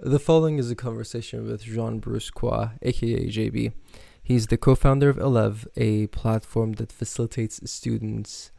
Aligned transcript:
The 0.00 0.20
following 0.20 0.58
is 0.58 0.70
a 0.70 0.76
conversation 0.76 1.44
with 1.44 1.64
Jean 1.64 1.98
Brusquois, 2.00 2.70
aka 2.82 3.26
JB. 3.26 3.72
He's 4.22 4.46
the 4.46 4.56
co 4.56 4.76
founder 4.76 5.10
of 5.10 5.16
Elev, 5.16 5.66
a 5.76 6.06
platform 6.06 6.74
that 6.74 6.92
facilitates 6.92 7.68
students' 7.68 8.52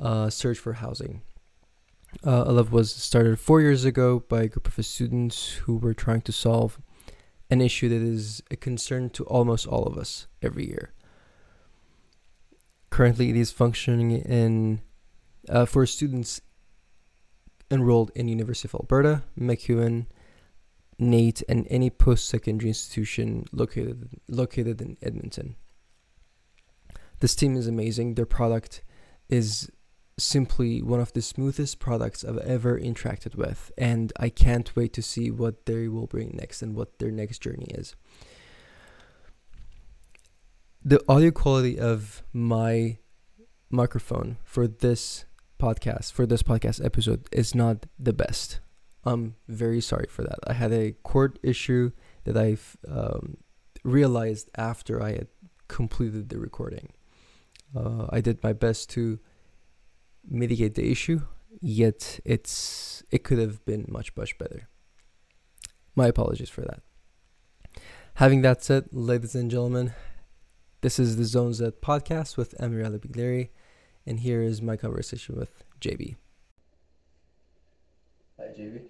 uh, 0.00 0.30
search 0.30 0.58
for 0.58 0.72
housing. 0.72 1.22
Uh, 2.24 2.44
Elev 2.44 2.70
was 2.70 2.92
started 2.92 3.38
four 3.38 3.60
years 3.60 3.84
ago 3.84 4.24
by 4.28 4.42
a 4.42 4.48
group 4.48 4.66
of 4.66 4.84
students 4.84 5.52
who 5.62 5.76
were 5.76 5.94
trying 5.94 6.22
to 6.22 6.32
solve 6.32 6.80
an 7.50 7.60
issue 7.60 7.88
that 7.88 8.02
is 8.02 8.42
a 8.50 8.56
concern 8.56 9.10
to 9.10 9.24
almost 9.26 9.68
all 9.68 9.84
of 9.84 9.96
us 9.96 10.26
every 10.42 10.66
year. 10.66 10.92
Currently, 12.90 13.30
it 13.30 13.36
is 13.36 13.52
functioning 13.52 14.10
in 14.10 14.80
uh, 15.48 15.66
for 15.66 15.86
students 15.86 16.40
enrolled 17.70 18.10
in 18.16 18.26
University 18.26 18.66
of 18.66 18.74
Alberta, 18.74 19.22
MacEwan, 19.38 20.06
NAIT, 21.00 21.42
and 21.48 21.66
any 21.70 21.90
post-secondary 21.90 22.68
institution 22.68 23.46
located 23.52 24.08
located 24.28 24.80
in 24.80 24.96
Edmonton. 25.02 25.56
This 27.20 27.34
team 27.34 27.56
is 27.56 27.66
amazing. 27.66 28.14
Their 28.14 28.26
product 28.26 28.82
is 29.28 29.70
simply 30.18 30.82
one 30.82 31.00
of 31.00 31.12
the 31.12 31.22
smoothest 31.22 31.78
products 31.78 32.24
I've 32.24 32.38
ever 32.38 32.78
interacted 32.78 33.34
with, 33.34 33.72
and 33.78 34.12
I 34.18 34.28
can't 34.28 34.74
wait 34.76 34.92
to 34.94 35.02
see 35.02 35.30
what 35.30 35.66
they 35.66 35.88
will 35.88 36.06
bring 36.06 36.36
next 36.36 36.62
and 36.62 36.74
what 36.74 36.98
their 36.98 37.10
next 37.10 37.40
journey 37.40 37.68
is. 37.70 37.94
The 40.84 41.02
audio 41.08 41.30
quality 41.30 41.78
of 41.78 42.22
my 42.32 42.98
microphone 43.70 44.38
for 44.44 44.66
this 44.66 45.24
podcast, 45.58 46.12
for 46.12 46.26
this 46.26 46.42
podcast 46.42 46.84
episode, 46.84 47.28
is 47.32 47.54
not 47.54 47.86
the 47.98 48.12
best. 48.12 48.60
I'm 49.04 49.36
very 49.48 49.80
sorry 49.80 50.06
for 50.08 50.22
that. 50.22 50.38
I 50.46 50.52
had 50.52 50.72
a 50.72 50.92
cord 51.02 51.38
issue 51.42 51.92
that 52.24 52.36
I 52.36 52.56
um, 52.90 53.38
realized 53.82 54.50
after 54.56 55.02
I 55.02 55.12
had 55.12 55.28
completed 55.68 56.28
the 56.28 56.38
recording. 56.38 56.92
Uh, 57.74 58.06
I 58.10 58.20
did 58.20 58.42
my 58.42 58.52
best 58.52 58.90
to 58.90 59.18
mitigate 60.28 60.74
the 60.74 60.90
issue, 60.90 61.22
yet 61.60 62.20
it's 62.24 63.02
it 63.10 63.24
could 63.24 63.38
have 63.38 63.64
been 63.64 63.86
much 63.88 64.14
much 64.16 64.36
better. 64.38 64.68
My 65.94 66.08
apologies 66.08 66.50
for 66.50 66.62
that. 66.62 66.82
Having 68.14 68.42
that 68.42 68.62
said, 68.62 68.88
ladies 68.92 69.34
and 69.34 69.50
gentlemen, 69.50 69.94
this 70.82 70.98
is 70.98 71.16
the 71.16 71.24
Zone 71.24 71.54
Z 71.54 71.72
podcast 71.80 72.36
with 72.36 72.54
Amira 72.58 72.98
Bigleri, 72.98 73.50
and 74.04 74.20
here 74.20 74.42
is 74.42 74.60
my 74.60 74.76
conversation 74.76 75.36
with 75.36 75.64
JB. 75.80 76.16
Hi, 78.40 78.46
JB. 78.58 78.80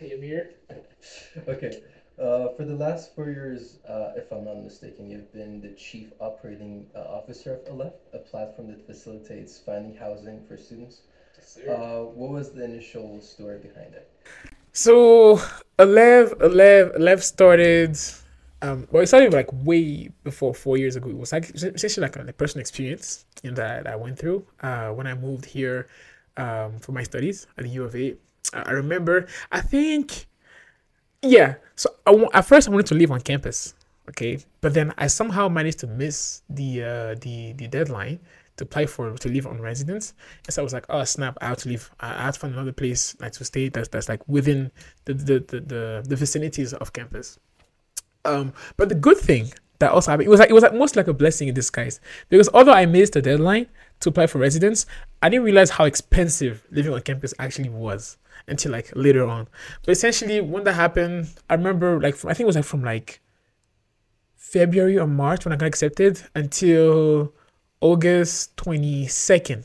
Hey, 0.00 0.10
Amir. 0.10 0.54
okay. 1.48 1.82
Uh, 2.18 2.48
for 2.56 2.64
the 2.64 2.74
last 2.74 3.14
four 3.14 3.26
years, 3.26 3.78
uh, 3.88 4.10
if 4.16 4.32
I'm 4.32 4.44
not 4.44 4.56
mistaken, 4.56 5.08
you've 5.08 5.32
been 5.32 5.60
the 5.60 5.70
chief 5.74 6.12
operating 6.18 6.84
uh, 6.96 7.02
officer 7.02 7.54
of 7.54 7.64
Elev, 7.72 7.92
a 8.12 8.18
platform 8.18 8.66
that 8.72 8.84
facilitates 8.84 9.56
finding 9.56 9.94
housing 9.94 10.44
for 10.48 10.56
students. 10.56 11.02
Yes, 11.36 11.58
uh, 11.68 12.06
what 12.12 12.30
was 12.30 12.50
the 12.50 12.64
initial 12.64 13.20
story 13.20 13.58
behind 13.58 13.94
it? 13.94 14.10
So, 14.72 15.36
Elev, 15.78 16.34
Elev, 16.38 16.98
Elev 16.98 17.22
started. 17.22 17.96
Um, 18.62 18.88
well, 18.90 19.04
it 19.04 19.06
started 19.06 19.32
like 19.32 19.48
way 19.52 20.10
before 20.24 20.54
four 20.54 20.76
years 20.76 20.96
ago. 20.96 21.08
It 21.08 21.16
was 21.16 21.30
like 21.30 21.50
essentially 21.50 22.04
like 22.04 22.16
a, 22.16 22.22
a 22.22 22.32
personal 22.32 22.62
experience 22.62 23.26
you 23.44 23.50
know, 23.50 23.56
that 23.58 23.86
I 23.86 23.94
went 23.94 24.18
through 24.18 24.44
uh, 24.60 24.88
when 24.88 25.06
I 25.06 25.14
moved 25.14 25.44
here 25.44 25.86
um, 26.36 26.80
for 26.80 26.90
my 26.90 27.04
studies 27.04 27.46
at 27.56 27.62
the 27.62 27.70
U 27.70 27.84
of 27.84 27.94
A. 27.94 28.16
I 28.52 28.72
remember, 28.72 29.26
I 29.52 29.60
think 29.60 30.26
yeah. 31.22 31.56
So 31.76 31.90
at 32.32 32.42
first 32.42 32.68
I 32.68 32.70
wanted 32.70 32.86
to 32.86 32.94
live 32.94 33.10
on 33.10 33.20
campus, 33.20 33.74
okay, 34.08 34.38
but 34.60 34.74
then 34.74 34.92
I 34.98 35.06
somehow 35.06 35.48
managed 35.48 35.80
to 35.80 35.86
miss 35.86 36.42
the 36.48 36.82
uh, 36.82 37.14
the 37.20 37.52
the 37.52 37.68
deadline 37.68 38.20
to 38.56 38.64
apply 38.64 38.86
for 38.86 39.16
to 39.16 39.28
live 39.28 39.46
on 39.46 39.60
residence. 39.60 40.14
And 40.46 40.54
so 40.54 40.62
I 40.62 40.64
was 40.64 40.72
like, 40.72 40.86
oh 40.88 41.04
snap, 41.04 41.38
I 41.40 41.46
have 41.46 41.58
to 41.58 41.68
leave. 41.68 41.90
I 42.00 42.24
have 42.24 42.34
to 42.34 42.40
find 42.40 42.54
another 42.54 42.72
place 42.72 43.16
like 43.20 43.32
to 43.32 43.44
stay 43.44 43.68
that's 43.68 43.88
that's 43.88 44.08
like 44.08 44.26
within 44.28 44.70
the 45.04 45.14
the 45.14 45.38
the, 45.40 45.60
the, 45.60 46.04
the 46.06 46.16
vicinities 46.16 46.74
of 46.74 46.92
campus. 46.92 47.38
Um, 48.24 48.52
but 48.76 48.88
the 48.88 48.94
good 48.94 49.16
thing 49.16 49.52
that 49.78 49.92
also 49.92 50.10
happened, 50.10 50.26
it 50.26 50.30
was 50.30 50.40
like 50.40 50.50
it 50.50 50.54
was 50.54 50.64
almost 50.64 50.96
like 50.96 51.08
a 51.08 51.14
blessing 51.14 51.48
in 51.48 51.54
disguise 51.54 52.00
because 52.28 52.48
although 52.52 52.72
I 52.72 52.86
missed 52.86 53.12
the 53.12 53.22
deadline 53.22 53.66
to 54.00 54.08
apply 54.08 54.26
for 54.26 54.38
residence, 54.38 54.86
I 55.22 55.28
didn't 55.28 55.44
realize 55.44 55.70
how 55.70 55.84
expensive 55.84 56.64
living 56.70 56.92
on 56.92 57.00
campus 57.02 57.34
actually 57.38 57.68
was 57.68 58.16
until 58.46 58.72
like 58.72 58.90
later 58.94 59.26
on. 59.26 59.48
But 59.84 59.92
essentially, 59.92 60.40
when 60.40 60.64
that 60.64 60.74
happened, 60.74 61.28
I 61.50 61.54
remember 61.54 62.00
like 62.00 62.16
from, 62.16 62.30
I 62.30 62.34
think 62.34 62.44
it 62.44 62.46
was 62.46 62.56
like 62.56 62.64
from 62.64 62.82
like 62.82 63.20
February 64.36 64.98
or 64.98 65.06
March 65.06 65.44
when 65.44 65.52
I 65.52 65.56
got 65.56 65.66
accepted 65.66 66.22
until 66.34 67.32
August 67.80 68.56
twenty 68.56 69.06
second. 69.06 69.64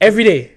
Every 0.00 0.24
day, 0.24 0.52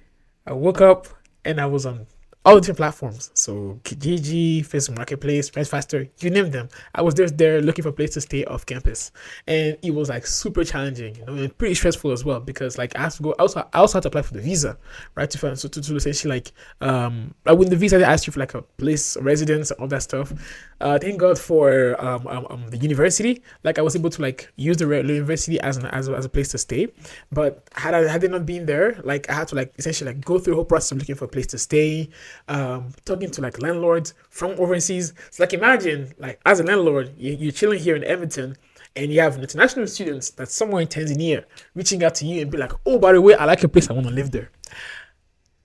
I 0.46 0.54
woke 0.54 0.82
up 0.82 1.08
and 1.44 1.60
I 1.60 1.66
was 1.66 1.86
on 1.86 2.06
all 2.44 2.60
different 2.60 2.78
platforms. 2.78 3.30
So 3.36 3.80
Kijiji, 3.84 4.66
Facebook 4.66 4.98
Marketplace, 4.98 5.56
Rent 5.56 5.68
Faster, 5.68 6.08
you 6.20 6.30
name 6.32 6.50
them. 6.50 6.70
I 6.96 7.04
was 7.04 7.14
just 7.14 7.38
there 7.38 7.62
looking 7.62 7.84
for 7.84 7.90
a 7.90 7.94
place 7.94 8.12
to 8.12 8.22
stay 8.22 8.44
off 8.46 8.66
campus. 8.66 9.12
And 9.46 9.78
it 9.84 9.92
was 9.92 10.10
like 10.10 10.26
super 10.26 10.64
challenging, 10.64 11.16
you 11.16 11.26
know, 11.26 11.34
and 11.34 11.56
pretty 11.58 11.76
stressful 11.76 12.12
as 12.12 12.26
well 12.26 12.40
because 12.40 12.80
like 12.80 12.96
I 12.96 13.02
have 13.02 13.16
to 13.16 13.24
go 13.24 13.36
I 13.38 13.44
also 13.44 13.68
I 13.74 13.78
also 13.78 13.98
had 13.98 14.04
to 14.04 14.08
apply 14.10 14.24
for 14.24 14.34
the 14.34 14.42
visa, 14.42 14.78
right? 15.16 15.30
To 15.30 15.38
find 15.38 15.58
so 15.58 15.68
to, 15.68 15.82
to 15.82 15.96
essentially 15.96 16.34
like 16.34 16.52
um 16.82 17.36
like 17.46 17.60
when 17.60 17.70
the 17.70 17.76
visa 17.76 18.00
they 18.00 18.04
asked 18.04 18.26
you 18.26 18.34
for 18.34 18.40
like 18.40 18.56
a 18.56 18.64
place, 18.64 19.18
residence, 19.18 19.70
all 19.72 19.88
that 19.88 20.02
stuff. 20.02 20.34
Uh 20.80 20.98
thank 20.98 21.20
God 21.20 21.38
for 21.38 21.96
um, 22.04 22.26
um, 22.26 22.48
um 22.50 22.68
the 22.70 22.78
university. 22.78 23.44
Like 23.64 23.78
I 23.78 23.84
was 23.84 23.96
able 23.96 24.10
to 24.10 24.22
like 24.22 24.52
use 24.56 24.78
the 24.78 24.88
university 24.88 25.60
as 25.60 25.78
an 25.78 25.86
as, 25.88 26.10
as 26.10 26.26
a 26.26 26.30
place 26.30 26.50
to 26.50 26.58
stay. 26.58 26.88
But 27.32 27.70
had 27.74 27.94
I 27.94 28.12
had 28.12 28.22
they 28.22 28.30
not 28.30 28.48
been 28.48 28.66
there, 28.66 29.00
like 29.04 29.30
I 29.30 29.34
had 29.34 29.48
to 29.50 29.56
like 29.56 29.74
essentially 29.78 30.12
like 30.12 30.26
go 30.26 30.40
through 30.40 30.54
the 30.54 30.56
whole 30.56 30.66
process 30.66 30.94
of 30.94 30.98
looking 30.98 31.16
for 31.16 31.26
a 31.26 31.28
place 31.28 31.46
to 31.48 31.60
stay 31.60 32.10
um, 32.48 32.94
talking 33.06 33.30
to 33.32 33.42
like 33.42 33.62
landlords 33.62 34.14
from 34.30 34.52
overseas. 34.60 35.14
So 35.30 35.44
like 35.44 35.54
imagine 35.54 36.14
like 36.18 36.40
as 36.46 36.60
a 36.60 36.64
landlord, 36.64 37.14
you, 37.18 37.34
you're 37.34 37.52
chilling 37.52 37.80
here 37.80 37.96
in 37.96 38.04
Edmonton 38.04 38.58
and 38.96 39.12
you 39.12 39.22
have 39.22 39.38
international 39.38 39.88
students 39.88 40.32
that's 40.32 40.54
somewhere 40.54 40.82
in 40.82 40.88
Tanzania 40.88 41.46
reaching 41.76 42.04
out 42.04 42.16
to 42.16 42.26
you 42.26 42.42
and 42.42 42.52
be 42.52 42.58
like, 42.58 42.74
oh, 42.86 43.00
by 43.00 43.14
the 43.14 43.22
way, 43.22 43.36
I 43.36 43.46
like 43.46 43.64
a 43.64 43.70
place, 43.70 43.90
I 43.90 43.94
want 43.94 44.08
to 44.08 44.14
live 44.14 44.32
there. 44.32 44.52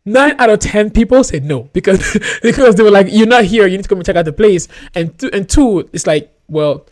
Nine 0.04 0.36
out 0.38 0.50
of 0.50 0.60
ten 0.60 0.90
people 0.90 1.24
said 1.24 1.44
no 1.44 1.62
because 1.72 2.16
because 2.42 2.76
they 2.76 2.82
were 2.82 2.90
like, 2.90 3.08
you're 3.10 3.26
not 3.26 3.44
here, 3.44 3.66
you 3.66 3.76
need 3.76 3.82
to 3.82 3.88
come 3.88 3.98
and 3.98 4.06
check 4.06 4.16
out 4.16 4.24
the 4.24 4.32
place. 4.32 4.68
And 4.94 5.18
two, 5.18 5.30
and 5.32 5.48
two, 5.48 5.88
it's 5.92 6.06
like, 6.06 6.32
well, 6.46 6.86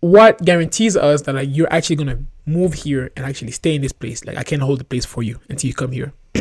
what 0.00 0.44
guarantees 0.44 0.96
us 0.96 1.22
that 1.22 1.34
like 1.34 1.48
you're 1.50 1.72
actually 1.72 1.96
gonna 1.96 2.20
move 2.46 2.74
here 2.74 3.10
and 3.16 3.26
actually 3.26 3.50
stay 3.50 3.74
in 3.74 3.82
this 3.82 3.92
place? 3.92 4.24
Like 4.24 4.36
I 4.36 4.44
can't 4.44 4.62
hold 4.62 4.78
the 4.78 4.84
place 4.84 5.04
for 5.04 5.22
you 5.22 5.40
until 5.48 5.66
you 5.66 5.74
come 5.74 5.90
here. 5.90 6.12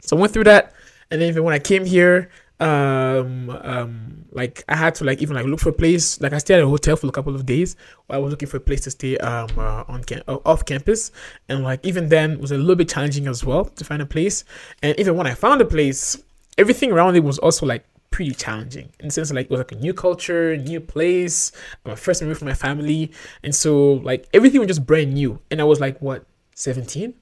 so 0.00 0.16
I 0.16 0.20
went 0.20 0.32
through 0.32 0.44
that 0.44 0.72
and 1.10 1.20
then 1.20 1.28
even 1.28 1.44
when 1.44 1.54
I 1.54 1.58
came 1.58 1.84
here, 1.84 2.30
um, 2.60 3.50
um, 3.50 4.24
like 4.32 4.64
I 4.68 4.76
had 4.76 4.94
to 4.96 5.04
like 5.04 5.22
even 5.22 5.36
like 5.36 5.46
look 5.46 5.60
for 5.60 5.68
a 5.68 5.72
place. 5.72 6.20
Like 6.20 6.32
I 6.32 6.38
stayed 6.38 6.56
at 6.56 6.64
a 6.64 6.68
hotel 6.68 6.96
for 6.96 7.06
a 7.06 7.12
couple 7.12 7.34
of 7.34 7.46
days. 7.46 7.76
While 8.06 8.18
I 8.18 8.22
was 8.22 8.30
looking 8.30 8.48
for 8.48 8.56
a 8.56 8.60
place 8.60 8.80
to 8.82 8.90
stay 8.90 9.16
um 9.18 9.48
uh, 9.56 9.84
on 9.88 10.04
cam- 10.04 10.22
uh, 10.26 10.38
off 10.44 10.64
campus, 10.64 11.12
and 11.48 11.62
like 11.62 11.84
even 11.86 12.08
then 12.08 12.32
it 12.32 12.40
was 12.40 12.50
a 12.50 12.58
little 12.58 12.76
bit 12.76 12.88
challenging 12.88 13.26
as 13.26 13.44
well 13.44 13.64
to 13.64 13.84
find 13.84 14.02
a 14.02 14.06
place. 14.06 14.44
And 14.82 14.98
even 14.98 15.16
when 15.16 15.26
I 15.26 15.34
found 15.34 15.60
a 15.60 15.64
place, 15.64 16.20
everything 16.56 16.92
around 16.92 17.16
it 17.16 17.24
was 17.24 17.38
also 17.38 17.64
like 17.66 17.84
pretty 18.10 18.32
challenging 18.32 18.88
in 19.00 19.08
the 19.08 19.12
sense 19.12 19.30
like 19.30 19.44
it 19.46 19.50
was 19.50 19.58
like 19.58 19.72
a 19.72 19.76
new 19.76 19.94
culture, 19.94 20.56
new 20.56 20.80
place, 20.80 21.52
my 21.84 21.94
first 21.94 22.22
memory 22.22 22.34
from 22.34 22.48
my 22.48 22.54
family, 22.54 23.12
and 23.44 23.54
so 23.54 23.94
like 23.94 24.28
everything 24.34 24.60
was 24.60 24.68
just 24.68 24.86
brand 24.86 25.14
new. 25.14 25.38
And 25.50 25.60
I 25.60 25.64
was 25.64 25.80
like 25.80 26.00
what 26.02 26.26
seventeen, 26.54 27.14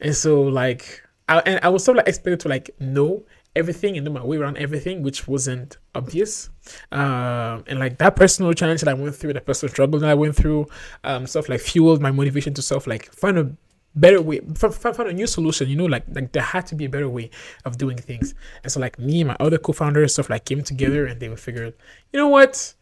and 0.00 0.16
so 0.16 0.42
like 0.42 1.02
I, 1.30 1.38
and 1.46 1.60
I 1.62 1.68
was 1.68 1.84
sort 1.84 1.96
of 1.96 2.00
like 2.00 2.08
expected 2.08 2.40
to 2.40 2.48
like 2.48 2.70
know 2.80 3.24
everything 3.54 3.96
and 3.96 4.04
know 4.04 4.12
my 4.12 4.24
way 4.24 4.36
around 4.36 4.58
everything, 4.58 5.02
which 5.02 5.28
wasn't 5.28 5.78
obvious. 5.94 6.50
Um, 6.90 7.64
and 7.68 7.78
like 7.78 7.98
that 7.98 8.16
personal 8.16 8.52
challenge 8.52 8.80
that 8.80 8.90
I 8.90 8.94
went 8.94 9.14
through, 9.14 9.34
the 9.34 9.40
personal 9.40 9.70
struggle 9.70 10.00
that 10.00 10.10
I 10.10 10.14
went 10.14 10.34
through, 10.34 10.66
um, 11.04 11.26
stuff 11.28 11.48
like 11.48 11.60
fueled 11.60 12.02
my 12.02 12.10
motivation 12.10 12.52
to 12.54 12.62
self 12.62 12.88
like 12.88 13.12
find 13.12 13.38
a 13.38 13.52
better 13.94 14.20
way, 14.20 14.40
find, 14.56 14.74
find 14.74 15.08
a 15.08 15.12
new 15.12 15.28
solution. 15.28 15.68
You 15.68 15.76
know, 15.76 15.86
like 15.86 16.04
like 16.12 16.32
there 16.32 16.42
had 16.42 16.66
to 16.66 16.74
be 16.74 16.86
a 16.86 16.88
better 16.88 17.08
way 17.08 17.30
of 17.64 17.78
doing 17.78 17.96
things. 17.96 18.34
And 18.64 18.72
so 18.72 18.80
like 18.80 18.98
me 18.98 19.20
and 19.20 19.28
my 19.28 19.36
other 19.38 19.58
co-founders 19.58 20.14
stuff 20.14 20.30
like 20.30 20.44
came 20.44 20.62
together 20.62 21.06
and 21.06 21.20
they 21.20 21.34
figured, 21.36 21.74
you 22.12 22.18
know 22.18 22.28
what, 22.28 22.74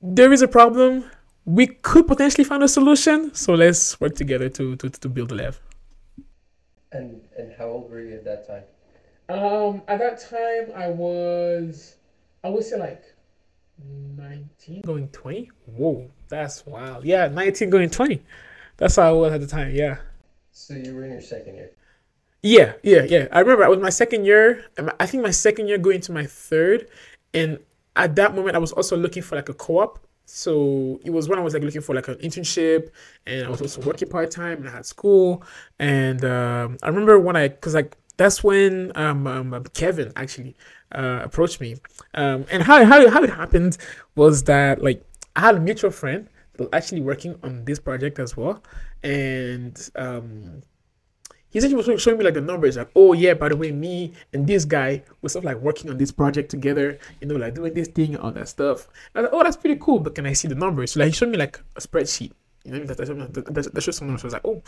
there 0.00 0.32
is 0.32 0.40
a 0.40 0.48
problem. 0.48 1.04
We 1.44 1.66
could 1.66 2.06
potentially 2.06 2.44
find 2.44 2.62
a 2.62 2.68
solution. 2.68 3.34
So 3.34 3.52
let's 3.54 4.00
work 4.00 4.14
together 4.14 4.48
to 4.48 4.76
to 4.76 4.88
to 4.88 5.08
build 5.10 5.30
Elev. 5.30 5.58
And 6.92 7.20
and 7.38 7.52
how 7.56 7.66
old 7.66 7.90
were 7.90 8.00
you 8.00 8.14
at 8.14 8.24
that 8.24 8.46
time? 8.46 8.64
Um, 9.28 9.82
at 9.86 10.00
that 10.00 10.20
time 10.28 10.72
I 10.74 10.88
was, 10.88 11.96
I 12.42 12.48
would 12.48 12.64
say 12.64 12.78
like, 12.78 13.04
nineteen 14.16 14.82
going 14.82 15.08
twenty. 15.08 15.50
Whoa, 15.66 16.10
that's 16.28 16.66
wild. 16.66 17.04
Yeah, 17.04 17.28
nineteen 17.28 17.70
going 17.70 17.90
twenty. 17.90 18.22
That's 18.76 18.96
how 18.96 19.08
I 19.08 19.12
was 19.12 19.32
at 19.32 19.40
the 19.40 19.46
time. 19.46 19.72
Yeah. 19.74 19.98
So 20.50 20.74
you 20.74 20.94
were 20.94 21.04
in 21.04 21.12
your 21.12 21.20
second 21.20 21.54
year. 21.54 21.70
Yeah, 22.42 22.72
yeah, 22.82 23.02
yeah. 23.02 23.28
I 23.30 23.40
remember 23.40 23.64
I 23.64 23.68
was 23.68 23.78
my 23.78 23.90
second 23.90 24.24
year. 24.24 24.64
I 24.98 25.06
think 25.06 25.22
my 25.22 25.30
second 25.30 25.68
year 25.68 25.78
going 25.78 26.00
to 26.00 26.12
my 26.12 26.26
third, 26.26 26.88
and 27.32 27.58
at 27.94 28.16
that 28.16 28.34
moment, 28.34 28.56
I 28.56 28.58
was 28.58 28.72
also 28.72 28.96
looking 28.96 29.22
for 29.22 29.36
like 29.36 29.48
a 29.48 29.54
co-op. 29.54 30.00
So 30.32 31.00
it 31.04 31.10
was 31.10 31.28
when 31.28 31.38
I 31.38 31.42
was 31.42 31.54
like 31.54 31.64
looking 31.64 31.80
for 31.80 31.94
like 31.94 32.06
an 32.08 32.14
internship, 32.16 32.90
and 33.26 33.46
I 33.46 33.50
was 33.50 33.60
also 33.60 33.80
working 33.82 34.08
part 34.08 34.30
time, 34.30 34.58
and 34.58 34.68
I 34.68 34.72
had 34.72 34.86
school. 34.86 35.42
And 35.78 36.24
um, 36.24 36.78
I 36.82 36.88
remember 36.88 37.18
when 37.18 37.36
I, 37.36 37.48
cause 37.48 37.74
like 37.74 37.96
that's 38.16 38.44
when 38.44 38.92
um, 38.94 39.26
um 39.26 39.64
Kevin 39.74 40.12
actually 40.14 40.56
uh, 40.92 41.20
approached 41.24 41.60
me. 41.60 41.76
Um, 42.14 42.46
and 42.50 42.62
how 42.62 42.84
how 42.84 43.10
how 43.10 43.22
it 43.24 43.30
happened 43.30 43.76
was 44.14 44.44
that 44.44 44.82
like 44.82 45.04
I 45.34 45.40
had 45.40 45.56
a 45.56 45.60
mutual 45.60 45.90
friend 45.90 46.28
that 46.52 46.62
was 46.62 46.68
actually 46.72 47.00
working 47.00 47.36
on 47.42 47.64
this 47.64 47.80
project 47.80 48.20
as 48.20 48.36
well, 48.36 48.62
and 49.02 49.76
um 51.54 51.68
he 51.68 51.74
was 51.74 52.02
showing 52.02 52.18
me 52.18 52.24
like 52.24 52.34
the 52.34 52.40
numbers, 52.40 52.76
like, 52.76 52.90
oh 52.94 53.12
yeah, 53.12 53.34
by 53.34 53.48
the 53.48 53.56
way, 53.56 53.72
me 53.72 54.12
and 54.32 54.46
this 54.46 54.64
guy 54.64 55.02
were 55.20 55.28
sort 55.28 55.44
of 55.44 55.46
like 55.52 55.62
working 55.62 55.90
on 55.90 55.98
this 55.98 56.12
project 56.12 56.50
together, 56.50 56.98
you 57.20 57.26
know, 57.26 57.36
like 57.36 57.54
doing 57.54 57.74
this 57.74 57.88
thing 57.88 58.16
all 58.16 58.30
that 58.30 58.48
stuff. 58.48 58.88
And 59.14 59.24
like, 59.24 59.32
oh, 59.32 59.42
that's 59.42 59.56
pretty 59.56 59.80
cool, 59.80 59.98
but 59.98 60.14
can 60.14 60.26
I 60.26 60.32
see 60.32 60.48
the 60.48 60.54
numbers? 60.54 60.92
So 60.92 61.00
like 61.00 61.08
he 61.08 61.12
showed 61.12 61.30
me 61.30 61.38
like 61.38 61.60
a 61.76 61.80
spreadsheet. 61.80 62.32
You 62.64 62.72
know, 62.72 62.84
that, 62.84 62.98
that, 62.98 63.70
that 63.72 63.80
shows 63.80 63.96
some 63.96 64.08
numbers. 64.08 64.22
I 64.22 64.26
was 64.26 64.34
like, 64.34 64.44
oh, 64.44 64.62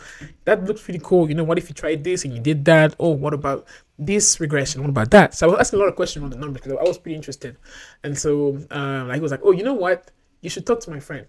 that 0.47 0.65
looks 0.65 0.81
pretty 0.81 1.01
cool. 1.05 1.29
You 1.29 1.35
know, 1.35 1.45
what 1.45 1.59
if 1.59 1.69
you 1.69 1.75
tried 1.75 2.03
this 2.03 2.25
and 2.25 2.33
you 2.33 2.41
did 2.41 2.65
that? 2.65 2.97
Oh, 2.99 3.11
what 3.11 3.35
about 3.35 3.67
this 3.99 4.41
regression? 4.41 4.81
What 4.81 4.89
about 4.89 5.11
that? 5.11 5.35
So 5.35 5.47
I 5.47 5.51
was 5.51 5.61
asking 5.61 5.79
a 5.79 5.83
lot 5.83 5.89
of 5.91 5.97
questions 5.97 6.25
on 6.25 6.31
the 6.31 6.39
numbers 6.39 6.63
because 6.63 6.79
I 6.79 6.89
was 6.89 6.97
pretty 6.97 7.17
interested. 7.17 7.59
And 8.03 8.17
so 8.17 8.59
um, 8.71 9.09
like, 9.09 9.17
he 9.17 9.21
was 9.21 9.31
like, 9.31 9.43
oh, 9.45 9.53
you 9.53 9.63
know 9.63 9.75
what? 9.75 10.11
You 10.41 10.49
should 10.49 10.67
talk 10.67 10.81
to 10.81 10.91
my 10.91 11.01
friend. 11.01 11.27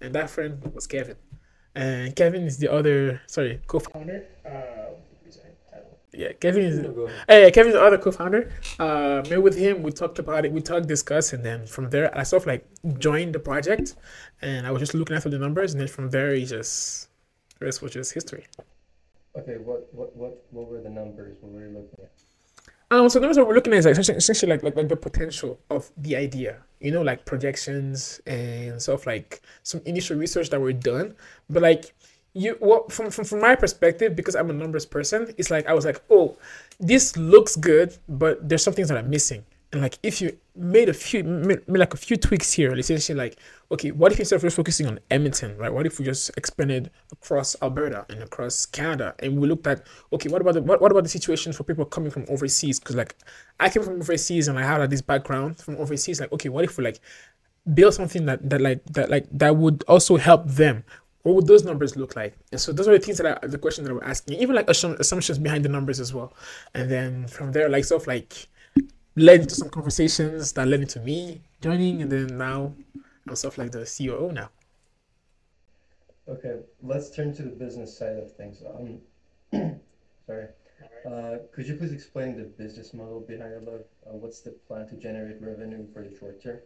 And 0.00 0.14
that 0.14 0.30
friend 0.30 0.62
was 0.72 0.86
Kevin. 0.86 1.16
And 1.74 2.14
Kevin 2.14 2.42
is 2.44 2.58
the 2.58 2.70
other, 2.70 3.20
sorry, 3.26 3.60
co-founder. 3.66 4.24
Uh, 4.46 4.74
yeah, 6.16 6.32
Kevin 6.32 6.64
is. 6.64 7.10
Hey, 7.28 7.50
Kevin's 7.50 7.74
the 7.74 7.82
other 7.82 7.98
co-founder. 7.98 8.50
Uh, 8.78 9.22
met 9.28 9.42
with 9.42 9.56
him. 9.56 9.82
We 9.82 9.90
talked 9.90 10.18
about 10.18 10.44
it. 10.44 10.52
We 10.52 10.60
talked, 10.60 10.86
discussed, 10.86 11.32
and 11.32 11.44
then 11.44 11.66
from 11.66 11.90
there, 11.90 12.16
I 12.16 12.22
sort 12.22 12.44
of 12.44 12.46
like 12.46 12.64
joined 12.98 13.34
the 13.34 13.40
project, 13.40 13.96
and 14.40 14.66
I 14.66 14.70
was 14.70 14.80
just 14.80 14.94
looking 14.94 15.16
after 15.16 15.28
the 15.28 15.38
numbers, 15.38 15.72
and 15.72 15.80
then 15.80 15.88
from 15.88 16.10
there, 16.10 16.32
he 16.34 16.44
just 16.44 17.08
the 17.58 17.66
rest 17.66 17.82
was 17.82 17.92
just 17.92 18.14
history. 18.14 18.44
Okay, 19.36 19.56
what 19.56 19.92
what 19.92 20.14
what 20.16 20.44
what 20.50 20.68
were 20.68 20.80
the 20.80 20.90
numbers? 20.90 21.36
What 21.40 21.52
were 21.52 21.66
you 21.66 21.74
looking 21.74 22.04
at? 22.04 22.12
Um, 22.90 23.08
so 23.08 23.18
numbers 23.18 23.36
that 23.36 23.44
we're 23.44 23.54
looking 23.54 23.72
at 23.72 23.80
is 23.80 23.86
like 23.86 23.98
essentially 24.16 24.52
like, 24.52 24.62
like 24.62 24.76
like 24.76 24.88
the 24.88 24.96
potential 24.96 25.58
of 25.68 25.90
the 25.96 26.14
idea, 26.14 26.62
you 26.84 26.92
know, 26.92 27.02
like 27.02 27.24
projections 27.24 28.20
and 28.26 28.80
of 28.88 29.06
like 29.06 29.40
some 29.62 29.80
initial 29.86 30.16
research 30.16 30.50
that 30.50 30.60
were 30.60 30.72
done, 30.72 31.14
but 31.48 31.62
like 31.62 31.94
you 32.34 32.56
what 32.58 32.92
from, 32.92 33.10
from 33.10 33.24
from 33.24 33.40
my 33.40 33.54
perspective 33.54 34.16
because 34.16 34.34
i'm 34.34 34.50
a 34.50 34.52
numbers 34.52 34.84
person 34.84 35.32
it's 35.38 35.52
like 35.52 35.66
i 35.66 35.72
was 35.72 35.84
like 35.84 36.02
oh 36.10 36.36
this 36.80 37.16
looks 37.16 37.54
good 37.54 37.96
but 38.08 38.46
there's 38.48 38.62
some 38.62 38.74
things 38.74 38.88
that 38.88 38.98
i'm 38.98 39.08
missing 39.08 39.44
and 39.74 39.82
like 39.82 39.98
if 40.02 40.20
you 40.20 40.36
made 40.54 40.88
a 40.88 40.94
few 40.94 41.24
made, 41.24 41.60
like 41.68 41.92
a 41.92 41.96
few 41.96 42.16
tweaks 42.16 42.52
here 42.52 42.72
essentially 42.74 43.16
like 43.18 43.36
okay 43.72 43.90
what 43.90 44.12
if 44.12 44.20
instead 44.20 44.36
of 44.36 44.42
just 44.42 44.56
focusing 44.56 44.86
on 44.86 45.00
edmonton 45.10 45.56
right 45.58 45.72
what 45.72 45.84
if 45.84 45.98
we 45.98 46.04
just 46.04 46.30
expanded 46.36 46.90
across 47.12 47.56
alberta 47.60 48.06
and 48.08 48.22
across 48.22 48.64
canada 48.66 49.14
and 49.18 49.36
we 49.38 49.48
looked 49.48 49.66
at 49.66 49.84
okay 50.12 50.28
what 50.28 50.40
about 50.40 50.54
the 50.54 50.62
what, 50.62 50.80
what 50.80 50.92
about 50.92 51.02
the 51.02 51.08
situation 51.08 51.52
for 51.52 51.64
people 51.64 51.84
coming 51.84 52.10
from 52.10 52.24
overseas 52.28 52.78
because 52.78 52.94
like 52.94 53.16
i 53.58 53.68
came 53.68 53.82
from 53.82 54.00
overseas 54.00 54.48
and 54.48 54.58
i 54.58 54.62
had 54.62 54.78
like, 54.78 54.90
this 54.90 55.02
background 55.02 55.56
from 55.58 55.76
overseas 55.76 56.20
like 56.20 56.32
okay 56.32 56.48
what 56.48 56.64
if 56.64 56.78
we 56.78 56.84
like 56.84 57.00
build 57.74 57.92
something 57.92 58.26
that 58.26 58.48
that 58.48 58.60
like 58.60 58.84
that 58.86 59.10
like 59.10 59.26
that 59.32 59.56
would 59.56 59.82
also 59.88 60.16
help 60.16 60.46
them 60.46 60.84
what 61.24 61.36
would 61.36 61.46
those 61.46 61.64
numbers 61.64 61.96
look 61.96 62.16
like? 62.16 62.36
And 62.52 62.60
so 62.60 62.70
those 62.70 62.86
are 62.86 62.92
the 62.92 62.98
things 62.98 63.16
that 63.16 63.42
I, 63.42 63.46
the 63.46 63.56
question 63.56 63.82
that 63.84 63.90
I'm 63.90 64.00
asking, 64.02 64.38
even 64.40 64.54
like 64.54 64.68
assumptions 64.68 65.38
behind 65.38 65.64
the 65.64 65.70
numbers 65.70 65.98
as 65.98 66.12
well. 66.12 66.34
And 66.74 66.90
then 66.90 67.28
from 67.28 67.52
there, 67.52 67.70
like 67.70 67.90
of 67.90 68.06
like 68.06 68.46
led 69.16 69.42
into 69.42 69.54
some 69.54 69.70
conversations 69.70 70.52
that 70.52 70.66
led 70.66 70.80
into 70.80 71.00
me 71.00 71.40
joining, 71.60 72.02
and 72.02 72.10
then 72.10 72.38
now 72.38 72.74
I'm 73.28 73.36
sort 73.36 73.54
of 73.54 73.58
like 73.58 73.72
the 73.72 73.84
COO 73.84 74.32
now. 74.32 74.50
Okay, 76.28 76.56
let's 76.82 77.10
turn 77.10 77.34
to 77.34 77.42
the 77.42 77.50
business 77.50 77.96
side 77.96 78.16
of 78.16 78.34
things. 78.34 78.62
Um, 78.62 79.00
sorry. 80.26 80.46
Uh, 81.06 81.38
could 81.52 81.66
you 81.66 81.74
please 81.74 81.92
explain 81.92 82.36
the 82.36 82.44
business 82.44 82.94
model 82.94 83.20
behind 83.20 83.52
Elev? 83.52 83.80
Uh, 84.06 84.12
what's 84.12 84.40
the 84.40 84.50
plan 84.66 84.88
to 84.88 84.96
generate 84.96 85.40
revenue 85.40 85.86
for 85.92 86.02
the 86.02 86.16
short 86.16 86.42
term? 86.42 86.58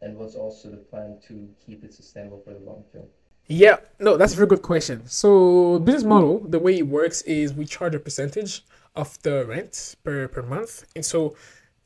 And 0.00 0.16
what's 0.16 0.34
also 0.34 0.70
the 0.70 0.78
plan 0.78 1.18
to 1.28 1.48
keep 1.64 1.84
it 1.84 1.92
sustainable 1.92 2.40
for 2.44 2.54
the 2.54 2.60
long 2.60 2.84
term? 2.92 3.04
Yeah, 3.46 3.76
no, 4.00 4.16
that's 4.16 4.32
a 4.32 4.36
very 4.36 4.48
good 4.48 4.62
question. 4.62 5.06
So 5.06 5.78
business 5.80 6.04
model, 6.04 6.40
the 6.40 6.58
way 6.58 6.78
it 6.78 6.86
works 6.86 7.20
is 7.22 7.52
we 7.52 7.66
charge 7.66 7.94
a 7.94 7.98
percentage 7.98 8.64
of 8.96 9.20
the 9.22 9.44
rent 9.44 9.96
per, 10.02 10.28
per 10.28 10.42
month. 10.42 10.86
And 10.96 11.04
so 11.04 11.36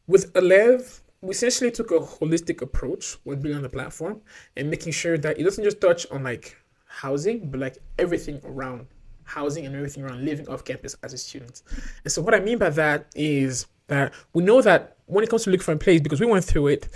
with 0.09 0.33
Elev, 0.33 1.01
we 1.21 1.31
essentially 1.31 1.71
took 1.71 1.91
a 1.91 2.01
holistic 2.01 2.63
approach 2.63 3.17
when 3.25 3.41
building 3.41 3.63
the 3.63 3.69
platform 3.69 4.21
and 4.57 4.71
making 4.71 4.93
sure 4.93 5.19
that 5.19 5.39
it 5.39 5.45
doesn't 5.45 5.65
just 5.65 5.81
touch 5.81 6.07
on 6.11 6.25
like 6.25 6.57
housing, 6.87 7.51
but 7.51 7.61
like 7.61 7.79
everything 7.99 8.41
around 8.45 8.87
housing 9.25 9.67
and 9.67 9.77
everything 9.77 10.03
around 10.03 10.25
living 10.25 10.49
off 10.49 10.65
campus 10.65 10.97
as 11.03 11.13
a 11.13 11.19
student. 11.19 11.63
And 12.05 12.13
so 12.13 12.23
what 12.23 12.35
I 12.35 12.41
mean 12.41 12.59
by 12.59 12.71
that 12.71 13.07
is 13.15 13.67
that 13.89 14.15
we 14.33 14.43
know 14.43 14.63
that 14.63 14.97
when 15.07 15.23
it 15.23 15.31
comes 15.31 15.45
to 15.45 15.51
looking 15.51 15.65
for 15.65 15.73
a 15.73 15.77
place, 15.77 16.01
because 16.01 16.21
we 16.21 16.27
went 16.27 16.45
through 16.45 16.69
it, 16.69 16.89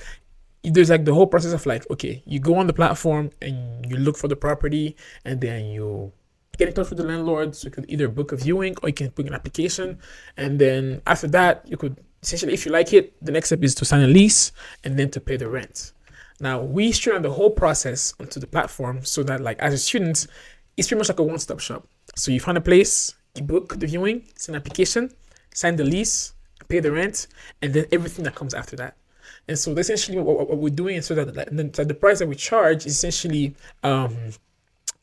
there's 0.64 0.90
like 0.90 1.04
the 1.04 1.12
whole 1.12 1.26
process 1.26 1.52
of 1.52 1.66
like 1.66 1.88
okay 1.90 2.22
you 2.24 2.38
go 2.38 2.54
on 2.54 2.68
the 2.68 2.72
platform 2.72 3.30
and 3.40 3.84
you 3.90 3.96
look 3.96 4.16
for 4.16 4.28
the 4.28 4.36
property 4.36 4.96
and 5.24 5.40
then 5.40 5.64
you 5.66 6.12
get 6.56 6.68
in 6.68 6.74
touch 6.74 6.88
with 6.88 6.98
the 6.98 7.04
landlord 7.04 7.56
so 7.56 7.66
you 7.66 7.72
could 7.72 7.84
either 7.88 8.06
book 8.08 8.30
a 8.30 8.36
viewing 8.36 8.74
or 8.82 8.88
you 8.88 8.94
can 8.94 9.08
book 9.08 9.26
an 9.26 9.34
application 9.34 9.98
and 10.36 10.60
then 10.60 11.02
after 11.06 11.26
that 11.26 11.66
you 11.66 11.76
could 11.76 11.96
essentially 12.22 12.54
if 12.54 12.64
you 12.64 12.72
like 12.72 12.92
it 12.92 13.14
the 13.24 13.32
next 13.32 13.48
step 13.48 13.62
is 13.62 13.74
to 13.74 13.84
sign 13.84 14.02
a 14.02 14.06
lease 14.06 14.52
and 14.84 14.98
then 14.98 15.10
to 15.10 15.20
pay 15.20 15.36
the 15.36 15.48
rent. 15.48 15.92
Now 16.40 16.60
we 16.60 16.92
streamline 16.92 17.22
the 17.22 17.32
whole 17.32 17.50
process 17.50 18.14
onto 18.18 18.40
the 18.40 18.46
platform 18.46 19.04
so 19.04 19.22
that 19.24 19.40
like 19.40 19.58
as 19.58 19.74
a 19.74 19.78
student 19.78 20.26
it's 20.76 20.88
pretty 20.88 20.98
much 20.98 21.08
like 21.08 21.18
a 21.18 21.22
one-stop 21.22 21.60
shop. 21.60 21.86
So 22.16 22.32
you 22.32 22.40
find 22.40 22.58
a 22.58 22.60
place 22.60 23.14
you 23.34 23.42
book 23.42 23.78
the 23.78 23.86
viewing 23.86 24.24
sign 24.36 24.54
an 24.54 24.60
application 24.60 25.10
sign 25.54 25.76
the 25.76 25.84
lease 25.84 26.34
pay 26.68 26.80
the 26.80 26.90
rent 26.90 27.26
and 27.60 27.74
then 27.74 27.86
everything 27.92 28.24
that 28.24 28.34
comes 28.34 28.54
after 28.54 28.76
that. 28.76 28.96
And 29.48 29.58
so 29.58 29.72
essentially 29.72 30.18
what, 30.18 30.48
what, 30.48 30.58
we're 30.58 30.70
doing 30.70 30.96
is 30.96 31.06
so 31.06 31.14
that, 31.14 31.34
that 31.34 31.88
the 31.88 31.94
price 31.94 32.20
that 32.20 32.28
we 32.28 32.34
charge 32.34 32.86
is 32.86 32.92
essentially 32.92 33.54
um, 33.82 34.16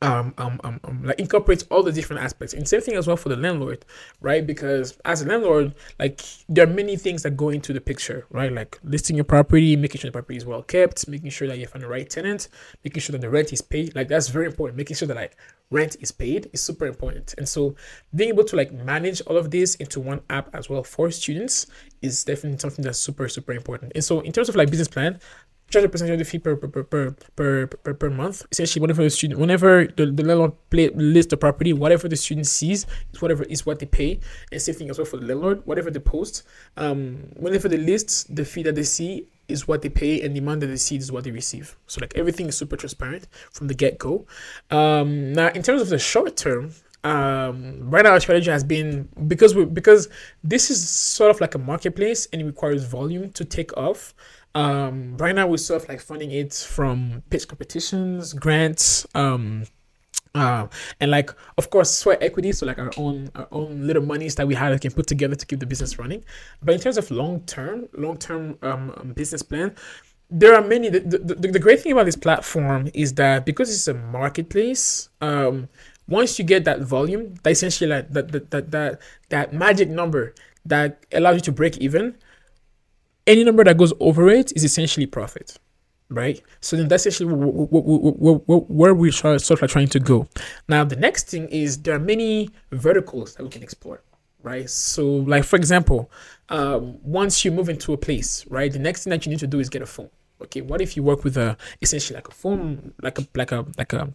um, 0.02 0.34
um, 0.38 0.62
um, 0.64 0.80
um, 0.86 1.04
like 1.04 1.20
incorporates 1.20 1.64
all 1.70 1.84
the 1.84 1.92
different 1.92 2.22
aspects. 2.22 2.54
And 2.54 2.68
same 2.68 2.80
thing 2.82 2.96
as 2.96 3.06
well 3.06 3.18
for 3.18 3.30
the 3.30 3.36
landlord 3.36 3.84
right? 4.22 4.46
Because 4.46 4.98
as 5.04 5.22
a 5.22 5.28
landlord 5.28 5.76
like 6.00 6.22
there 6.48 6.66
are 6.66 6.72
many 6.72 6.96
things 6.96 7.24
that 7.24 7.32
go 7.32 7.50
into 7.50 7.74
the 7.74 7.82
picture 7.82 8.26
right? 8.32 8.52
Like 8.52 8.80
listing 8.84 9.16
your 9.18 9.26
property 9.26 9.76
making 9.76 10.00
sure 10.00 10.10
the 10.10 10.14
property 10.14 10.38
is 10.38 10.46
well 10.46 10.64
kept 10.64 11.08
making 11.08 11.32
sure 11.32 11.48
that 11.48 11.58
you 11.58 11.68
find 11.68 11.84
the 11.84 11.88
right 11.88 12.10
tenant 12.10 12.48
making 12.84 13.02
sure 13.02 13.12
that 13.14 13.22
the 13.22 13.30
rent 13.30 13.52
is 13.52 13.62
paid. 13.62 13.96
Like 13.96 14.08
that's 14.08 14.30
very 14.30 14.46
important. 14.46 14.78
Making 14.78 14.96
sure 14.96 15.08
that 15.08 15.18
like 15.18 15.36
rent 15.70 15.98
is 16.00 16.12
paid 16.12 16.50
is 16.54 16.62
super 16.62 16.86
important. 16.86 17.36
And 17.38 17.48
so 17.48 17.76
being 18.16 18.30
able 18.30 18.46
to 18.46 18.56
like 18.56 18.72
manage 18.72 19.22
all 19.22 19.36
of 19.38 19.52
this 19.52 19.76
into 19.76 20.00
one 20.00 20.22
app 20.30 20.54
as 20.56 20.70
well 20.70 20.84
for 20.84 21.12
students 21.12 21.68
is 22.02 22.24
definitely 22.24 22.60
something 22.60 22.86
that's 22.86 23.00
super 23.00 23.28
super 23.28 23.52
important. 23.52 23.92
And 23.96 24.04
so 24.04 24.22
in 24.22 24.32
terms 24.32 24.48
of 24.48 24.56
like 24.56 24.70
business 24.70 24.88
plan 24.88 25.20
charge 25.70 25.86
a 25.86 25.90
percentage 25.90 26.14
of 26.14 26.20
the 26.20 26.26
fee 26.26 26.40
per 26.40 26.56
per 26.56 26.68
per 26.68 26.84
per 27.36 27.68
per, 27.68 27.94
per, 27.94 28.10
month. 28.10 28.46
Essentially, 28.52 28.82
whenever 28.82 29.04
the 29.04 29.10
student, 29.10 29.40
whenever 29.40 29.86
the, 29.86 30.08
the 30.08 30.24
landlord 30.24 30.54
play, 30.70 30.90
list 30.90 31.30
the 31.30 31.38
property, 31.38 31.74
whatever 31.74 32.08
the 32.08 32.16
student 32.16 32.48
sees 32.48 32.86
is 33.14 33.22
whatever 33.22 33.44
is 33.44 33.66
what 33.66 33.80
they 33.80 33.86
pay. 33.86 34.20
And 34.52 34.62
same 34.62 34.76
thing 34.76 34.90
as 34.90 34.98
well 34.98 35.06
for 35.06 35.18
the 35.18 35.26
landlord, 35.26 35.66
whatever 35.66 35.92
they 35.92 36.00
post, 36.00 36.44
um, 36.78 37.30
whenever 37.36 37.68
they 37.68 37.78
list 37.78 38.36
the 38.36 38.46
fee 38.46 38.64
that 38.64 38.76
they 38.76 38.84
see 38.84 39.28
is 39.48 39.68
what 39.68 39.82
they 39.82 39.90
pay, 39.90 40.22
and 40.22 40.36
the 40.36 40.40
amount 40.40 40.62
that 40.62 40.68
they 40.68 40.78
see 40.78 40.96
is 40.96 41.12
what 41.12 41.24
they 41.24 41.32
receive. 41.32 41.76
So 41.88 42.00
like 42.02 42.14
everything 42.16 42.48
is 42.48 42.58
super 42.58 42.78
transparent 42.78 43.28
from 43.52 43.68
the 43.68 43.74
get 43.74 43.98
go. 43.98 44.26
Um, 44.70 45.34
now 45.34 45.50
in 45.50 45.64
terms 45.64 45.82
of 45.82 45.90
the 45.90 46.00
short 46.00 46.38
term, 46.38 46.74
um, 47.04 47.90
right 47.90 48.04
now 48.04 48.12
our 48.12 48.20
strategy 48.20 48.52
has 48.52 48.64
been 48.64 49.08
because 49.28 49.56
we 49.56 49.64
because 49.64 50.10
this 50.44 50.70
is 50.70 50.88
sort 50.88 51.32
of 51.32 51.40
like 51.40 51.56
a 51.56 51.58
marketplace 51.58 52.28
and 52.34 52.42
it 52.42 52.46
requires 52.46 52.84
volume 52.84 53.32
to 53.32 53.46
take 53.46 53.76
off. 53.78 54.14
Um, 54.56 55.16
right 55.18 55.36
now 55.36 55.48
we're 55.48 55.58
sort 55.58 55.84
of 55.84 55.90
like 55.90 56.02
funding 56.02 56.32
it 56.32 56.54
from 56.54 57.24
pitch 57.30 57.48
competitions, 57.48 58.34
grants, 58.34 59.06
um, 59.14 59.66
uh, 60.36 60.68
and 61.00 61.12
like 61.12 61.32
of 61.58 61.70
course 61.70 61.92
sweat 61.92 62.22
equity, 62.22 62.52
so 62.52 62.66
like 62.66 62.78
our 62.78 62.92
own 62.98 63.30
our 63.36 63.48
own 63.52 63.86
little 63.86 64.04
monies 64.04 64.36
that 64.36 64.48
we 64.48 64.56
that 64.56 64.82
can 64.82 64.92
put 64.92 65.08
together 65.08 65.36
to 65.36 65.46
keep 65.46 65.60
the 65.60 65.66
business 65.66 66.00
running. 66.00 66.24
But 66.62 66.76
in 66.76 66.82
terms 66.82 66.98
of 66.98 67.10
long 67.12 67.42
term, 67.42 67.88
long 67.94 68.18
term 68.18 68.58
um, 68.62 68.94
um, 68.98 69.14
business 69.14 69.42
plan, 69.42 69.76
there 70.30 70.56
are 70.56 70.62
many. 70.62 70.90
The, 70.90 71.00
the, 71.00 71.36
the, 71.36 71.60
great 71.60 71.82
thing 71.82 71.92
about 71.92 72.06
this 72.06 72.16
platform 72.16 72.90
is 72.94 73.14
that 73.16 73.46
because 73.46 73.74
it's 73.74 73.88
a 73.88 73.94
marketplace, 73.94 75.10
um, 75.22 75.68
once 76.08 76.38
you 76.38 76.46
get 76.46 76.64
that 76.66 76.82
volume, 76.82 77.36
that 77.44 77.52
essentially 77.52 77.90
like 77.90 78.10
that 78.12 78.32
that 78.32 78.52
that 78.52 78.72
that, 78.72 79.02
that 79.30 79.54
magic 79.54 79.90
number 79.90 80.34
that 80.66 81.06
allows 81.12 81.36
you 81.36 81.42
to 81.42 81.52
break 81.52 81.78
even 81.78 82.16
any 83.30 83.44
number 83.44 83.64
that 83.64 83.78
goes 83.78 83.94
over 84.00 84.28
it 84.30 84.52
is 84.56 84.64
essentially 84.64 85.06
profit 85.06 85.58
right? 86.10 86.42
So 86.62 86.76
then 86.76 86.88
that's 86.88 87.06
actually 87.06 87.34
where 87.34 88.94
we 88.96 89.10
are 89.10 89.40
sort 89.40 89.62
of 89.62 89.72
trying 89.72 89.88
to 89.90 90.00
go. 90.00 90.28
Now, 90.68 90.84
the 90.84 90.96
next 90.96 91.30
thing 91.30 91.48
is 91.50 91.78
there 91.82 91.96
are 91.96 92.00
many 92.00 92.50
verticals 92.72 93.36
that 93.36 93.44
we 93.44 93.50
can 93.50 93.64
explore, 93.64 94.02
right? 94.42 94.70
So, 94.70 95.06
like 95.06 95.44
for 95.44 95.56
example, 95.56 96.12
um, 96.50 96.98
once 97.04 97.46
you 97.46 97.52
move 97.52 97.70
into 97.70 97.94
a 97.94 97.98
place, 97.98 98.46
right, 98.48 98.72
the 98.72 98.80
next 98.80 99.04
thing 99.04 99.12
that 99.12 99.26
you 99.26 99.30
need 99.30 99.40
to 99.40 99.48
do 99.48 99.60
is 99.60 99.70
get 99.70 99.82
a 99.82 99.86
phone, 99.86 100.10
okay, 100.42 100.62
what 100.62 100.82
if 100.82 100.98
you 100.98 101.04
work 101.04 101.24
with 101.24 101.38
a 101.38 101.56
essentially 101.82 102.16
like 102.16 102.28
a 102.28 102.34
phone, 102.34 102.94
like 103.02 103.20
a 103.20 103.28
like 103.36 103.52
a 103.52 103.66
like 103.78 103.94
a 103.94 104.14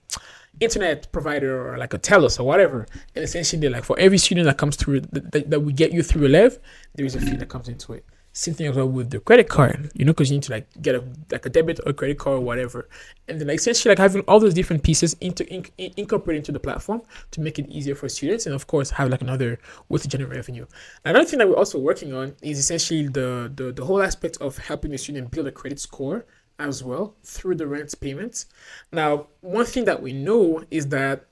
internet 0.61 1.11
provider 1.13 1.69
or 1.69 1.79
like 1.79 1.95
a 1.95 1.99
TELUS 1.99 2.41
or 2.41 2.45
whatever, 2.45 2.87
and 3.15 3.25
essentially 3.25 3.69
like 3.69 3.85
for 3.85 3.99
every 3.99 4.19
student 4.19 4.47
that 4.47 4.59
comes 4.59 4.77
through 4.77 5.01
that, 5.01 5.31
that, 5.33 5.51
that 5.51 5.61
we 5.61 5.73
get 5.73 5.93
you 5.93 6.03
through 6.03 6.29
Elev, 6.29 6.59
there 6.95 7.07
is 7.07 7.15
a 7.15 7.21
fee 7.21 7.37
that 7.37 7.49
comes 7.49 7.69
into 7.69 7.93
it. 7.93 8.05
Same 8.37 8.53
thing 8.53 8.67
as 8.67 8.75
well 8.75 8.89
with 8.89 9.11
the 9.11 9.21
credit 9.21 9.49
card, 9.49 9.93
you 9.95 10.05
know, 10.05 10.13
because 10.13 10.29
you 10.29 10.39
need 10.39 10.43
to 10.43 10.51
like 10.51 10.67
get 10.83 10.97
a 10.97 11.05
like 11.31 11.47
a 11.47 11.49
debit 11.49 11.79
or 11.87 11.93
credit 11.93 12.19
card 12.19 12.39
or 12.39 12.41
whatever, 12.41 12.89
and 13.29 13.41
then 13.41 13.47
like 13.47 13.59
essentially 13.59 13.91
like 13.93 13.99
having 13.99 14.23
all 14.23 14.41
those 14.41 14.55
different 14.55 14.83
pieces 14.83 15.15
into 15.21 15.49
in, 15.55 15.65
in, 15.79 15.93
incorporate 15.97 16.39
into 16.39 16.51
the 16.51 16.59
platform 16.59 17.01
to 17.31 17.41
make 17.41 17.61
it 17.61 17.69
easier 17.69 17.95
for 17.95 18.09
students, 18.09 18.45
and 18.47 18.53
of 18.53 18.67
course 18.67 18.91
have 18.91 19.09
like 19.09 19.23
another 19.23 19.61
way 19.89 20.01
to 20.01 20.09
generate 20.09 20.35
revenue. 20.35 20.67
Another 21.05 21.25
thing 21.25 21.39
that 21.39 21.49
we're 21.49 21.57
also 21.57 21.79
working 21.79 22.13
on 22.13 22.35
is 22.43 22.59
essentially 22.59 23.07
the 23.07 23.53
the, 23.55 23.71
the 23.71 23.85
whole 23.85 24.03
aspect 24.03 24.37
of 24.41 24.59
helping 24.59 24.91
the 24.91 24.99
student 24.99 25.31
build 25.31 25.47
a 25.47 25.53
credit 25.53 25.79
score 25.79 26.27
as 26.59 26.83
well 26.83 27.15
through 27.23 27.55
the 27.55 27.69
rent 27.69 27.95
payments. 28.01 28.47
Now, 28.93 29.29
one 29.43 29.65
thing 29.65 29.85
that 29.85 30.03
we 30.03 30.13
know 30.13 30.65
is 30.73 30.89
that 30.89 31.27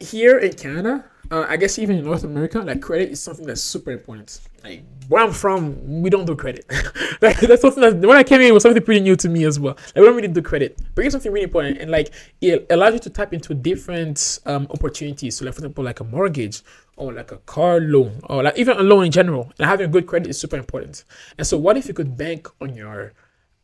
here 0.00 0.38
in 0.38 0.54
Canada, 0.54 1.04
uh, 1.30 1.44
I 1.46 1.58
guess 1.58 1.78
even 1.78 1.98
in 1.98 2.04
North 2.04 2.24
America, 2.24 2.60
like 2.60 2.80
credit 2.80 3.10
is 3.10 3.20
something 3.20 3.46
that's 3.46 3.60
super 3.60 3.90
important. 3.90 4.40
Like 4.62 4.82
where 5.08 5.22
I'm 5.22 5.32
from, 5.32 6.02
we 6.02 6.10
don't 6.10 6.26
do 6.26 6.36
credit. 6.36 6.66
like 7.22 7.38
that's 7.40 7.62
something 7.62 7.82
that 7.82 8.06
when 8.06 8.16
I 8.16 8.22
came 8.22 8.40
in, 8.40 8.52
was 8.52 8.62
something 8.62 8.82
pretty 8.82 9.00
new 9.00 9.16
to 9.16 9.28
me 9.28 9.44
as 9.44 9.58
well. 9.58 9.74
Like 9.74 9.96
we 9.96 10.02
don't 10.02 10.16
really 10.16 10.28
do 10.28 10.42
credit, 10.42 10.80
but 10.94 11.04
it's 11.04 11.12
something 11.12 11.32
really 11.32 11.44
important, 11.44 11.78
and 11.78 11.90
like 11.90 12.12
it 12.40 12.66
allows 12.70 12.94
you 12.94 13.00
to 13.00 13.10
tap 13.10 13.32
into 13.32 13.54
different 13.54 14.40
um, 14.46 14.66
opportunities. 14.70 15.36
So, 15.36 15.44
like 15.44 15.54
for 15.54 15.60
example, 15.60 15.84
like 15.84 16.00
a 16.00 16.04
mortgage 16.04 16.62
or 16.96 17.12
like 17.12 17.32
a 17.32 17.38
car 17.38 17.80
loan 17.80 18.20
or 18.24 18.42
like 18.42 18.58
even 18.58 18.76
a 18.76 18.82
loan 18.82 19.06
in 19.06 19.12
general. 19.12 19.52
And 19.58 19.68
having 19.68 19.90
good 19.90 20.06
credit 20.06 20.28
is 20.28 20.38
super 20.38 20.56
important. 20.56 21.04
And 21.38 21.46
so, 21.46 21.56
what 21.56 21.76
if 21.76 21.88
you 21.88 21.94
could 21.94 22.16
bank 22.16 22.48
on 22.60 22.74
your 22.74 23.14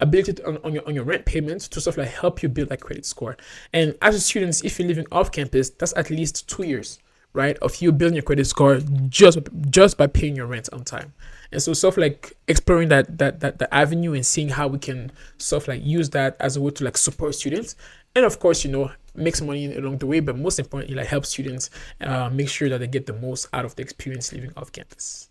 ability 0.00 0.34
to, 0.34 0.46
on, 0.46 0.58
on, 0.64 0.74
your 0.74 0.86
on 0.86 0.94
your 0.94 1.04
rent 1.04 1.24
payments 1.24 1.68
to 1.68 1.80
sort 1.80 1.94
of 1.94 2.04
like 2.04 2.12
help 2.12 2.42
you 2.42 2.48
build 2.48 2.68
that 2.68 2.80
credit 2.80 3.06
score. 3.06 3.36
And 3.72 3.96
as 4.02 4.14
a 4.14 4.20
student, 4.20 4.64
if 4.64 4.78
you're 4.78 4.88
living 4.88 5.06
off 5.12 5.30
campus, 5.30 5.70
that's 5.70 5.94
at 5.96 6.10
least 6.10 6.48
two 6.48 6.64
years 6.64 6.98
right, 7.35 7.59
of 7.59 7.83
you 7.83 7.93
building 7.93 8.14
your 8.14 8.23
credit 8.23 8.47
score 8.47 8.79
just 9.09 9.38
just 9.69 9.99
by 9.99 10.07
paying 10.07 10.35
your 10.35 10.47
rent 10.47 10.71
on 10.73 10.85
time. 10.85 11.12
And 11.53 11.62
so 11.62 11.75
sort 11.75 11.95
of 11.95 11.99
like 11.99 12.33
exploring 12.49 12.88
that 12.88 13.19
that 13.19 13.41
that 13.41 13.59
the 13.59 13.73
avenue 13.75 14.14
and 14.14 14.25
seeing 14.25 14.49
how 14.49 14.69
we 14.69 14.79
can 14.79 15.12
sort 15.37 15.64
of 15.64 15.69
like 15.69 15.85
use 15.85 16.11
that 16.11 16.37
as 16.41 16.57
a 16.57 16.61
way 16.62 16.71
to 16.71 16.85
like 16.85 16.97
support 16.97 17.35
students. 17.35 17.76
And 18.17 18.25
of 18.25 18.38
course, 18.38 18.64
you 18.64 18.71
know, 18.71 18.93
make 19.14 19.37
some 19.37 19.49
money 19.49 19.76
along 19.76 19.99
the 19.99 20.07
way, 20.07 20.21
but 20.21 20.38
most 20.38 20.59
importantly, 20.59 20.97
like 20.97 21.09
help 21.09 21.26
students 21.26 21.69
uh, 22.00 22.31
make 22.31 22.49
sure 22.49 22.69
that 22.69 22.79
they 22.79 22.87
get 22.87 23.07
the 23.07 23.12
most 23.12 23.49
out 23.53 23.64
of 23.64 23.75
the 23.75 23.83
experience 23.83 24.33
living 24.33 24.53
off 24.57 24.71
campus. 24.73 25.29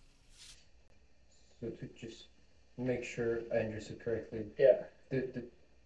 So 1.62 1.70
to 1.70 1.90
just 2.00 2.26
make 2.78 3.04
sure 3.04 3.40
I 3.54 3.60
understood 3.60 4.04
correctly. 4.04 4.44
Yeah. 4.60 4.84
The 5.10 5.30
the 5.34 5.44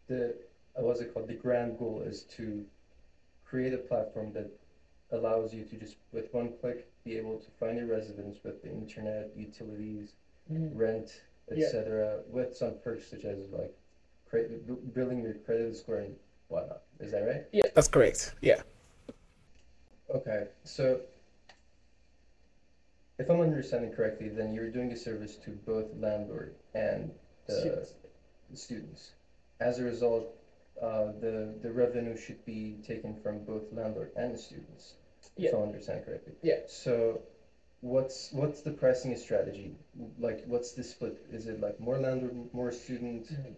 the 0.08 0.36
uh, 0.78 0.82
what's 0.82 1.02
it 1.02 1.14
called? 1.14 1.28
The 1.28 1.36
grand 1.36 1.78
goal 1.78 2.04
is 2.06 2.24
to 2.38 2.66
create 3.46 3.74
a 3.74 3.78
platform 3.78 4.34
that 4.34 4.50
allows 5.12 5.54
you 5.54 5.64
to 5.64 5.76
just 5.78 5.96
with 6.12 6.34
one 6.34 6.54
click 6.60 6.92
be 7.04 7.18
able 7.18 7.38
to 7.38 7.48
find 7.60 7.78
your 7.78 7.88
residence 7.88 8.38
with 8.44 8.62
the 8.62 8.70
internet, 8.70 9.32
utilities, 9.36 10.14
mm. 10.52 10.70
rent, 10.74 11.22
etc. 11.52 12.18
Yeah. 12.18 12.22
With 12.30 12.56
some 12.56 12.76
perks 12.84 13.10
such 13.10 13.24
as 13.24 13.38
like 13.52 13.74
credit, 14.30 14.94
building 14.94 15.22
your 15.22 15.36
credit 15.36 15.76
score 15.76 16.00
and 16.00 16.16
whatnot. 16.50 16.82
Is 17.00 17.12
that 17.12 17.22
right? 17.22 17.44
Yeah, 17.52 17.68
that's 17.74 17.88
correct. 17.88 18.36
Yeah. 18.42 18.62
Okay, 20.14 20.48
so 20.64 21.02
if 23.20 23.30
I'm 23.30 23.42
understanding 23.42 23.92
correctly, 23.92 24.30
then 24.30 24.54
you're 24.54 24.70
doing 24.70 24.92
a 24.92 24.98
service 24.98 25.36
to 25.38 25.52
both 25.52 25.86
landlord 26.00 26.56
and 26.74 27.12
the 27.48 27.60
students. 27.60 27.94
The 28.52 28.58
students. 28.58 29.12
As 29.60 29.80
a 29.80 29.84
result, 29.84 30.28
uh, 30.82 31.12
the 31.20 31.56
the 31.62 31.72
revenue 31.72 32.18
should 32.18 32.44
be 32.46 32.78
taken 32.86 33.16
from 33.22 33.44
both 33.46 33.64
landlord 33.72 34.12
and 34.16 34.34
the 34.34 34.38
students. 34.38 34.94
Yeah. 35.36 35.50
If 35.50 35.56
I 35.56 35.58
understand 35.60 36.06
correctly. 36.06 36.34
Yeah. 36.42 36.60
So, 36.68 37.22
what's 37.82 38.32
what's 38.32 38.62
the 38.62 38.72
pricing 38.72 39.16
strategy? 39.18 39.76
Like, 40.20 40.44
what's 40.46 40.74
the 40.74 40.84
split? 40.84 41.26
Is 41.32 41.48
it 41.48 41.60
like 41.60 41.80
more 41.80 42.00
landlord, 42.00 42.36
more 42.54 42.72
student? 42.72 43.32
Mm-hmm. 43.32 43.54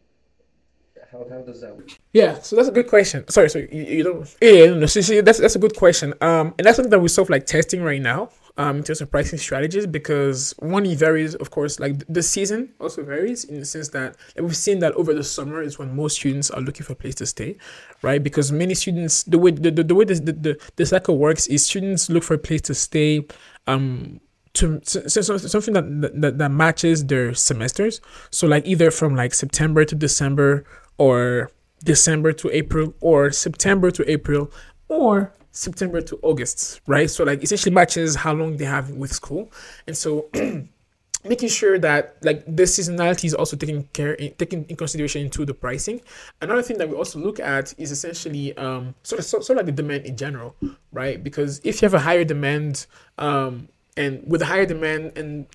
How, 1.12 1.26
how 1.30 1.42
does 1.42 1.62
that 1.62 1.76
work? 1.76 1.90
Yeah, 2.12 2.40
so 2.42 2.58
that's 2.58 2.68
a 2.68 2.74
good 2.74 2.88
question. 2.88 3.28
Sorry, 3.30 3.50
so 3.50 3.60
you, 3.60 3.84
you 3.84 4.04
don't. 4.04 4.36
Yeah, 4.42 4.74
no, 4.74 4.86
so, 4.86 5.00
so 5.00 5.22
that's 5.22 5.40
that's 5.40 5.56
a 5.56 5.60
good 5.60 5.76
question. 5.76 6.14
Um, 6.22 6.54
and 6.58 6.66
that's 6.66 6.76
something 6.76 6.90
that 6.90 7.00
we're 7.00 7.08
sort 7.08 7.28
of 7.28 7.30
like 7.30 7.46
testing 7.46 7.82
right 7.82 8.02
now 8.02 8.30
um, 8.58 8.78
in 8.78 8.84
terms 8.84 9.02
of 9.02 9.10
pricing 9.12 9.40
strategies 9.40 9.86
because 9.88 10.54
one 10.60 10.86
it 10.86 10.98
varies 10.98 11.36
of 11.36 11.52
course 11.52 11.80
like 11.80 12.04
the 12.08 12.24
season 12.24 12.74
also 12.80 13.04
varies 13.04 13.44
in 13.44 13.60
the 13.60 13.66
sense 13.66 13.90
that 13.90 14.16
like, 14.36 14.44
we've 14.44 14.58
seen 14.58 14.80
that 14.80 14.94
over 14.94 15.14
the 15.14 15.24
summer 15.24 15.62
is 15.62 15.80
when 15.80 15.96
most 15.96 16.18
students 16.18 16.50
are 16.52 16.62
looking 16.62 16.86
for 16.86 16.94
a 16.94 16.96
place 16.96 17.16
to 17.16 17.26
stay 17.26 17.58
right? 18.02 18.24
Because 18.24 18.52
many 18.52 18.74
students 18.74 19.24
the 19.24 19.40
way 19.40 19.52
the, 19.52 19.72
the, 19.72 19.84
the 19.84 19.96
way 19.96 20.06
this, 20.06 20.20
the, 20.20 20.34
the, 20.34 20.62
the 20.76 20.86
cycle 20.86 21.18
works 21.18 21.48
is 21.48 21.66
students 21.66 22.10
look 22.10 22.24
for 22.24 22.36
a 22.36 22.40
place 22.40 22.62
to 22.62 22.74
stay 22.74 23.26
um 23.68 24.20
to 24.54 24.82
so, 24.84 25.08
so, 25.08 25.38
something 25.38 25.74
that, 25.74 26.22
that 26.22 26.38
that 26.38 26.50
matches 26.50 27.06
their 27.06 27.34
semesters. 27.34 28.02
So 28.32 28.48
like 28.48 28.66
either 28.66 28.92
from 28.92 29.16
like 29.16 29.34
september 29.34 29.86
to 29.86 29.96
december 29.96 30.66
or 30.98 31.52
december 31.84 32.34
to 32.34 32.50
april 32.52 32.94
or 33.00 33.32
september 33.32 33.92
to 33.92 34.10
april 34.10 34.52
or 34.88 35.34
September 35.60 36.00
to 36.02 36.18
August, 36.22 36.80
right? 36.88 37.10
So 37.10 37.24
like 37.24 37.44
essentially 37.44 37.74
matches 37.74 38.16
how 38.16 38.34
long 38.34 38.58
they 38.58 38.66
have 38.66 38.92
with 38.92 39.12
school, 39.12 39.52
and 39.88 39.96
so 39.96 40.30
making 41.26 41.50
sure 41.50 41.78
that 41.78 42.16
like 42.22 42.46
the 42.46 42.64
seasonality 42.64 43.26
is 43.26 43.34
also 43.34 43.58
taken 43.58 43.84
care 43.92 44.14
in, 44.14 44.34
taken 44.36 44.64
in 44.70 44.78
consideration 44.78 45.22
into 45.22 45.44
the 45.46 45.54
pricing. 45.54 46.00
Another 46.42 46.62
thing 46.62 46.78
that 46.78 46.88
we 46.88 46.96
also 46.96 47.20
look 47.20 47.40
at 47.42 47.74
is 47.78 47.92
essentially 47.92 48.56
um 48.56 48.96
sort 49.04 49.20
of 49.20 49.26
sort, 49.26 49.44
sort 49.44 49.60
of 49.60 49.66
like 49.66 49.76
the 49.76 49.82
demand 49.82 50.06
in 50.06 50.16
general, 50.16 50.56
right? 50.94 51.22
Because 51.22 51.60
if 51.66 51.82
you 51.82 51.86
have 51.88 51.94
a 51.94 52.00
higher 52.00 52.24
demand, 52.24 52.88
um, 53.18 53.68
and 53.98 54.24
with 54.26 54.42
a 54.42 54.46
higher 54.46 54.66
demand 54.66 55.12
and 55.18 55.46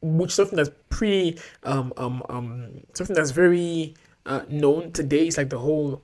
which 0.00 0.34
something 0.34 0.56
that's 0.56 0.70
pretty 0.88 1.38
um 1.64 1.92
um 1.98 2.22
um 2.30 2.80
something 2.94 3.14
that's 3.14 3.30
very 3.30 3.94
uh, 4.26 4.42
known 4.48 4.92
today 4.92 5.26
is 5.26 5.36
like 5.36 5.50
the 5.50 5.58
whole 5.58 6.02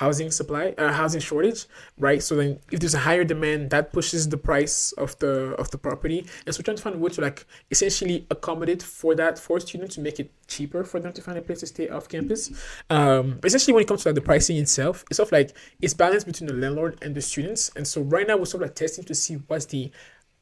housing 0.00 0.30
supply 0.30 0.74
uh, 0.78 0.92
housing 0.92 1.20
shortage 1.20 1.66
right? 1.98 2.22
So 2.22 2.36
then 2.36 2.58
if 2.70 2.80
there's 2.80 2.94
a 2.94 2.98
higher 2.98 3.24
demand 3.24 3.70
that 3.70 3.92
pushes 3.92 4.28
the 4.28 4.36
price 4.36 4.92
of 4.92 5.18
the 5.18 5.54
of 5.58 5.70
the 5.70 5.78
property. 5.78 6.26
And 6.46 6.54
so 6.54 6.60
we're 6.60 6.64
trying 6.64 6.76
to 6.76 6.82
find 6.82 6.96
a 6.96 6.98
way 6.98 7.10
to 7.10 7.20
like 7.20 7.46
essentially 7.70 8.26
accommodate 8.30 8.82
for 8.82 9.14
that 9.14 9.38
for 9.38 9.60
students 9.60 9.94
to 9.96 10.00
make 10.00 10.18
it 10.18 10.30
cheaper 10.46 10.84
for 10.84 11.00
them 11.00 11.12
to 11.12 11.22
find 11.22 11.38
a 11.38 11.42
place 11.42 11.60
to 11.60 11.66
stay 11.66 11.88
off 11.88 12.08
campus. 12.08 12.50
Um 12.90 13.40
essentially 13.44 13.74
when 13.74 13.82
it 13.82 13.88
comes 13.88 14.02
to 14.02 14.08
like 14.08 14.14
the 14.16 14.20
pricing 14.20 14.56
itself 14.56 15.04
it's 15.10 15.18
sort 15.18 15.28
of 15.28 15.32
like 15.32 15.56
it's 15.80 15.94
balanced 15.94 16.26
between 16.26 16.48
the 16.48 16.54
landlord 16.54 16.98
and 17.02 17.14
the 17.14 17.22
students. 17.22 17.70
And 17.76 17.86
so 17.86 18.02
right 18.02 18.26
now 18.26 18.36
we're 18.36 18.46
sort 18.46 18.62
of 18.62 18.70
like 18.70 18.76
testing 18.76 19.04
to 19.04 19.14
see 19.14 19.34
what's 19.46 19.66
the 19.66 19.90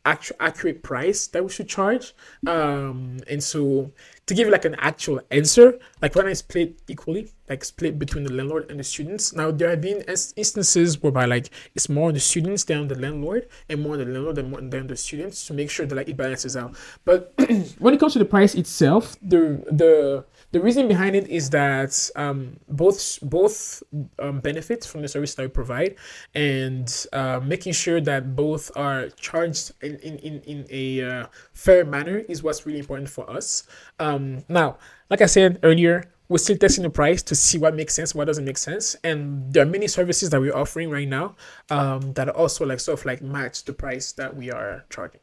actual 0.06 0.36
accurate 0.40 0.82
price 0.82 1.26
that 1.26 1.42
we 1.44 1.50
should 1.50 1.68
charge. 1.68 2.14
Um 2.46 3.18
and 3.28 3.42
so 3.42 3.92
to 4.30 4.34
give 4.34 4.48
like 4.48 4.64
an 4.64 4.76
actual 4.78 5.20
answer 5.32 5.76
like 6.00 6.14
when 6.14 6.28
i 6.28 6.32
split 6.32 6.80
equally 6.88 7.24
like 7.50 7.64
split 7.64 7.98
between 7.98 8.22
the 8.22 8.32
landlord 8.32 8.70
and 8.70 8.78
the 8.78 8.84
students. 8.84 9.32
Now 9.32 9.50
there 9.50 9.68
have 9.70 9.80
been 9.80 10.02
instances 10.06 11.02
whereby 11.02 11.24
like 11.24 11.50
it's 11.74 11.88
more 11.88 12.12
the 12.12 12.20
students 12.20 12.62
than 12.62 12.86
the 12.86 12.94
landlord 12.94 13.48
and 13.68 13.82
more 13.82 13.96
the 13.96 14.04
landlord 14.04 14.36
than, 14.36 14.50
more 14.50 14.60
than 14.60 14.86
the 14.86 14.96
students 14.96 15.44
to 15.48 15.52
make 15.52 15.68
sure 15.68 15.84
that 15.84 15.94
like 15.96 16.08
it 16.08 16.16
balances 16.16 16.56
out. 16.56 16.76
But 17.04 17.34
when 17.78 17.92
it 17.92 17.98
comes 17.98 18.12
to 18.12 18.20
the 18.20 18.24
price 18.24 18.54
itself 18.54 19.16
the 19.20 19.66
the 19.66 20.24
the 20.52 20.60
reason 20.60 20.88
behind 20.88 21.14
it 21.14 21.28
is 21.28 21.50
that 21.50 22.10
um, 22.16 22.58
both 22.68 23.18
both 23.22 23.82
um, 24.18 24.40
benefit 24.40 24.84
from 24.84 25.02
the 25.02 25.08
service 25.08 25.34
that 25.36 25.42
we 25.42 25.48
provide, 25.48 25.94
and 26.34 27.06
uh, 27.12 27.40
making 27.42 27.72
sure 27.72 28.00
that 28.00 28.34
both 28.34 28.70
are 28.76 29.08
charged 29.10 29.72
in 29.82 29.96
in, 29.98 30.18
in, 30.18 30.40
in 30.42 30.66
a 30.70 31.02
uh, 31.02 31.26
fair 31.52 31.84
manner 31.84 32.18
is 32.28 32.42
what's 32.42 32.66
really 32.66 32.80
important 32.80 33.08
for 33.08 33.30
us. 33.30 33.62
Um, 34.00 34.44
now, 34.48 34.78
like 35.08 35.20
I 35.20 35.26
said 35.26 35.60
earlier, 35.62 36.10
we're 36.28 36.38
still 36.38 36.56
testing 36.56 36.82
the 36.82 36.90
price 36.90 37.22
to 37.24 37.36
see 37.36 37.58
what 37.58 37.76
makes 37.76 37.94
sense, 37.94 38.12
what 38.12 38.26
doesn't 38.26 38.44
make 38.44 38.58
sense, 38.58 38.96
and 39.04 39.52
there 39.52 39.62
are 39.62 39.70
many 39.70 39.86
services 39.86 40.30
that 40.30 40.40
we're 40.40 40.56
offering 40.56 40.90
right 40.90 41.08
now 41.08 41.36
um, 41.70 42.12
that 42.14 42.28
also 42.28 42.66
like 42.66 42.80
sort 42.80 42.98
of 42.98 43.06
like 43.06 43.22
match 43.22 43.64
the 43.64 43.72
price 43.72 44.10
that 44.12 44.34
we 44.34 44.50
are 44.50 44.84
charging. 44.90 45.20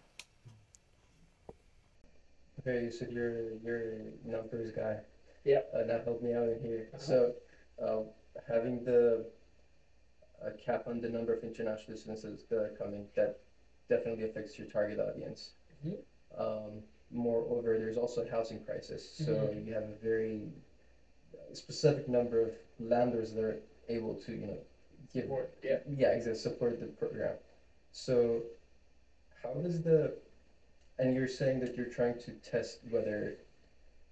Okay, 2.61 2.85
you 2.85 2.91
said 2.91 3.11
you're 3.11 3.55
you're 3.63 4.11
numbers 4.25 4.71
guy. 4.71 4.99
Yeah. 5.47 5.61
Uh, 5.73 5.83
that 5.85 6.03
helped 6.03 6.21
me 6.21 6.33
out 6.33 6.49
in 6.49 6.59
here. 6.59 6.89
Uh-huh. 6.93 7.03
So, 7.03 7.33
uh, 7.81 8.01
having 8.47 8.83
the 8.83 9.25
uh, 10.45 10.49
cap 10.63 10.83
on 10.87 10.99
the 10.99 11.09
number 11.09 11.33
of 11.33 11.43
international 11.43 11.97
students 11.97 12.43
that 12.49 12.57
are 12.57 12.75
coming, 12.77 13.07
that 13.15 13.39
definitely 13.89 14.25
affects 14.25 14.59
your 14.59 14.67
target 14.67 14.99
audience. 14.99 15.51
Mm-hmm. 15.85 16.41
Um, 16.41 16.83
moreover, 17.11 17.77
there's 17.77 17.97
also 17.97 18.25
a 18.25 18.29
housing 18.29 18.63
crisis. 18.65 19.09
So 19.17 19.31
mm-hmm. 19.31 19.67
you 19.67 19.73
have 19.73 19.83
a 19.83 19.95
very 20.03 20.41
specific 21.53 22.09
number 22.09 22.41
of 22.41 22.51
landlords 22.79 23.33
that 23.33 23.43
are 23.43 23.59
able 23.87 24.15
to, 24.15 24.31
you 24.33 24.47
know, 24.47 24.57
give 25.13 25.23
support. 25.23 25.53
Yeah. 25.63 25.77
Yeah, 25.89 26.09
exactly. 26.09 26.39
Support 26.39 26.79
the 26.81 26.87
program. 26.87 27.35
So, 27.91 28.41
how 29.41 29.53
does 29.53 29.81
the 29.81 30.13
and 30.99 31.15
you're 31.15 31.27
saying 31.27 31.59
that 31.61 31.75
you're 31.75 31.85
trying 31.85 32.19
to 32.21 32.31
test 32.31 32.79
whether 32.89 33.37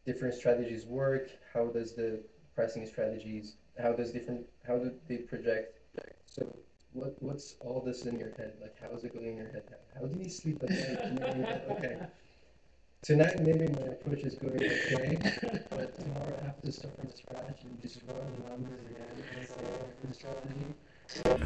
different 0.06 0.34
strategies 0.34 0.86
work? 0.86 1.30
How 1.54 1.68
does 1.68 1.96
the 1.96 2.24
pricing 2.56 2.86
strategies? 2.86 3.56
How 3.82 3.92
does 3.92 4.12
different 4.12 4.46
how 4.66 4.78
do 4.78 4.92
they 5.08 5.18
project? 5.18 5.80
So 6.26 6.56
what 6.94 7.16
what's 7.22 7.56
all 7.60 7.82
this 7.82 8.06
in 8.06 8.18
your 8.20 8.32
head? 8.38 8.54
Like 8.62 8.76
how 8.82 8.96
is 8.96 9.04
it 9.04 9.14
going 9.14 9.28
in 9.28 9.38
your 9.38 9.52
head? 9.52 9.64
How 9.94 10.06
do 10.06 10.20
you 10.20 10.30
sleep 10.30 10.64
at 10.64 10.70
night? 10.70 11.62
okay. 11.72 11.98
Tonight 13.02 13.40
maybe 13.42 13.68
my 13.74 13.88
approach 13.88 14.24
is 14.24 14.36
going 14.36 14.56
okay, 14.56 15.18
but 15.70 15.96
tomorrow 16.00 16.40
I 16.42 16.46
have 16.46 16.62
to 16.62 16.72
start 16.72 16.96
from 16.98 17.12
scratch 17.12 17.60
and 17.64 17.82
just 17.82 18.00
run 18.08 18.18
the 18.38 18.50
numbers 18.50 18.80
again 18.90 19.06
and 19.16 19.48
say, 19.48 19.54
the 20.04 20.14
strategy. 20.14 21.46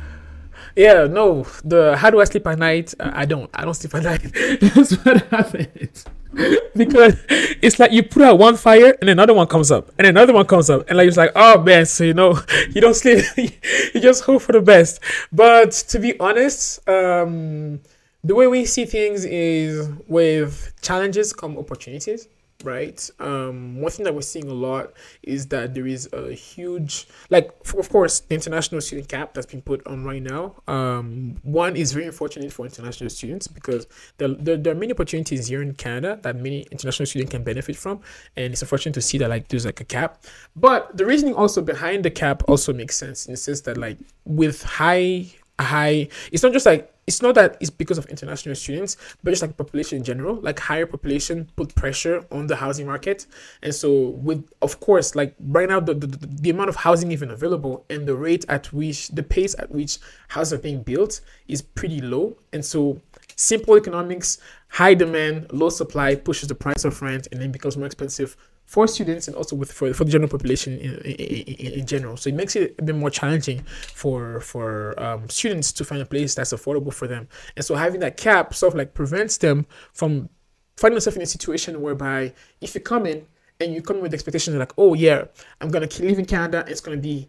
Yeah, 0.75 1.08
no. 1.08 1.44
The 1.63 1.98
how 1.98 2.10
do 2.10 2.22
I 2.22 2.24
sleep 2.24 2.48
at 2.48 2.58
night? 2.58 2.94
Uh, 3.00 3.12
I 3.13 3.25
don't. 3.25 3.50
I 3.54 3.66
don't 3.66 3.74
sleep 3.74 3.94
at 3.96 4.04
night. 4.04 4.22
That's 4.62 4.94
what 5.04 5.22
happens. 5.28 6.06
because 6.76 7.18
it's 7.30 7.80
like 7.80 7.92
you 7.92 8.04
put 8.04 8.22
out 8.22 8.38
one 8.38 8.56
fire 8.56 8.96
and 9.02 9.10
another 9.10 9.34
one 9.34 9.48
comes 9.48 9.72
up 9.72 9.92
and 9.98 10.06
another 10.06 10.34
one 10.34 10.46
comes 10.46 10.70
up 10.70 10.88
and 10.88 10.98
like 10.98 11.08
it's 11.08 11.18
like 11.18 11.32
oh 11.36 11.62
man 11.64 11.86
so 11.86 12.04
you 12.04 12.14
know 12.14 12.40
you 12.70 12.80
don't 12.82 12.94
sleep 12.94 13.26
you 13.38 14.00
just 14.00 14.24
hope 14.24 14.42
for 14.42 14.52
the 14.52 14.62
best. 14.62 15.02
But 15.32 15.72
to 15.90 16.00
be 16.00 16.20
honest 16.20 16.88
um 16.88 17.82
the 18.24 18.36
way 18.36 18.48
we 18.48 18.66
see 18.66 18.86
things 18.86 19.26
is 19.26 19.90
with 20.08 20.74
challenges 20.82 21.34
come 21.34 21.58
opportunities 21.58 22.28
right? 22.63 23.10
Um 23.20 23.80
one 23.82 23.92
thing 23.92 24.04
that 24.06 24.13
we're 24.13 24.22
seeing 24.22 24.50
a 24.50 24.54
lot 24.54 24.94
is 25.24 25.48
that 25.48 25.74
there 25.74 25.88
is 25.88 26.10
a 26.13 26.34
huge 26.34 27.08
like 27.30 27.51
of 27.78 27.89
course 27.89 28.20
the 28.22 28.36
international 28.36 28.82
student 28.82 29.08
cap 29.08 29.34
that's 29.34 29.46
been 29.46 29.62
put 29.62 29.86
on 29.88 30.04
right 30.04 30.22
now. 30.22 30.56
Um 30.68 31.38
one 31.44 31.75
is 31.75 31.94
very 31.94 32.06
unfortunate 32.06 32.51
for 32.51 32.66
international 32.66 33.10
students 33.10 33.48
because 33.48 33.88
there, 34.18 34.30
there, 34.30 34.58
there 34.58 34.74
are 34.74 34.80
many 34.80 34.92
opportunities 34.92 35.48
here 35.48 35.62
in 35.62 35.74
canada 35.74 36.20
that 36.22 36.36
many 36.36 36.62
international 36.72 37.06
students 37.06 37.32
can 37.32 37.44
benefit 37.44 37.75
from 37.75 38.01
and 38.36 38.54
it's 38.54 38.62
unfortunate 38.62 38.94
to 38.94 39.01
see 39.01 39.18
that 39.18 39.30
like 39.30 39.48
there's 39.48 39.66
like 39.66 39.80
a 39.80 39.86
cap. 39.86 40.24
But 40.56 40.98
the 40.98 41.06
reasoning 41.06 41.36
also 41.36 41.62
behind 41.62 42.04
the 42.04 42.12
cap 42.12 42.44
also 42.48 42.74
makes 42.74 42.98
sense 42.98 43.25
in 43.25 43.34
the 43.34 43.38
sense 43.38 43.62
that 43.62 43.78
like 43.78 43.98
with 44.25 44.63
high 44.63 45.28
high 45.60 46.08
it's 46.32 46.44
not 46.44 46.54
just 46.54 46.66
like 46.66 46.94
it's 47.10 47.24
not 47.24 47.34
that 47.34 47.58
it's 47.60 47.72
because 47.72 47.98
of 47.98 48.06
international 48.06 48.54
students 48.54 48.96
but 49.24 49.32
just 49.32 49.42
like 49.42 49.58
population 49.58 49.98
in 49.98 50.04
general 50.04 50.36
like 50.36 50.60
higher 50.60 50.86
population 50.86 51.50
put 51.56 51.74
pressure 51.74 52.24
on 52.32 52.46
the 52.46 52.56
housing 52.56 52.86
market. 52.86 53.25
And 53.63 53.74
so 53.74 54.10
with 54.28 54.48
of 54.62 54.80
course 54.80 55.16
like 55.16 55.34
right 55.39 55.68
now 55.68 55.80
the, 55.80 55.96
the, 55.96 56.06
the 56.08 56.51
amount 56.51 56.70
of 56.70 56.75
housing 56.75 57.12
even 57.12 57.32
available 57.32 57.84
and 57.89 58.08
the 58.08 58.16
rate 58.16 58.46
at 58.48 58.72
which 58.72 59.08
the 59.08 59.24
pace 59.24 59.56
at 59.58 59.72
which 59.72 59.98
houses 60.28 60.54
are 60.54 60.62
being 60.62 60.84
built 60.84 61.22
is 61.48 61.63
pretty 61.63 62.00
low. 62.00 62.38
And 62.54 62.63
so 62.63 63.01
simple 63.36 63.75
economics 63.75 64.38
high 64.68 64.94
demand 64.94 65.51
low 65.51 65.70
supply 65.70 66.13
pushes 66.13 66.48
the 66.48 66.54
price 66.54 66.86
of 66.86 67.01
rent 67.01 67.28
and 67.32 67.42
then 67.42 67.51
becomes 67.51 67.75
more 67.75 67.88
expensive 67.88 68.38
for 68.70 68.88
students 68.88 69.28
and 69.28 69.36
also 69.36 69.56
with 69.56 69.72
for, 69.72 69.92
for 69.96 70.04
the 70.04 70.12
general 70.12 70.30
population 70.30 70.78
in, 70.78 70.94
in, 71.00 71.74
in, 71.80 71.86
general. 71.88 72.16
So 72.18 72.30
it 72.30 72.36
makes 72.36 72.56
it 72.56 72.76
a 72.78 72.84
bit 72.84 72.94
more 72.94 73.10
challenging 73.10 73.64
for 73.96 74.42
for 74.42 74.94
um, 75.02 75.28
students 75.28 75.72
to 75.72 75.84
find 75.84 76.04
a 76.04 76.06
place 76.06 76.36
that's 76.36 76.54
affordable 76.54 76.94
for 76.94 77.08
them. 77.08 77.28
And 77.56 77.66
so 77.66 77.74
having 77.74 78.00
that 78.02 78.16
cap 78.16 78.54
sort 78.54 78.74
of 78.74 78.78
like 78.78 78.94
prevents 78.94 79.38
them 79.38 79.66
from 79.92 80.30
finding 80.78 80.98
themselves 80.98 81.18
in 81.18 81.24
a 81.24 81.26
situation 81.26 81.82
whereby 81.82 82.32
if 82.62 82.76
you 82.76 82.82
come 82.82 83.08
in 83.08 83.26
and 83.60 83.74
you 83.74 83.82
come 83.82 83.96
in 83.96 84.04
with 84.04 84.14
expectations 84.14 84.56
like, 84.56 84.74
oh 84.78 84.94
yeah, 84.94 85.26
I'm 85.60 85.72
gonna 85.72 85.90
live 86.00 86.20
in 86.20 86.26
Canada, 86.26 86.64
it's 86.68 86.80
gonna 86.80 86.98
be 86.98 87.28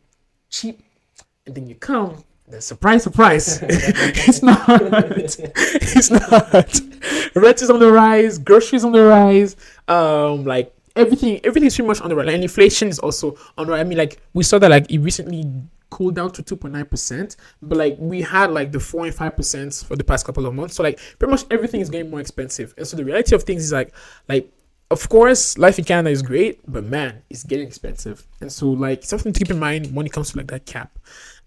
cheap, 0.50 0.82
and 1.46 1.54
then 1.54 1.66
you 1.66 1.74
come 1.74 2.22
then 2.48 2.60
surprise, 2.60 3.02
surprise, 3.04 3.60
it's 3.62 4.42
not. 4.42 4.58
It's 5.38 6.10
not. 6.10 6.80
Rent 7.34 7.62
is 7.62 7.70
on 7.70 7.78
the 7.78 7.90
rise, 7.90 8.38
groceries 8.38 8.84
on 8.84 8.92
the 8.92 9.04
rise. 9.04 9.56
Um, 9.88 10.44
like 10.44 10.74
everything 11.00 11.40
everything 11.44 11.66
is 11.66 11.76
pretty 11.76 11.88
much 11.88 12.00
on 12.00 12.08
the 12.08 12.16
rise. 12.16 12.28
And 12.28 12.42
inflation 12.42 12.88
is 12.88 12.98
also 12.98 13.36
on 13.56 13.66
the 13.66 13.72
rise. 13.72 13.80
I 13.80 13.84
mean, 13.84 13.98
like 13.98 14.20
we 14.32 14.42
saw 14.42 14.58
that 14.58 14.70
like 14.70 14.90
it 14.90 14.98
recently 14.98 15.44
cooled 15.90 16.14
down 16.14 16.30
to 16.30 16.42
2.9%, 16.42 17.36
but 17.62 17.76
like 17.76 17.96
we 17.98 18.22
had 18.22 18.52
like 18.52 18.70
the 18.70 18.78
4 18.78 19.06
and 19.06 19.14
5% 19.14 19.84
for 19.84 19.96
the 19.96 20.04
past 20.04 20.24
couple 20.24 20.46
of 20.46 20.54
months. 20.54 20.76
So 20.76 20.82
like 20.82 21.00
pretty 21.18 21.30
much 21.32 21.44
everything 21.50 21.80
is 21.80 21.90
getting 21.90 22.10
more 22.10 22.20
expensive. 22.20 22.74
And 22.78 22.86
so 22.86 22.96
the 22.96 23.04
reality 23.04 23.34
of 23.34 23.42
things 23.42 23.64
is 23.64 23.72
like 23.72 23.92
like 24.28 24.52
of 24.90 25.08
course, 25.08 25.56
life 25.56 25.78
in 25.78 25.84
Canada 25.84 26.10
is 26.10 26.20
great, 26.20 26.60
but 26.66 26.84
man, 26.84 27.22
it's 27.30 27.44
getting 27.44 27.66
expensive. 27.66 28.26
And 28.40 28.50
so, 28.50 28.70
like, 28.70 29.04
something 29.04 29.32
to 29.32 29.38
keep 29.38 29.50
in 29.50 29.58
mind 29.58 29.94
when 29.94 30.04
it 30.04 30.12
comes 30.12 30.32
to 30.32 30.38
like 30.38 30.48
that 30.48 30.66
cap. 30.66 30.98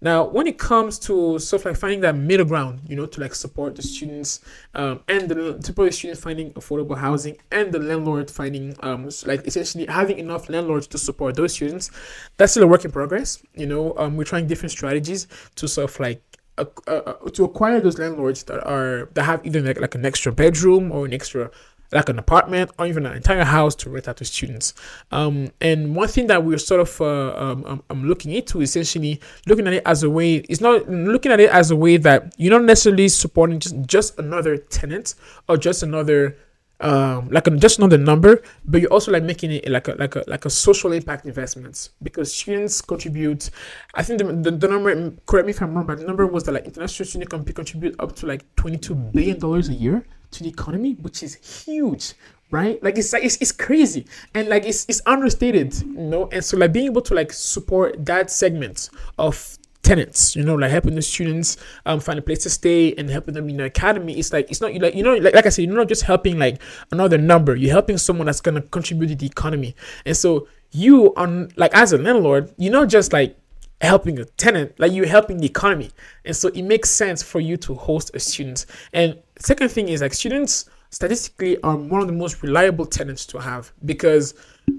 Now, 0.04 0.22
when 0.26 0.46
it 0.46 0.58
comes 0.58 0.98
to 1.00 1.38
stuff 1.38 1.64
like 1.64 1.76
finding 1.76 2.00
that 2.00 2.14
middle 2.14 2.44
ground, 2.44 2.80
you 2.86 2.94
know, 2.94 3.06
to 3.06 3.20
like 3.22 3.34
support 3.34 3.74
the 3.74 3.80
students 3.80 4.40
um, 4.74 5.00
and 5.08 5.30
the 5.30 5.58
support 5.62 5.88
the 5.88 5.96
students 5.96 6.20
finding 6.22 6.52
affordable 6.52 6.98
housing 6.98 7.38
and 7.50 7.72
the 7.72 7.78
landlord 7.78 8.30
finding 8.30 8.76
um 8.80 9.08
like 9.24 9.46
essentially 9.46 9.86
having 9.86 10.18
enough 10.18 10.50
landlords 10.50 10.86
to 10.88 10.98
support 10.98 11.36
those 11.36 11.54
students, 11.54 11.90
that's 12.36 12.52
still 12.52 12.64
a 12.64 12.66
work 12.66 12.84
in 12.84 12.92
progress. 12.92 13.42
You 13.54 13.66
know, 13.66 13.94
um, 13.96 14.18
we're 14.18 14.24
trying 14.24 14.46
different 14.46 14.72
strategies 14.72 15.26
to 15.54 15.66
sort 15.66 15.90
of 15.90 15.98
like 15.98 16.22
uh, 16.58 16.66
uh, 16.86 17.14
to 17.30 17.44
acquire 17.44 17.80
those 17.80 17.98
landlords 17.98 18.42
that 18.44 18.62
are 18.62 19.08
that 19.14 19.22
have 19.22 19.40
either 19.46 19.62
like, 19.62 19.80
like 19.80 19.94
an 19.94 20.04
extra 20.04 20.32
bedroom 20.32 20.92
or 20.92 21.06
an 21.06 21.14
extra 21.14 21.50
like 21.94 22.08
an 22.08 22.18
apartment 22.18 22.70
or 22.78 22.86
even 22.86 23.06
an 23.06 23.14
entire 23.14 23.44
house 23.44 23.74
to 23.76 23.90
rent 23.90 24.08
out 24.08 24.16
to 24.18 24.24
students. 24.24 24.74
Um, 25.12 25.50
and 25.60 25.94
one 25.94 26.08
thing 26.08 26.26
that 26.26 26.44
we're 26.44 26.58
sort 26.58 26.80
of 26.80 27.00
uh, 27.00 27.36
um, 27.36 27.64
um, 27.64 27.82
um, 27.88 28.04
looking 28.04 28.32
into 28.32 28.60
essentially 28.60 29.20
looking 29.46 29.66
at 29.66 29.72
it 29.72 29.82
as 29.86 30.02
a 30.02 30.10
way. 30.10 30.36
It's 30.48 30.60
not 30.60 30.88
looking 30.90 31.32
at 31.32 31.40
it 31.40 31.50
as 31.50 31.70
a 31.70 31.76
way 31.76 31.96
that 31.98 32.34
you're 32.36 32.52
not 32.52 32.64
necessarily 32.64 33.08
supporting 33.08 33.60
just 33.60 33.80
just 33.86 34.18
another 34.18 34.56
tenant 34.58 35.14
or 35.48 35.56
just 35.56 35.82
another 35.82 36.36
um, 36.80 37.28
like 37.30 37.46
a, 37.46 37.50
just 37.52 37.78
another 37.78 37.96
number, 37.96 38.42
but 38.64 38.80
you're 38.80 38.92
also 38.92 39.12
like 39.12 39.22
making 39.22 39.52
it 39.52 39.68
like 39.68 39.86
a 39.88 39.92
like 39.92 40.16
a 40.16 40.24
like 40.26 40.44
a 40.44 40.50
social 40.50 40.92
impact 40.92 41.24
investment 41.24 41.90
because 42.02 42.34
students 42.34 42.82
contribute. 42.82 43.50
I 43.94 44.02
think 44.02 44.18
the, 44.18 44.24
the, 44.24 44.50
the 44.50 44.68
number 44.68 45.12
correct 45.24 45.46
me 45.46 45.52
if 45.52 45.62
I'm 45.62 45.74
wrong, 45.74 45.86
but 45.86 45.98
the 45.98 46.04
number 46.04 46.26
was 46.26 46.44
that 46.44 46.52
like 46.52 46.64
international 46.66 47.06
students 47.06 47.52
contribute 47.54 47.94
up 48.00 48.16
to 48.16 48.26
like 48.26 48.44
22 48.56 48.94
billion 48.94 49.38
dollars 49.38 49.68
a 49.68 49.74
year 49.74 50.04
to 50.34 50.42
the 50.42 50.48
economy, 50.48 50.92
which 51.00 51.22
is 51.22 51.34
huge, 51.64 52.14
right? 52.50 52.82
Like 52.82 52.98
it's 52.98 53.12
like 53.12 53.24
it's, 53.24 53.36
it's 53.40 53.52
crazy 53.52 54.06
and 54.34 54.48
like 54.48 54.64
it's 54.64 54.86
it's 54.88 55.02
understated, 55.06 55.74
you 55.82 55.92
know. 55.94 56.28
And 56.32 56.44
so 56.44 56.56
like 56.56 56.72
being 56.72 56.86
able 56.86 57.02
to 57.02 57.14
like 57.14 57.32
support 57.32 58.04
that 58.06 58.30
segment 58.30 58.90
of 59.18 59.58
tenants, 59.82 60.34
you 60.34 60.42
know, 60.42 60.54
like 60.54 60.70
helping 60.70 60.94
the 60.94 61.02
students 61.02 61.56
um 61.86 62.00
find 62.00 62.18
a 62.18 62.22
place 62.22 62.42
to 62.44 62.50
stay 62.50 62.94
and 62.94 63.08
helping 63.10 63.34
them 63.34 63.48
in 63.48 63.56
the 63.58 63.64
academy. 63.64 64.18
It's 64.18 64.32
like 64.32 64.50
it's 64.50 64.60
not 64.60 64.74
you 64.74 64.80
like 64.80 64.94
you 64.94 65.02
know 65.02 65.14
like 65.14 65.34
like 65.34 65.46
I 65.46 65.50
said, 65.50 65.64
you're 65.64 65.74
not 65.74 65.88
just 65.88 66.02
helping 66.02 66.38
like 66.38 66.60
another 66.90 67.18
number. 67.18 67.54
You're 67.54 67.72
helping 67.72 67.98
someone 67.98 68.26
that's 68.26 68.40
gonna 68.40 68.62
contribute 68.62 69.08
to 69.08 69.14
the 69.14 69.26
economy. 69.26 69.74
And 70.04 70.16
so 70.16 70.48
you 70.72 71.14
on 71.16 71.50
like 71.56 71.74
as 71.74 71.92
a 71.92 71.98
landlord, 71.98 72.52
you're 72.58 72.72
not 72.72 72.88
just 72.88 73.12
like 73.12 73.38
helping 73.84 74.18
a 74.18 74.24
tenant, 74.24 74.78
like 74.78 74.92
you're 74.92 75.06
helping 75.06 75.38
the 75.38 75.46
economy. 75.46 75.90
And 76.24 76.34
so 76.34 76.48
it 76.48 76.62
makes 76.62 76.90
sense 76.90 77.22
for 77.22 77.40
you 77.40 77.56
to 77.58 77.74
host 77.74 78.10
a 78.14 78.20
student. 78.20 78.66
And 78.92 79.18
second 79.38 79.70
thing 79.70 79.88
is 79.88 80.00
like 80.00 80.14
students 80.14 80.68
statistically 80.94 81.60
are 81.62 81.76
one 81.76 82.00
of 82.00 82.06
the 82.06 82.12
most 82.12 82.42
reliable 82.42 82.86
tenants 82.86 83.26
to 83.26 83.38
have 83.38 83.72
because 83.84 84.34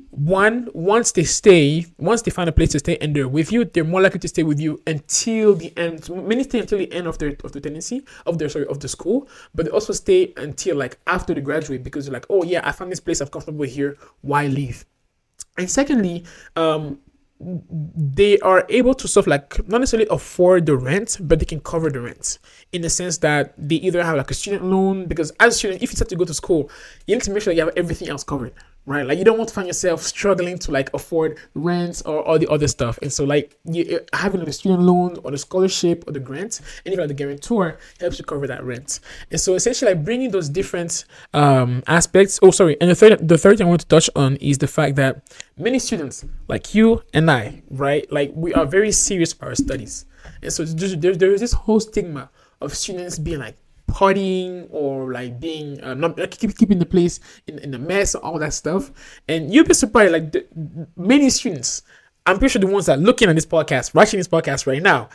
one 0.10 0.70
once 0.74 1.12
they 1.12 1.26
stay 1.26 1.86
once 1.98 2.22
they 2.22 2.32
find 2.32 2.48
a 2.48 2.52
place 2.52 2.72
to 2.72 2.80
stay 2.80 2.98
and 3.02 3.14
they're 3.14 3.28
with 3.28 3.52
you 3.52 3.66
they're 3.66 3.84
more 3.84 4.02
likely 4.02 4.20
to 4.20 4.28
stay 4.30 4.44
with 4.44 4.60
you 4.60 4.82
until 4.88 5.54
the 5.56 5.78
end 5.78 6.10
many 6.10 6.42
stay 6.42 6.60
until 6.60 6.78
the 6.78 6.92
end 6.94 7.06
of 7.06 7.18
their 7.20 7.36
of 7.44 7.52
the 7.52 7.60
tenancy 7.60 8.02
of 8.26 8.38
their 8.38 8.48
sorry 8.48 8.66
of 8.68 8.80
the 8.80 8.88
school 8.88 9.28
but 9.54 9.66
they 9.66 9.72
also 9.72 9.92
stay 9.92 10.34
until 10.38 10.78
like 10.78 10.98
after 11.06 11.34
they 11.34 11.42
graduate 11.42 11.84
because 11.84 12.06
they're 12.06 12.14
like 12.14 12.26
oh 12.30 12.44
yeah 12.44 12.62
i 12.64 12.72
found 12.72 12.90
this 12.90 13.02
place 13.02 13.20
i'm 13.20 13.28
comfortable 13.28 13.66
here 13.66 13.98
why 14.22 14.48
leave 14.48 14.86
and 15.58 15.70
secondly 15.70 16.24
um 16.56 16.98
they 17.40 18.40
are 18.40 18.66
able 18.70 18.94
to 18.94 19.08
sort 19.08 19.26
of 19.26 19.28
like 19.28 19.68
not 19.68 19.80
necessarily 19.80 20.08
afford 20.10 20.66
the 20.66 20.78
rent, 20.78 21.18
but 21.20 21.40
they 21.40 21.46
can 21.46 21.60
cover 21.60 21.90
the 21.90 22.00
rent. 22.00 22.40
In 22.72 22.82
the 22.82 22.90
sense 22.90 23.18
that 23.20 23.54
they 23.58 23.76
either 23.76 24.04
have 24.04 24.16
like 24.16 24.32
a 24.32 24.34
student 24.34 24.64
loan 24.64 25.06
because 25.06 25.32
as 25.40 25.56
a 25.56 25.58
student, 25.58 25.84
if 25.84 25.92
you 25.92 25.96
start 25.96 26.10
to 26.10 26.16
go 26.16 26.26
to 26.26 26.34
school, 26.34 26.70
you 27.08 27.16
need 27.16 27.24
to 27.24 27.32
make 27.32 27.44
sure 27.44 27.54
you 27.54 27.66
have 27.66 27.74
everything 27.76 28.10
else 28.10 28.24
covered 28.24 28.54
right? 28.86 29.06
Like 29.06 29.18
you 29.18 29.26
don't 29.26 29.38
want 29.38 29.50
to 29.50 29.56
find 29.56 29.68
yourself 29.68 30.02
struggling 30.02 30.58
to 30.60 30.72
like 30.72 30.90
afford 30.94 31.38
rent 31.54 32.02
or 32.06 32.24
all 32.24 32.38
the 32.40 32.48
other 32.48 32.68
stuff. 32.68 33.00
And 33.02 33.12
so 33.12 33.24
like 33.24 33.58
you 33.66 34.02
having 34.14 34.44
the 34.44 34.54
student 34.54 34.82
loan 34.82 35.18
or 35.24 35.32
the 35.32 35.38
scholarship 35.38 36.04
or 36.08 36.14
the 36.14 36.20
grant, 36.20 36.62
and 36.86 36.94
even 36.94 37.08
the 37.08 37.14
guarantor 37.14 37.78
helps 38.00 38.20
you 38.20 38.26
cover 38.26 38.48
that 38.48 38.64
rent. 38.64 39.00
And 39.32 39.40
so 39.40 39.56
essentially 39.56 39.94
like 39.94 40.04
bringing 40.04 40.32
those 40.32 40.50
different 40.50 41.06
um 41.34 41.84
aspects. 41.88 42.40
Oh, 42.42 42.52
sorry. 42.52 42.78
And 42.80 42.90
the 42.90 42.96
third 42.96 43.28
the 43.28 43.38
third 43.38 43.58
thing 43.58 43.68
I 43.68 43.70
want 43.70 43.82
to 43.82 43.88
touch 43.88 44.10
on 44.16 44.36
is 44.38 44.58
the 44.58 44.68
fact 44.68 44.96
that 44.98 45.24
many 45.58 45.80
students 45.80 46.26
like 46.48 46.76
you 46.76 47.04
and 47.14 47.30
I, 47.30 47.64
right? 47.70 48.10
Like 48.12 48.32
we 48.36 48.54
are 48.54 48.66
very 48.66 48.92
serious 48.92 49.34
about 49.34 49.50
our 49.50 49.56
studies. 49.56 50.06
And 50.42 50.52
so 50.52 50.64
there's, 50.66 51.18
there 51.18 51.32
is 51.32 51.42
this 51.42 51.54
whole 51.54 51.80
stigma 51.80 52.30
of 52.62 52.74
students 52.76 53.20
being 53.20 53.40
like 53.40 53.56
partying 53.88 54.68
or 54.72 55.12
like 55.12 55.40
being 55.40 55.82
uh, 55.82 55.94
not 55.94 56.18
like 56.18 56.32
keep, 56.32 56.58
keeping 56.58 56.80
the 56.80 56.86
place 56.86 57.20
in, 57.48 57.60
in 57.60 57.74
a 57.74 57.80
mess 57.80 58.16
all 58.16 58.40
that 58.40 58.54
stuff. 58.54 58.92
And 59.28 59.54
you'll 59.54 59.66
be 59.66 59.74
surprised 59.74 60.12
like 60.12 60.32
the, 60.32 60.46
many 60.96 61.30
students 61.30 61.84
i'm 62.28 62.40
pretty 62.40 62.52
sure 62.52 62.60
the 62.60 62.66
ones 62.68 62.88
that 62.88 62.98
are 62.98 63.02
looking 63.02 63.30
at 63.30 63.36
this 63.36 63.46
podcast 63.46 63.94
watching 63.94 64.18
this 64.18 64.28
podcast 64.28 64.66
right 64.66 64.82
now 64.82 65.08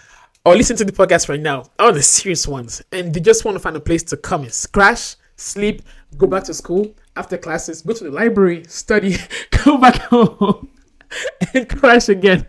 or 0.45 0.57
listen 0.57 0.77
to 0.77 0.85
the 0.85 0.93
podcast 0.93 1.29
right 1.29 1.41
now 1.41 1.65
are 1.79 1.93
the 1.93 2.03
serious 2.03 2.49
ones. 2.49 2.83
And 2.93 3.13
they 3.13 3.21
just 3.21 3.45
want 3.45 3.57
to 3.57 3.61
find 3.61 3.77
a 3.77 3.81
place 3.81 4.03
to 4.05 4.17
come 4.17 4.43
and 4.43 4.67
crash 4.73 5.17
sleep 5.37 5.83
go 6.19 6.27
back 6.27 6.45
to 6.45 6.53
school 6.53 6.95
after 7.17 7.39
classes 7.39 7.81
go 7.81 7.95
to 7.95 8.05
the 8.05 8.11
library 8.11 8.63
study 8.69 9.17
go 9.65 9.79
back 9.79 9.97
home 10.03 10.69
and 11.55 11.69
crash 11.69 12.09
again. 12.09 12.47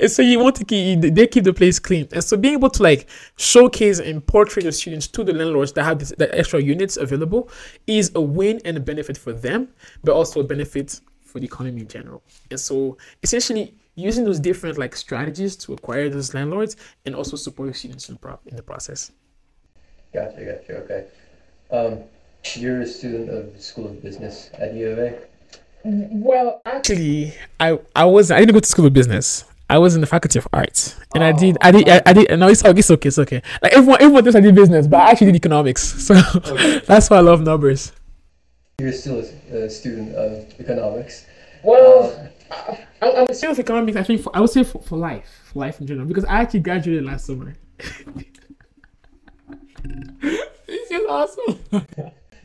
And 0.00 0.10
so 0.10 0.22
you 0.22 0.38
want 0.38 0.56
to 0.56 0.64
keep 0.64 1.00
they 1.00 1.26
keep 1.26 1.44
the 1.44 1.52
place 1.52 1.78
clean. 1.78 2.08
And 2.12 2.22
so 2.22 2.36
being 2.36 2.54
able 2.54 2.70
to 2.70 2.82
like 2.82 3.08
showcase 3.36 3.98
and 3.98 4.24
portray 4.26 4.62
the 4.62 4.72
students 4.72 5.06
to 5.08 5.24
the 5.24 5.32
landlords 5.32 5.72
that 5.72 5.84
have 5.84 5.98
this, 5.98 6.12
the 6.18 6.36
extra 6.36 6.60
units 6.60 6.96
available 6.96 7.50
is 7.86 8.12
a 8.14 8.20
win 8.20 8.60
and 8.64 8.76
a 8.76 8.80
benefit 8.80 9.16
for 9.16 9.32
them, 9.32 9.68
but 10.04 10.12
also 10.12 10.40
a 10.40 10.44
benefit 10.44 11.00
for 11.20 11.40
the 11.40 11.46
economy 11.46 11.80
in 11.82 11.88
general. 11.88 12.22
And 12.50 12.60
so 12.60 12.98
essentially 13.22 13.74
using 13.94 14.24
those 14.24 14.40
different 14.40 14.78
like 14.78 14.96
strategies 14.96 15.56
to 15.56 15.72
acquire 15.72 16.08
those 16.08 16.34
landlords 16.34 16.76
and 17.06 17.14
also 17.14 17.36
support 17.36 17.74
students 17.76 18.08
in, 18.08 18.16
pro- 18.16 18.38
in 18.46 18.56
the 18.56 18.62
process. 18.62 19.12
Gotcha, 20.12 20.44
gotcha. 20.44 20.76
Okay. 20.78 21.06
Um, 21.70 22.04
you're 22.54 22.82
a 22.82 22.86
student 22.86 23.30
of 23.30 23.54
the 23.54 23.62
School 23.62 23.86
of 23.86 24.02
Business 24.02 24.50
at 24.54 24.74
U 24.74 24.90
of 24.90 24.98
A. 24.98 25.18
Well, 25.84 26.62
actually, 26.64 27.34
I 27.58 27.78
I 27.94 28.04
was 28.04 28.30
I 28.30 28.38
didn't 28.38 28.54
go 28.54 28.60
to 28.60 28.68
school 28.68 28.86
of 28.86 28.92
business. 28.92 29.44
I 29.68 29.78
was 29.78 29.94
in 29.94 30.00
the 30.00 30.06
faculty 30.06 30.38
of 30.38 30.46
arts, 30.52 30.96
and 31.14 31.24
oh, 31.24 31.26
I 31.26 31.32
did 31.32 31.56
I 31.60 31.70
did 31.70 31.88
I, 31.88 32.02
I 32.06 32.12
did. 32.12 32.38
No, 32.38 32.48
it's 32.48 32.64
okay, 32.64 32.78
it's 32.78 32.90
okay, 32.90 33.08
it's 33.08 33.18
okay. 33.18 33.42
Like 33.62 33.72
everyone 33.72 34.02
everyone 34.02 34.22
thinks 34.24 34.36
I 34.36 34.40
did 34.40 34.54
business, 34.54 34.86
but 34.86 35.00
I 35.00 35.10
actually 35.10 35.28
did 35.28 35.36
economics. 35.36 35.82
So 36.02 36.14
okay. 36.36 36.78
that's 36.86 37.08
why 37.10 37.16
I 37.16 37.20
love 37.20 37.40
numbers. 37.40 37.92
You're 38.78 38.92
still 38.92 39.24
a, 39.50 39.70
student 39.70 40.14
of 40.14 40.60
economics. 40.60 41.26
Well, 41.62 42.30
uh, 42.50 42.76
I, 43.00 43.06
I, 43.06 43.22
would 43.22 43.36
say 43.36 43.48
of 43.48 43.58
economics. 43.58 43.96
I 43.96 44.02
think 44.02 44.22
for, 44.22 44.34
I 44.36 44.40
would 44.40 44.50
say 44.50 44.64
for, 44.64 44.82
for 44.82 44.96
life, 44.98 45.28
for 45.44 45.60
life 45.60 45.80
in 45.80 45.86
general, 45.86 46.06
because 46.06 46.24
I 46.24 46.40
actually 46.40 46.60
graduated 46.60 47.04
last 47.04 47.26
summer. 47.26 47.54
this 50.66 50.90
is 50.90 51.06
awesome. 51.08 51.58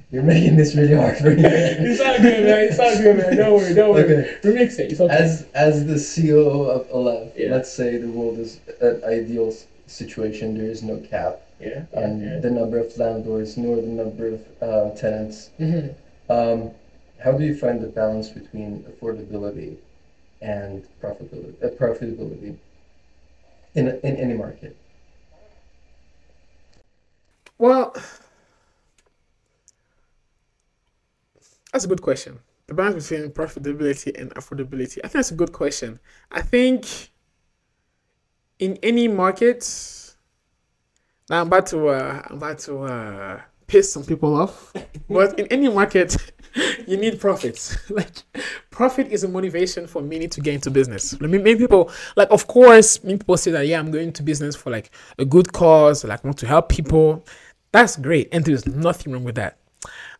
You're 0.09 0.23
making 0.23 0.55
this 0.55 0.73
really 0.73 0.93
hard 0.93 1.17
for 1.17 1.31
me. 1.31 1.43
it's 1.43 1.99
not 1.99 2.21
good, 2.21 2.45
man. 2.45 2.59
It's 2.63 2.77
not 2.77 2.97
good, 2.97 3.17
man. 3.17 3.35
Don't 3.35 3.53
worry, 3.61 3.73
don't 3.73 3.93
worry. 3.93 4.03
Okay. 4.03 4.37
We 4.43 4.53
mix 4.53 4.79
it. 4.79 4.97
Okay. 4.97 5.13
As 5.13 5.47
as 5.53 5.85
the 5.85 5.95
CEO 5.95 6.69
of 6.69 6.87
Elev, 6.89 7.33
yeah. 7.35 7.49
let's 7.51 7.71
say 7.71 7.97
the 7.97 8.07
world 8.07 8.39
is 8.39 8.61
an 8.79 9.03
ideal 9.03 9.53
situation. 9.85 10.57
There 10.57 10.69
is 10.69 10.81
no 10.81 10.97
cap. 10.97 11.41
Yeah. 11.59 11.83
And 11.91 12.21
yeah. 12.21 12.39
the 12.39 12.49
number 12.49 12.77
of 12.77 12.97
landlords 12.97 13.57
nor 13.57 13.75
the 13.77 13.81
number 13.81 14.27
of 14.27 14.41
um, 14.61 14.97
tenants. 14.97 15.49
Mm-hmm. 15.59 16.31
Um, 16.31 16.71
how 17.21 17.33
do 17.33 17.43
you 17.43 17.57
find 17.57 17.81
the 17.81 17.87
balance 17.87 18.29
between 18.29 18.83
affordability 18.83 19.75
and 20.41 20.87
profitability? 21.01 21.61
Uh, 21.61 21.69
profitability 21.69 22.55
in 23.75 23.89
in 24.03 24.15
any 24.15 24.35
market. 24.35 24.77
Well. 27.57 27.93
That's 31.71 31.85
a 31.85 31.87
good 31.87 32.01
question. 32.01 32.39
The 32.67 32.73
balance 32.73 33.09
between 33.09 33.31
profitability 33.31 34.19
and 34.19 34.33
affordability. 34.35 34.99
I 34.99 35.07
think 35.07 35.13
that's 35.13 35.31
a 35.31 35.35
good 35.35 35.53
question. 35.53 35.99
I 36.31 36.41
think 36.41 37.11
in 38.59 38.77
any 38.83 39.07
market, 39.07 39.63
now 41.29 41.41
I'm 41.41 41.47
about 41.47 41.67
to 41.67 41.89
uh, 41.89 42.21
I'm 42.25 42.37
about 42.37 42.59
to 42.59 42.79
uh, 42.83 43.41
piss 43.67 43.91
some 43.91 44.03
people 44.03 44.35
off, 44.35 44.73
but 45.09 45.39
in 45.39 45.47
any 45.47 45.69
market, 45.69 46.17
you 46.87 46.97
need 46.97 47.19
profits. 47.19 47.77
like 47.89 48.11
profit 48.69 49.07
is 49.11 49.23
a 49.23 49.27
motivation 49.27 49.87
for 49.87 50.01
many 50.01 50.27
to 50.27 50.41
get 50.41 50.55
into 50.55 50.71
business. 50.71 51.15
I 51.21 51.27
mean, 51.27 51.43
many 51.43 51.57
people 51.57 51.91
like, 52.15 52.29
of 52.31 52.47
course, 52.47 53.03
many 53.03 53.17
people 53.17 53.37
say 53.37 53.51
that 53.51 53.67
yeah, 53.67 53.79
I'm 53.79 53.91
going 53.91 54.13
to 54.13 54.23
business 54.23 54.55
for 54.55 54.71
like 54.71 54.91
a 55.19 55.25
good 55.25 55.53
cause, 55.53 56.03
like 56.03 56.23
want 56.23 56.37
to 56.39 56.47
help 56.47 56.69
people. 56.69 57.25
That's 57.71 57.97
great, 57.97 58.29
and 58.31 58.43
there's 58.43 58.65
nothing 58.65 59.13
wrong 59.13 59.23
with 59.23 59.35
that 59.35 59.57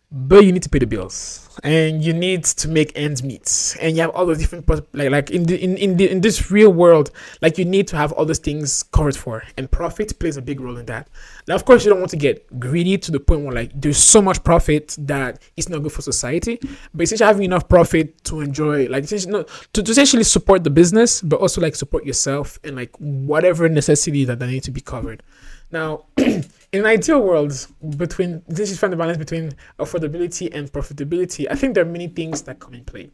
but 0.09 0.45
you 0.45 0.53
need 0.53 0.63
to 0.63 0.69
pay 0.69 0.79
the 0.79 0.87
bills. 0.87 1.43
And 1.63 2.03
you 2.03 2.13
need 2.13 2.45
to 2.45 2.67
make 2.67 2.93
ends 2.95 3.23
meet. 3.23 3.75
And 3.81 3.95
you 3.95 4.03
have 4.03 4.11
all 4.11 4.25
those 4.25 4.37
different 4.37 4.69
like 4.93 5.09
like 5.09 5.31
in 5.31 5.43
the 5.43 5.61
in 5.61 5.75
in, 5.75 5.97
the, 5.97 6.09
in 6.09 6.21
this 6.21 6.51
real 6.51 6.71
world 6.71 7.09
like 7.41 7.57
you 7.57 7.65
need 7.65 7.87
to 7.87 7.97
have 7.97 8.11
all 8.11 8.25
those 8.25 8.37
things 8.37 8.83
covered 8.83 9.17
for. 9.17 9.43
And 9.57 9.69
profit 9.69 10.17
plays 10.19 10.37
a 10.37 10.41
big 10.41 10.61
role 10.61 10.77
in 10.77 10.85
that. 10.85 11.09
Now 11.47 11.55
of 11.55 11.65
course 11.65 11.83
you 11.83 11.89
don't 11.89 11.99
want 11.99 12.11
to 12.11 12.17
get 12.17 12.59
greedy 12.59 12.97
to 12.99 13.11
the 13.11 13.19
point 13.19 13.41
where 13.41 13.53
like 13.53 13.71
there's 13.73 13.97
so 13.97 14.21
much 14.21 14.43
profit 14.43 14.95
that 14.99 15.41
it's 15.57 15.67
not 15.67 15.81
good 15.81 15.91
for 15.91 16.03
society. 16.03 16.59
But 16.93 17.03
essentially 17.03 17.27
having 17.27 17.43
enough 17.43 17.67
profit 17.67 18.23
to 18.25 18.41
enjoy 18.41 18.87
like 18.87 19.11
no, 19.27 19.43
to, 19.73 19.83
to 19.83 19.91
essentially 19.91 20.23
support 20.23 20.63
the 20.63 20.69
business 20.69 21.21
but 21.21 21.39
also 21.39 21.59
like 21.59 21.75
support 21.75 22.05
yourself 22.05 22.59
and 22.63 22.75
like 22.75 22.95
whatever 22.99 23.67
necessity 23.67 24.25
that, 24.25 24.37
they 24.39 24.47
need 24.47 24.63
to 24.63 24.71
be 24.71 24.81
covered 24.81 25.23
now 25.71 26.05
in 26.17 26.43
an 26.73 26.85
ideal 26.85 27.21
world, 27.21 27.67
between 27.97 28.41
this 28.47 28.71
is 28.71 28.79
find 28.79 28.93
the 28.93 28.97
balance 28.97 29.17
between 29.17 29.51
affordability 29.79 30.53
and 30.53 30.71
profitability. 30.71 31.47
I 31.49 31.55
think 31.55 31.75
there 31.75 31.83
are 31.83 31.89
many 31.89 32.07
things 32.07 32.43
that 32.43 32.59
come 32.59 32.73
in 32.73 32.85
play, 32.85 33.11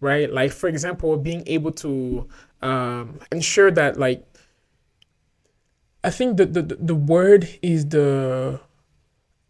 right? 0.00 0.32
Like 0.32 0.52
for 0.52 0.68
example, 0.68 1.16
being 1.16 1.42
able 1.46 1.72
to 1.72 2.28
um, 2.62 3.18
ensure 3.32 3.70
that 3.72 3.98
like 3.98 4.24
I 6.04 6.10
think 6.10 6.36
the, 6.36 6.46
the 6.46 6.62
the 6.62 6.94
word 6.94 7.48
is 7.62 7.88
the 7.88 8.60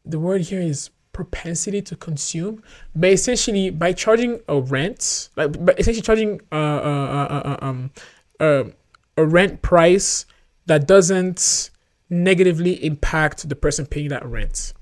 the 0.05 0.19
word 0.19 0.43
here 0.43 0.61
is 0.61 0.91
propensity 1.13 1.81
to 1.81 1.97
consume, 1.97 2.63
but 2.95 3.11
essentially 3.11 3.71
by 3.71 3.93
charging 3.93 4.41
a 4.49 4.61
rent, 4.61 5.31
like 5.37 5.65
but 5.65 5.79
essentially 5.79 6.03
charging 6.03 6.41
uh, 6.53 6.55
uh, 6.55 7.57
uh, 7.61 7.65
um 7.65 7.91
a 8.39 9.25
rent 9.25 9.63
price 9.63 10.27
that 10.67 10.87
doesn't 10.87 11.71
negatively 12.09 12.85
impact 12.85 13.49
the 13.49 13.57
person 13.57 13.87
paying 13.87 14.09
that 14.09 14.25
rent. 14.25 14.73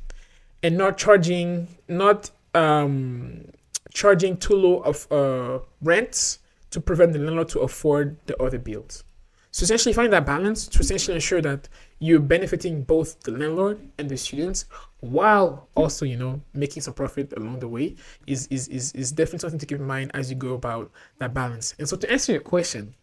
And 0.63 0.79
not 0.79 0.97
charging 0.97 1.69
not 1.89 2.31
um 2.55 3.47
charging 3.93 4.37
too 4.37 4.55
low 4.55 4.79
of 4.81 5.11
uh 5.13 5.61
rent 5.83 6.39
to 6.71 6.81
prevent 6.81 7.13
the 7.13 7.19
landlord 7.19 7.49
to 7.51 7.61
afford 7.61 8.17
the 8.27 8.41
other 8.43 8.59
bills. 8.59 9.05
So 9.51 9.63
essentially 9.63 9.93
find 9.93 10.13
that 10.13 10.27
balance 10.27 10.67
to 10.67 10.81
essentially 10.81 11.15
ensure 11.15 11.41
that 11.43 11.69
you're 12.01 12.19
benefiting 12.19 12.83
both 12.83 13.21
the 13.21 13.31
landlord 13.31 13.79
and 13.99 14.09
the 14.09 14.17
students 14.17 14.65
while 14.99 15.69
also 15.77 16.05
you 16.05 16.17
know 16.17 16.41
making 16.55 16.83
some 16.83 16.95
profit 16.95 17.33
along 17.37 17.61
the 17.61 17.69
way 17.69 17.95
is 18.27 18.49
is 18.49 18.67
is, 18.69 18.93
is 18.93 19.13
definitely 19.13 19.39
something 19.39 19.61
to 19.61 19.67
keep 19.67 19.79
in 19.79 19.87
mind 19.87 20.11
as 20.15 20.29
you 20.29 20.37
go 20.37 20.55
about 20.55 20.91
that 21.19 21.33
balance. 21.33 21.75
And 21.79 21.89
so 21.89 21.97
to 21.97 22.11
answer 22.11 22.33
your 22.33 22.41
question 22.41 22.95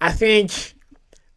i 0.00 0.10
think 0.10 0.74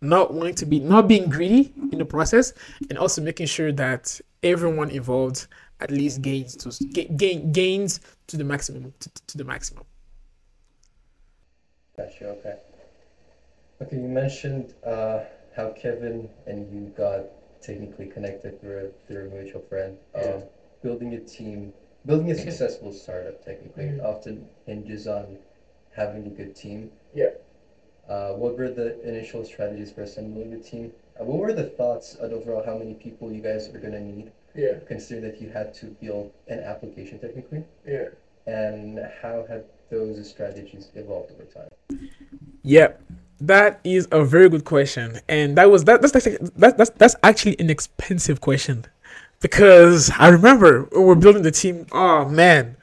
not 0.01 0.33
wanting 0.33 0.55
to 0.55 0.65
be 0.65 0.79
not 0.79 1.07
being 1.07 1.29
greedy 1.29 1.73
in 1.91 1.99
the 1.99 2.05
process 2.05 2.53
and 2.89 2.97
also 2.97 3.21
making 3.21 3.45
sure 3.45 3.71
that 3.71 4.19
everyone 4.41 4.89
involved 4.89 5.47
at 5.79 5.91
least 5.91 6.21
gains 6.21 6.55
to 6.55 6.85
gain 6.87 7.51
gains 7.51 8.01
to 8.27 8.37
the 8.37 8.43
maximum 8.43 8.93
to, 8.99 9.09
to 9.27 9.37
the 9.37 9.43
maximum. 9.43 9.83
Gotcha 11.95 12.29
okay. 12.29 12.55
Okay 13.81 13.95
you 13.97 14.07
mentioned 14.07 14.73
uh, 14.85 15.21
how 15.55 15.69
kevin 15.69 16.29
and 16.47 16.71
you 16.73 16.91
got 16.97 17.25
technically 17.61 18.07
connected 18.07 18.59
through 18.59 18.87
a, 18.87 19.07
through 19.07 19.27
a 19.27 19.35
mutual 19.35 19.61
friend. 19.61 19.97
Um, 20.15 20.43
building 20.81 21.13
a 21.13 21.19
team 21.19 21.73
building 22.07 22.31
a 22.31 22.35
successful 22.35 22.91
startup 22.91 23.45
technically 23.45 23.83
mm-hmm. 23.83 24.05
often 24.05 24.47
hinges 24.65 25.05
on 25.05 25.37
having 25.95 26.25
a 26.25 26.29
good 26.29 26.55
team. 26.55 26.89
Yeah 27.13 27.29
uh, 28.11 28.33
what 28.33 28.57
were 28.57 28.69
the 28.69 28.89
initial 29.07 29.45
strategies 29.45 29.91
for 29.91 30.01
assembling 30.01 30.51
the 30.51 30.59
team? 30.59 30.91
Uh, 31.19 31.23
what 31.23 31.39
were 31.39 31.53
the 31.53 31.69
thoughts 31.79 32.17
on 32.21 32.33
overall 32.33 32.63
how 32.65 32.77
many 32.77 32.93
people 32.93 33.31
you 33.31 33.41
guys 33.41 33.69
are 33.69 33.79
going 33.79 33.93
to 33.93 34.01
need? 34.01 34.31
Yeah. 34.53 34.79
Consider 34.85 35.21
that 35.27 35.41
you 35.41 35.49
had 35.49 35.73
to 35.75 35.85
build 35.85 36.31
an 36.47 36.59
application 36.59 37.19
technically. 37.19 37.63
Yeah. 37.87 38.09
And 38.47 38.99
how 39.21 39.45
have 39.47 39.63
those 39.89 40.29
strategies 40.29 40.89
evolved 40.95 41.31
over 41.31 41.45
time? 41.45 42.09
Yeah, 42.63 42.89
that 43.39 43.79
is 43.83 44.09
a 44.11 44.25
very 44.25 44.49
good 44.49 44.65
question, 44.65 45.19
and 45.29 45.57
that 45.57 45.69
was 45.69 45.83
that, 45.85 46.01
that's 46.01 46.13
that, 46.13 46.77
that's 46.77 46.89
that's 46.91 47.15
actually 47.23 47.55
an 47.59 47.69
expensive 47.69 48.41
question 48.41 48.85
because 49.41 50.11
I 50.17 50.29
remember 50.29 50.83
when 50.91 51.05
we're 51.05 51.15
building 51.15 51.43
the 51.43 51.51
team. 51.51 51.85
Oh 51.91 52.25
man, 52.25 52.77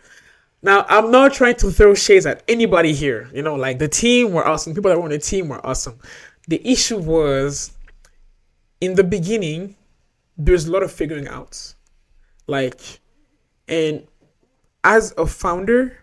now, 0.61 0.85
I'm 0.89 1.11
not 1.11 1.35
trying 1.35 1.55
to 1.57 1.71
throw 1.71 1.95
shades 1.95 2.27
at 2.27 2.43
anybody 2.49 2.93
here. 2.93 3.31
You 3.33 3.43
know, 3.43 3.55
like 3.55 3.79
the 3.79 3.89
team 3.89 4.33
were 4.33 4.47
awesome. 4.47 4.75
People 4.75 4.91
that 4.91 4.99
were 4.99 5.05
on 5.05 5.11
the 5.11 5.19
team 5.19 5.49
were 5.49 5.65
awesome. 5.65 5.99
The 6.49 6.61
issue 6.69 6.99
was 6.99 7.73
in 8.81 8.95
the 8.95 9.05
beginning, 9.05 9.77
there's 10.37 10.67
a 10.67 10.73
lot 10.73 10.83
of 10.83 10.91
figuring 10.91 11.29
out. 11.29 11.75
Like, 12.49 13.01
and 13.69 14.07
as 14.83 15.15
a 15.17 15.27
founder, 15.27 15.99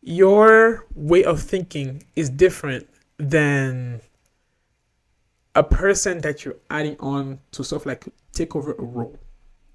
your 0.00 0.86
way 0.94 1.22
of 1.22 1.40
thinking 1.40 2.02
is 2.16 2.30
different 2.30 2.88
than 3.18 4.00
a 5.54 5.62
person 5.62 6.20
that 6.22 6.44
you're 6.44 6.56
adding 6.70 6.96
on 6.98 7.38
to 7.52 7.62
sort 7.62 7.82
of 7.82 7.86
like 7.86 8.06
take 8.32 8.56
over 8.56 8.72
a 8.72 8.82
role, 8.82 9.18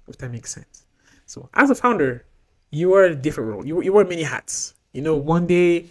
if 0.08 0.18
that 0.18 0.30
makes 0.30 0.52
sense. 0.52 0.84
So, 1.26 1.48
as 1.54 1.70
a 1.70 1.74
founder, 1.74 2.25
you 2.76 2.94
are 2.94 3.04
a 3.04 3.14
different 3.14 3.50
role. 3.50 3.66
You 3.66 3.82
you 3.82 3.92
wear 3.92 4.04
many 4.04 4.22
hats. 4.22 4.74
You 4.92 5.02
know, 5.02 5.16
one 5.16 5.46
day, 5.46 5.86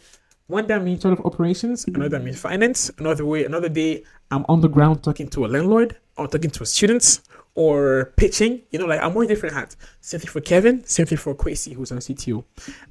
one 0.47 0.67
day 0.67 0.75
I'm 0.75 0.87
in 0.87 0.99
charge 0.99 1.17
of 1.19 1.25
operations, 1.25 1.85
another 1.85 2.17
I'm 2.17 2.27
in 2.27 2.33
finance, 2.33 2.91
another 2.97 3.25
way, 3.25 3.45
another 3.45 3.69
day 3.69 4.03
I'm 4.31 4.45
on 4.47 4.61
the 4.61 4.67
ground 4.67 5.03
talking 5.03 5.27
to 5.29 5.45
a 5.45 5.47
landlord 5.47 5.97
or 6.17 6.27
talking 6.27 6.51
to 6.51 6.63
a 6.63 6.65
student 6.65 7.21
or 7.55 8.13
pitching. 8.17 8.61
You 8.71 8.79
know, 8.79 8.85
like 8.85 9.01
I'm 9.01 9.13
wearing 9.13 9.29
different 9.29 9.55
hats. 9.55 9.77
Same 10.01 10.19
thing 10.19 10.29
for 10.29 10.41
Kevin. 10.41 10.85
Same 10.85 11.07
thing 11.07 11.17
for 11.17 11.33
Kwesi, 11.35 11.73
who's 11.73 11.91
on 11.91 11.99
CTO 11.99 12.43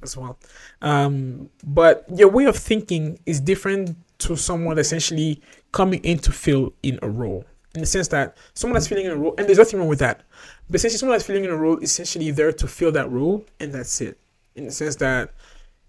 as 0.03 0.17
well. 0.17 0.37
Um, 0.81 1.49
but 1.63 2.05
your 2.13 2.29
way 2.29 2.45
of 2.45 2.57
thinking 2.57 3.19
is 3.25 3.39
different 3.39 3.95
to 4.19 4.35
someone 4.35 4.77
essentially 4.77 5.41
coming 5.71 6.01
in 6.03 6.19
to 6.19 6.31
fill 6.31 6.73
in 6.83 6.99
a 7.01 7.09
role. 7.09 7.45
In 7.75 7.81
the 7.81 7.87
sense 7.87 8.07
that 8.09 8.37
someone 8.53 8.75
that's 8.75 8.87
filling 8.87 9.05
in 9.05 9.11
a 9.11 9.15
role, 9.15 9.35
and 9.37 9.47
there's 9.47 9.57
nothing 9.57 9.79
wrong 9.79 9.89
with 9.89 9.99
that. 9.99 10.21
But 10.69 10.75
essentially, 10.75 10.97
someone 10.97 11.15
that's 11.15 11.27
filling 11.27 11.43
in 11.43 11.51
a 11.51 11.57
role 11.57 11.77
is 11.77 11.91
essentially 11.91 12.31
there 12.31 12.51
to 12.53 12.67
fill 12.67 12.91
that 12.93 13.11
role, 13.11 13.45
and 13.59 13.73
that's 13.73 13.99
it. 14.01 14.17
In 14.55 14.65
the 14.65 14.71
sense 14.71 14.95
that 14.97 15.33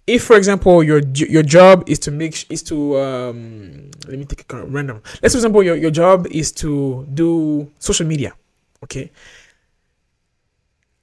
if 0.06 0.22
for 0.24 0.36
example 0.36 0.82
your 0.82 1.00
your 1.14 1.42
job 1.42 1.88
is 1.88 1.98
to 1.98 2.10
make 2.10 2.46
is 2.50 2.62
to 2.62 2.98
um 2.98 3.90
let 4.06 4.18
me 4.18 4.24
take 4.24 4.50
a 4.52 4.64
random 4.66 5.02
let's 5.22 5.34
for 5.34 5.38
example 5.38 5.62
your, 5.62 5.76
your 5.76 5.90
job 5.90 6.26
is 6.30 6.52
to 6.52 7.06
do 7.12 7.70
social 7.78 8.06
media 8.06 8.32
okay 8.84 9.10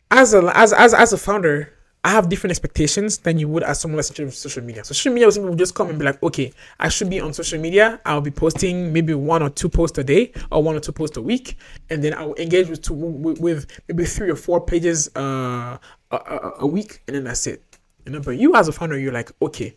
as 0.09 0.33
a 0.33 0.51
as 0.55 0.71
as, 0.71 0.93
as 0.93 1.11
a 1.11 1.17
founder 1.17 1.73
I 2.05 2.09
have 2.09 2.27
different 2.27 2.51
expectations 2.51 3.17
than 3.19 3.39
you 3.39 3.47
would 3.47 3.63
as 3.63 3.79
someone 3.79 3.95
that's 3.95 4.09
in 4.19 4.29
social 4.29 4.61
media. 4.61 4.83
So 4.83 4.93
social 4.93 5.13
media 5.13 5.29
will 5.41 5.55
just 5.55 5.73
come 5.73 5.89
and 5.89 5.97
be 5.97 6.03
like, 6.03 6.21
okay, 6.21 6.51
I 6.77 6.89
should 6.89 7.09
be 7.09 7.21
on 7.21 7.31
social 7.33 7.59
media. 7.59 8.01
I'll 8.05 8.19
be 8.19 8.31
posting 8.31 8.91
maybe 8.91 9.13
one 9.13 9.41
or 9.41 9.49
two 9.49 9.69
posts 9.69 9.97
a 9.97 10.03
day 10.03 10.33
or 10.51 10.61
one 10.61 10.75
or 10.75 10.81
two 10.81 10.91
posts 10.91 11.15
a 11.15 11.21
week, 11.21 11.57
and 11.89 12.03
then 12.03 12.13
I'll 12.13 12.35
engage 12.35 12.67
with 12.67 12.81
two, 12.81 12.93
with, 12.93 13.39
with 13.39 13.81
maybe 13.87 14.03
three 14.03 14.29
or 14.29 14.35
four 14.35 14.59
pages 14.59 15.09
uh, 15.15 15.77
a, 16.11 16.15
a, 16.15 16.53
a 16.59 16.67
week, 16.67 17.01
and 17.07 17.15
then 17.15 17.23
that's 17.23 17.47
it. 17.47 17.63
You 18.05 18.11
know, 18.11 18.19
but 18.19 18.31
you 18.31 18.53
as 18.53 18.67
a 18.67 18.73
founder, 18.73 18.99
you're 18.99 19.13
like, 19.13 19.31
okay, 19.41 19.73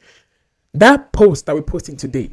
that 0.75 1.13
post 1.13 1.47
that 1.47 1.55
we're 1.55 1.63
posting 1.63 1.97
today, 1.97 2.31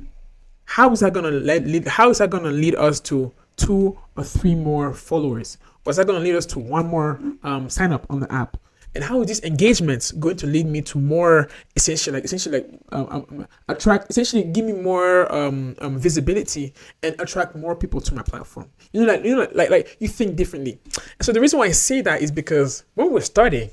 how 0.65 0.91
is 0.91 1.01
that 1.01 1.13
gonna 1.13 1.29
lead, 1.29 1.67
lead 1.67 1.87
how 1.87 2.09
is 2.09 2.17
that 2.17 2.31
gonna 2.31 2.49
lead 2.49 2.73
us 2.75 2.99
to 3.01 3.31
two 3.57 3.95
or 4.17 4.23
three 4.23 4.55
more 4.55 4.91
followers? 4.91 5.59
Was 5.85 5.97
that 5.97 6.07
gonna 6.07 6.19
lead 6.19 6.33
us 6.33 6.47
to 6.47 6.59
one 6.59 6.87
more 6.87 7.19
um, 7.43 7.69
sign 7.69 7.91
up 7.91 8.07
on 8.09 8.19
the 8.21 8.31
app? 8.31 8.57
And 8.95 9.03
how 9.03 9.21
is 9.21 9.27
this 9.27 9.43
engagement 9.43 10.11
going 10.19 10.35
to 10.37 10.47
lead 10.47 10.67
me 10.67 10.81
to 10.83 10.99
more 10.99 11.49
essentially, 11.75 12.15
like 12.15 12.25
essentially, 12.25 12.59
like 12.59 12.69
um, 12.91 13.07
um, 13.09 13.47
attract, 13.67 14.09
essentially, 14.09 14.43
give 14.43 14.65
me 14.65 14.73
more 14.73 15.31
um, 15.33 15.75
um, 15.81 15.97
visibility 15.97 16.73
and 17.01 17.19
attract 17.19 17.55
more 17.55 17.75
people 17.75 17.99
to 18.01 18.13
my 18.13 18.21
platform. 18.21 18.69
You 18.91 19.01
know, 19.01 19.13
like 19.13 19.25
you 19.25 19.35
know, 19.35 19.47
like 19.53 19.71
like 19.71 19.97
you 19.99 20.07
think 20.07 20.35
differently. 20.35 20.79
And 20.95 21.25
so 21.25 21.31
the 21.31 21.41
reason 21.41 21.57
why 21.57 21.65
I 21.65 21.71
say 21.71 22.01
that 22.01 22.21
is 22.21 22.31
because 22.31 22.83
when 22.93 23.11
we're 23.11 23.21
starting, 23.21 23.71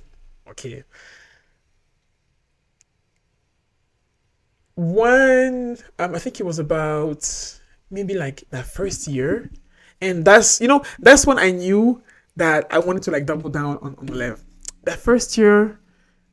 okay, 0.48 0.84
one 4.74 5.76
um, 5.98 6.14
I 6.14 6.18
think 6.18 6.40
it 6.40 6.46
was 6.46 6.58
about 6.58 7.28
maybe 7.90 8.14
like 8.14 8.44
that 8.50 8.64
first 8.64 9.06
year, 9.06 9.50
and 10.00 10.24
that's 10.24 10.60
you 10.60 10.68
know 10.68 10.82
that's 10.98 11.26
when 11.26 11.38
I 11.38 11.50
knew 11.50 12.02
that 12.36 12.66
I 12.70 12.78
wanted 12.78 13.02
to 13.04 13.10
like 13.10 13.26
double 13.26 13.50
down 13.50 13.76
on, 13.82 13.94
on 13.98 14.06
the 14.06 14.14
level. 14.14 14.40
That 14.84 14.98
first 14.98 15.36
year, 15.36 15.78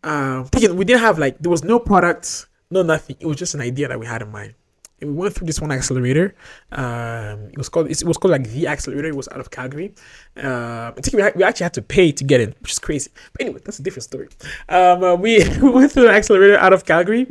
um, 0.04 0.50
we 0.54 0.86
didn't 0.86 1.02
have 1.02 1.20
like 1.20 1.40
there 1.40 1.52
was 1.52 1.64
no 1.64 1.80
product, 1.80 2.48
no 2.72 2.84
nothing. 2.84 3.18
It 3.20 3.26
was 3.26 3.38
just 3.38 3.54
an 3.54 3.62
idea 3.62 3.88
that 3.88 4.00
we 4.00 4.06
had 4.06 4.22
in 4.22 4.32
mind. 4.32 4.54
And 5.00 5.12
we 5.12 5.18
went 5.18 5.36
through 5.36 5.46
this 5.46 5.62
one 5.62 5.72
accelerator. 5.72 6.34
Um, 6.72 7.50
it 7.52 7.58
was 7.58 7.70
called 7.70 7.92
it 7.92 8.04
was 8.04 8.18
called 8.18 8.32
like 8.32 8.50
the 8.50 8.68
accelerator. 8.68 9.10
It 9.10 9.16
was 9.16 9.28
out 9.30 9.40
of 9.40 9.52
Calgary. 9.52 9.94
Uh, 10.36 10.92
I 10.98 11.02
think 11.02 11.14
we, 11.14 11.32
we 11.36 11.44
actually 11.44 11.66
had 11.66 11.74
to 11.76 11.84
pay 11.84 12.12
to 12.12 12.24
get 12.24 12.42
in, 12.42 12.56
which 12.62 12.72
is 12.72 12.80
crazy. 12.80 13.12
But 13.34 13.42
anyway, 13.42 13.60
that's 13.64 13.78
a 13.78 13.84
different 13.84 14.06
story. 14.06 14.30
Um, 14.70 15.04
uh, 15.04 15.16
we, 15.16 15.48
we 15.62 15.70
went 15.70 15.92
through 15.92 16.08
an 16.08 16.16
accelerator 16.16 16.58
out 16.58 16.74
of 16.74 16.86
Calgary 16.86 17.28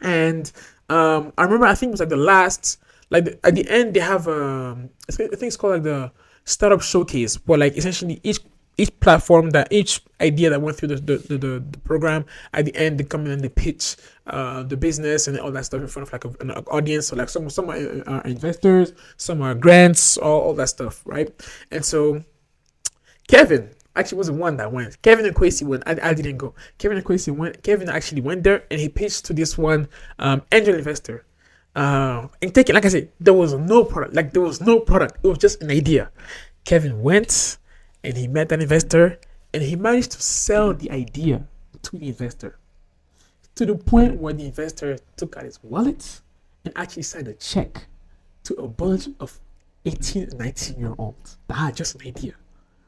and 0.00 0.50
um, 0.88 1.32
I 1.36 1.44
remember 1.44 1.66
I 1.66 1.74
think 1.74 1.90
it 1.90 1.92
was 1.92 2.00
like 2.00 2.08
the 2.08 2.16
last 2.16 2.78
like 3.10 3.24
the, 3.24 3.46
at 3.46 3.54
the 3.54 3.68
end 3.68 3.94
they 3.94 4.00
have 4.00 4.28
um 4.28 4.90
I 5.08 5.12
think 5.12 5.32
it's 5.32 5.56
called 5.56 5.74
like 5.74 5.82
the 5.82 6.12
startup 6.44 6.82
showcase 6.82 7.36
where 7.46 7.58
like 7.58 7.76
essentially 7.76 8.20
each 8.22 8.40
each 8.78 8.98
platform 9.00 9.50
that 9.50 9.68
each 9.70 10.00
idea 10.20 10.48
that 10.50 10.62
went 10.62 10.76
through 10.76 10.88
the 10.88 10.96
the, 10.96 11.18
the, 11.18 11.38
the, 11.38 11.64
the 11.70 11.78
program 11.80 12.24
at 12.54 12.64
the 12.64 12.74
end 12.76 12.98
they 12.98 13.04
come 13.04 13.26
in 13.26 13.32
and 13.32 13.42
they 13.42 13.48
pitch 13.48 13.96
uh, 14.28 14.62
the 14.62 14.76
business 14.76 15.28
and 15.28 15.38
all 15.38 15.52
that 15.52 15.64
stuff 15.64 15.80
in 15.80 15.86
front 15.88 16.08
of 16.08 16.12
like 16.12 16.24
a, 16.24 16.28
an 16.40 16.50
audience 16.68 17.08
so 17.08 17.16
like 17.16 17.28
some 17.28 17.50
some 17.50 17.68
are, 17.68 18.02
are 18.08 18.22
investors 18.22 18.92
some 19.16 19.42
are 19.42 19.54
grants 19.54 20.16
all, 20.16 20.40
all 20.40 20.54
that 20.54 20.68
stuff 20.68 21.02
right 21.04 21.30
and 21.70 21.84
so 21.84 22.22
Kevin 23.28 23.70
actually 23.94 24.18
wasn't 24.18 24.38
one 24.38 24.56
that 24.56 24.72
went. 24.72 25.00
Kevin 25.02 25.26
and 25.26 25.34
Kwesi 25.34 25.66
went. 25.66 25.82
I, 25.86 25.98
I 26.02 26.14
didn't 26.14 26.38
go. 26.38 26.54
Kevin 26.78 26.96
and 26.96 27.06
Kwesi 27.06 27.34
went. 27.34 27.62
Kevin 27.62 27.88
actually 27.88 28.22
went 28.22 28.42
there 28.42 28.64
and 28.70 28.80
he 28.80 28.88
pitched 28.88 29.24
to 29.26 29.32
this 29.32 29.58
one 29.58 29.88
um, 30.18 30.42
angel 30.52 30.74
investor. 30.74 31.26
Uh, 31.76 32.28
and 32.40 32.54
taking, 32.54 32.74
like 32.74 32.86
I 32.86 32.88
said, 32.88 33.12
there 33.20 33.34
was 33.34 33.52
no 33.54 33.84
product. 33.84 34.14
Like 34.14 34.32
there 34.32 34.42
was 34.42 34.60
no 34.60 34.80
product. 34.80 35.18
It 35.22 35.28
was 35.28 35.38
just 35.38 35.62
an 35.62 35.70
idea. 35.70 36.10
Kevin 36.64 37.02
went 37.02 37.58
and 38.04 38.16
he 38.16 38.28
met 38.28 38.52
an 38.52 38.60
investor 38.60 39.18
and 39.52 39.62
he 39.62 39.76
managed 39.76 40.12
to 40.12 40.22
sell 40.22 40.74
the 40.74 40.90
idea 40.90 41.46
to 41.82 41.96
the 41.98 42.08
investor 42.08 42.58
to 43.58 43.66
the 43.66 43.74
point 43.74 44.20
where 44.20 44.32
the 44.32 44.44
investor 44.46 44.96
took 45.16 45.36
out 45.36 45.42
his 45.42 45.58
wallet 45.64 46.20
and 46.64 46.72
actually 46.76 47.02
signed 47.02 47.26
a 47.26 47.34
check 47.34 47.88
to 48.44 48.54
a 48.54 48.68
bunch 48.68 49.08
of 49.18 49.40
18 49.84 50.30
19 50.36 50.78
year 50.78 50.94
olds 50.96 51.38
that 51.48 51.54
had 51.54 51.74
just 51.76 51.96
an 51.96 52.06
idea, 52.06 52.34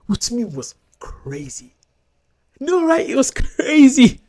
which 0.07 0.27
to 0.27 0.35
me 0.35 0.45
was 0.45 0.77
crazy. 1.01 1.75
No, 2.61 2.87
right? 2.87 3.09
It 3.09 3.17
was 3.17 3.31
crazy. 3.57 4.21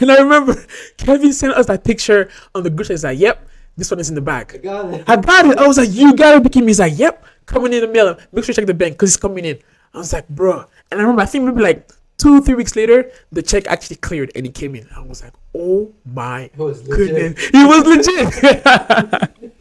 And 0.00 0.10
I 0.10 0.18
remember 0.18 0.56
Kevin 0.96 1.32
sent 1.32 1.54
us 1.54 1.66
that 1.66 1.84
picture 1.84 2.30
on 2.52 2.64
the 2.64 2.70
group. 2.70 2.88
He's 2.88 3.04
like, 3.04 3.18
"Yep, 3.18 3.46
this 3.76 3.90
one 3.92 4.00
is 4.00 4.08
in 4.08 4.16
the 4.16 4.20
bag." 4.20 4.52
I 4.54 4.58
got 4.58 4.94
it. 4.94 5.04
I 5.06 5.16
got 5.16 5.46
it. 5.46 5.58
I 5.58 5.68
was 5.68 5.78
like, 5.78 5.90
"You 5.92 6.14
got 6.16 6.44
it." 6.44 6.54
He's 6.54 6.80
like, 6.80 6.98
"Yep, 6.98 7.24
coming 7.46 7.72
in 7.72 7.82
the 7.82 7.88
mail. 7.88 8.18
Make 8.32 8.44
sure 8.44 8.52
you 8.52 8.54
check 8.54 8.66
the 8.66 8.74
bank 8.74 8.94
because 8.94 9.10
it's 9.10 9.22
coming 9.22 9.44
in." 9.44 9.58
I 9.94 9.98
was 9.98 10.12
like, 10.12 10.28
"Bro," 10.28 10.66
and 10.90 11.00
I 11.00 11.02
remember 11.02 11.22
I 11.22 11.26
think 11.26 11.44
maybe 11.44 11.62
like 11.62 11.90
two, 12.18 12.40
three 12.42 12.54
weeks 12.54 12.76
later, 12.76 13.10
the 13.32 13.42
check 13.42 13.66
actually 13.66 13.96
cleared 13.96 14.30
and 14.34 14.46
it 14.46 14.54
came 14.54 14.74
in. 14.74 14.86
I 14.94 15.00
was 15.00 15.22
like, 15.22 15.32
"Oh 15.54 15.92
my 16.04 16.50
goodness, 16.56 17.50
it 17.52 17.66
was 17.66 17.84
legit." 17.86 18.42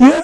yeah, 0.00 0.22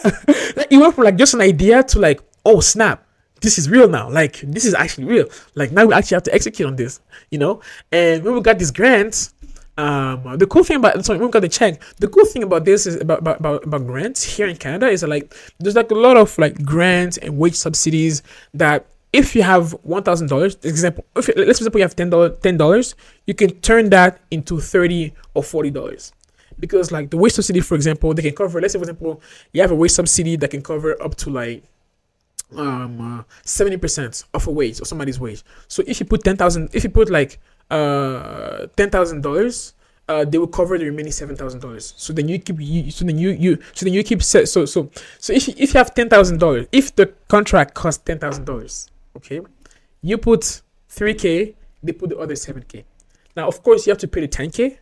like 0.56 0.68
it 0.70 0.78
went 0.78 0.94
from 0.94 1.04
like 1.04 1.16
just 1.16 1.34
an 1.34 1.40
idea 1.40 1.82
to 1.82 1.98
like, 1.98 2.20
"Oh 2.44 2.60
snap." 2.60 3.04
this 3.44 3.58
is 3.58 3.70
real 3.70 3.88
now. 3.88 4.10
Like 4.10 4.40
this 4.40 4.64
is 4.64 4.74
actually 4.74 5.04
real. 5.04 5.28
Like 5.54 5.70
now 5.70 5.87
we 5.87 5.94
actually 5.94 6.16
have 6.16 6.24
to 6.24 6.34
execute 6.34 6.66
on 6.66 6.76
this, 6.76 7.00
you 7.30 7.38
know. 7.38 7.60
And 7.92 8.24
when 8.24 8.34
we 8.34 8.40
got 8.40 8.58
these 8.58 8.72
grants, 8.72 9.34
um, 9.76 10.38
the 10.38 10.46
cool 10.46 10.64
thing 10.64 10.78
about 10.78 11.04
sorry, 11.04 11.18
when 11.18 11.28
we 11.28 11.32
got 11.32 11.40
the 11.40 11.48
check, 11.48 11.80
the 11.98 12.08
cool 12.08 12.24
thing 12.24 12.42
about 12.42 12.64
this 12.64 12.87
is 12.87 13.00
about 13.00 13.20
about, 13.20 13.64
about, 13.64 13.87
grants 13.87 14.22
here 14.22 14.48
in 14.48 14.56
Canada 14.56 14.88
is 14.88 15.02
like 15.04 15.34
there's 15.60 15.76
like 15.76 15.90
a 15.90 15.94
lot 15.94 16.16
of 16.16 16.37
like 16.38 16.64
grants 16.64 17.18
and 17.18 17.38
wage 17.38 17.54
subsidies 17.54 18.22
that 18.54 18.87
if 19.14 19.37
you 19.37 19.44
have 19.44 19.70
one 19.85 20.03
thousand 20.03 20.29
dollars, 20.29 20.57
example, 20.64 21.05
if 21.14 21.29
let's 21.37 21.61
example 21.61 21.79
you 21.79 21.85
have 21.85 21.94
ten 21.94 22.11
dollars, 22.11 22.37
ten 22.42 22.57
dollars, 22.57 22.96
you 23.27 23.35
can 23.35 23.50
turn 23.61 23.88
that 23.90 24.20
into 24.33 24.59
thirty 24.59 25.14
or 25.35 25.42
forty 25.44 25.70
dollars 25.70 26.12
because 26.59 26.90
like 26.90 27.11
the 27.11 27.16
wage 27.16 27.33
subsidy, 27.33 27.61
for 27.61 27.77
example, 27.77 28.12
they 28.12 28.22
can 28.22 28.35
cover. 28.35 28.61
Let's 28.61 28.72
say 28.72 28.79
for 28.81 28.83
example, 28.83 29.22
you 29.53 29.62
have 29.62 29.70
a 29.70 29.74
wage 29.77 29.92
subsidy 29.92 30.35
that 30.37 30.50
can 30.50 30.62
cover 30.62 31.00
up 31.00 31.14
to 31.22 31.31
like 31.31 31.62
um 32.57 33.20
uh, 33.20 33.22
seventy 33.44 33.77
uh, 33.77 33.79
percent 33.79 34.24
of 34.35 34.48
a 34.48 34.50
wage 34.50 34.81
or 34.81 34.85
somebody's 34.85 35.20
wage. 35.20 35.44
So 35.68 35.85
if 35.87 36.00
you 36.00 36.07
put 36.07 36.24
ten 36.24 36.37
thousand, 36.37 36.70
if 36.72 36.83
you 36.83 36.90
put 36.90 37.09
like 37.09 37.38
uh 37.70 38.66
ten 38.77 38.90
thousand 38.90 39.22
dollars, 39.22 39.74
uh 40.09 40.24
they 40.24 40.38
will 40.38 40.48
cover 40.48 40.77
the 40.77 40.87
remaining 40.87 41.12
seven 41.12 41.37
thousand 41.37 41.61
dollars. 41.61 41.94
So 41.96 42.12
then 42.12 42.29
you 42.29 42.40
keep 42.40 42.57
you 42.59 42.90
so 42.90 43.05
then 43.05 43.16
you 43.16 43.31
you 43.31 43.62
so 43.74 43.87
then 43.87 43.94
you 43.94 44.03
keep 44.03 44.24
set 44.24 44.48
so 44.48 44.64
so 44.66 44.90
so 45.20 45.33
if 45.33 45.46
you, 45.46 45.55
if 45.57 45.72
you 45.72 45.79
have 45.79 45.94
ten 45.94 46.09
thousand 46.09 46.38
dollars, 46.38 46.66
if 46.72 46.96
the 46.96 47.14
contract 47.29 47.74
costs 47.74 48.03
ten 48.03 48.18
thousand 48.18 48.44
dollars, 48.44 48.90
okay, 49.16 49.40
you 50.03 50.18
put 50.18 50.62
three 50.88 51.14
k, 51.14 51.55
they 51.83 51.92
put 51.92 52.11
the 52.11 52.18
other 52.18 52.37
seven 52.37 52.64
k. 52.66 52.85
Now 53.37 53.48
of 53.48 53.62
course 53.62 53.87
you 53.87 53.90
have 53.90 53.98
to 53.98 54.09
pay 54.09 54.20
the 54.20 54.29
ten 54.29 54.50
k 54.50 54.79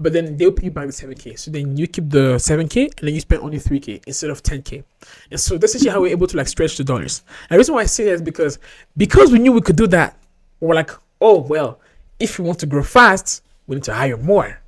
but 0.00 0.12
then 0.12 0.36
they'll 0.36 0.52
pay 0.52 0.66
you 0.66 0.70
back 0.70 0.86
the 0.86 0.92
7k. 0.92 1.38
So 1.38 1.50
then 1.50 1.76
you 1.76 1.86
keep 1.86 2.08
the 2.10 2.36
7k 2.36 2.98
and 2.98 3.08
then 3.08 3.14
you 3.14 3.20
spend 3.20 3.42
only 3.42 3.58
3k 3.58 4.04
instead 4.06 4.30
of 4.30 4.42
10k. 4.42 4.84
And 5.30 5.40
so 5.40 5.58
that's 5.58 5.74
actually 5.74 5.90
how 5.90 6.00
we're 6.00 6.12
able 6.12 6.26
to 6.28 6.36
like 6.36 6.48
stretch 6.48 6.76
the 6.76 6.84
dollars. 6.84 7.22
And 7.50 7.56
the 7.56 7.58
reason 7.58 7.74
why 7.74 7.82
I 7.82 7.86
say 7.86 8.04
that 8.04 8.12
is 8.12 8.22
because 8.22 8.58
because 8.96 9.32
we 9.32 9.38
knew 9.38 9.52
we 9.52 9.60
could 9.60 9.76
do 9.76 9.86
that, 9.88 10.16
we're 10.60 10.74
like, 10.74 10.90
oh 11.20 11.40
well, 11.40 11.80
if 12.20 12.38
we 12.38 12.44
want 12.44 12.60
to 12.60 12.66
grow 12.66 12.82
fast, 12.82 13.42
we 13.66 13.74
need 13.74 13.84
to 13.84 13.94
hire 13.94 14.16
more. 14.16 14.60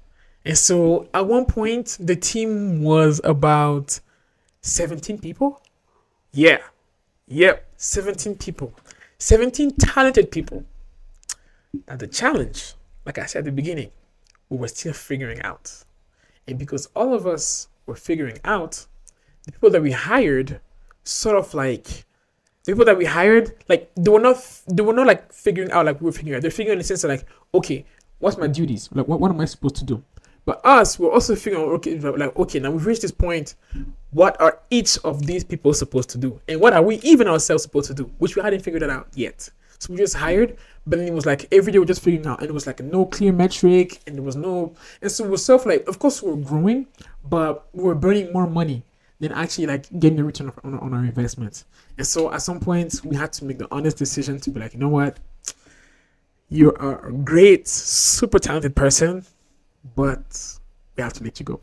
And 0.44 0.58
so 0.58 1.08
at 1.14 1.26
one 1.26 1.44
point 1.44 1.96
the 2.00 2.16
team 2.16 2.82
was 2.82 3.20
about 3.22 4.00
17 4.62 5.18
people. 5.18 5.62
Yeah. 6.32 6.58
Yep, 7.28 7.64
17 7.76 8.34
people. 8.36 8.72
17 9.20 9.76
talented 9.76 10.30
people. 10.30 10.64
Now 11.86 11.96
the 11.96 12.06
challenge, 12.06 12.74
like 13.04 13.18
I 13.18 13.26
said 13.26 13.40
at 13.40 13.44
the 13.44 13.52
beginning, 13.52 13.90
we 14.48 14.56
were 14.56 14.68
still 14.68 14.92
figuring 14.92 15.40
out. 15.42 15.84
And 16.48 16.58
because 16.58 16.88
all 16.96 17.14
of 17.14 17.26
us 17.26 17.68
were 17.86 17.94
figuring 17.94 18.38
out, 18.44 18.86
the 19.44 19.52
people 19.52 19.70
that 19.70 19.82
we 19.82 19.92
hired 19.92 20.60
sort 21.04 21.36
of 21.36 21.54
like 21.54 22.04
the 22.64 22.72
people 22.72 22.84
that 22.84 22.96
we 22.96 23.04
hired, 23.04 23.54
like 23.68 23.90
they 23.94 24.10
were 24.10 24.20
not 24.20 24.36
they 24.66 24.82
were 24.82 24.92
not 24.92 25.06
like 25.06 25.32
figuring 25.32 25.70
out 25.70 25.86
like 25.86 26.00
we 26.00 26.06
were 26.06 26.12
figuring 26.12 26.36
out. 26.36 26.42
They're 26.42 26.50
figuring 26.50 26.74
in 26.74 26.78
the 26.78 26.84
sense 26.84 27.04
of 27.04 27.10
like, 27.10 27.26
okay, 27.54 27.84
what's 28.18 28.36
my 28.36 28.46
duties? 28.46 28.88
Like 28.92 29.06
what, 29.06 29.20
what 29.20 29.30
am 29.30 29.40
I 29.40 29.44
supposed 29.44 29.76
to 29.76 29.84
do? 29.84 30.02
But 30.44 30.60
us, 30.64 30.98
we're 30.98 31.12
also 31.12 31.36
figuring 31.36 31.64
out, 31.64 31.72
okay, 31.74 31.98
like, 31.98 32.36
okay, 32.36 32.58
now 32.58 32.70
we've 32.70 32.86
reached 32.86 33.02
this 33.02 33.12
point. 33.12 33.54
What 34.10 34.40
are 34.40 34.60
each 34.70 34.98
of 35.04 35.26
these 35.26 35.44
people 35.44 35.72
supposed 35.74 36.10
to 36.10 36.18
do? 36.18 36.40
And 36.48 36.60
what 36.60 36.72
are 36.72 36.82
we 36.82 36.96
even 36.96 37.28
ourselves 37.28 37.62
supposed 37.62 37.88
to 37.88 37.94
do? 37.94 38.10
Which 38.18 38.36
we 38.36 38.42
hadn't 38.42 38.60
figured 38.60 38.82
that 38.82 38.90
out 38.90 39.08
yet. 39.14 39.50
So 39.78 39.94
we 39.94 39.98
just 39.98 40.14
hired, 40.14 40.58
but 40.86 40.98
then 40.98 41.08
it 41.08 41.14
was 41.14 41.24
like 41.24 41.48
every 41.52 41.72
day 41.72 41.78
we're 41.78 41.86
just 41.86 42.02
figuring 42.02 42.26
out, 42.26 42.40
and 42.40 42.50
it 42.50 42.52
was 42.52 42.66
like 42.66 42.80
no 42.80 43.06
clear 43.06 43.32
metric, 43.32 44.00
and 44.06 44.14
there 44.14 44.22
was 44.22 44.36
no, 44.36 44.74
and 45.00 45.10
so 45.10 45.26
we're 45.26 45.38
self 45.38 45.64
like, 45.64 45.88
of 45.88 45.98
course 45.98 46.22
we're 46.22 46.36
growing, 46.36 46.86
but 47.24 47.66
we're 47.72 47.94
burning 47.94 48.30
more 48.30 48.46
money 48.46 48.82
than 49.20 49.32
actually 49.32 49.66
like 49.66 49.88
getting 49.98 50.16
the 50.16 50.24
return 50.24 50.52
on, 50.64 50.78
on 50.80 50.92
our 50.92 51.04
investments. 51.04 51.64
And 51.96 52.06
so 52.06 52.30
at 52.30 52.42
some 52.42 52.60
point 52.60 53.00
we 53.04 53.16
had 53.16 53.32
to 53.34 53.46
make 53.46 53.56
the 53.56 53.68
honest 53.70 53.96
decision 53.96 54.38
to 54.40 54.50
be 54.50 54.60
like, 54.60 54.74
you 54.74 54.80
know 54.80 54.88
what, 54.88 55.18
you 56.50 56.74
are 56.74 57.06
a 57.06 57.12
great, 57.12 57.66
super 57.66 58.38
talented 58.38 58.76
person, 58.76 59.24
but 59.96 60.58
we 60.96 61.02
have 61.02 61.12
to 61.14 61.24
let 61.24 61.38
you 61.40 61.46
go. 61.46 61.60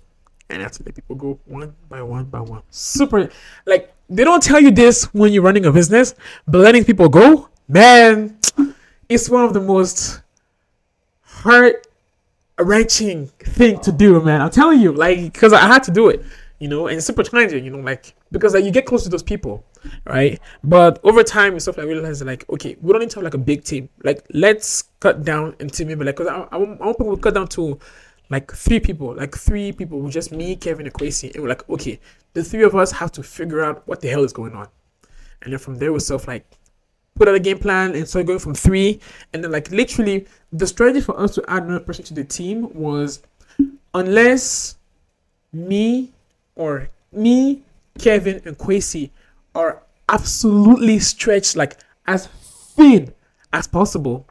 And 0.49 0.61
have 0.61 0.71
to 0.73 0.83
let 0.83 0.95
people 0.95 1.15
go 1.15 1.39
one 1.45 1.75
by 1.89 2.01
one 2.01 2.25
by 2.25 2.39
one. 2.39 2.61
Super, 2.69 3.29
like 3.65 3.93
they 4.09 4.23
don't 4.23 4.41
tell 4.41 4.61
you 4.61 4.71
this 4.71 5.03
when 5.13 5.33
you're 5.33 5.43
running 5.43 5.65
a 5.65 5.71
business, 5.71 6.15
but 6.47 6.59
letting 6.59 6.85
people 6.85 7.09
go, 7.09 7.49
man, 7.67 8.37
it's 9.09 9.29
one 9.29 9.43
of 9.43 9.53
the 9.53 9.59
most 9.59 10.21
heart 11.21 11.85
wrenching 12.57 13.27
thing 13.39 13.79
to 13.81 13.91
do, 13.91 14.21
man. 14.21 14.41
I'm 14.41 14.49
telling 14.49 14.79
you, 14.79 14.93
like, 14.93 15.33
because 15.33 15.53
I 15.53 15.67
had 15.67 15.83
to 15.83 15.91
do 15.91 16.09
it, 16.09 16.23
you 16.59 16.67
know, 16.67 16.87
and 16.87 17.03
super 17.03 17.23
challenging, 17.23 17.65
you 17.65 17.71
know, 17.71 17.79
like 17.79 18.15
because 18.31 18.53
like 18.53 18.63
you 18.63 18.71
get 18.71 18.85
close 18.85 19.03
to 19.03 19.09
those 19.09 19.23
people, 19.23 19.63
right? 20.05 20.39
But 20.63 20.99
over 21.03 21.23
time 21.23 21.53
and 21.53 21.61
stuff, 21.61 21.77
I 21.77 21.83
realized 21.83 22.25
like, 22.25 22.49
okay, 22.49 22.75
we 22.81 22.91
don't 22.91 23.01
need 23.01 23.09
to 23.11 23.17
have 23.17 23.23
like 23.23 23.33
a 23.33 23.39
big 23.39 23.63
team. 23.63 23.89
Like, 24.03 24.25
let's 24.33 24.83
cut 24.99 25.23
down 25.23 25.55
into 25.59 25.85
maybe 25.85 26.03
like, 26.03 26.15
cause 26.15 26.27
I, 26.27 26.47
I, 26.51 26.55
I 26.55 26.57
want 26.57 26.97
people 26.97 27.15
to 27.15 27.21
cut 27.21 27.33
down 27.33 27.47
to 27.49 27.79
like 28.29 28.51
three 28.51 28.79
people, 28.79 29.15
like 29.15 29.35
three 29.35 29.71
people, 29.71 29.99
with 29.99 30.13
just 30.13 30.31
me, 30.31 30.55
Kevin, 30.55 30.85
and 30.85 30.93
Kwesi, 30.93 31.33
and 31.33 31.43
we're 31.43 31.49
like, 31.49 31.67
okay, 31.69 31.99
the 32.33 32.43
three 32.43 32.63
of 32.63 32.75
us 32.75 32.91
have 32.91 33.11
to 33.13 33.23
figure 33.23 33.63
out 33.63 33.87
what 33.87 34.01
the 34.01 34.07
hell 34.07 34.23
is 34.23 34.33
going 34.33 34.53
on, 34.53 34.67
and 35.41 35.53
then 35.53 35.59
from 35.59 35.77
there 35.77 35.93
we 35.93 35.99
self 35.99 36.27
like 36.27 36.45
put 37.15 37.27
out 37.27 37.35
a 37.35 37.39
game 37.39 37.57
plan 37.57 37.95
and 37.95 38.07
started 38.07 38.27
going 38.27 38.39
from 38.39 38.53
three, 38.53 38.99
and 39.33 39.43
then 39.43 39.51
like 39.51 39.71
literally 39.71 40.27
the 40.51 40.67
strategy 40.67 41.01
for 41.01 41.19
us 41.19 41.33
to 41.35 41.43
add 41.47 41.63
another 41.63 41.83
person 41.83 42.05
to 42.05 42.13
the 42.13 42.23
team 42.23 42.71
was 42.73 43.21
unless 43.93 44.77
me 45.51 46.11
or 46.55 46.89
me, 47.11 47.63
Kevin, 47.97 48.41
and 48.45 48.57
Kwesi 48.57 49.09
are 49.55 49.81
absolutely 50.09 50.99
stretched 50.99 51.55
like 51.55 51.77
as 52.05 52.27
thin 52.27 53.13
as 53.53 53.67
possible, 53.67 54.27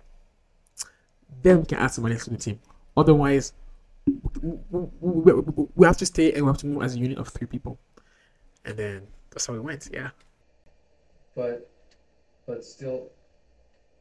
then 1.43 1.61
we 1.61 1.67
can 1.67 1.79
add 1.79 1.89
somebody 1.89 2.15
else 2.15 2.25
to 2.25 2.31
the 2.31 2.37
team. 2.37 2.61
Otherwise, 2.97 3.53
we, 4.07 4.15
we, 4.71 5.33
we, 5.33 5.67
we 5.75 5.87
have 5.87 5.97
to 5.99 6.07
stay 6.07 6.33
and 6.33 6.43
we 6.45 6.49
have 6.49 6.59
to 6.59 6.67
move 6.67 6.83
as 6.83 6.95
a 6.95 6.99
unit 6.99 7.19
of 7.19 7.29
three 7.29 7.47
people. 7.47 7.79
And 8.65 8.77
then 8.77 9.07
that's 9.31 9.47
how 9.47 9.55
it 9.55 9.63
went, 9.63 9.89
yeah. 9.93 10.11
But 11.35 11.71
but 12.47 12.65
still 12.65 13.11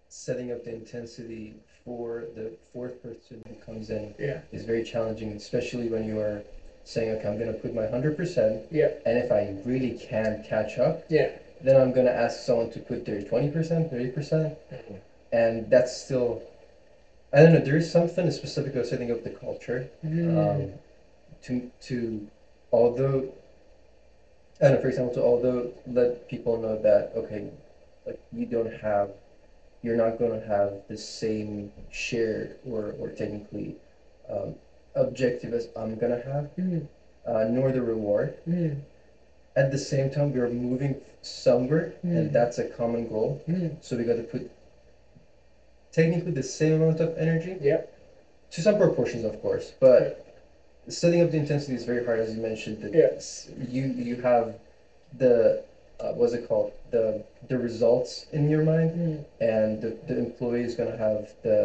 setting 0.10 0.52
up 0.52 0.64
the 0.64 0.74
intensity 0.74 1.56
for 1.84 2.26
the 2.36 2.54
fourth 2.72 3.02
person 3.04 3.44
who 3.48 3.56
comes 3.56 3.90
in 3.90 4.14
Yeah. 4.18 4.42
is 4.52 4.64
very 4.64 4.84
challenging, 4.84 5.34
especially 5.34 5.90
when 5.90 6.06
you 6.08 6.20
are 6.20 6.44
saying, 6.84 7.10
okay, 7.18 7.28
I'm 7.28 7.38
going 7.38 7.52
to 7.52 7.60
put 7.60 7.74
my 7.74 7.86
100%, 7.86 8.68
Yeah. 8.72 8.92
and 9.06 9.18
if 9.18 9.32
I 9.32 9.56
really 9.66 9.98
can 9.98 10.44
catch 10.44 10.78
up, 10.78 11.04
Yeah. 11.10 11.32
then 11.62 11.80
I'm 11.82 11.92
going 11.92 12.06
to 12.06 12.14
ask 12.14 12.40
someone 12.40 12.72
to 12.72 12.80
put 12.80 13.06
their 13.06 13.22
20%, 13.22 13.92
30%, 13.92 14.56
mm-hmm. 14.72 14.96
and 15.32 15.70
that's 15.70 15.96
still, 15.96 16.42
I 17.36 17.44
don't 17.44 17.54
know, 17.54 17.60
there 17.60 17.78
is 17.78 17.92
something 17.92 18.32
specific 18.32 18.74
about 18.74 18.88
setting 18.88 19.12
of 19.12 19.24
the 19.24 19.30
culture 19.30 19.90
Mm. 20.04 20.38
um, 20.40 20.74
to 21.44 21.72
to 21.88 22.28
although 22.72 23.34
I 24.62 24.66
don't 24.66 24.76
know, 24.76 24.82
for 24.82 24.88
example, 24.90 25.14
to 25.16 25.24
although 25.24 25.72
let 25.86 26.28
people 26.30 26.58
know 26.58 26.78
that 26.82 27.12
okay, 27.16 27.52
like 28.06 28.20
you 28.34 28.46
don't 28.46 28.74
have, 28.82 29.10
you're 29.84 29.98
not 29.98 30.18
going 30.20 30.40
to 30.40 30.48
have 30.48 30.74
the 30.88 30.98
same 30.98 31.72
share 31.92 32.58
or 32.66 32.96
or 33.00 33.10
technically 33.10 33.76
um, 34.30 34.56
objective 34.96 35.54
as 35.54 35.68
I'm 35.76 35.98
gonna 35.98 36.22
have, 36.22 36.46
Mm. 36.58 36.88
uh, 37.26 37.44
nor 37.50 37.72
the 37.72 37.82
reward. 37.82 38.38
Mm. 38.48 38.78
At 39.58 39.72
the 39.72 39.78
same 39.78 40.10
time, 40.10 40.34
we 40.34 40.40
are 40.40 40.50
moving 40.50 41.02
somewhere, 41.22 41.94
Mm. 42.06 42.18
and 42.18 42.34
that's 42.34 42.58
a 42.60 42.66
common 42.66 43.08
goal. 43.08 43.42
Mm. 43.48 43.72
So 43.82 43.98
we 43.98 44.06
got 44.06 44.18
to 44.18 44.24
put 44.24 44.50
technically 45.98 46.32
the 46.42 46.44
same 46.60 46.74
amount 46.80 47.00
of 47.06 47.10
energy 47.26 47.54
Yeah. 47.62 47.82
to 48.54 48.58
some 48.62 48.78
proportions, 48.86 49.24
of 49.32 49.36
course, 49.42 49.66
but 49.86 50.06
setting 51.02 51.22
up 51.24 51.30
the 51.32 51.38
intensity 51.46 51.76
is 51.80 51.86
very 51.92 52.04
hard, 52.08 52.20
as 52.26 52.30
you 52.36 52.42
mentioned. 52.52 52.76
That 52.84 52.94
Yes. 53.04 53.24
you 53.76 53.84
you 54.10 54.16
have 54.32 54.48
the 55.24 55.36
uh, 56.02 56.12
what's 56.18 56.34
it 56.34 56.44
called 56.50 56.72
the 56.96 57.06
the 57.52 57.58
results 57.70 58.12
in 58.38 58.44
your 58.54 58.64
mind, 58.74 58.90
Mm. 58.92 59.18
and 59.56 59.70
the, 59.84 59.92
the 60.10 60.16
employee 60.26 60.66
is 60.70 60.74
gonna 60.80 60.98
have 61.08 61.22
the 61.48 61.58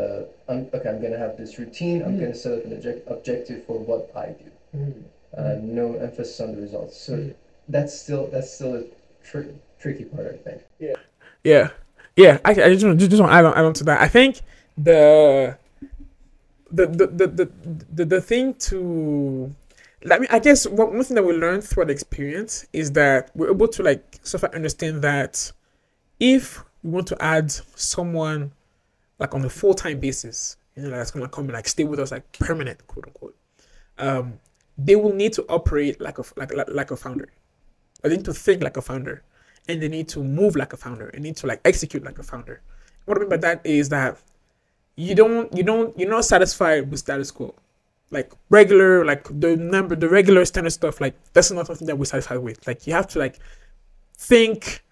I'm, 0.48 0.60
okay. 0.74 0.88
I'm 0.92 1.00
gonna 1.04 1.22
have 1.26 1.34
this 1.42 1.52
routine. 1.62 1.98
I'm 2.04 2.14
Mm. 2.16 2.20
gonna 2.22 2.40
set 2.44 2.52
up 2.58 2.64
an 2.66 2.72
object, 2.78 2.98
objective 3.16 3.58
for 3.68 3.76
what 3.90 4.02
I 4.14 4.28
do. 4.42 4.48
Mm. 4.78 5.02
Uh, 5.40 5.54
no 5.80 5.86
emphasis 6.06 6.38
on 6.44 6.48
the 6.54 6.60
results. 6.66 6.96
So 7.06 7.12
Mm. 7.14 7.34
that's 7.74 7.92
still 8.02 8.24
that's 8.32 8.50
still 8.56 8.72
a 8.80 8.82
tr- 9.28 9.52
tricky 9.82 10.04
part, 10.12 10.26
I 10.36 10.38
think. 10.46 10.60
Yeah, 10.86 10.98
yeah. 11.52 11.66
I, 12.44 12.50
I 12.50 12.54
just 12.54 12.80
just, 12.80 13.10
just 13.10 13.20
want 13.20 13.32
to 13.32 13.36
add 13.36 13.44
on, 13.44 13.54
add 13.54 13.64
on 13.64 13.72
to 13.74 13.84
that. 13.84 14.00
I 14.00 14.08
think 14.08 14.40
the 14.76 15.56
the 16.70 16.86
the 16.86 17.06
the 17.06 17.26
the, 17.26 17.50
the, 17.92 18.04
the 18.04 18.20
thing 18.20 18.54
to 18.54 19.54
I 20.10 20.18
mean, 20.18 20.28
I 20.30 20.38
guess 20.38 20.66
one, 20.66 20.94
one 20.94 21.04
thing 21.04 21.14
that 21.16 21.22
we 21.22 21.34
learned 21.34 21.62
throughout 21.62 21.88
the 21.88 21.92
experience 21.92 22.66
is 22.72 22.92
that 22.92 23.30
we're 23.34 23.50
able 23.50 23.68
to 23.68 23.82
like 23.82 24.18
sort 24.22 24.44
of 24.44 24.54
understand 24.54 25.02
that 25.02 25.52
if 26.18 26.64
we 26.82 26.90
want 26.90 27.06
to 27.08 27.22
add 27.22 27.50
someone 27.50 28.52
like 29.18 29.34
on 29.34 29.44
a 29.44 29.50
full 29.50 29.74
time 29.74 30.00
basis, 30.00 30.56
you 30.74 30.82
know, 30.84 30.90
that's 30.90 31.10
gonna 31.10 31.28
come 31.28 31.44
and 31.44 31.52
like 31.52 31.68
stay 31.68 31.84
with 31.84 32.00
us 32.00 32.12
like 32.12 32.30
permanent, 32.38 32.86
quote 32.86 33.06
unquote, 33.06 33.36
um, 33.98 34.40
they 34.78 34.96
will 34.96 35.12
need 35.12 35.34
to 35.34 35.44
operate 35.48 36.00
like 36.00 36.18
a 36.18 36.24
like 36.36 36.54
like, 36.54 36.68
like 36.70 36.90
a 36.90 36.96
founder. 36.96 37.28
They 38.02 38.10
need 38.16 38.24
to 38.24 38.32
think 38.32 38.62
like 38.62 38.78
a 38.78 38.82
founder 38.82 39.22
and 39.70 39.82
they 39.82 39.88
need 39.88 40.08
to 40.08 40.22
move 40.22 40.56
like 40.56 40.72
a 40.72 40.76
founder 40.76 41.08
and 41.08 41.22
need 41.22 41.36
to 41.36 41.46
like 41.46 41.60
execute 41.64 42.04
like 42.04 42.18
a 42.18 42.22
founder. 42.22 42.60
What 43.06 43.16
I 43.16 43.20
mean 43.20 43.30
by 43.30 43.36
that 43.38 43.64
is 43.64 43.88
that 43.90 44.18
you 44.96 45.14
don't 45.14 45.54
you 45.56 45.62
don't 45.62 45.98
you're 45.98 46.10
not 46.10 46.24
satisfied 46.24 46.90
with 46.90 47.00
status 47.00 47.30
quo. 47.30 47.54
Like 48.10 48.32
regular, 48.48 49.04
like 49.04 49.24
the 49.40 49.56
number 49.56 49.94
the 49.96 50.08
regular 50.08 50.44
standard 50.44 50.70
stuff, 50.70 51.00
like 51.00 51.14
that's 51.32 51.50
not 51.50 51.66
something 51.66 51.86
that 51.86 51.96
we're 51.96 52.04
satisfied 52.04 52.38
with. 52.38 52.66
Like 52.66 52.86
you 52.86 52.92
have 52.92 53.06
to 53.08 53.18
like 53.18 53.38
think 54.18 54.82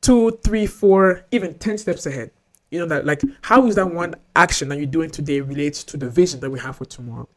two, 0.00 0.38
three, 0.44 0.66
four, 0.66 1.26
even 1.30 1.54
ten 1.54 1.78
steps 1.78 2.06
ahead. 2.06 2.30
You 2.70 2.78
know 2.78 2.86
that 2.86 3.04
like 3.04 3.22
how 3.42 3.66
is 3.66 3.74
that 3.74 3.92
one 3.92 4.14
action 4.36 4.68
that 4.68 4.78
you're 4.78 4.86
doing 4.86 5.10
today 5.10 5.40
relates 5.40 5.82
to 5.84 5.96
the 5.96 6.08
vision 6.08 6.40
that 6.40 6.50
we 6.50 6.60
have 6.60 6.76
for 6.76 6.84
tomorrow? 6.84 7.28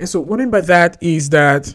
And 0.00 0.08
so 0.08 0.20
what 0.20 0.40
I 0.40 0.44
mean 0.44 0.50
by 0.50 0.62
that 0.62 0.96
is 1.02 1.28
that 1.30 1.74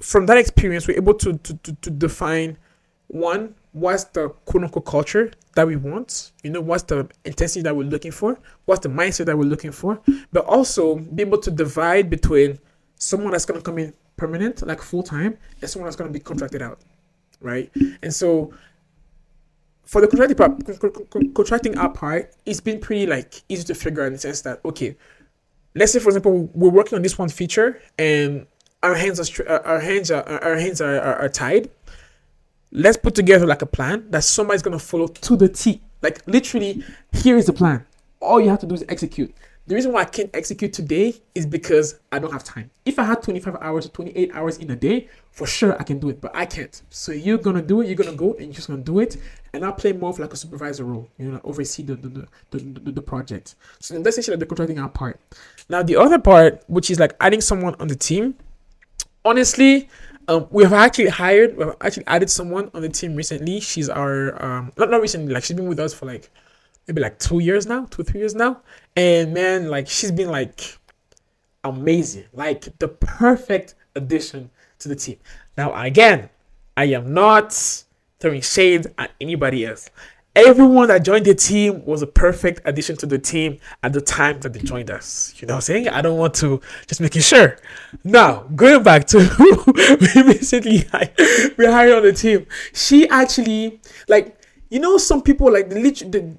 from 0.00 0.26
that 0.26 0.36
experience 0.36 0.86
we're 0.86 0.96
able 0.96 1.14
to 1.14 1.38
to, 1.38 1.54
to, 1.54 1.74
to 1.74 1.90
define 1.90 2.58
one 3.10 3.54
what's 3.72 4.04
the 4.04 4.28
quote 4.46 4.64
unquote 4.64 4.86
culture 4.86 5.32
that 5.54 5.66
we 5.66 5.76
want? 5.76 6.32
You 6.42 6.50
know 6.50 6.60
what's 6.60 6.84
the 6.84 7.08
intensity 7.24 7.62
that 7.62 7.76
we're 7.76 7.84
looking 7.84 8.12
for? 8.12 8.38
What's 8.64 8.80
the 8.80 8.88
mindset 8.88 9.26
that 9.26 9.36
we're 9.36 9.44
looking 9.44 9.72
for? 9.72 10.00
But 10.32 10.44
also 10.46 10.96
be 10.96 11.22
able 11.22 11.38
to 11.38 11.50
divide 11.50 12.10
between 12.10 12.58
someone 12.96 13.32
that's 13.32 13.44
going 13.44 13.58
to 13.58 13.64
come 13.64 13.78
in 13.78 13.94
permanent 14.16 14.66
like 14.66 14.82
full 14.82 15.02
time 15.02 15.38
and 15.60 15.70
someone 15.70 15.86
that's 15.86 15.96
going 15.96 16.12
to 16.12 16.12
be 16.12 16.22
contracted 16.22 16.62
out 16.62 16.80
right? 17.40 17.70
And 18.02 18.12
so 18.12 18.52
for 19.84 20.00
the 20.00 20.06
contracting 20.08 20.36
part, 20.36 20.64
con- 20.64 20.92
con- 20.92 21.06
con- 21.10 21.34
contracting 21.34 21.76
out 21.76 21.94
part 21.94 22.32
it's 22.46 22.60
been 22.60 22.78
pretty 22.78 23.06
like 23.06 23.42
easy 23.48 23.64
to 23.64 23.74
figure 23.74 24.02
out 24.02 24.06
in 24.06 24.12
the 24.12 24.18
sense 24.18 24.42
that 24.42 24.60
okay 24.64 24.96
let's 25.74 25.92
say 25.92 25.98
for 25.98 26.10
example 26.10 26.48
we're 26.54 26.70
working 26.70 26.94
on 26.94 27.02
this 27.02 27.18
one 27.18 27.28
feature 27.28 27.80
and 27.98 28.46
our 28.84 28.94
hands 28.94 29.18
are 29.18 29.48
our 29.64 29.80
hands 29.80 30.10
are 30.10 30.22
our 30.44 30.56
hands 30.56 30.80
are, 30.80 31.00
are, 31.00 31.16
are 31.16 31.28
tied 31.28 31.70
let's 32.72 32.96
put 32.96 33.14
together 33.14 33.46
like 33.46 33.62
a 33.62 33.66
plan 33.66 34.10
that 34.10 34.24
somebody's 34.24 34.62
gonna 34.62 34.78
follow 34.78 35.06
to 35.06 35.36
the 35.36 35.48
T. 35.48 35.80
Like 36.02 36.26
literally, 36.26 36.84
here 37.12 37.36
is 37.36 37.46
the 37.46 37.52
plan. 37.52 37.86
All 38.20 38.40
you 38.40 38.48
have 38.48 38.60
to 38.60 38.66
do 38.66 38.74
is 38.74 38.84
execute. 38.88 39.34
The 39.66 39.74
reason 39.76 39.92
why 39.92 40.00
I 40.00 40.04
can't 40.06 40.30
execute 40.34 40.72
today 40.72 41.14
is 41.34 41.46
because 41.46 42.00
I 42.10 42.18
don't 42.18 42.32
have 42.32 42.42
time. 42.42 42.70
If 42.84 42.98
I 42.98 43.04
had 43.04 43.22
25 43.22 43.56
hours 43.60 43.86
or 43.86 43.90
28 43.90 44.34
hours 44.34 44.58
in 44.58 44.68
a 44.70 44.74
day, 44.74 45.08
for 45.30 45.46
sure 45.46 45.78
I 45.78 45.84
can 45.84 46.00
do 46.00 46.08
it, 46.08 46.20
but 46.20 46.34
I 46.34 46.44
can't. 46.44 46.82
So 46.90 47.12
you're 47.12 47.38
gonna 47.38 47.62
do 47.62 47.80
it, 47.80 47.86
you're 47.86 47.94
gonna 47.94 48.16
go 48.16 48.32
and 48.32 48.46
you're 48.46 48.54
just 48.54 48.68
gonna 48.68 48.82
do 48.82 48.98
it, 48.98 49.16
and 49.52 49.64
I'll 49.64 49.72
play 49.72 49.92
more 49.92 50.10
of 50.10 50.18
like 50.18 50.32
a 50.32 50.36
supervisor 50.36 50.84
role, 50.84 51.08
you 51.18 51.30
know, 51.30 51.40
oversee 51.44 51.84
the 51.84 51.94
the, 51.94 52.26
the, 52.50 52.58
the, 52.58 52.92
the, 52.92 53.02
project. 53.02 53.54
So 53.78 53.94
that's 53.94 54.18
essentially 54.18 54.38
the 54.38 54.46
contracting 54.46 54.88
part. 54.88 55.20
Now 55.68 55.82
the 55.82 55.96
other 55.96 56.18
part, 56.18 56.64
which 56.66 56.90
is 56.90 56.98
like 56.98 57.14
adding 57.20 57.40
someone 57.40 57.76
on 57.78 57.86
the 57.86 57.94
team, 57.94 58.34
honestly, 59.24 59.88
um, 60.30 60.46
we 60.50 60.62
have 60.62 60.72
actually 60.72 61.08
hired, 61.08 61.56
we 61.56 61.64
have 61.64 61.76
actually 61.80 62.06
added 62.06 62.30
someone 62.30 62.70
on 62.72 62.82
the 62.82 62.88
team 62.88 63.16
recently. 63.16 63.58
She's 63.58 63.88
our, 63.88 64.42
um, 64.42 64.72
not, 64.76 64.88
not 64.88 65.00
recently, 65.00 65.34
like 65.34 65.42
she's 65.42 65.56
been 65.56 65.68
with 65.68 65.80
us 65.80 65.92
for 65.92 66.06
like 66.06 66.30
maybe 66.86 67.00
like 67.00 67.18
two 67.18 67.40
years 67.40 67.66
now, 67.66 67.86
two, 67.86 68.04
three 68.04 68.20
years 68.20 68.34
now. 68.34 68.60
And 68.94 69.34
man, 69.34 69.68
like 69.68 69.88
she's 69.88 70.12
been 70.12 70.30
like 70.30 70.78
amazing, 71.64 72.26
like 72.32 72.78
the 72.78 72.86
perfect 72.88 73.74
addition 73.96 74.50
to 74.78 74.88
the 74.88 74.94
team. 74.94 75.16
Now, 75.58 75.74
again, 75.74 76.30
I 76.76 76.84
am 76.84 77.12
not 77.12 77.52
throwing 78.20 78.40
shade 78.40 78.86
at 78.98 79.10
anybody 79.20 79.66
else. 79.66 79.90
Everyone 80.36 80.88
that 80.88 81.04
joined 81.04 81.26
the 81.26 81.34
team 81.34 81.84
was 81.84 82.02
a 82.02 82.06
perfect 82.06 82.60
addition 82.64 82.96
to 82.98 83.06
the 83.06 83.18
team 83.18 83.58
at 83.82 83.92
the 83.92 84.00
time 84.00 84.38
that 84.40 84.52
they 84.52 84.60
joined 84.60 84.88
us. 84.88 85.34
You 85.38 85.48
know 85.48 85.54
what 85.54 85.58
I'm 85.58 85.62
saying? 85.62 85.88
I 85.88 86.00
don't 86.02 86.18
want 86.18 86.34
to 86.34 86.60
just 86.86 87.00
making 87.00 87.22
sure. 87.22 87.56
Now, 88.04 88.44
going 88.54 88.84
back 88.84 89.06
to 89.08 89.18
we 90.14 90.22
basically 90.22 90.84
we 91.58 91.66
hired 91.66 91.94
on 91.94 92.02
the 92.04 92.12
team. 92.14 92.46
She 92.72 93.08
actually 93.08 93.80
like 94.06 94.36
you 94.68 94.78
know 94.78 94.98
some 94.98 95.20
people 95.20 95.52
like 95.52 95.68
they, 95.68 95.90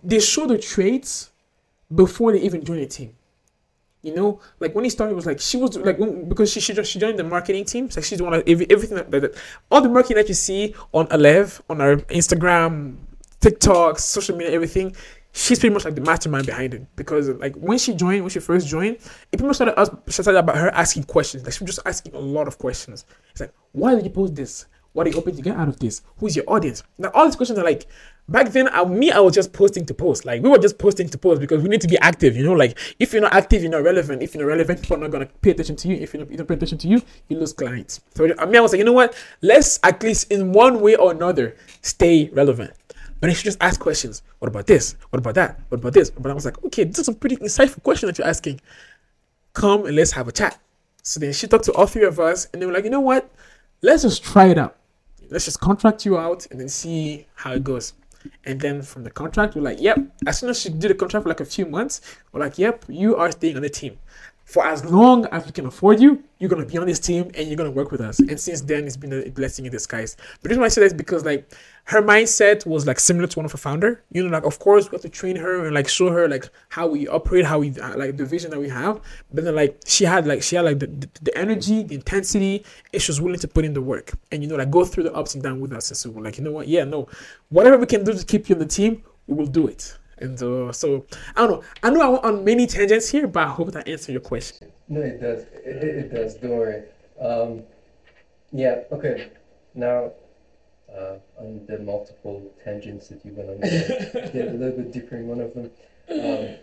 they, 0.04 0.20
show 0.22 0.48
the 0.48 0.58
traits 0.58 1.32
before 1.94 2.32
they 2.32 2.40
even 2.40 2.64
join 2.64 2.78
the 2.78 2.88
team. 2.88 3.14
You 4.04 4.16
know, 4.16 4.40
like 4.62 4.74
when 4.74 4.86
he 4.86 4.90
started, 4.90 5.12
it 5.12 5.16
was 5.16 5.26
like 5.26 5.42
she 5.42 5.58
was 5.58 5.78
like 5.78 6.00
when, 6.00 6.30
because 6.30 6.50
she 6.50 6.62
she, 6.62 6.74
just, 6.74 6.90
she 6.90 6.98
joined 6.98 7.20
the 7.20 7.26
marketing 7.26 7.66
team. 7.66 7.90
So 7.92 8.00
she's 8.00 8.20
the 8.20 8.24
one 8.24 8.42
every, 8.48 8.66
everything 8.72 8.96
that, 8.96 9.12
that, 9.12 9.36
all 9.70 9.82
the 9.82 9.90
marketing 9.90 10.16
that 10.16 10.30
you 10.30 10.34
see 10.34 10.74
on 10.94 11.08
Elev 11.08 11.60
on 11.70 11.82
our 11.82 11.98
Instagram, 11.98 12.96
TikTok, 13.42 14.00
social 14.00 14.38
media, 14.38 14.54
everything. 14.54 14.96
She's 15.34 15.60
pretty 15.60 15.74
much 15.74 15.86
like 15.86 15.96
the 15.96 16.02
mastermind 16.02 16.46
behind 16.46 16.74
it 16.74 16.86
because 16.96 17.30
like 17.30 17.56
when 17.56 17.78
she 17.78 17.94
joined, 17.94 18.22
when 18.22 18.30
she 18.30 18.40
first 18.40 18.68
joined, 18.68 18.96
it 18.96 19.38
pretty 19.38 19.46
much 19.46 19.56
started 19.56 19.80
us 19.80 19.90
started 20.08 20.40
about 20.40 20.58
her 20.58 20.70
asking 20.72 21.04
questions. 21.04 21.44
Like 21.44 21.54
she 21.54 21.64
was 21.64 21.76
just 21.76 21.88
asking 21.88 22.14
a 22.16 22.20
lot 22.20 22.48
of 22.48 22.58
questions. 22.58 23.06
It's 23.32 23.40
like, 23.40 23.54
why 23.72 23.96
did 23.96 24.04
you 24.04 24.10
post 24.10 24.36
this? 24.36 24.66
What 24.94 25.08
are 25.08 25.10
you 25.10 25.16
hoping 25.16 25.38
to 25.38 25.42
get 25.42 25.56
out 25.56 25.70
of 25.70 25.80
this? 25.80 26.02
Who's 26.18 26.36
your 26.36 26.44
audience? 26.50 26.84
Now 26.98 27.12
all 27.14 27.26
these 27.26 27.38
questions 27.38 27.58
are 27.58 27.64
like 27.64 27.88
back 28.32 28.50
then 28.52 28.70
I, 28.70 28.86
me 28.86 29.12
i 29.12 29.20
was 29.20 29.34
just 29.34 29.52
posting 29.52 29.86
to 29.86 29.94
post 29.94 30.26
like 30.26 30.42
we 30.42 30.50
were 30.50 30.58
just 30.58 30.78
posting 30.78 31.10
to 31.10 31.18
post 31.18 31.42
because 31.42 31.62
we 31.62 31.70
need 31.70 31.82
to 31.82 31.88
be 31.88 31.98
active 32.00 32.38
you 32.38 32.46
know 32.46 32.54
like 32.54 32.78
if 33.00 33.12
you're 33.14 33.22
not 33.22 33.34
active 33.34 33.62
you're 33.62 33.72
not 33.72 33.84
relevant 33.84 34.24
if 34.24 34.34
you're 34.34 34.44
not 34.44 34.50
relevant 34.50 34.82
people 34.82 34.98
are 34.98 35.02
not 35.02 35.12
going 35.12 35.28
to 35.28 35.34
pay 35.42 35.52
attention 35.52 35.76
to 35.76 35.88
you 35.90 35.96
if 35.96 36.14
you 36.14 36.20
don't, 36.20 36.32
you 36.32 36.38
don't 36.38 36.48
pay 36.48 36.54
attention 36.54 36.78
to 36.78 36.88
you 36.88 37.02
you 37.28 37.38
lose 37.38 37.52
clients 37.54 38.02
so 38.16 38.26
i 38.40 38.46
mean 38.46 38.56
i 38.56 38.62
was 38.62 38.72
like 38.72 38.80
you 38.80 38.86
know 38.86 38.94
what 38.94 39.16
let's 39.42 39.80
at 39.84 40.02
least 40.04 40.32
in 40.32 40.54
one 40.54 40.82
way 40.82 40.96
or 40.96 41.12
another 41.12 41.56
stay 41.82 42.30
relevant 42.30 42.72
but 43.22 43.28
then 43.28 43.36
she 43.36 43.44
just 43.44 43.60
ask 43.62 43.80
questions. 43.80 44.24
What 44.40 44.50
about 44.50 44.66
this? 44.68 44.96
What 45.12 45.20
about 45.20 45.36
that? 45.36 45.60
What 45.70 45.80
about 45.80 45.94
this? 45.94 46.10
But 46.10 46.32
i 46.32 46.34
was 46.34 46.44
like 46.44 46.62
okay 46.66 46.84
this 46.84 47.00
is 47.00 47.08
a 47.08 47.14
pretty 47.14 47.38
insightful 47.38 47.82
question 47.84 48.08
that 48.08 48.18
you're 48.18 48.28
asking. 48.28 48.60
Come 49.54 49.86
and 49.86 49.96
let's 49.96 50.12
have 50.12 50.28
a 50.28 50.32
chat. 50.32 50.60
So 51.04 51.20
then 51.20 51.32
she 51.32 51.48
talked 51.48 51.66
to 51.66 51.74
all 51.74 51.86
three 51.86 52.04
of 52.04 52.20
us 52.20 52.48
and 52.52 52.62
they 52.62 52.66
were 52.66 52.74
like 52.74 52.84
you 52.84 52.90
know 52.90 53.00
what? 53.00 53.30
Let's 53.82 54.02
just 54.02 54.24
try 54.24 54.48
it 54.48 54.58
out. 54.58 54.76
Let's 55.30 55.46
just 55.46 55.60
contract 55.60 56.04
you 56.04 56.18
out 56.18 56.48
and 56.52 56.60
then 56.60 56.68
see 56.68 57.28
how 57.36 57.54
it 57.54 57.64
goes. 57.64 57.94
And 58.46 58.60
then 58.60 58.82
from 58.82 59.04
the 59.04 59.10
contract, 59.10 59.56
we're 59.56 59.62
like, 59.62 59.82
yep. 59.82 59.98
As 60.28 60.40
soon 60.40 60.50
as 60.50 60.60
she 60.60 60.70
did 60.70 60.92
the 60.92 60.96
contract 60.96 61.24
for 61.24 61.30
like 61.30 61.40
a 61.40 61.46
few 61.46 61.66
months, 61.66 62.02
we're 62.32 62.42
like, 62.42 62.60
yep, 62.60 62.86
you 62.88 63.16
are 63.16 63.32
staying 63.32 63.56
on 63.56 63.64
the 63.64 63.70
team. 63.70 63.98
For 64.52 64.66
as 64.66 64.84
long 64.84 65.28
as 65.28 65.46
we 65.46 65.54
can 65.54 65.66
afford 65.66 66.02
you, 66.02 66.22
you're 66.38 66.50
gonna 66.50 66.66
be 66.66 66.78
on 66.78 66.86
this 66.86 67.00
team 67.00 67.32
and 67.36 67.48
you're 67.48 67.56
gonna 67.56 67.72
work 67.72 67.90
with 67.90 68.02
us. 68.02 68.20
And 68.20 68.38
since 68.38 68.60
then, 68.60 68.86
it's 68.86 68.98
been 68.98 69.14
a 69.14 69.30
blessing 69.30 69.66
in 69.66 69.72
disguise. 69.72 70.18
But 70.18 70.42
the 70.42 70.50
reason 70.50 70.60
why 70.60 70.66
I 70.66 70.68
say 70.68 70.82
that 70.82 70.88
is 70.88 70.94
because 70.94 71.24
like 71.24 71.50
her 71.86 72.02
mindset 72.02 72.66
was 72.66 72.86
like 72.86 73.00
similar 73.00 73.28
to 73.28 73.40
one 73.40 73.46
of 73.46 73.54
her 73.54 73.58
founder. 73.58 74.04
You 74.12 74.26
know, 74.26 74.30
like 74.30 74.44
of 74.44 74.60
course 74.60 74.92
we 74.92 74.96
have 74.96 75.04
to 75.04 75.10
train 75.10 75.38
her 75.38 75.66
and 75.66 75.74
like 75.74 75.88
show 75.88 76.10
her 76.10 76.28
like 76.28 76.50
how 76.68 76.86
we 76.86 77.08
operate, 77.08 77.46
how 77.46 77.60
we 77.60 77.70
uh, 77.80 77.98
like 77.98 78.18
the 78.18 78.26
vision 78.26 78.52
that 78.52 78.60
we 78.60 78.68
have. 78.68 79.00
But 79.34 79.46
then 79.46 79.56
like 79.56 79.80
she 79.86 80.04
had 80.04 80.28
like 80.28 80.44
she 80.44 80.58
had 80.58 80.66
like 80.66 80.80
the, 80.80 80.88
the, 80.88 81.10
the, 81.22 81.38
energy, 81.38 81.84
the 81.84 81.96
intensity, 81.96 82.66
and 82.92 83.02
she 83.02 83.10
was 83.10 83.22
willing 83.22 83.40
to 83.40 83.48
put 83.48 83.64
in 83.64 83.74
the 83.74 83.82
work 83.82 84.12
and 84.34 84.44
you 84.44 84.50
know 84.50 84.58
like 84.58 84.70
go 84.70 84.84
through 84.84 85.04
the 85.04 85.14
ups 85.14 85.34
and 85.34 85.42
downs 85.42 85.62
with 85.62 85.72
us. 85.72 85.92
And 85.92 85.98
so 85.98 86.10
we're 86.10 86.24
like, 86.24 86.38
you 86.38 86.44
know 86.44 86.52
what? 86.52 86.68
Yeah, 86.68 86.84
no, 86.84 87.08
whatever 87.48 87.78
we 87.78 87.86
can 87.86 88.04
do 88.04 88.12
to 88.12 88.26
keep 88.26 88.50
you 88.50 88.56
on 88.56 88.60
the 88.60 88.66
team, 88.66 89.02
we 89.28 89.36
will 89.36 89.48
do 89.48 89.68
it. 89.68 89.98
And 90.22 90.42
uh, 90.42 90.72
so 90.72 91.06
I 91.36 91.42
don't 91.42 91.52
know. 91.52 91.64
I 91.84 91.90
know 91.90 92.02
I 92.02 92.10
went 92.10 92.24
on 92.24 92.44
many 92.46 92.68
tangents 92.68 93.10
here, 93.10 93.28
but 93.28 93.44
I 93.44 93.50
hope 93.50 93.72
that 93.72 93.88
answered 93.88 94.12
your 94.12 94.22
question. 94.22 94.72
No, 94.88 95.02
it 95.02 95.20
does. 95.20 95.44
It, 95.66 95.84
it 95.84 96.14
does. 96.14 96.36
Don't 96.36 96.52
worry. 96.52 96.84
Um, 97.20 97.64
yeah. 98.52 98.82
Okay. 98.92 99.32
Now 99.74 100.12
uh, 100.96 101.16
on 101.40 101.66
the 101.68 101.80
multiple 101.80 102.52
tangents 102.64 103.08
that 103.08 103.26
you 103.26 103.34
went 103.34 103.50
on, 103.50 103.60
get 103.62 104.48
a 104.50 104.54
little 104.54 104.78
bit 104.78 104.92
deeper 104.92 105.16
in 105.18 105.28
one 105.28 105.40
of 105.40 105.54
them. 105.54 105.72
Um, 106.10 106.56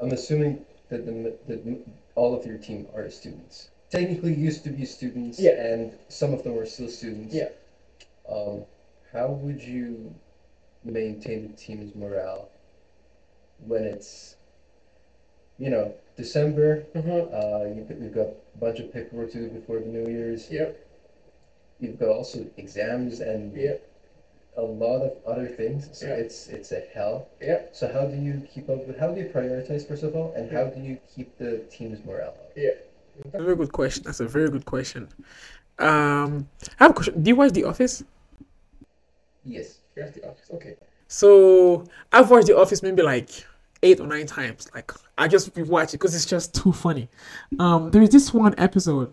I'm 0.00 0.12
assuming 0.12 0.64
that 0.88 1.04
the 1.06 1.36
that 1.46 1.86
all 2.14 2.34
of 2.34 2.46
your 2.46 2.58
team 2.58 2.86
are 2.94 3.08
students. 3.10 3.70
Technically, 3.90 4.34
used 4.34 4.64
to 4.64 4.70
be 4.70 4.84
students, 4.84 5.38
yeah. 5.40 5.52
and 5.52 5.92
some 6.08 6.34
of 6.34 6.42
them 6.42 6.58
are 6.58 6.66
still 6.66 6.88
students. 6.88 7.34
Yeah. 7.34 7.48
Um, 8.30 8.64
how 9.12 9.28
would 9.28 9.62
you 9.62 10.14
maintain 10.84 11.48
the 11.50 11.56
team's 11.56 11.94
morale 11.94 12.50
when 13.66 13.84
it's, 13.84 14.36
you 15.58 15.70
know, 15.70 15.94
December? 16.16 16.84
Mm-hmm. 16.94 17.34
Uh, 17.34 17.74
you, 17.74 18.04
you've 18.04 18.14
got 18.14 18.28
a 18.28 18.58
bunch 18.58 18.80
of 18.80 18.92
paperwork 18.92 19.32
to 19.32 19.38
do 19.38 19.48
before 19.48 19.80
the 19.80 19.86
New 19.86 20.10
Year's. 20.10 20.50
Yep 20.50 20.84
you've 21.80 21.98
got 21.98 22.08
also 22.08 22.46
exams 22.56 23.20
and 23.20 23.56
yeah. 23.56 23.74
a 24.56 24.62
lot 24.62 25.02
of 25.02 25.16
other 25.26 25.46
things. 25.46 25.88
So 25.92 26.06
yeah. 26.06 26.14
it's 26.14 26.48
it's 26.48 26.72
a 26.72 26.82
hell. 26.92 27.28
Yeah. 27.40 27.62
So 27.72 27.90
how 27.92 28.06
do 28.06 28.16
you 28.16 28.46
keep 28.52 28.68
up 28.68 28.86
with 28.86 28.98
how 28.98 29.12
do 29.12 29.20
you 29.20 29.26
prioritize 29.26 29.86
first 29.86 30.02
of 30.02 30.14
all 30.14 30.32
and 30.36 30.50
yeah. 30.50 30.58
how 30.58 30.70
do 30.70 30.80
you 30.80 30.98
keep 31.14 31.36
the 31.38 31.58
team's 31.70 32.04
morale 32.04 32.28
up? 32.28 32.52
Yeah. 32.56 32.70
That's 33.24 33.34
a 33.34 33.42
very 33.42 33.56
good 33.56 33.72
question. 33.72 34.02
That's 34.04 34.20
a 34.20 34.28
very 34.28 34.50
good 34.50 34.64
question. 34.64 35.08
Um 35.78 36.48
I 36.78 36.84
have 36.84 36.90
a 36.90 36.94
question. 36.94 37.22
Do 37.22 37.28
you 37.28 37.36
watch 37.36 37.52
The 37.52 37.64
Office? 37.64 38.04
Yes. 39.44 39.78
You 39.96 40.04
watch 40.04 40.14
The 40.14 40.28
Office, 40.28 40.50
okay. 40.54 40.76
So 41.08 41.84
I've 42.12 42.30
watched 42.30 42.46
The 42.46 42.56
Office 42.56 42.82
maybe 42.82 43.02
like 43.02 43.30
eight 43.82 43.98
or 43.98 44.06
nine 44.06 44.26
times. 44.26 44.68
Like 44.74 44.92
I 45.16 45.26
just 45.26 45.54
rewatch 45.54 45.88
it 45.88 45.92
because 45.92 46.14
it's 46.14 46.26
just 46.26 46.54
too 46.54 46.72
funny. 46.72 47.08
Um 47.58 47.90
there 47.90 48.02
is 48.02 48.10
this 48.10 48.32
one 48.32 48.54
episode 48.58 49.12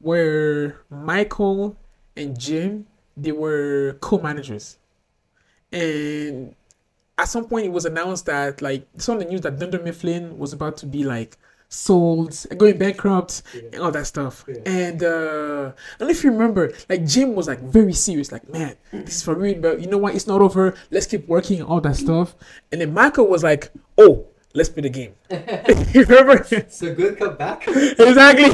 where 0.00 0.80
Michael 0.90 1.76
and 2.16 2.38
Jim 2.38 2.86
they 3.16 3.32
were 3.32 3.96
co-managers, 4.00 4.76
and 5.70 6.54
at 7.16 7.28
some 7.28 7.44
point 7.44 7.66
it 7.66 7.72
was 7.72 7.84
announced 7.84 8.26
that 8.26 8.60
like 8.60 8.86
some 8.96 9.16
of 9.16 9.22
the 9.22 9.28
news 9.28 9.42
that 9.42 9.58
Dunder 9.58 9.78
Mifflin 9.78 10.36
was 10.36 10.52
about 10.52 10.76
to 10.78 10.86
be 10.86 11.04
like 11.04 11.36
sold, 11.68 12.46
going 12.56 12.78
bankrupt, 12.78 13.42
yeah. 13.54 13.62
and 13.72 13.82
all 13.82 13.90
that 13.90 14.06
stuff. 14.06 14.44
Yeah. 14.48 14.56
And 14.66 15.02
uh, 15.02 15.72
I 16.00 16.04
if 16.10 16.24
you 16.24 16.30
remember, 16.30 16.72
like 16.88 17.04
Jim 17.04 17.34
was 17.34 17.48
like 17.48 17.60
very 17.60 17.92
serious, 17.92 18.32
like 18.32 18.48
man, 18.48 18.76
this 18.92 19.16
is 19.16 19.22
for 19.22 19.34
real, 19.34 19.60
but 19.60 19.80
you 19.80 19.88
know 19.88 19.98
what? 19.98 20.14
It's 20.14 20.26
not 20.26 20.40
over. 20.40 20.74
Let's 20.90 21.06
keep 21.06 21.28
working 21.28 21.60
and 21.60 21.68
all 21.68 21.80
that 21.80 21.96
stuff. 21.96 22.34
And 22.70 22.80
then 22.80 22.92
Michael 22.92 23.26
was 23.26 23.42
like, 23.42 23.70
oh. 23.98 24.26
Let's 24.56 24.68
play 24.68 24.82
the 24.82 24.88
game. 24.88 25.14
you 25.92 26.04
remember? 26.04 26.46
It's 26.52 26.80
a 26.80 26.90
good 26.90 27.18
comeback. 27.18 27.66
exactly. 27.66 28.44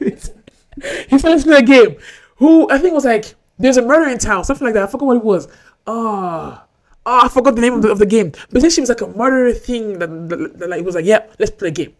he 0.00 0.16
said, 0.16 1.28
let's 1.28 1.44
play 1.44 1.58
a 1.58 1.62
game 1.62 1.96
who 2.36 2.70
I 2.70 2.78
think 2.78 2.94
was 2.94 3.04
like, 3.04 3.34
there's 3.58 3.76
a 3.76 3.82
murder 3.82 4.08
in 4.08 4.16
town, 4.16 4.44
something 4.44 4.64
like 4.64 4.72
that. 4.72 4.84
I 4.84 4.86
forgot 4.86 5.06
what 5.06 5.16
it 5.18 5.24
was. 5.24 5.48
Oh, 5.86 6.60
oh 7.06 7.20
I 7.24 7.28
forgot 7.28 7.54
the 7.54 7.62
name 7.62 7.74
of 7.74 7.82
the, 7.82 7.90
of 7.90 7.98
the 7.98 8.06
game. 8.06 8.32
But 8.50 8.60
then 8.60 8.70
she 8.70 8.80
was 8.80 8.90
like 8.90 9.00
a 9.00 9.06
murder 9.06 9.52
thing 9.52 9.98
that, 10.00 10.08
that, 10.28 10.58
that 10.58 10.84
was 10.84 10.96
like, 10.96 11.06
yeah, 11.06 11.26
let's 11.38 11.50
play 11.50 11.68
a 11.68 11.70
game. 11.70 11.94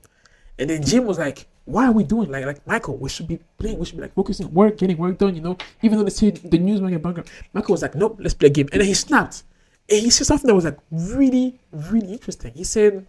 And 0.58 0.68
then 0.68 0.82
Jim 0.82 1.06
was 1.06 1.18
like, 1.18 1.46
why 1.64 1.86
are 1.86 1.92
we 1.92 2.04
doing 2.04 2.30
like 2.30 2.44
like 2.44 2.66
Michael? 2.66 2.96
We 2.96 3.08
should 3.08 3.26
be 3.26 3.40
playing. 3.58 3.78
We 3.78 3.86
should 3.86 3.96
be 3.96 4.02
like 4.02 4.14
focusing 4.14 4.46
on 4.46 4.54
work, 4.54 4.78
getting 4.78 4.96
work 4.96 5.18
done. 5.18 5.34
You 5.34 5.42
know, 5.42 5.58
even 5.82 5.98
though 5.98 6.04
they 6.04 6.10
say 6.10 6.30
the 6.30 6.58
news 6.58 6.80
might 6.80 6.90
get 6.90 7.02
bankrupt. 7.02 7.30
Michael 7.52 7.72
was 7.72 7.82
like, 7.82 7.94
nope, 7.94 8.18
let's 8.20 8.34
play 8.34 8.48
a 8.48 8.50
game. 8.50 8.68
And 8.72 8.80
then 8.80 8.88
he 8.88 8.94
snapped, 8.94 9.42
and 9.88 10.00
he 10.00 10.10
said 10.10 10.26
something 10.26 10.46
that 10.46 10.54
was 10.54 10.64
like 10.64 10.78
really 10.90 11.58
really 11.72 12.12
interesting. 12.12 12.52
He 12.54 12.64
said, 12.64 13.06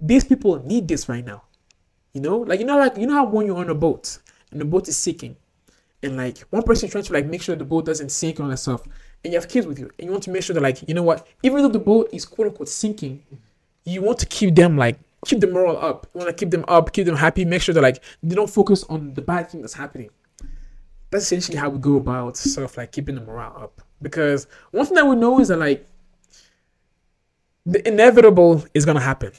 these 0.00 0.24
people 0.24 0.62
need 0.64 0.86
this 0.86 1.08
right 1.08 1.24
now. 1.24 1.42
You 2.12 2.20
know, 2.20 2.38
like 2.38 2.60
you 2.60 2.66
know, 2.66 2.78
like 2.78 2.96
you 2.96 3.06
know 3.06 3.14
how 3.14 3.26
when 3.26 3.46
you're 3.46 3.58
on 3.58 3.68
a 3.68 3.74
boat 3.74 4.18
and 4.52 4.60
the 4.60 4.64
boat 4.64 4.86
is 4.88 4.96
sinking, 4.96 5.36
and 6.02 6.16
like 6.16 6.38
one 6.50 6.62
person 6.62 6.88
trying 6.88 7.04
to 7.04 7.12
like 7.12 7.26
make 7.26 7.42
sure 7.42 7.56
the 7.56 7.64
boat 7.64 7.84
doesn't 7.84 8.10
sink 8.10 8.38
and 8.38 8.44
all 8.44 8.50
that 8.50 8.58
stuff, 8.58 8.82
and 9.26 9.32
you 9.32 9.40
have 9.40 9.48
kids 9.48 9.66
with 9.66 9.76
you, 9.80 9.90
and 9.98 10.06
you 10.06 10.12
want 10.12 10.22
to 10.22 10.30
make 10.30 10.44
sure 10.44 10.54
that 10.54 10.62
like 10.62 10.88
you 10.88 10.94
know 10.94 11.02
what, 11.02 11.26
even 11.42 11.60
though 11.60 11.68
the 11.68 11.80
boat 11.80 12.08
is 12.12 12.24
quote 12.24 12.46
unquote 12.46 12.68
sinking, 12.68 13.24
you 13.84 14.00
want 14.00 14.20
to 14.20 14.26
keep 14.26 14.54
them 14.54 14.76
like 14.76 15.00
keep 15.24 15.40
the 15.40 15.48
morale 15.48 15.76
up. 15.76 16.06
You 16.14 16.20
want 16.20 16.30
to 16.30 16.44
keep 16.44 16.52
them 16.52 16.64
up, 16.68 16.92
keep 16.92 17.06
them 17.06 17.16
happy, 17.16 17.44
make 17.44 17.60
sure 17.60 17.74
that 17.74 17.82
like 17.82 18.02
they 18.22 18.36
don't 18.36 18.48
focus 18.48 18.84
on 18.84 19.14
the 19.14 19.22
bad 19.22 19.50
thing 19.50 19.62
that's 19.62 19.74
happening. 19.74 20.10
That's 21.10 21.24
essentially 21.24 21.58
how 21.58 21.70
we 21.70 21.80
go 21.80 21.96
about 21.96 22.36
sort 22.36 22.70
of 22.70 22.76
like 22.76 22.92
keeping 22.92 23.16
the 23.16 23.20
morale 23.20 23.56
up. 23.60 23.82
Because 24.00 24.46
one 24.70 24.86
thing 24.86 24.94
that 24.94 25.06
we 25.06 25.16
know 25.16 25.40
is 25.40 25.48
that 25.48 25.58
like 25.58 25.84
the 27.64 27.86
inevitable 27.86 28.64
is 28.74 28.84
gonna 28.84 29.00
happen. 29.00 29.32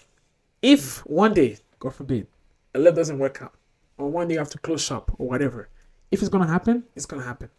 If 0.62 1.06
one 1.06 1.34
day, 1.34 1.60
God 1.80 1.96
forbid, 1.96 2.28
Elev 2.76 2.94
doesn't 2.94 3.20
work 3.20 3.42
out, 3.42 3.54
or 3.98 4.10
one 4.10 4.28
day 4.28 4.34
you 4.34 4.40
have 4.40 4.50
to 4.50 4.58
close 4.58 4.84
shop 4.84 5.12
or 5.18 5.30
whatever, 5.30 5.70
if 6.12 6.20
it's 6.20 6.30
gonna 6.30 6.48
happen, 6.48 6.84
it's 6.94 7.06
gonna 7.06 7.24
happen, 7.24 7.50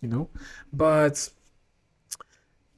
you 0.00 0.08
know. 0.08 0.28
But 0.72 1.30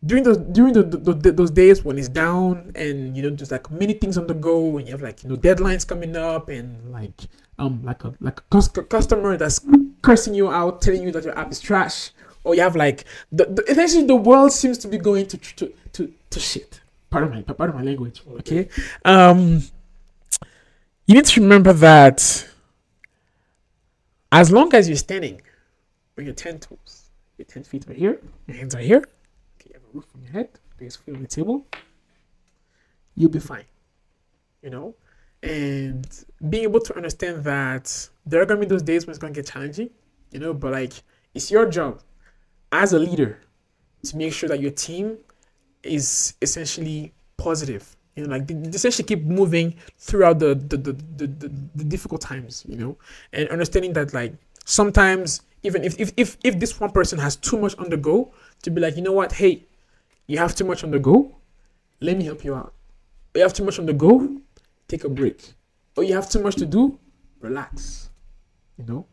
during 0.04 0.24
those 0.24 0.38
during 0.38 0.72
the, 0.72 0.82
the, 0.82 1.12
the, 1.12 1.32
those 1.32 1.50
days 1.50 1.84
when 1.84 1.98
it's 1.98 2.08
down 2.08 2.72
and 2.74 3.16
you 3.16 3.22
know 3.22 3.30
there's 3.30 3.50
like 3.50 3.70
many 3.70 3.92
things 3.92 4.16
on 4.16 4.26
the 4.26 4.34
go 4.34 4.78
and 4.78 4.86
you 4.86 4.92
have 4.92 5.02
like 5.02 5.22
you 5.22 5.28
know 5.28 5.36
deadlines 5.36 5.86
coming 5.86 6.16
up 6.16 6.48
and 6.48 6.90
like 6.90 7.20
um 7.58 7.82
like 7.84 8.02
a 8.04 8.14
like 8.20 8.40
a 8.40 8.82
customer 8.84 9.36
that's 9.36 9.60
cursing 10.02 10.34
you 10.34 10.50
out, 10.50 10.80
telling 10.80 11.02
you 11.02 11.12
that 11.12 11.24
your 11.24 11.38
app 11.38 11.52
is 11.52 11.60
trash, 11.60 12.10
or 12.44 12.54
you 12.54 12.62
have 12.62 12.76
like 12.76 13.04
the, 13.30 13.44
the 13.44 13.62
essentially 13.68 14.06
the 14.06 14.16
world 14.16 14.52
seems 14.52 14.78
to 14.78 14.88
be 14.88 14.98
going 14.98 15.26
to 15.26 15.36
to 15.36 15.72
to, 15.92 16.12
to 16.30 16.40
shit. 16.40 16.80
Pardon 17.10 17.30
my 17.30 17.42
pardon 17.42 17.76
my 17.76 17.82
language. 17.82 18.22
Okay. 18.38 18.68
Um 19.04 19.62
you 21.06 21.14
need 21.14 21.24
to 21.26 21.40
remember 21.40 21.72
that 21.72 22.48
as 24.32 24.52
long 24.52 24.72
as 24.74 24.88
you're 24.88 24.96
standing 24.96 25.42
with 26.14 26.24
your 26.24 26.34
10 26.34 26.60
toes, 26.60 27.10
your 27.36 27.46
10 27.46 27.64
feet 27.64 27.88
are 27.90 27.94
here, 27.94 28.20
your 28.46 28.56
hands 28.56 28.76
are 28.76 28.80
here, 28.80 28.98
okay, 28.98 29.70
you 29.70 29.74
have 29.74 29.79
a 29.79 29.79
roof 29.92 30.06
on 30.14 30.22
your 30.22 30.32
head, 30.32 30.48
there's 30.78 30.96
food 30.96 31.16
on 31.16 31.22
the 31.22 31.28
table, 31.28 31.66
you'll 33.14 33.30
be 33.30 33.38
fine. 33.38 33.64
You 34.62 34.70
know? 34.70 34.94
And 35.42 36.06
being 36.48 36.64
able 36.64 36.80
to 36.80 36.96
understand 36.96 37.44
that 37.44 38.08
there 38.26 38.42
are 38.42 38.46
gonna 38.46 38.60
be 38.60 38.66
those 38.66 38.82
days 38.82 39.06
when 39.06 39.10
it's 39.10 39.18
gonna 39.18 39.32
get 39.32 39.46
challenging, 39.46 39.90
you 40.30 40.38
know, 40.38 40.52
but 40.52 40.72
like 40.72 40.92
it's 41.34 41.50
your 41.50 41.68
job 41.68 42.02
as 42.72 42.92
a 42.92 42.98
leader 42.98 43.40
to 44.04 44.16
make 44.16 44.32
sure 44.32 44.48
that 44.48 44.60
your 44.60 44.70
team 44.70 45.18
is 45.82 46.34
essentially 46.42 47.12
positive 47.36 47.96
you 48.16 48.26
know 48.26 48.36
like 48.36 48.50
essentially 48.74 49.06
keep 49.06 49.24
moving 49.24 49.74
throughout 49.98 50.38
the 50.38 50.54
the, 50.54 50.76
the 50.76 50.92
the, 51.16 51.26
the, 51.26 51.48
the 51.76 51.84
difficult 51.84 52.20
times 52.20 52.64
you 52.68 52.76
know 52.76 52.96
and 53.32 53.48
understanding 53.48 53.92
that 53.92 54.12
like 54.12 54.34
sometimes 54.64 55.42
even 55.62 55.84
if, 55.84 55.98
if 55.98 56.12
if 56.16 56.36
if 56.44 56.58
this 56.58 56.78
one 56.80 56.90
person 56.90 57.18
has 57.18 57.36
too 57.36 57.58
much 57.58 57.76
on 57.78 57.88
the 57.88 57.96
go 57.96 58.32
to 58.62 58.70
be 58.70 58.80
like 58.80 58.96
you 58.96 59.02
know 59.02 59.12
what 59.12 59.32
hey 59.32 59.64
you 60.30 60.38
have 60.38 60.54
too 60.54 60.64
much 60.64 60.84
on 60.84 60.92
the 60.92 60.98
go? 61.00 61.34
Let 62.00 62.16
me 62.16 62.24
help 62.24 62.44
you 62.44 62.54
out. 62.54 62.72
You 63.34 63.42
have 63.42 63.52
too 63.52 63.64
much 63.64 63.80
on 63.80 63.86
the 63.86 63.92
go? 63.92 64.40
Take 64.86 65.02
a 65.02 65.08
break. 65.08 65.54
Or 65.96 66.04
you 66.04 66.14
have 66.14 66.30
too 66.30 66.40
much 66.40 66.54
to 66.56 66.66
do? 66.66 66.98
Relax. 67.40 68.10
You 68.78 68.84
know? 68.84 69.06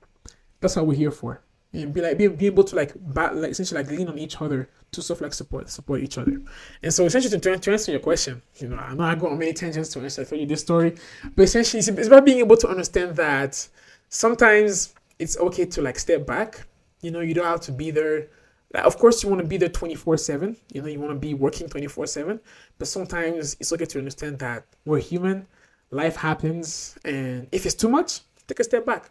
That's 0.59 0.76
what 0.76 0.86
we're 0.86 0.95
here 0.95 1.11
for. 1.11 1.41
And 1.74 1.91
be 1.91 2.01
like 2.01 2.18
be, 2.18 2.28
be 2.28 2.45
able 2.45 2.63
to 2.65 2.76
like 2.76 2.93
bat, 2.95 3.36
like 3.36 3.51
essentially 3.51 3.82
like 3.82 3.91
lean 3.91 4.07
on 4.07 4.20
each 4.20 4.39
other 4.41 4.70
to 4.91 5.01
sort 5.01 5.18
of 5.18 5.22
like 5.24 5.34
support 5.34 5.70
support 5.70 6.01
each 6.01 6.18
other. 6.18 6.39
And 6.84 6.93
so 6.93 7.05
essentially 7.05 7.39
to, 7.39 7.57
to 7.57 7.72
answer 7.72 7.91
your 7.91 7.99
question, 7.99 8.41
you 8.55 8.70
know, 8.70 8.78
I 8.78 8.93
know 8.93 9.03
I 9.03 9.15
go 9.15 9.28
on 9.28 9.39
many 9.39 9.53
tangents 9.53 9.89
to 9.89 9.99
answer 9.99 10.24
tell 10.24 10.38
you 10.38 10.45
this 10.45 10.61
story, 10.61 10.95
but 11.36 11.43
essentially 11.43 11.80
it's, 11.80 11.88
it's 11.88 12.07
about 12.07 12.26
being 12.26 12.39
able 12.39 12.57
to 12.57 12.68
understand 12.68 13.15
that 13.18 13.68
sometimes 14.09 14.93
it's 15.20 15.38
okay 15.38 15.65
to 15.65 15.82
like 15.82 15.97
step 15.99 16.26
back. 16.28 16.68
You 17.01 17.11
know, 17.11 17.20
you 17.22 17.34
don't 17.34 17.45
have 17.45 17.61
to 17.61 17.72
be 17.72 17.91
there. 17.91 18.28
Of 18.74 18.97
course, 18.97 19.24
you 19.24 19.30
want 19.30 19.41
to 19.41 19.47
be 19.47 19.57
there 19.57 19.70
24 19.70 20.18
7. 20.18 20.57
You 20.74 20.82
know, 20.82 20.88
you 20.88 20.99
want 20.99 21.13
to 21.13 21.20
be 21.20 21.34
working 21.34 21.70
24 21.70 22.07
7. 22.07 22.39
But 22.78 22.88
sometimes 22.88 23.55
it's 23.59 23.72
okay 23.74 23.86
to 23.86 23.99
understand 23.99 24.39
that 24.39 24.65
we're 24.86 24.99
human, 24.99 25.47
life 25.89 26.15
happens. 26.18 26.97
And 27.05 27.47
if 27.51 27.65
it's 27.65 27.76
too 27.76 27.89
much, 27.89 28.22
take 28.47 28.59
a 28.59 28.63
step 28.63 28.86
back. 28.86 29.09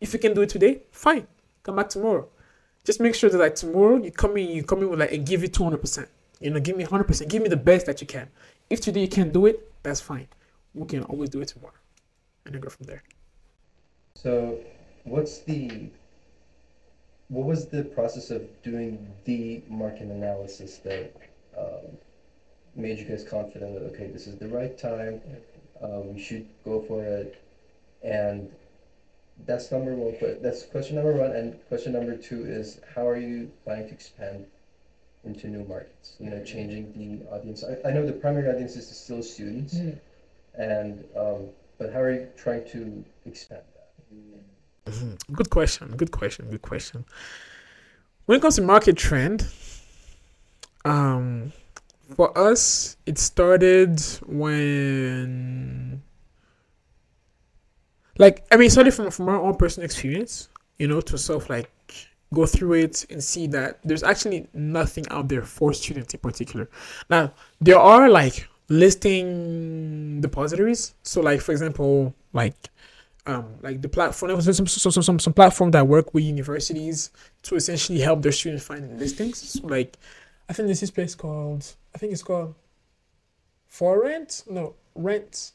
If 0.00 0.12
you 0.12 0.18
can 0.18 0.34
do 0.34 0.42
it 0.42 0.48
today, 0.48 0.82
fine. 0.90 1.26
Come 1.62 1.76
back 1.76 1.88
tomorrow 1.88 2.28
just 2.86 3.00
make 3.00 3.14
sure 3.14 3.28
that 3.28 3.38
like 3.38 3.56
tomorrow 3.56 3.96
you 3.96 4.12
come 4.12 4.36
in, 4.36 4.48
you 4.48 4.62
come 4.62 4.80
in 4.80 4.88
with 4.88 5.00
like 5.00 5.12
and 5.12 5.26
give 5.26 5.42
it 5.42 5.52
200 5.52 5.78
percent. 5.78 6.08
You 6.40 6.50
know, 6.50 6.60
give 6.60 6.76
me 6.76 6.84
100 6.84 7.04
percent. 7.04 7.30
Give 7.30 7.42
me 7.42 7.48
the 7.48 7.56
best 7.56 7.86
that 7.86 8.00
you 8.00 8.06
can. 8.06 8.28
If 8.70 8.80
today 8.80 9.00
you 9.00 9.08
can't 9.08 9.32
do 9.32 9.46
it, 9.46 9.72
that's 9.82 10.00
fine. 10.00 10.28
We 10.72 10.86
can 10.86 11.02
always 11.04 11.30
do 11.30 11.40
it 11.40 11.48
tomorrow, 11.48 11.74
and 12.44 12.54
then 12.54 12.60
go 12.60 12.68
from 12.68 12.86
there. 12.86 13.02
So, 14.14 14.58
what's 15.04 15.40
the 15.40 15.90
what 17.28 17.46
was 17.46 17.66
the 17.66 17.82
process 17.82 18.30
of 18.30 18.42
doing 18.62 19.10
the 19.24 19.62
market 19.68 20.08
analysis 20.08 20.78
that 20.78 21.12
um, 21.58 21.98
made 22.74 22.98
you 22.98 23.04
guys 23.04 23.24
confident 23.24 23.74
that 23.74 23.86
okay, 23.94 24.06
this 24.06 24.26
is 24.26 24.38
the 24.38 24.48
right 24.48 24.78
time, 24.78 25.20
uh, 25.82 26.00
we 26.00 26.20
should 26.20 26.46
go 26.64 26.80
for 26.82 27.02
it, 27.02 27.42
and 28.02 28.50
that's 29.44 29.70
number 29.70 29.94
one. 29.94 30.14
That's 30.40 30.62
question 30.64 30.96
number 30.96 31.12
one. 31.12 31.32
And 31.32 31.58
question 31.68 31.92
number 31.92 32.16
two 32.16 32.44
is 32.44 32.80
how 32.94 33.06
are 33.06 33.18
you 33.18 33.50
planning 33.64 33.88
to 33.88 33.94
expand 33.94 34.46
into 35.24 35.48
new 35.48 35.64
markets? 35.64 36.16
You 36.20 36.30
know, 36.30 36.42
changing 36.44 36.92
the 36.92 37.28
audience. 37.34 37.64
I, 37.64 37.88
I 37.88 37.92
know 37.92 38.06
the 38.06 38.12
primary 38.12 38.48
audience 38.48 38.76
is 38.76 38.88
still 38.88 39.22
students, 39.22 39.74
mm. 39.74 39.98
and 40.54 41.04
um, 41.16 41.48
but 41.78 41.92
how 41.92 42.00
are 42.00 42.12
you 42.12 42.28
trying 42.36 42.66
to 42.70 43.04
expand? 43.26 43.62
Mm-hmm. 44.86 45.34
Good 45.34 45.50
question. 45.50 45.96
Good 45.96 46.10
question. 46.10 46.50
Good 46.50 46.62
question. 46.62 47.04
When 48.26 48.38
it 48.38 48.40
comes 48.40 48.56
to 48.56 48.62
market 48.62 48.96
trend, 48.96 49.46
um, 50.84 51.52
for 52.14 52.36
us, 52.38 52.96
it 53.06 53.18
started 53.18 54.00
when 54.26 56.02
like 58.18 58.46
I 58.50 58.56
mean, 58.56 58.70
starting 58.70 58.92
from 58.92 59.10
from 59.10 59.28
our 59.28 59.40
own 59.40 59.56
personal 59.56 59.84
experience, 59.84 60.48
you 60.78 60.88
know, 60.88 61.00
to 61.02 61.18
sort 61.18 61.42
of 61.42 61.50
like 61.50 61.70
go 62.32 62.46
through 62.46 62.74
it 62.74 63.06
and 63.10 63.22
see 63.22 63.46
that 63.48 63.78
there's 63.84 64.02
actually 64.02 64.48
nothing 64.52 65.06
out 65.10 65.28
there 65.28 65.42
for 65.42 65.72
students 65.72 66.14
in 66.14 66.20
particular. 66.20 66.68
Now 67.10 67.32
there 67.60 67.78
are 67.78 68.08
like 68.08 68.48
listing 68.68 70.20
depositories. 70.20 70.94
So 71.02 71.20
like 71.20 71.40
for 71.40 71.52
example, 71.52 72.14
like 72.32 72.70
um, 73.26 73.54
like 73.62 73.82
the 73.82 73.88
platform, 73.88 74.40
some, 74.40 74.66
some, 74.66 74.92
some, 74.92 75.02
some, 75.02 75.18
some 75.18 75.32
platform 75.32 75.70
that 75.72 75.86
work 75.86 76.14
with 76.14 76.24
universities 76.24 77.10
to 77.42 77.56
essentially 77.56 78.00
help 78.00 78.22
their 78.22 78.32
students 78.32 78.64
find 78.64 78.98
listings. 78.98 79.38
So 79.38 79.66
like, 79.66 79.96
I 80.48 80.52
think 80.52 80.68
this 80.68 80.82
is 80.82 80.90
place 80.90 81.14
called, 81.14 81.74
I 81.94 81.98
think 81.98 82.12
it's 82.12 82.22
called 82.22 82.54
For 83.66 84.02
Rent. 84.02 84.44
No, 84.48 84.74
Rent. 84.94 85.52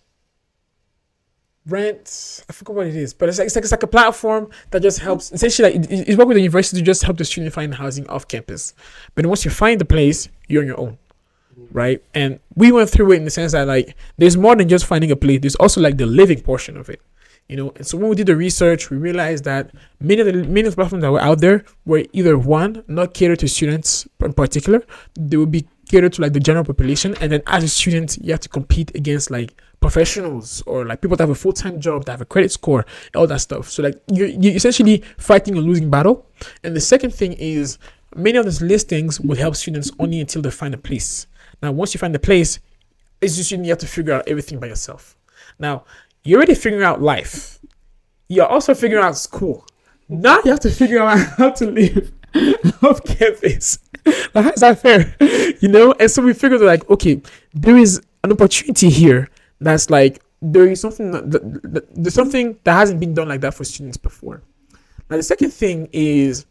Rent 1.67 2.43
i 2.49 2.53
forgot 2.53 2.75
what 2.75 2.87
it 2.87 2.95
is 2.95 3.13
but 3.13 3.29
it's 3.29 3.37
like, 3.37 3.45
it's 3.45 3.55
like 3.55 3.63
it's 3.63 3.71
like 3.71 3.83
a 3.83 3.87
platform 3.87 4.49
that 4.71 4.81
just 4.81 4.97
helps 4.97 5.31
essentially 5.31 5.69
like 5.71 5.91
it, 5.91 6.09
it's 6.09 6.17
work 6.17 6.27
with 6.27 6.33
the 6.33 6.41
university 6.41 6.79
to 6.79 6.83
just 6.83 7.03
help 7.03 7.17
the 7.17 7.23
student 7.23 7.53
find 7.53 7.75
housing 7.75 8.07
off 8.07 8.27
campus. 8.27 8.73
But 9.13 9.27
once 9.27 9.45
you 9.45 9.51
find 9.51 9.79
the 9.79 9.85
place 9.85 10.27
you're 10.47 10.63
on 10.63 10.67
your 10.67 10.79
own 10.79 10.97
right? 11.71 12.03
And 12.15 12.39
we 12.55 12.71
went 12.71 12.89
through 12.89 13.11
it 13.11 13.17
in 13.17 13.25
the 13.25 13.29
sense 13.29 13.51
that 13.51 13.67
like 13.67 13.95
there's 14.17 14.37
more 14.37 14.55
than 14.55 14.69
just 14.69 14.87
finding 14.87 15.11
a 15.11 15.15
place 15.15 15.41
there's 15.41 15.55
also 15.55 15.81
like 15.81 15.97
the 15.97 16.07
living 16.07 16.41
portion 16.41 16.77
of 16.77 16.89
it 16.89 16.99
you 17.51 17.57
know 17.57 17.71
and 17.75 17.85
so 17.85 17.97
when 17.97 18.09
we 18.09 18.15
did 18.15 18.27
the 18.27 18.35
research 18.35 18.89
we 18.89 18.97
realized 18.97 19.43
that 19.43 19.71
many 19.99 20.21
of 20.21 20.27
the 20.27 20.33
many 20.33 20.61
of 20.67 20.73
the 20.73 20.75
platforms 20.75 21.01
that 21.01 21.11
were 21.11 21.21
out 21.21 21.41
there 21.41 21.63
were 21.85 22.03
either 22.13 22.37
one 22.37 22.83
not 22.87 23.13
catered 23.13 23.39
to 23.39 23.47
students 23.47 24.07
in 24.21 24.33
particular 24.33 24.81
they 25.19 25.37
would 25.37 25.51
be 25.51 25.67
catered 25.89 26.13
to 26.13 26.21
like 26.21 26.31
the 26.31 26.39
general 26.39 26.63
population 26.63 27.13
and 27.19 27.31
then 27.31 27.43
as 27.47 27.63
a 27.63 27.67
student 27.67 28.17
you 28.21 28.31
have 28.31 28.39
to 28.39 28.49
compete 28.49 28.95
against 28.95 29.29
like 29.29 29.53
professionals 29.81 30.61
or 30.65 30.85
like 30.85 31.01
people 31.01 31.17
that 31.17 31.23
have 31.23 31.29
a 31.31 31.35
full-time 31.35 31.81
job 31.81 32.05
that 32.05 32.13
have 32.13 32.21
a 32.21 32.25
credit 32.25 32.51
score 32.51 32.85
all 33.15 33.27
that 33.27 33.41
stuff. 33.41 33.69
So 33.69 33.83
like 33.83 34.01
you're, 34.13 34.27
you're 34.27 34.55
essentially 34.55 35.03
fighting 35.17 35.57
a 35.57 35.59
losing 35.59 35.89
battle. 35.89 36.27
And 36.63 36.75
the 36.75 36.81
second 36.81 37.13
thing 37.13 37.33
is 37.33 37.79
many 38.15 38.37
of 38.37 38.45
these 38.45 38.61
listings 38.61 39.19
will 39.19 39.35
help 39.35 39.55
students 39.55 39.91
only 39.99 40.21
until 40.21 40.43
they 40.43 40.51
find 40.51 40.73
a 40.73 40.77
place. 40.77 41.25
Now 41.61 41.71
once 41.71 41.93
you 41.93 41.97
find 41.97 42.15
the 42.15 42.19
place 42.19 42.59
it's 43.19 43.35
just 43.35 43.51
you 43.51 43.63
have 43.65 43.79
to 43.79 43.87
figure 43.87 44.13
out 44.13 44.27
everything 44.27 44.59
by 44.59 44.67
yourself. 44.67 45.17
Now 45.59 45.83
you're 46.23 46.37
already 46.37 46.55
figuring 46.55 46.83
out 46.83 47.01
life 47.01 47.59
you're 48.27 48.47
also 48.47 48.73
figuring 48.73 49.03
out 49.03 49.17
school 49.17 49.65
now 50.09 50.39
you 50.43 50.51
have 50.51 50.59
to 50.59 50.71
figure 50.71 51.01
out 51.01 51.17
how 51.37 51.49
to 51.49 51.65
live 51.65 52.11
off 52.81 53.03
campus 53.03 53.79
like, 54.05 54.45
how 54.45 54.51
is 54.51 54.61
that 54.61 54.79
fair? 54.79 55.15
You 55.61 55.67
know? 55.67 55.93
And 55.99 56.09
so 56.09 56.21
we 56.21 56.33
figured 56.33 56.61
like, 56.61 56.89
okay, 56.89 57.21
there 57.53 57.77
is 57.77 58.01
an 58.23 58.31
opportunity 58.31 58.89
here 58.89 59.29
that's 59.59 59.89
like 59.89 60.21
there 60.41 60.67
is 60.67 60.81
something 60.81 61.11
that, 61.11 61.31
that, 61.31 61.73
that, 61.73 61.95
there's 61.95 62.13
something 62.13 62.57
that 62.63 62.73
hasn't 62.73 62.99
been 62.99 63.13
done 63.13 63.27
like 63.27 63.41
that 63.41 63.53
for 63.53 63.63
students 63.63 63.97
before. 63.97 64.41
Now 65.09 65.17
the 65.17 65.23
second 65.23 65.51
thing 65.51 65.89
is 65.91 66.45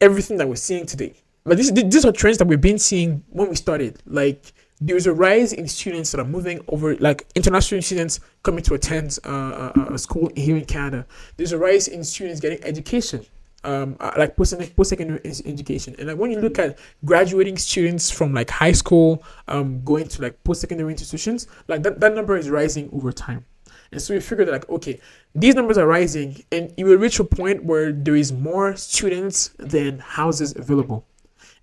everything 0.00 0.36
that 0.38 0.48
we're 0.48 0.56
seeing 0.56 0.86
today. 0.86 1.14
Like 1.44 1.56
this, 1.56 1.70
these 1.70 2.04
are 2.04 2.12
trends 2.12 2.38
that 2.38 2.46
we've 2.46 2.60
been 2.60 2.78
seeing 2.78 3.24
when 3.30 3.48
we 3.48 3.56
started. 3.56 4.02
Like 4.04 4.52
there's 4.80 5.06
a 5.06 5.12
rise 5.12 5.52
in 5.52 5.66
students 5.66 6.12
that 6.12 6.20
are 6.20 6.24
moving 6.24 6.60
over, 6.68 6.96
like 6.96 7.26
international 7.34 7.82
students 7.82 8.20
coming 8.42 8.62
to 8.62 8.74
attend 8.74 9.18
uh, 9.24 9.72
a, 9.74 9.94
a 9.94 9.98
school 9.98 10.30
here 10.36 10.56
in 10.56 10.64
Canada. 10.64 11.06
There's 11.36 11.52
a 11.52 11.58
rise 11.58 11.88
in 11.88 12.04
students 12.04 12.40
getting 12.40 12.62
education 12.64 13.26
um, 13.64 13.96
uh, 14.00 14.12
like 14.16 14.36
post 14.36 14.56
secondary 14.84 15.20
education. 15.24 15.94
And 15.98 16.08
like 16.08 16.16
when 16.16 16.30
you 16.30 16.40
look 16.40 16.58
at 16.58 16.78
graduating 17.04 17.58
students 17.58 18.10
from 18.10 18.32
like 18.32 18.50
high 18.50 18.72
school, 18.72 19.22
um, 19.48 19.82
going 19.84 20.08
to 20.08 20.22
like 20.22 20.42
post 20.44 20.60
secondary 20.60 20.92
institutions, 20.92 21.46
like 21.66 21.82
that, 21.82 22.00
that 22.00 22.14
number 22.14 22.36
is 22.36 22.50
rising 22.50 22.88
over 22.92 23.12
time. 23.12 23.44
And 23.90 24.00
so 24.00 24.14
we 24.14 24.20
figured 24.20 24.48
that 24.48 24.52
like, 24.52 24.68
okay, 24.68 25.00
these 25.34 25.54
numbers 25.54 25.78
are 25.78 25.86
rising 25.86 26.42
and 26.52 26.72
it 26.76 26.84
will 26.84 26.96
reach 26.98 27.18
a 27.20 27.24
point 27.24 27.64
where 27.64 27.90
there 27.90 28.16
is 28.16 28.32
more 28.32 28.76
students 28.76 29.50
than 29.58 29.98
houses 29.98 30.54
available. 30.56 31.06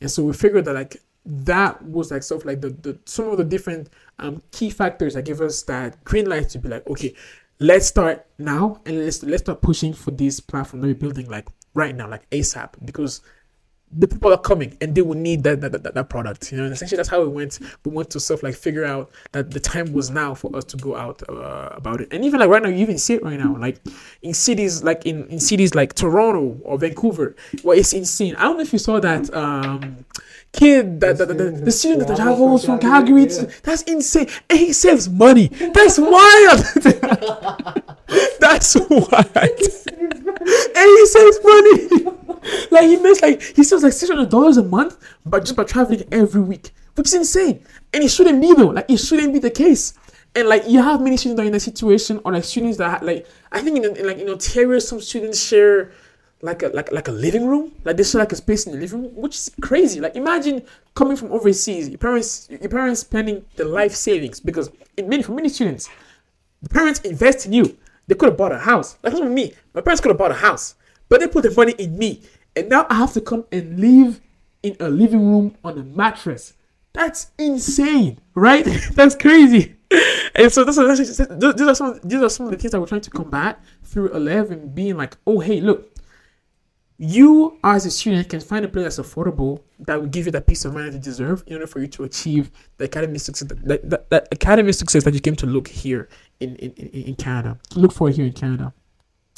And 0.02 0.10
so 0.10 0.24
we 0.24 0.34
figured 0.34 0.66
that 0.66 0.74
like 0.74 0.98
that 1.26 1.82
was 1.84 2.12
like 2.12 2.30
of 2.32 2.46
like 2.46 2.62
the, 2.62 2.70
the 2.70 3.00
some 3.06 3.30
of 3.30 3.38
the 3.38 3.44
different 3.44 3.90
um, 4.20 4.42
key 4.52 4.70
factors 4.70 5.16
that 5.16 5.26
give 5.26 5.42
us 5.42 5.64
that 5.64 6.04
green 6.04 6.30
light 6.30 6.50
to 6.50 6.60
be 6.60 6.70
like, 6.70 6.88
okay, 6.88 7.14
let's 7.60 7.88
start 7.88 8.26
now 8.38 8.82
and 8.86 9.04
let's 9.04 9.24
let's 9.24 9.44
start 9.44 9.62
pushing 9.62 9.94
for 9.94 10.12
this 10.12 10.40
platform 10.40 10.82
that 10.82 10.88
we're 10.88 10.96
building 10.96 11.28
like 11.30 11.48
right 11.74 11.96
now, 11.96 12.08
like 12.08 12.30
ASAP, 12.30 12.74
because 12.86 13.22
the 13.98 14.08
people 14.08 14.32
are 14.32 14.38
coming 14.38 14.76
and 14.82 14.94
they 14.96 15.02
will 15.02 15.16
need 15.16 15.44
that 15.44 15.62
that, 15.62 15.72
that, 15.72 15.94
that 15.94 16.10
product 16.10 16.52
you 16.52 16.58
know 16.58 16.64
and 16.66 16.74
essentially 16.74 16.98
that's 16.98 17.10
how 17.10 17.22
we 17.22 17.28
went 17.28 17.60
we 17.84 17.92
went 17.92 18.10
to 18.10 18.20
sort 18.20 18.40
of 18.40 18.44
like 18.44 18.56
figure 18.56 18.86
out 18.86 19.10
that 19.32 19.52
the 19.52 19.60
time 19.60 19.92
was 19.94 20.10
now 20.10 20.34
for 20.34 20.56
us 20.56 20.64
to 20.66 20.78
go 20.78 20.96
out 20.96 21.22
uh, 21.30 21.70
about 21.74 22.02
it 22.02 22.08
and 22.12 22.24
even 22.26 22.40
like 22.40 22.50
right 22.50 22.64
now 22.64 22.70
you 22.70 22.78
even 22.78 22.98
see 22.98 23.14
it 23.14 23.24
right 23.24 23.40
now 23.40 23.56
like 23.58 23.80
in 24.22 24.34
cities 24.34 24.84
like 24.84 25.06
in, 25.06 25.28
in 25.28 25.40
cities 25.40 25.74
like 25.76 25.94
toronto 25.94 26.60
or 26.64 26.78
vancouver 26.78 27.36
well 27.64 27.78
it's 27.78 27.94
insane 27.94 28.36
i 28.36 28.44
don't 28.44 28.58
know 28.58 28.64
if 28.64 28.74
you 28.74 28.80
saw 28.80 29.00
that 29.00 29.34
um 29.34 30.06
kid 30.56 31.00
that, 31.02 31.18
the 31.18 31.72
student 31.72 32.08
that 32.08 32.18
travels 32.18 32.66
from 32.66 32.80
Calgary. 32.80 33.28
To, 33.28 33.50
that's 33.64 33.82
insane, 33.84 34.28
and 34.50 34.60
he 34.60 34.74
saves 34.74 35.10
money. 35.10 35.48
That's 35.48 36.00
wild. 36.00 36.60
that's 38.40 38.76
wild. 38.90 40.15
And 40.76 40.90
he 40.90 41.06
saves 41.06 41.40
money. 41.44 42.68
like 42.72 42.84
he 42.84 42.98
makes 42.98 43.22
like 43.22 43.42
he 43.42 43.64
saves 43.64 43.84
like 43.84 43.94
six 43.94 44.10
hundred 44.10 44.30
dollars 44.30 44.58
a 44.58 44.64
month, 44.64 44.98
but 45.26 45.42
just 45.42 45.56
by 45.56 45.64
traveling 45.64 46.04
every 46.12 46.42
week, 46.42 46.72
which 46.96 47.08
is 47.08 47.14
insane. 47.14 47.64
And 47.94 48.04
it 48.04 48.10
shouldn't 48.10 48.42
be 48.42 48.54
though. 48.54 48.68
Like 48.68 48.90
it 48.90 48.98
shouldn't 48.98 49.34
be 49.34 49.40
the 49.40 49.52
case. 49.52 49.94
And 50.36 50.50
like 50.50 50.68
you 50.68 50.82
have 50.82 51.02
many 51.02 51.18
students 51.18 51.38
that 51.38 51.46
are 51.46 51.48
in 51.48 51.56
a 51.56 51.60
situation, 51.60 52.20
or 52.26 52.34
like 52.34 52.44
students 52.44 52.78
that 52.78 53.04
like 53.04 53.26
I 53.52 53.62
think 53.62 53.78
in, 53.78 53.96
in 53.96 54.06
like 54.06 54.18
in 54.18 54.30
Ontario, 54.30 54.80
some 54.80 55.00
students 55.00 55.42
share 55.42 55.92
like 56.42 56.62
a 56.62 56.68
like 56.68 56.92
like 56.92 57.08
a 57.08 57.12
living 57.12 57.48
room, 57.48 57.72
like 57.86 57.98
they 57.98 58.04
share 58.04 58.20
like 58.20 58.34
a 58.34 58.36
space 58.36 58.66
in 58.66 58.74
the 58.74 58.80
living 58.80 59.04
room, 59.04 59.16
which 59.16 59.36
is 59.36 59.52
crazy. 59.62 60.02
Like 60.02 60.16
imagine 60.16 60.62
coming 60.94 61.16
from 61.16 61.32
overseas, 61.32 61.88
your 61.88 61.98
parents 61.98 62.48
your 62.50 62.70
parents 62.70 63.02
spending 63.02 63.46
their 63.56 63.66
life 63.66 63.94
savings 63.94 64.40
because 64.40 64.70
in 64.98 65.08
many 65.08 65.24
for 65.24 65.32
many 65.32 65.50
students, 65.50 65.90
the 66.62 66.70
parents 66.70 67.00
invest 67.02 67.46
in 67.46 67.54
you. 67.54 67.78
They 68.08 68.16
could 68.16 68.30
have 68.30 68.38
bought 68.38 68.52
a 68.52 68.60
house. 68.60 68.98
Like 69.04 69.14
that's 69.14 69.26
me. 69.26 69.54
My 69.74 69.82
parents 69.82 70.02
could 70.02 70.10
have 70.10 70.18
bought 70.18 70.32
a 70.32 70.36
house, 70.36 70.76
but 71.10 71.20
they 71.20 71.28
put 71.28 71.44
the 71.44 71.52
money 71.52 71.74
in 71.78 71.98
me, 71.98 72.22
and 72.56 72.70
now 72.70 72.86
I 72.90 72.96
have 72.96 73.14
to 73.14 73.22
come 73.22 73.46
and 73.52 73.80
live 73.80 74.22
in 74.64 74.76
a 74.80 74.90
living 74.90 75.26
room 75.28 75.56
on 75.64 75.78
a 75.78 75.84
mattress. 75.84 76.54
That's 76.94 77.32
insane, 77.38 78.20
right? 78.34 78.66
that's 78.94 79.16
crazy. 79.16 79.76
And 80.36 80.52
so 80.52 80.64
this 80.64 80.78
is, 80.78 81.18
these 81.18 81.62
are 81.62 81.76
some 81.76 82.00
these 82.04 82.22
are 82.22 82.30
some 82.30 82.48
of 82.48 82.52
the 82.52 82.58
things 82.58 82.72
that 82.72 82.80
we're 82.80 82.88
trying 82.88 83.02
to 83.02 83.10
combat 83.10 83.64
through 83.84 84.10
Elev 84.10 84.74
being 84.76 84.98
like, 84.98 85.18
oh 85.26 85.40
hey, 85.40 85.62
look, 85.62 85.95
you 86.98 87.58
as 87.64 87.86
a 87.86 87.92
student 87.92 88.30
can 88.30 88.40
find 88.40 88.64
a 88.64 88.68
place 88.70 88.96
that's 88.96 89.10
affordable 89.10 89.62
that 89.80 90.00
will 90.00 90.08
give 90.08 90.26
you 90.26 90.32
that 90.32 90.48
peace 90.48 90.64
of 90.64 90.74
mind 90.74 90.88
that 90.88 90.94
you 90.94 91.00
deserve 91.00 91.44
in 91.48 91.54
order 91.54 91.68
for 91.68 91.80
you 91.80 91.88
to 91.88 92.04
achieve 92.04 92.52
the 92.78 92.86
academic 92.86 93.20
success 93.20 93.50
that, 93.50 93.90
that, 93.90 94.10
that 94.10 94.28
academic 94.32 94.74
success 94.74 95.04
that 95.04 95.14
you 95.14 95.20
came 95.20 95.36
to 95.36 95.46
look 95.46 95.68
here 95.68 96.08
in, 96.40 96.56
in, 96.56 96.72
in, 96.72 97.16
Canada. 97.16 97.60
Look 97.76 97.92
for 97.92 98.10
here 98.10 98.26
in 98.26 98.32
Canada. 98.32 98.74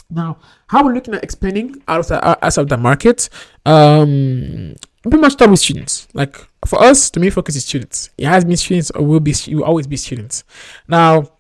Now, 0.10 0.38
how 0.68 0.86
we're 0.86 0.94
looking 0.94 1.16
at 1.16 1.24
expanding 1.24 1.82
out 1.88 2.00
of 2.00 2.08
the 2.08 2.46
out 2.46 2.58
of 2.58 2.70
the 2.70 2.78
market, 2.78 3.28
um, 3.66 4.76
pretty 5.02 5.18
much 5.18 5.34
start 5.34 5.52
with 5.52 5.60
students. 5.60 6.08
Like 6.14 6.38
for 6.66 6.82
us, 6.82 7.10
the 7.10 7.20
main 7.20 7.32
focus 7.32 7.56
is 7.56 7.66
students. 7.66 8.12
It 8.18 8.26
has 8.26 8.46
been 8.46 8.56
students 8.56 8.92
or 8.92 9.04
will 9.04 9.20
be 9.20 9.34
will 9.50 9.64
always 9.64 9.88
be 9.88 9.98
students. 9.98 10.44
Now, 10.88 11.32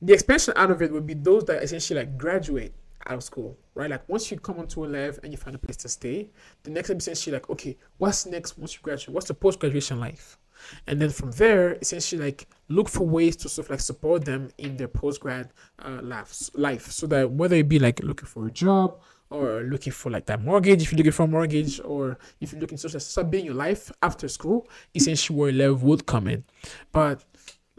the 0.00 0.12
expansion 0.12 0.54
out 0.56 0.70
of 0.70 0.82
it 0.82 0.92
would 0.92 1.06
be 1.06 1.14
those 1.14 1.44
that 1.46 1.62
essentially 1.62 2.00
like 2.00 2.16
graduate 2.16 2.74
out 3.06 3.14
of 3.14 3.24
school, 3.24 3.56
right? 3.74 3.90
Like 3.90 4.08
once 4.08 4.30
you 4.30 4.38
come 4.38 4.58
onto 4.58 4.80
Elev 4.80 5.18
and 5.22 5.32
you 5.32 5.38
find 5.38 5.54
a 5.54 5.58
place 5.58 5.76
to 5.78 5.88
stay, 5.88 6.30
the 6.62 6.70
next 6.70 6.90
essentially 6.90 7.34
like, 7.34 7.50
okay, 7.50 7.76
what's 7.98 8.26
next 8.26 8.58
once 8.58 8.74
you 8.74 8.80
graduate? 8.82 9.14
What's 9.14 9.28
the 9.28 9.34
post 9.34 9.60
graduation 9.60 10.00
life? 10.00 10.38
And 10.86 11.00
then 11.00 11.10
from 11.10 11.32
there, 11.32 11.74
essentially 11.80 12.22
like 12.22 12.46
look 12.68 12.88
for 12.88 13.06
ways 13.06 13.36
to 13.36 13.48
sort 13.48 13.66
of 13.66 13.70
like 13.70 13.80
support 13.80 14.24
them 14.24 14.50
in 14.58 14.76
their 14.76 14.88
post 14.88 15.20
grad 15.20 15.52
uh, 15.80 16.00
life, 16.02 16.90
so 16.90 17.06
that 17.08 17.30
whether 17.30 17.56
it 17.56 17.68
be 17.68 17.78
like 17.78 18.00
looking 18.02 18.26
for 18.26 18.46
a 18.46 18.50
job 18.50 19.00
or 19.30 19.62
looking 19.62 19.92
for 19.92 20.10
like 20.10 20.26
that 20.26 20.42
mortgage, 20.42 20.82
if 20.82 20.92
you're 20.92 20.98
looking 20.98 21.12
for 21.12 21.24
a 21.24 21.28
mortgage, 21.28 21.80
or 21.84 22.18
if 22.40 22.52
you're 22.52 22.60
looking 22.60 22.78
to 22.78 23.24
building 23.24 23.46
your 23.46 23.54
life 23.54 23.90
after 24.02 24.28
school, 24.28 24.68
essentially 24.94 25.38
where 25.38 25.50
Elev 25.52 25.80
would 25.80 26.06
come 26.06 26.28
in. 26.28 26.44
But 26.92 27.24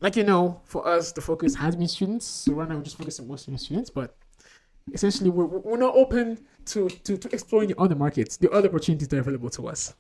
like 0.01 0.15
you 0.15 0.24
know, 0.24 0.59
for 0.65 0.86
us, 0.88 1.11
the 1.11 1.21
focus 1.21 1.55
has 1.55 1.76
been 1.76 1.88
students. 1.88 2.26
So 2.26 2.53
right 2.53 2.67
now 2.67 2.76
we're 2.76 2.84
just 2.84 2.97
focusing 2.97 3.28
mostly 3.28 3.53
on 3.53 3.57
students, 3.59 3.89
but 3.89 4.17
essentially 4.91 5.29
we're, 5.29 5.45
we're 5.45 5.77
not 5.77 5.95
open 5.95 6.45
to, 6.65 6.89
to, 6.89 7.17
to 7.17 7.34
exploring 7.34 7.69
the 7.69 7.79
other 7.79 7.95
markets, 7.95 8.36
the 8.38 8.51
other 8.51 8.69
opportunities 8.69 9.07
that 9.07 9.17
are 9.17 9.21
available 9.21 9.49
to 9.51 9.67
us. 9.67 9.95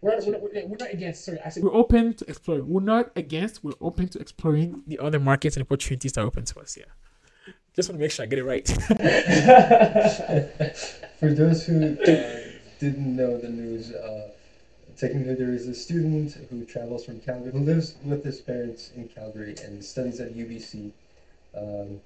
We're, 0.00 0.18
we're, 0.26 0.38
we're, 0.38 0.66
we're 0.66 0.76
not 0.78 0.92
against, 0.92 1.24
sorry, 1.24 1.38
I 1.44 1.48
said 1.48 1.62
we're 1.62 1.74
open 1.74 2.14
to 2.14 2.24
exploring. 2.28 2.68
We're 2.68 2.80
not 2.80 3.12
against, 3.16 3.62
we're 3.64 3.72
open 3.80 4.08
to 4.08 4.18
exploring 4.18 4.82
the 4.86 4.98
other 4.98 5.20
markets 5.20 5.56
and 5.56 5.64
opportunities 5.64 6.12
that 6.12 6.22
are 6.22 6.26
open 6.26 6.44
to 6.44 6.60
us, 6.60 6.76
yeah. 6.76 6.84
Just 7.74 7.88
want 7.90 7.98
to 7.98 8.04
make 8.04 8.10
sure 8.10 8.24
I 8.24 8.26
get 8.26 8.38
it 8.38 8.44
right. 8.44 8.66
For 11.20 11.32
those 11.32 11.66
who 11.66 11.92
uh, 11.92 12.40
didn't 12.78 13.16
know 13.16 13.38
the 13.38 13.50
news, 13.50 13.92
uh, 13.92 14.30
technically 14.96 15.34
there 15.34 15.52
is 15.52 15.68
a 15.68 15.74
student 15.74 16.32
who 16.48 16.64
travels 16.64 17.04
from 17.04 17.20
Calgary, 17.20 17.52
who 17.52 17.60
lives 17.60 17.96
with 18.04 18.24
his 18.24 18.40
parents 18.40 18.92
in 18.96 19.08
Calgary 19.08 19.54
and 19.62 19.84
studies 19.84 20.20
at 20.20 20.34
UBC. 20.34 20.90
Um, 21.56 22.00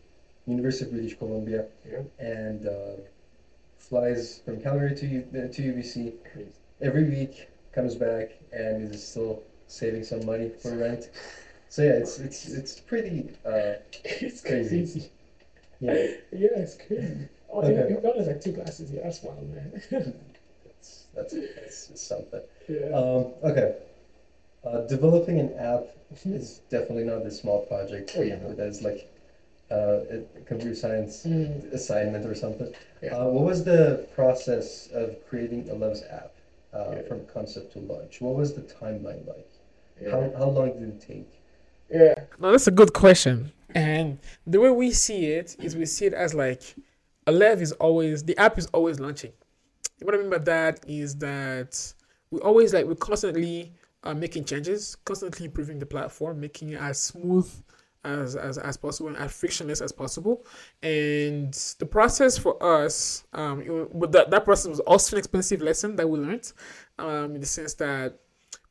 University 0.50 0.84
of 0.86 0.92
British 0.92 1.14
Columbia, 1.18 1.66
Yeah. 1.90 2.02
and 2.18 2.66
uh, 2.66 2.96
flies 3.78 4.40
from 4.44 4.60
Calgary 4.60 4.94
to 4.96 5.06
U- 5.06 5.26
uh, 5.34 5.48
to 5.52 5.62
UBC 5.62 6.14
every 6.80 7.04
week. 7.04 7.48
Comes 7.72 7.94
back 7.94 8.32
and 8.52 8.94
is 8.94 9.06
still 9.06 9.42
saving 9.68 10.02
some 10.04 10.24
money 10.26 10.48
for 10.48 10.76
rent. 10.76 11.10
So 11.68 11.82
yeah, 11.82 11.92
it's 12.02 12.18
it's 12.18 12.48
it's 12.48 12.80
pretty. 12.80 13.30
Uh, 13.44 13.74
it's 14.04 14.40
Crazy. 14.40 15.10
yeah, 15.80 15.92
Yeah, 16.32 16.48
it's 16.56 16.76
crazy. 16.76 17.28
Oh, 17.48 17.60
Okay. 17.62 17.88
you, 17.90 18.00
got 18.00 18.16
us 18.16 18.26
like 18.26 18.40
two 18.40 18.52
glasses 18.52 18.90
Yeah, 18.90 19.02
That's 19.04 19.22
wild, 19.22 19.48
man. 19.54 19.72
that's 20.64 21.06
that's, 21.14 21.32
that's 21.32 21.86
just 21.88 22.06
something. 22.06 22.40
yeah. 22.68 22.86
Um, 22.88 23.32
okay. 23.42 23.74
Uh, 24.64 24.80
developing 24.86 25.38
an 25.40 25.52
app 25.54 25.86
is 26.24 26.60
definitely 26.70 27.04
not 27.04 27.24
a 27.26 27.30
small 27.30 27.60
project. 27.60 28.12
Oh, 28.16 28.22
yeah. 28.22 28.36
That's 28.56 28.82
like 28.82 29.08
uh, 29.70 30.00
a 30.10 30.40
computer 30.46 30.74
science 30.74 31.24
Mm. 31.26 31.72
assignment 31.72 32.26
or 32.26 32.34
something. 32.34 32.72
Yeah. 33.02 33.16
Uh, 33.16 33.26
what 33.28 33.44
was 33.44 33.64
the 33.64 34.06
process 34.14 34.88
of 34.92 35.16
creating 35.28 35.64
Elev's 35.64 36.02
app 36.10 36.32
uh, 36.74 36.92
Yeah. 36.96 37.02
from 37.08 37.26
concept 37.26 37.72
to 37.74 37.78
launch? 37.80 38.20
What 38.20 38.34
was 38.36 38.54
the 38.54 38.62
timeline 38.62 39.26
like? 39.26 39.48
yeah. 40.00 40.10
How, 40.10 40.32
how 40.38 40.48
long 40.50 40.78
did 40.78 40.88
it 40.88 41.00
take? 41.00 41.30
Yeah. 41.90 42.14
No, 42.38 42.52
that's 42.52 42.66
a 42.66 42.70
good 42.70 42.92
question. 42.92 43.52
And 43.74 44.18
the 44.46 44.58
way 44.60 44.70
we 44.70 44.90
see 44.92 45.26
it 45.26 45.56
is 45.60 45.76
we 45.76 45.86
see 45.86 46.06
it 46.06 46.14
as 46.14 46.34
like 46.34 46.62
a 47.26 47.32
Elev 47.32 47.60
is 47.60 47.72
always 47.72 48.24
the 48.24 48.36
app 48.38 48.58
is 48.58 48.66
always 48.72 48.98
launching. 48.98 49.32
What 50.02 50.14
I 50.14 50.18
mean 50.18 50.30
by 50.30 50.38
that 50.38 50.80
is 50.88 51.16
that 51.16 51.92
we 52.30 52.40
always 52.40 52.72
like 52.72 52.86
we're 52.86 52.94
constantly 52.94 53.72
uh, 54.02 54.14
making 54.14 54.44
changes, 54.44 54.96
constantly 55.04 55.46
improving 55.46 55.78
the 55.78 55.86
platform, 55.86 56.40
making 56.40 56.70
it 56.70 56.80
as 56.80 57.00
smooth 57.00 57.48
as, 58.04 58.36
as 58.36 58.58
as 58.58 58.76
possible 58.76 59.08
and 59.08 59.16
as 59.16 59.32
frictionless 59.32 59.80
as 59.80 59.92
possible. 59.92 60.44
And 60.82 61.52
the 61.78 61.86
process 61.86 62.38
for 62.38 62.62
us, 62.62 63.24
um, 63.32 63.60
it, 63.60 64.12
that 64.12 64.30
that 64.30 64.44
process 64.44 64.68
was 64.68 64.80
also 64.80 65.16
an 65.16 65.18
expensive 65.18 65.60
lesson 65.62 65.96
that 65.96 66.08
we 66.08 66.18
learned, 66.18 66.52
um, 66.98 67.34
in 67.34 67.40
the 67.40 67.46
sense 67.46 67.74
that 67.74 68.18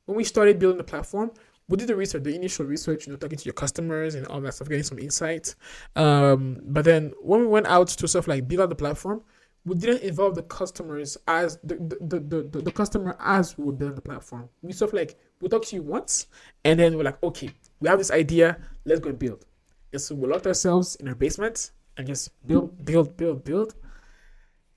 when 0.06 0.18
we 0.18 0.24
started 0.24 0.60
building 0.60 0.78
the 0.78 0.84
platform, 0.84 1.32
we 1.68 1.78
did 1.78 1.88
the 1.88 1.96
research, 1.96 2.24
the 2.24 2.34
initial 2.34 2.66
research, 2.66 3.06
you 3.06 3.14
know, 3.14 3.18
talking 3.18 3.38
to 3.38 3.46
your 3.46 3.54
customers 3.54 4.16
and 4.16 4.26
all 4.28 4.42
that 4.42 4.56
stuff, 4.56 4.68
getting 4.68 4.84
some 4.84 4.98
insights. 4.98 5.56
Um, 5.96 6.60
but 6.64 6.84
then 6.84 7.14
when 7.22 7.42
we 7.42 7.48
went 7.48 7.68
out 7.68 7.90
to 7.90 8.08
stuff 8.08 8.28
like 8.28 8.48
build 8.48 8.62
out 8.62 8.70
the 8.70 8.76
platform, 8.76 9.22
we 9.66 9.76
didn't 9.76 10.02
involve 10.02 10.36
the 10.36 10.44
customers 10.44 11.18
as 11.28 11.60
the 11.64 11.76
the, 12.02 12.20
the, 12.20 12.44
the, 12.44 12.62
the 12.62 12.72
customer 12.72 13.16
as 13.20 13.58
we 13.58 13.66
were 13.66 13.72
building 13.72 13.96
the 13.96 14.02
platform. 14.02 14.50
We 14.64 14.72
sort 14.72 14.94
of 14.94 15.00
like 15.00 15.20
we 15.42 15.48
talked 15.48 15.68
to 15.68 15.76
you 15.76 15.84
once 15.84 16.28
and 16.66 16.80
then 16.80 16.98
we're 16.98 17.04
like, 17.04 17.22
okay, 17.24 17.52
we 17.80 17.90
have 17.90 17.98
this 17.98 18.12
idea, 18.12 18.58
let's 18.86 19.00
go 19.00 19.10
and 19.10 19.20
build. 19.20 19.46
And 19.92 20.02
so 20.02 20.16
we 20.16 20.28
locked 20.28 20.48
ourselves 20.48 20.96
in 20.96 21.08
our 21.08 21.16
basement 21.16 21.72
and 21.98 22.08
just 22.08 22.32
build, 22.46 22.86
build, 22.86 23.18
build, 23.18 23.44
build. 23.44 23.76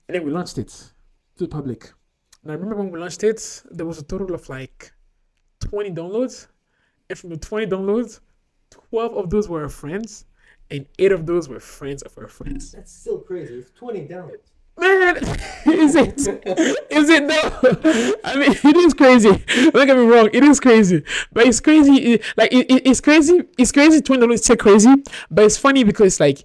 And 0.07 0.15
then 0.15 0.23
we 0.25 0.31
launched 0.31 0.57
it 0.57 0.69
to 1.37 1.43
the 1.43 1.47
public. 1.47 1.91
And 2.41 2.51
I 2.51 2.55
remember 2.55 2.75
when 2.75 2.91
we 2.91 2.99
launched 2.99 3.23
it, 3.23 3.63
there 3.71 3.85
was 3.85 3.99
a 3.99 4.03
total 4.03 4.33
of 4.33 4.49
like 4.49 4.91
20 5.61 5.91
downloads. 5.91 6.47
And 7.09 7.17
from 7.17 7.29
the 7.29 7.37
20 7.37 7.67
downloads, 7.67 8.19
12 8.71 9.17
of 9.17 9.29
those 9.29 9.47
were 9.47 9.63
our 9.63 9.69
friends, 9.69 10.25
and 10.71 10.87
8 10.97 11.11
of 11.11 11.25
those 11.25 11.47
were 11.47 11.59
friends 11.59 12.01
of 12.01 12.17
our 12.17 12.27
friends. 12.27 12.71
That's 12.71 12.91
still 12.91 13.19
crazy. 13.19 13.55
It's 13.55 13.71
20 13.71 14.07
downloads. 14.07 14.52
Man, 14.77 15.17
is 15.65 15.95
it? 15.95 16.19
Is 16.89 17.09
it 17.09 17.27
though? 17.27 18.17
I 18.23 18.35
mean, 18.37 18.51
it 18.63 18.75
is 18.77 18.93
crazy. 18.93 19.29
Don't 19.71 19.85
get 19.85 19.95
me 19.97 20.03
wrong, 20.05 20.29
it 20.33 20.43
is 20.43 20.59
crazy. 20.59 21.03
But 21.31 21.45
it's 21.47 21.59
crazy. 21.59 22.19
like, 22.37 22.51
it, 22.51 22.69
it- 22.71 22.87
it's 22.87 22.99
crazy. 23.01 23.41
It's 23.57 23.71
crazy. 23.71 24.01
20 24.01 24.19
dollars 24.21 24.39
is 24.39 24.45
still 24.45 24.57
crazy. 24.57 24.93
But 25.29 25.45
it's 25.45 25.57
funny 25.57 25.83
because, 25.83 26.19
like, 26.19 26.43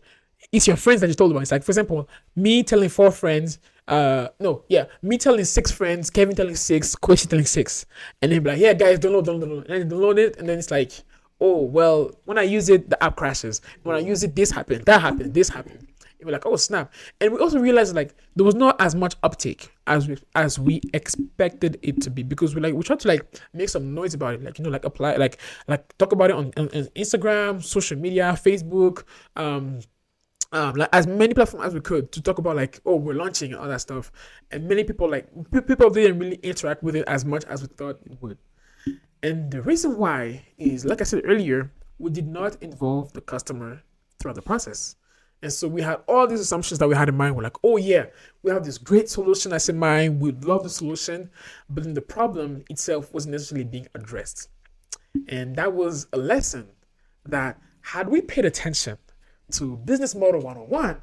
it's 0.53 0.67
your 0.67 0.77
friends 0.77 1.01
that 1.01 1.09
you 1.09 1.15
told 1.15 1.31
about. 1.31 1.43
It's 1.43 1.53
like, 1.53 1.63
for 1.63 1.71
example, 1.71 2.09
me 2.37 2.63
telling 2.63 2.89
four 2.91 3.11
friends, 3.11 3.59
uh, 3.87 4.29
no, 4.39 4.65
yeah, 4.69 4.85
me 5.03 5.17
telling 5.19 5.45
six 5.45 5.71
friends, 5.71 6.11
Kevin 6.11 6.37
telling 6.37 6.55
six, 6.57 6.95
Kwesi 6.95 7.29
telling 7.29 7.47
six, 7.47 7.87
and 8.21 8.31
then 8.31 8.43
be 8.43 8.51
like, 8.51 8.59
yeah, 8.59 8.75
guys, 8.75 8.99
download, 8.99 9.25
download, 9.25 9.67
download, 9.67 9.71
and 9.71 9.91
download 9.91 10.19
it, 10.19 10.37
and 10.37 10.47
then 10.49 10.59
it's 10.59 10.71
like, 10.71 10.93
oh, 11.41 11.63
well, 11.63 12.11
when 12.25 12.37
I 12.39 12.43
use 12.43 12.69
it, 12.69 12.91
the 12.91 13.03
app 13.03 13.17
crashes. 13.17 13.61
When 13.85 13.97
I 13.97 14.01
use 14.01 14.23
it, 14.23 14.37
this 14.37 14.51
happened, 14.51 14.85
that 14.85 15.01
happened, 15.01 15.33
this 15.35 15.49
happened. 15.49 15.87
We're 16.23 16.33
like, 16.33 16.47
oh 16.47 16.57
snap! 16.57 16.93
And 17.21 17.33
we 17.33 17.39
also 17.39 17.59
realized 17.61 17.95
like 17.95 18.15
there 18.35 18.45
was 18.45 18.55
not 18.55 18.81
as 18.81 18.95
much 18.95 19.15
uptake 19.23 19.73
as 19.87 20.09
we 20.09 20.17
as 20.35 20.59
we 20.59 20.81
expected 20.93 21.79
it 21.83 22.01
to 22.03 22.11
be 22.11 22.23
because 22.23 22.55
we 22.55 22.61
like 22.61 22.75
we 22.75 22.83
tried 22.83 23.01
to 23.01 23.09
like 23.09 23.41
make 23.53 23.69
some 23.69 23.95
noise 23.95 24.15
about 24.15 24.35
it, 24.35 24.43
like 24.43 24.59
you 24.59 24.65
know, 24.65 24.71
like 24.71 24.85
apply 24.85 25.17
like 25.17 25.39
like 25.69 25.97
talk 25.99 26.13
about 26.13 26.31
it 26.31 26.37
on, 26.37 26.53
on, 26.57 26.65
on 26.75 26.85
Instagram, 26.97 27.63
social 27.63 27.97
media, 27.99 28.33
Facebook, 28.33 29.05
um, 29.37 29.81
um, 30.53 30.75
like 30.75 30.89
as 30.93 31.07
many 31.07 31.35
platforms 31.35 31.67
as 31.67 31.75
we 31.75 31.81
could 31.81 32.11
to 32.13 32.21
talk 32.23 32.39
about 32.39 32.57
like 32.57 32.81
oh 32.85 32.97
we're 32.97 33.15
launching 33.15 33.53
and 33.53 33.61
all 33.61 33.69
that 33.69 33.81
stuff. 33.81 34.11
And 34.51 34.69
many 34.69 34.83
people 34.85 35.09
like 35.09 35.29
pe- 35.53 35.61
people 35.61 35.89
didn't 35.91 36.19
really 36.19 36.37
interact 36.37 36.83
with 36.83 36.97
it 36.97 37.05
as 37.07 37.25
much 37.25 37.45
as 37.45 37.63
we 37.63 37.69
thought 37.69 38.01
it 38.05 38.21
would. 38.21 38.39
And 39.23 39.51
the 39.51 39.63
reason 39.63 39.97
why 39.99 40.45
is 40.59 40.85
like 40.85 41.01
i 41.01 41.05
said 41.05 41.23
earlier 41.25 41.73
we 41.99 42.11
did 42.11 42.27
not 42.27 42.61
involve 42.63 43.13
the 43.13 43.21
customer 43.21 43.83
throughout 44.19 44.37
the 44.37 44.43
process 44.43 44.97
and 45.43 45.53
so 45.53 45.69
we 45.69 45.83
had 45.83 46.01
all 46.09 46.27
these 46.27 46.41
assumptions 46.41 46.79
that 46.79 46.89
we 46.89 46.95
had 46.95 47.09
in 47.09 47.17
mind. 47.17 47.37
We're 47.37 47.45
like 47.45 47.57
oh 47.63 47.77
yeah 47.77 48.07
we 48.43 48.51
have 48.51 48.65
this 48.65 48.79
great 48.79 49.09
solution 49.09 49.51
that's 49.51 49.69
in 49.69 49.79
mind. 49.79 50.21
We 50.21 50.33
love 50.33 50.63
the 50.63 50.71
solution. 50.71 51.31
But 51.69 51.85
then 51.85 51.95
the 51.95 52.03
problem 52.03 52.65
itself 52.71 53.13
wasn't 53.13 53.33
necessarily 53.33 53.65
being 53.65 53.89
addressed. 53.95 54.49
And 55.29 55.57
that 55.57 55.73
was 55.73 56.07
a 56.13 56.19
lesson 56.19 56.69
that 57.27 57.61
had 57.81 58.09
we 58.09 58.21
paid 58.21 58.45
attention 58.45 58.99
to 59.53 59.77
business 59.79 60.15
model 60.15 60.41
101 60.43 61.01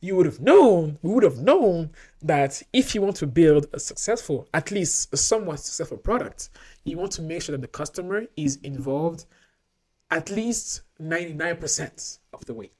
you 0.00 0.16
would 0.16 0.26
have 0.26 0.40
known 0.40 0.98
we 1.02 1.12
would 1.12 1.22
have 1.22 1.38
known 1.38 1.90
that 2.22 2.62
if 2.72 2.94
you 2.94 3.02
want 3.02 3.16
to 3.16 3.26
build 3.26 3.66
a 3.72 3.78
successful 3.78 4.48
at 4.54 4.70
least 4.70 5.12
a 5.12 5.16
somewhat 5.16 5.60
successful 5.60 5.98
product 5.98 6.48
you 6.84 6.96
want 6.96 7.12
to 7.12 7.22
make 7.22 7.42
sure 7.42 7.54
that 7.54 7.60
the 7.60 7.68
customer 7.68 8.24
is 8.36 8.56
involved 8.62 9.26
at 10.10 10.30
least 10.30 10.82
99% 11.00 12.18
of 12.32 12.44
the 12.46 12.54
way 12.54 12.70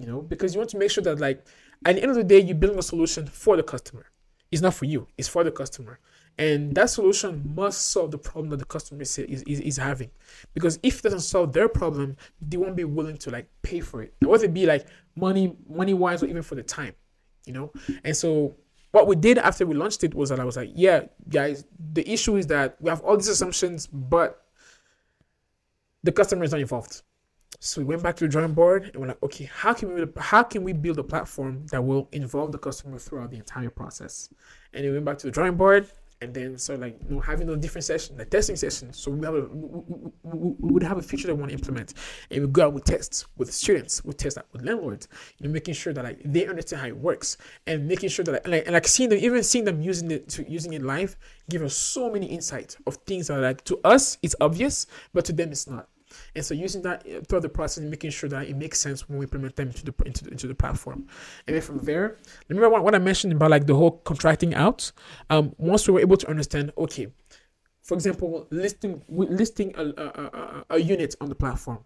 you 0.00 0.06
know 0.06 0.22
because 0.22 0.54
you 0.54 0.60
want 0.60 0.70
to 0.70 0.78
make 0.78 0.90
sure 0.90 1.04
that 1.04 1.20
like 1.20 1.46
at 1.84 1.96
the 1.96 2.02
end 2.02 2.10
of 2.10 2.16
the 2.16 2.24
day 2.24 2.40
you're 2.40 2.56
building 2.56 2.78
a 2.78 2.82
solution 2.82 3.26
for 3.26 3.56
the 3.56 3.62
customer. 3.62 4.06
It's 4.50 4.62
not 4.62 4.74
for 4.74 4.86
you 4.86 5.06
it's 5.16 5.28
for 5.28 5.44
the 5.44 5.52
customer. 5.52 6.00
And 6.38 6.74
that 6.74 6.88
solution 6.88 7.52
must 7.54 7.88
solve 7.88 8.10
the 8.12 8.18
problem 8.18 8.48
that 8.50 8.56
the 8.56 8.64
customer 8.64 9.02
is, 9.02 9.18
is, 9.18 9.42
is 9.42 9.76
having. 9.76 10.10
Because 10.54 10.78
if 10.82 11.00
it 11.00 11.02
doesn't 11.02 11.20
solve 11.20 11.52
their 11.52 11.68
problem 11.68 12.16
they 12.40 12.56
won't 12.56 12.76
be 12.76 12.84
willing 12.84 13.18
to 13.18 13.30
like 13.30 13.48
pay 13.62 13.80
for 13.80 14.02
it. 14.02 14.14
Whether 14.24 14.46
it 14.46 14.54
be 14.54 14.66
like 14.66 14.86
money 15.14 15.56
money 15.68 15.94
wise 15.94 16.22
or 16.22 16.26
even 16.26 16.42
for 16.42 16.56
the 16.56 16.62
time 16.62 16.94
you 17.46 17.52
know? 17.52 17.72
And 18.04 18.16
so 18.16 18.54
what 18.92 19.06
we 19.06 19.16
did 19.16 19.38
after 19.38 19.66
we 19.66 19.74
launched 19.74 20.02
it 20.04 20.14
was 20.14 20.30
that 20.30 20.40
i 20.40 20.44
was 20.44 20.56
like 20.56 20.70
yeah 20.74 21.02
guys 21.28 21.64
the 21.92 22.08
issue 22.10 22.36
is 22.36 22.46
that 22.48 22.76
we 22.80 22.90
have 22.90 23.00
all 23.02 23.16
these 23.16 23.28
assumptions 23.28 23.86
but 23.86 24.44
the 26.02 26.12
customer 26.12 26.44
is 26.44 26.50
not 26.50 26.60
involved 26.60 27.02
so 27.60 27.80
we 27.80 27.84
went 27.84 28.02
back 28.02 28.16
to 28.16 28.24
the 28.24 28.28
drawing 28.28 28.54
board 28.54 28.90
and 28.92 28.96
we're 28.96 29.08
like, 29.08 29.22
okay, 29.22 29.44
how 29.44 29.72
can 29.72 29.94
we 29.94 30.04
how 30.16 30.42
can 30.42 30.64
we 30.64 30.72
build 30.72 30.98
a 30.98 31.04
platform 31.04 31.66
that 31.66 31.84
will 31.84 32.08
involve 32.10 32.52
the 32.52 32.58
customer 32.58 32.98
throughout 32.98 33.30
the 33.30 33.36
entire 33.36 33.70
process? 33.70 34.30
And 34.72 34.84
we 34.84 34.92
went 34.92 35.04
back 35.04 35.18
to 35.18 35.26
the 35.26 35.30
drawing 35.30 35.56
board 35.56 35.86
and 36.22 36.34
then 36.34 36.58
so 36.58 36.74
like 36.74 36.98
you 37.08 37.14
know 37.14 37.20
having 37.20 37.46
those 37.46 37.58
different 37.58 37.84
sessions, 37.84 38.18
the 38.18 38.24
testing 38.24 38.56
sessions. 38.56 38.98
So 38.98 39.10
we 39.10 39.24
have 39.24 39.34
a 39.34 39.42
we, 39.42 39.82
we, 40.22 40.54
we 40.58 40.72
would 40.72 40.82
have 40.82 40.98
a 40.98 41.02
feature 41.02 41.26
that 41.28 41.34
we 41.34 41.40
want 41.40 41.50
to 41.50 41.56
implement, 41.56 41.94
and 42.30 42.42
we 42.42 42.46
go 42.48 42.66
out 42.66 42.72
with 42.72 42.84
tests 42.84 43.26
with 43.36 43.52
students, 43.52 44.04
we 44.04 44.12
test 44.12 44.36
that 44.36 44.46
with 44.52 44.62
landlords, 44.62 45.08
you 45.38 45.46
know, 45.46 45.52
making 45.52 45.74
sure 45.74 45.92
that 45.92 46.04
like 46.04 46.20
they 46.24 46.46
understand 46.46 46.82
how 46.82 46.88
it 46.88 46.96
works, 46.96 47.38
and 47.66 47.86
making 47.86 48.10
sure 48.10 48.24
that 48.24 48.32
like, 48.32 48.44
and 48.44 48.52
like, 48.52 48.66
and 48.66 48.74
like 48.74 48.86
seeing 48.86 49.08
them, 49.08 49.18
even 49.18 49.42
seeing 49.42 49.64
them 49.64 49.80
using 49.80 50.10
it 50.10 50.28
to 50.28 50.50
using 50.50 50.72
it 50.74 50.82
live, 50.82 51.16
give 51.48 51.62
us 51.62 51.74
so 51.74 52.10
many 52.10 52.26
insights 52.26 52.76
of 52.86 52.96
things 53.06 53.28
that 53.28 53.38
like 53.38 53.64
to 53.64 53.80
us 53.84 54.18
it's 54.22 54.36
obvious, 54.40 54.86
but 55.14 55.24
to 55.24 55.32
them 55.32 55.50
it's 55.50 55.66
not. 55.66 55.88
And 56.34 56.44
so 56.44 56.54
using 56.54 56.82
that 56.82 57.06
uh, 57.06 57.20
throughout 57.28 57.42
the 57.42 57.48
process 57.48 57.78
and 57.78 57.90
making 57.90 58.10
sure 58.10 58.28
that 58.28 58.48
it 58.48 58.56
makes 58.56 58.80
sense 58.80 59.08
when 59.08 59.18
we 59.18 59.24
implement 59.24 59.56
them 59.56 59.68
into 59.68 59.84
the 59.84 59.94
into 60.04 60.24
the, 60.24 60.30
into 60.30 60.46
the 60.46 60.54
platform. 60.54 61.06
And 61.46 61.54
then 61.54 61.62
from 61.62 61.78
there, 61.78 62.18
remember 62.48 62.68
what, 62.68 62.94
I 62.94 62.98
mentioned 62.98 63.32
about 63.32 63.50
like 63.50 63.66
the 63.66 63.74
whole 63.74 63.92
contracting 63.92 64.54
out. 64.54 64.92
Um, 65.28 65.54
once 65.58 65.86
we 65.86 65.94
were 65.94 66.00
able 66.00 66.16
to 66.16 66.28
understand, 66.28 66.72
okay, 66.76 67.08
for 67.82 67.94
example, 67.94 68.46
listing 68.50 69.02
listing 69.08 69.74
a, 69.76 69.82
a, 69.82 70.06
a, 70.06 70.64
a 70.70 70.78
unit 70.78 71.14
on 71.20 71.28
the 71.28 71.34
platform. 71.34 71.78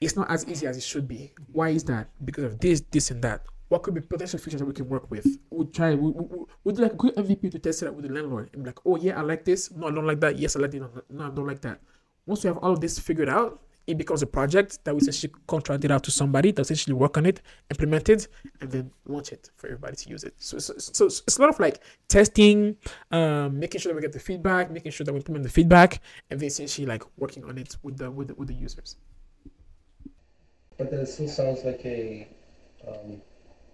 It's 0.00 0.16
not 0.16 0.28
as 0.30 0.46
easy 0.48 0.66
as 0.66 0.76
it 0.76 0.82
should 0.82 1.06
be. 1.06 1.32
Why 1.52 1.68
is 1.68 1.84
that? 1.84 2.08
Because 2.24 2.44
of 2.44 2.58
this, 2.58 2.82
this, 2.90 3.12
and 3.12 3.22
that 3.22 3.46
what 3.68 3.82
could 3.82 3.94
be 3.94 4.02
potential 4.02 4.38
features 4.38 4.60
that 4.60 4.66
we 4.66 4.74
can 4.74 4.88
work 4.88 5.10
with. 5.10 5.38
We'll 5.48 5.68
try, 5.68 5.94
we, 5.94 6.10
we, 6.10 6.44
we'll 6.62 6.74
do 6.74 6.82
like 6.82 6.92
a 6.92 6.96
quick 6.96 7.16
MVP 7.16 7.52
to 7.52 7.58
test 7.58 7.82
it 7.82 7.88
out 7.88 7.94
with 7.94 8.06
the 8.06 8.12
landlord 8.12 8.50
and 8.52 8.64
be 8.64 8.68
like, 8.68 8.80
oh 8.84 8.96
yeah, 8.96 9.18
I 9.18 9.22
like 9.22 9.46
this. 9.46 9.70
No, 9.70 9.86
I 9.88 9.92
don't 9.92 10.06
like 10.06 10.20
that. 10.20 10.38
Yes, 10.38 10.56
I 10.56 10.60
like 10.60 10.74
it. 10.74 10.82
No, 11.08 11.26
I 11.26 11.30
don't 11.30 11.46
like 11.46 11.62
that 11.62 11.80
once 12.26 12.44
we 12.44 12.48
have 12.48 12.58
all 12.58 12.72
of 12.72 12.80
this 12.80 12.98
figured 12.98 13.28
out, 13.28 13.60
it 13.86 13.98
becomes 13.98 14.22
a 14.22 14.26
project 14.26 14.84
that 14.84 14.94
we 14.94 15.00
essentially 15.00 15.32
contract 15.48 15.84
it 15.84 15.90
out 15.90 16.04
to 16.04 16.10
somebody 16.10 16.52
that 16.52 16.62
essentially 16.62 16.94
work 16.94 17.16
on 17.16 17.26
it, 17.26 17.42
implement 17.70 18.08
it, 18.08 18.28
and 18.60 18.70
then 18.70 18.90
launch 19.06 19.32
it 19.32 19.50
for 19.56 19.66
everybody 19.66 19.96
to 19.96 20.08
use 20.08 20.22
it. 20.22 20.34
So, 20.38 20.58
so, 20.58 20.74
so 20.78 21.06
it's 21.06 21.36
a 21.36 21.40
lot 21.40 21.50
of 21.50 21.58
like 21.58 21.82
testing, 22.08 22.76
um, 23.10 23.58
making 23.58 23.80
sure 23.80 23.90
that 23.90 23.96
we 23.96 24.02
get 24.02 24.12
the 24.12 24.20
feedback, 24.20 24.70
making 24.70 24.92
sure 24.92 25.04
that 25.04 25.12
we 25.12 25.18
implement 25.18 25.42
the 25.42 25.50
feedback, 25.50 26.00
and 26.30 26.38
then 26.38 26.46
essentially 26.46 26.86
like 26.86 27.02
working 27.18 27.44
on 27.44 27.58
it 27.58 27.76
with 27.82 27.98
the 27.98 28.10
with 28.10 28.28
the, 28.28 28.34
with 28.34 28.48
the 28.48 28.54
users. 28.54 28.96
But 30.78 30.90
that 30.92 31.06
still 31.08 31.28
sounds 31.28 31.64
like 31.64 31.84
a 31.84 32.28
um, 32.86 33.20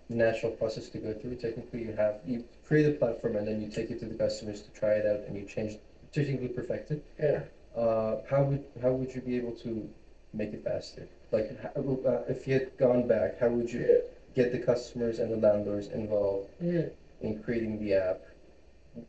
natural 0.08 0.52
process 0.52 0.88
to 0.90 0.98
go 0.98 1.12
through. 1.12 1.36
Technically, 1.36 1.84
you 1.84 1.92
have 1.92 2.20
you 2.26 2.44
create 2.66 2.86
a 2.86 2.92
platform 2.92 3.36
and 3.36 3.46
then 3.46 3.60
you 3.60 3.68
take 3.68 3.90
it 3.90 4.00
to 4.00 4.06
the 4.06 4.14
customers 4.14 4.62
to 4.62 4.70
try 4.70 4.92
it 4.92 5.06
out, 5.06 5.26
and 5.28 5.36
you 5.36 5.44
change 5.44 5.74
to 6.12 6.24
technically 6.24 6.48
perfect 6.48 6.92
it. 6.92 7.04
Yeah 7.20 7.40
uh, 7.78 8.22
how 8.28 8.42
would 8.42 8.64
how 8.82 8.90
would 8.90 9.14
you 9.14 9.20
be 9.20 9.36
able 9.36 9.52
to 9.52 9.88
make 10.32 10.52
it 10.52 10.64
faster? 10.64 11.08
Like, 11.30 11.58
uh, 11.76 12.22
if 12.28 12.46
you 12.46 12.54
had 12.54 12.76
gone 12.78 13.06
back, 13.06 13.38
how 13.38 13.48
would 13.48 13.70
you 13.70 13.80
yeah. 13.80 13.98
get 14.34 14.52
the 14.52 14.58
customers 14.58 15.18
and 15.18 15.30
the 15.30 15.36
landlords 15.36 15.88
involved 15.88 16.50
yeah. 16.60 16.86
in 17.20 17.42
creating 17.42 17.78
the 17.78 17.94
app 17.94 18.20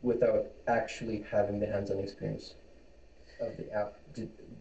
without 0.02 0.46
actually 0.68 1.24
having 1.30 1.58
the 1.58 1.66
hands-on 1.66 1.98
experience 1.98 2.54
of 3.40 3.56
the 3.56 3.72
app, 3.72 3.94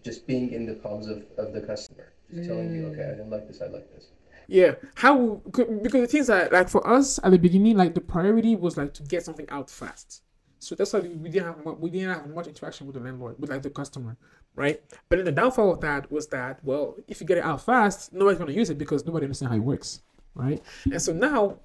just 0.04 0.26
being 0.26 0.54
in 0.54 0.66
the 0.66 0.74
palms 0.74 1.08
of, 1.08 1.24
of 1.38 1.54
the 1.54 1.62
customer, 1.62 2.14
just 2.34 2.48
telling 2.48 2.74
you, 2.74 2.88
okay, 2.88 3.04
I 3.04 3.12
didn't 3.12 3.30
like 3.30 3.48
this, 3.48 3.62
I 3.62 3.68
like 3.68 3.94
this. 3.94 4.08
Yeah, 4.48 4.76
how 4.96 5.42
because 5.46 5.92
the 5.92 6.08
things 6.08 6.28
that 6.28 6.52
like 6.52 6.70
for 6.70 6.88
us 6.88 7.20
at 7.24 7.32
the 7.32 7.38
beginning, 7.38 7.78
like 7.78 7.94
the 7.94 8.02
priority 8.02 8.56
was 8.56 8.78
like 8.78 8.94
to 8.96 9.04
get 9.04 9.24
something 9.24 9.48
out 9.50 9.70
fast 9.70 10.24
so 10.60 10.76
that's 10.76 10.94
why 10.94 11.00
we 11.00 11.30
didn't 11.30 11.46
have 11.46 11.80
we 11.80 11.90
didn't 11.90 12.10
have 12.10 12.30
much 12.30 12.48
interaction 12.48 12.86
with 12.86 12.96
the 12.96 13.02
landlord, 13.02 13.40
with 13.40 13.50
like 13.50 13.62
the 13.62 13.70
customer, 13.70 14.18
right? 14.56 14.82
But 15.08 15.18
then 15.18 15.26
the 15.26 15.32
downfall 15.32 15.72
of 15.72 15.82
that 15.82 16.12
was 16.12 16.28
that 16.28 16.64
well, 16.64 16.96
if 17.08 17.22
you 17.22 17.28
get 17.28 17.38
it 17.38 17.44
out 17.44 17.66
fast, 17.66 18.14
nobody's 18.14 18.40
gonna 18.40 18.52
use 18.52 18.70
it 18.70 18.78
because 18.78 19.06
nobody 19.06 19.26
understands 19.26 19.52
how 19.52 19.58
it 19.58 19.64
works, 19.64 20.02
right? 20.36 20.62
And 20.92 21.02
so 21.02 21.14
now 21.14 21.60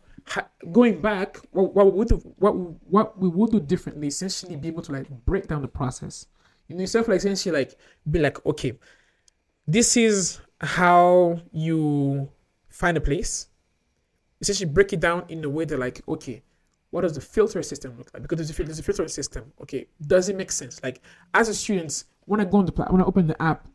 going 0.73 1.01
back, 1.01 1.39
what, 1.51 1.75
what 1.75 1.87
we 1.87 1.93
would 1.99 2.09
do, 2.09 2.17
what 2.39 2.53
what 2.53 3.19
we 3.19 3.29
would 3.29 3.51
do 3.51 3.61
differently, 3.61 4.09
essentially, 4.09 4.57
be 4.57 4.69
able 4.69 4.83
to 4.83 4.93
like 4.93 5.09
break 5.25 5.49
down 5.49 5.63
the 5.63 5.69
process. 5.69 6.27
You 6.69 6.77
know, 6.77 6.81
yourself 6.81 7.09
like 7.09 7.19
essentially 7.19 7.55
like 7.55 7.77
be 8.11 8.21
like, 8.21 8.45
okay, 8.47 8.79
this 9.67 9.97
is 9.97 10.41
how 10.61 11.41
you 11.53 12.31
find 12.69 12.97
a 12.97 13.01
place. 13.01 13.49
Essentially, 14.41 14.71
break 14.71 14.93
it 14.93 15.01
down 15.01 15.25
in 15.29 15.45
a 15.45 15.49
way 15.49 15.65
that 15.65 15.79
like, 15.79 16.03
okay, 16.09 16.43
what 16.95 17.01
does 17.01 17.15
the 17.15 17.21
filter 17.21 17.61
system 17.61 17.99
look 17.99 18.09
like? 18.15 18.23
Because 18.23 18.39
there's 18.39 18.57
a, 18.57 18.63
there's 18.63 18.79
a 18.79 18.83
filter 18.85 19.09
system. 19.09 19.53
Okay, 19.61 19.89
does 20.07 20.29
it 20.29 20.37
make 20.37 20.53
sense? 20.53 20.81
Like 20.81 21.01
as 21.35 21.49
a 21.49 21.55
student, 21.55 22.05
when 22.27 22.41
I 22.41 22.45
go 22.45 22.59
on 22.59 22.67
the 22.67 22.73
when 22.89 23.03
I 23.03 23.05
open 23.05 23.27
the 23.27 23.43
app, 23.43 23.67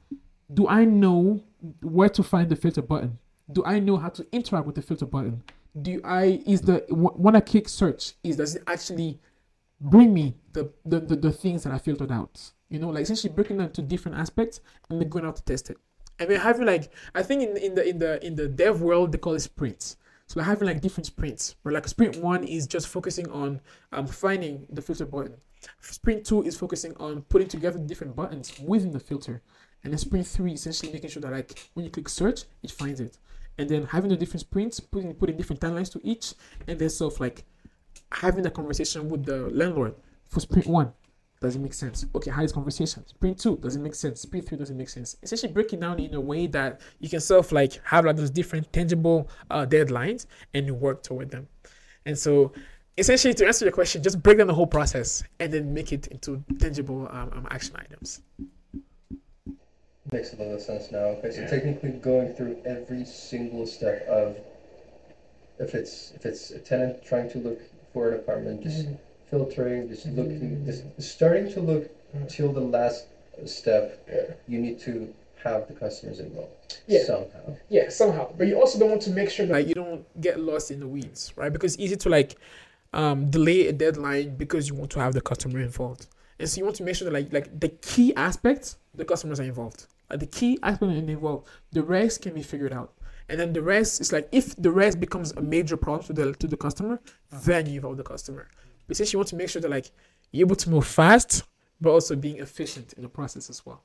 do 0.54 0.70
I 0.70 0.86
know 0.86 1.44
where 1.82 2.08
to 2.08 2.24
find 2.24 2.48
the 2.48 2.56
filter 2.56 2.82
button? 2.82 3.20
Do 3.52 3.62
I 3.66 3.80
know 3.80 3.98
how 3.98 4.08
to 4.08 4.26
interact 4.32 4.68
with 4.68 4.76
the 4.76 4.82
filter 4.82 5.06
button? 5.06 5.44
Do 5.82 6.00
I 6.06 6.42
is 6.48 6.62
the 6.62 6.86
when 6.90 7.36
I 7.36 7.42
click 7.42 7.68
search 7.68 8.14
is 8.24 8.38
does 8.38 8.56
it 8.56 8.64
actually 8.68 9.20
bring 9.82 10.14
me 10.14 10.36
the 10.54 10.72
the, 10.86 11.02
the, 11.02 11.18
the 11.18 11.32
things 11.34 11.64
that 11.64 11.74
I 11.74 11.78
filtered 11.78 12.14
out? 12.14 12.54
You 12.70 12.80
know, 12.80 12.90
like 12.90 13.04
essentially 13.04 13.34
breaking 13.34 13.58
down 13.58 13.74
to 13.74 13.82
different 13.82 14.18
aspects 14.18 14.62
and 14.90 15.02
then 15.02 15.10
going 15.10 15.26
out 15.26 15.36
to 15.36 15.44
test 15.44 15.70
it. 15.70 15.78
And 16.20 16.30
then 16.30 16.40
having 16.40 16.66
like 16.66 16.94
I 17.14 17.24
think 17.24 17.44
in, 17.44 17.58
in 17.58 17.76
the 17.76 17.86
in 17.86 18.00
the 18.00 18.26
in 18.26 18.36
the 18.36 18.48
dev 18.48 18.82
world 18.82 19.12
they 19.12 19.18
call 19.18 19.34
it 19.34 19.42
sprints. 19.42 19.98
So 20.30 20.40
we're 20.40 20.44
having 20.44 20.68
like 20.68 20.80
different 20.80 21.08
sprints. 21.08 21.56
Where 21.64 21.74
like 21.74 21.88
sprint 21.88 22.18
one 22.18 22.44
is 22.44 22.68
just 22.68 22.88
focusing 22.88 23.28
on 23.32 23.60
um, 23.92 24.06
finding 24.06 24.68
the 24.70 24.80
filter 24.80 25.08
button. 25.08 25.34
Sprint 25.82 26.24
two 26.24 26.44
is 26.44 26.56
focusing 26.56 26.96
on 26.98 27.24
putting 27.24 27.48
together 27.48 27.80
different 27.80 28.16
buttons 28.16 28.54
within 28.60 28.92
the 28.92 29.00
filter. 29.00 29.42
And 29.84 29.92
then 29.92 29.98
sprint 29.98 30.28
three 30.28 30.54
essentially 30.54 30.94
making 30.94 31.10
sure 31.10 31.22
that 31.22 31.32
like 31.32 31.58
when 31.74 31.84
you 31.84 31.90
click 31.90 32.08
search, 32.08 32.44
it 32.62 32.70
finds 32.70 33.00
it. 33.00 33.18
And 33.58 33.68
then 33.68 33.88
having 33.88 34.12
the 34.12 34.16
different 34.16 34.42
sprints, 34.42 34.80
putting 34.80 35.16
putting 35.16 35.36
different 35.36 35.62
timelines 35.62 35.92
to 35.94 36.02
each, 36.04 36.36
and 36.68 36.78
then 36.78 36.92
sort 36.92 37.16
of 37.16 37.20
like 37.20 37.44
having 38.12 38.46
a 38.46 38.52
conversation 38.52 39.10
with 39.10 39.26
the 39.26 39.50
landlord 39.50 39.96
for 40.28 40.42
sprint 40.42 40.68
one 40.68 40.94
does 41.42 41.56
it 41.56 41.60
make 41.60 41.74
sense? 41.74 42.06
Okay, 42.14 42.32
how 42.32 42.44
is 42.44 42.52
conversation? 42.52 43.08
Sprint 43.08 43.40
two 43.40 43.58
does 43.58 43.76
it 43.76 43.80
make 43.80 43.96
sense? 43.96 44.22
Sprint 44.22 44.48
three 44.48 44.58
does 44.58 44.72
it 44.72 44.76
make 44.76 44.90
sense? 44.90 45.16
Essentially 45.24 45.54
breaking 45.54 45.80
down 45.80 46.00
in 46.00 46.14
a 46.14 46.20
way 46.20 46.48
that 46.48 46.82
you 47.00 47.08
can 47.08 47.22
sort 47.22 47.46
of 47.46 47.52
like 47.52 47.80
have 47.86 48.06
like 48.06 48.18
those 48.18 48.30
different 48.30 48.72
tangible 48.74 49.30
uh, 49.50 49.66
deadlines 49.66 50.26
and 50.54 50.66
you 50.66 50.74
work 50.74 51.02
toward 51.02 51.32
them. 51.32 51.48
And 52.06 52.18
so 52.18 52.52
essentially 52.98 53.34
to 53.36 53.48
answer 53.48 53.66
your 53.66 53.72
question, 53.72 54.04
just 54.04 54.22
break 54.22 54.38
down 54.38 54.48
the 54.48 54.54
whole 54.54 54.68
process 54.68 55.24
and 55.40 55.52
then 55.54 55.74
make 55.74 55.94
it 55.94 56.08
into 56.08 56.44
tangible 56.60 57.08
um, 57.12 57.32
um, 57.34 57.48
action 57.52 57.76
items. 57.78 58.22
Makes 60.12 60.34
a 60.34 60.38
lot 60.38 60.56
of 60.56 60.62
sense 60.62 60.92
now. 60.92 61.06
Okay, 61.20 61.32
so 61.32 61.42
yeah. 61.42 61.50
technically 61.50 61.92
going 61.92 62.34
through 62.34 62.62
every 62.66 63.06
single 63.06 63.66
step 63.66 64.06
of 64.08 64.36
if 65.60 65.76
it's 65.76 66.12
if 66.16 66.26
it's 66.26 66.52
a 66.52 66.60
tenant 66.60 67.06
trying 67.06 67.30
to 67.30 67.38
look 67.38 67.60
for 67.94 68.10
an 68.10 68.16
apartment, 68.16 68.64
just 68.64 68.86
mm-hmm 68.86 68.96
filtering, 69.30 69.88
just 69.90 70.06
looking, 70.08 70.66
just 70.66 70.84
starting 71.02 71.52
to 71.54 71.60
look 71.62 71.90
till 72.30 72.52
the 72.52 72.60
last 72.62 73.06
step. 73.46 74.08
You 74.48 74.60
need 74.60 74.80
to 74.82 75.14
have 75.44 75.68
the 75.68 75.74
customers 75.74 76.20
involved 76.20 76.52
Yeah. 76.88 77.04
somehow. 77.06 77.56
Yeah, 77.70 77.90
somehow. 77.90 78.34
But 78.38 78.48
you 78.48 78.60
also 78.60 78.78
don't 78.80 78.90
want 78.90 79.02
to 79.04 79.12
make 79.12 79.30
sure 79.30 79.46
that 79.46 79.68
you 79.68 79.74
don't 79.74 80.04
get 80.20 80.40
lost 80.40 80.72
in 80.72 80.80
the 80.80 80.88
weeds, 80.88 81.34
right? 81.38 81.52
Because 81.52 81.76
it's 81.76 81.82
easy 81.84 81.96
to 81.96 82.10
like 82.10 82.36
um, 82.92 83.30
delay 83.30 83.68
a 83.68 83.72
deadline 83.74 84.36
because 84.36 84.68
you 84.68 84.76
want 84.76 84.92
to 84.92 85.00
have 85.00 85.14
the 85.14 85.22
customer 85.22 85.60
involved. 85.62 86.08
And 86.40 86.50
so 86.50 86.58
you 86.60 86.66
want 86.66 86.76
to 86.78 86.84
make 86.84 86.96
sure 86.96 87.06
that 87.10 87.14
like 87.14 87.32
like 87.32 87.60
the 87.60 87.70
key 87.70 88.14
aspects, 88.16 88.78
the 88.96 89.06
customers 89.06 89.40
are 89.40 89.44
involved. 89.44 89.88
Like 90.10 90.20
the 90.20 90.26
key 90.26 90.58
aspect 90.64 90.92
are 90.92 90.96
involved. 90.96 91.48
The 91.72 91.84
rest 91.84 92.22
can 92.24 92.34
be 92.34 92.42
figured 92.42 92.74
out. 92.74 92.94
And 93.30 93.40
then 93.40 93.54
the 93.54 93.62
rest 93.62 94.02
is 94.02 94.12
like 94.12 94.28
if 94.32 94.56
the 94.56 94.72
rest 94.72 95.00
becomes 95.00 95.32
a 95.34 95.42
major 95.42 95.78
problem 95.78 96.06
to 96.08 96.14
the 96.14 96.34
to 96.34 96.48
the 96.48 96.58
customer, 96.58 97.00
then 97.32 97.66
you 97.68 97.76
involve 97.76 97.98
the 97.98 98.04
customer. 98.04 98.48
But 98.90 98.98
since 98.98 99.14
you 99.14 99.20
want 99.20 99.30
to 99.30 99.36
make 99.36 99.50
sure 99.50 99.62
that 99.62 99.70
like 99.70 99.92
you're 100.32 100.48
able 100.48 100.56
to 100.56 100.70
move 100.70 100.86
fast, 100.88 101.44
but 101.80 101.92
also 101.92 102.16
being 102.16 102.40
efficient 102.40 102.94
in 102.94 103.04
the 103.04 103.08
process 103.10 103.48
as 103.50 103.64
well. 103.64 103.84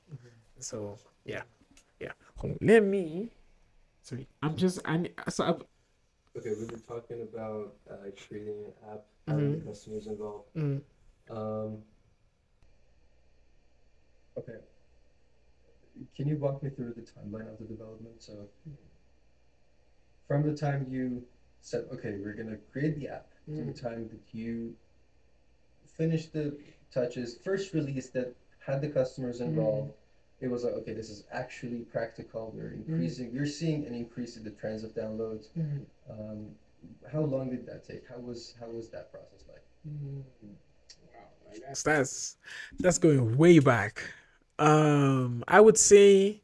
So 0.59 0.97
yeah, 1.25 1.43
yeah. 1.99 2.11
Let 2.59 2.83
me. 2.83 3.29
Sorry, 4.01 4.27
I'm 4.41 4.55
just. 4.57 4.79
I 4.83 4.97
ne- 4.97 5.13
so 5.29 5.43
I, 5.43 5.49
Okay, 6.37 6.49
we 6.59 6.65
were 6.65 6.81
talking 6.87 7.21
about 7.21 7.75
uh, 7.89 8.09
creating 8.27 8.65
an 8.65 8.91
app, 8.91 9.05
having 9.27 9.45
Mhm. 9.45 9.59
the 9.63 9.69
customers 9.69 10.07
involved. 10.07 10.49
mm, 10.55 10.81
Um, 11.29 11.83
okay. 14.37 14.57
Can 16.17 16.27
you 16.27 16.37
walk 16.37 16.61
me 16.63 16.71
through 16.71 16.93
the 16.95 17.01
timeline 17.03 17.47
of 17.51 17.57
the 17.59 17.65
development? 17.65 18.21
So, 18.21 18.49
from 20.27 20.43
the 20.43 20.55
time 20.57 20.87
you 20.89 21.23
said, 21.61 21.85
okay, 21.93 22.17
we're 22.21 22.33
gonna 22.33 22.57
create 22.71 22.95
the 22.99 23.07
app, 23.09 23.27
to 23.47 23.63
the 23.63 23.71
mm, 23.71 23.81
time 23.81 24.09
that 24.09 24.21
you 24.33 24.75
finished 25.97 26.33
the 26.33 26.57
touches, 26.91 27.37
first 27.43 27.73
release 27.73 28.09
that 28.09 28.33
had 28.65 28.81
the 28.81 28.89
customers 28.89 29.41
involved, 29.41 29.93
it 30.41 30.47
was 30.47 30.63
like, 30.63 30.73
okay, 30.73 30.93
this 30.93 31.09
is 31.09 31.23
actually 31.31 31.79
practical. 31.79 32.53
We're 32.55 32.71
increasing, 32.73 33.33
we're 33.33 33.45
seeing 33.45 33.85
an 33.85 33.93
increase 33.93 34.37
in 34.37 34.43
the 34.43 34.51
trends 34.51 34.83
of 34.83 34.93
downloads. 34.93 35.47
mm, 35.57 35.85
Um, 36.09 36.47
how 37.11 37.21
long 37.21 37.49
did 37.49 37.65
that 37.67 37.85
take? 37.87 38.07
How 38.07 38.17
was 38.19 38.53
how 38.59 38.67
was 38.67 38.89
that 38.89 39.11
process 39.11 39.43
like? 39.47 39.63
mm. 39.87 40.21
Wow, 41.13 41.21
that's 41.67 41.83
that's 41.83 42.37
that's 42.79 42.97
going 42.97 43.37
way 43.37 43.59
back. 43.59 44.03
Um, 44.59 45.43
I 45.47 45.59
would 45.61 45.77
say. 45.77 46.41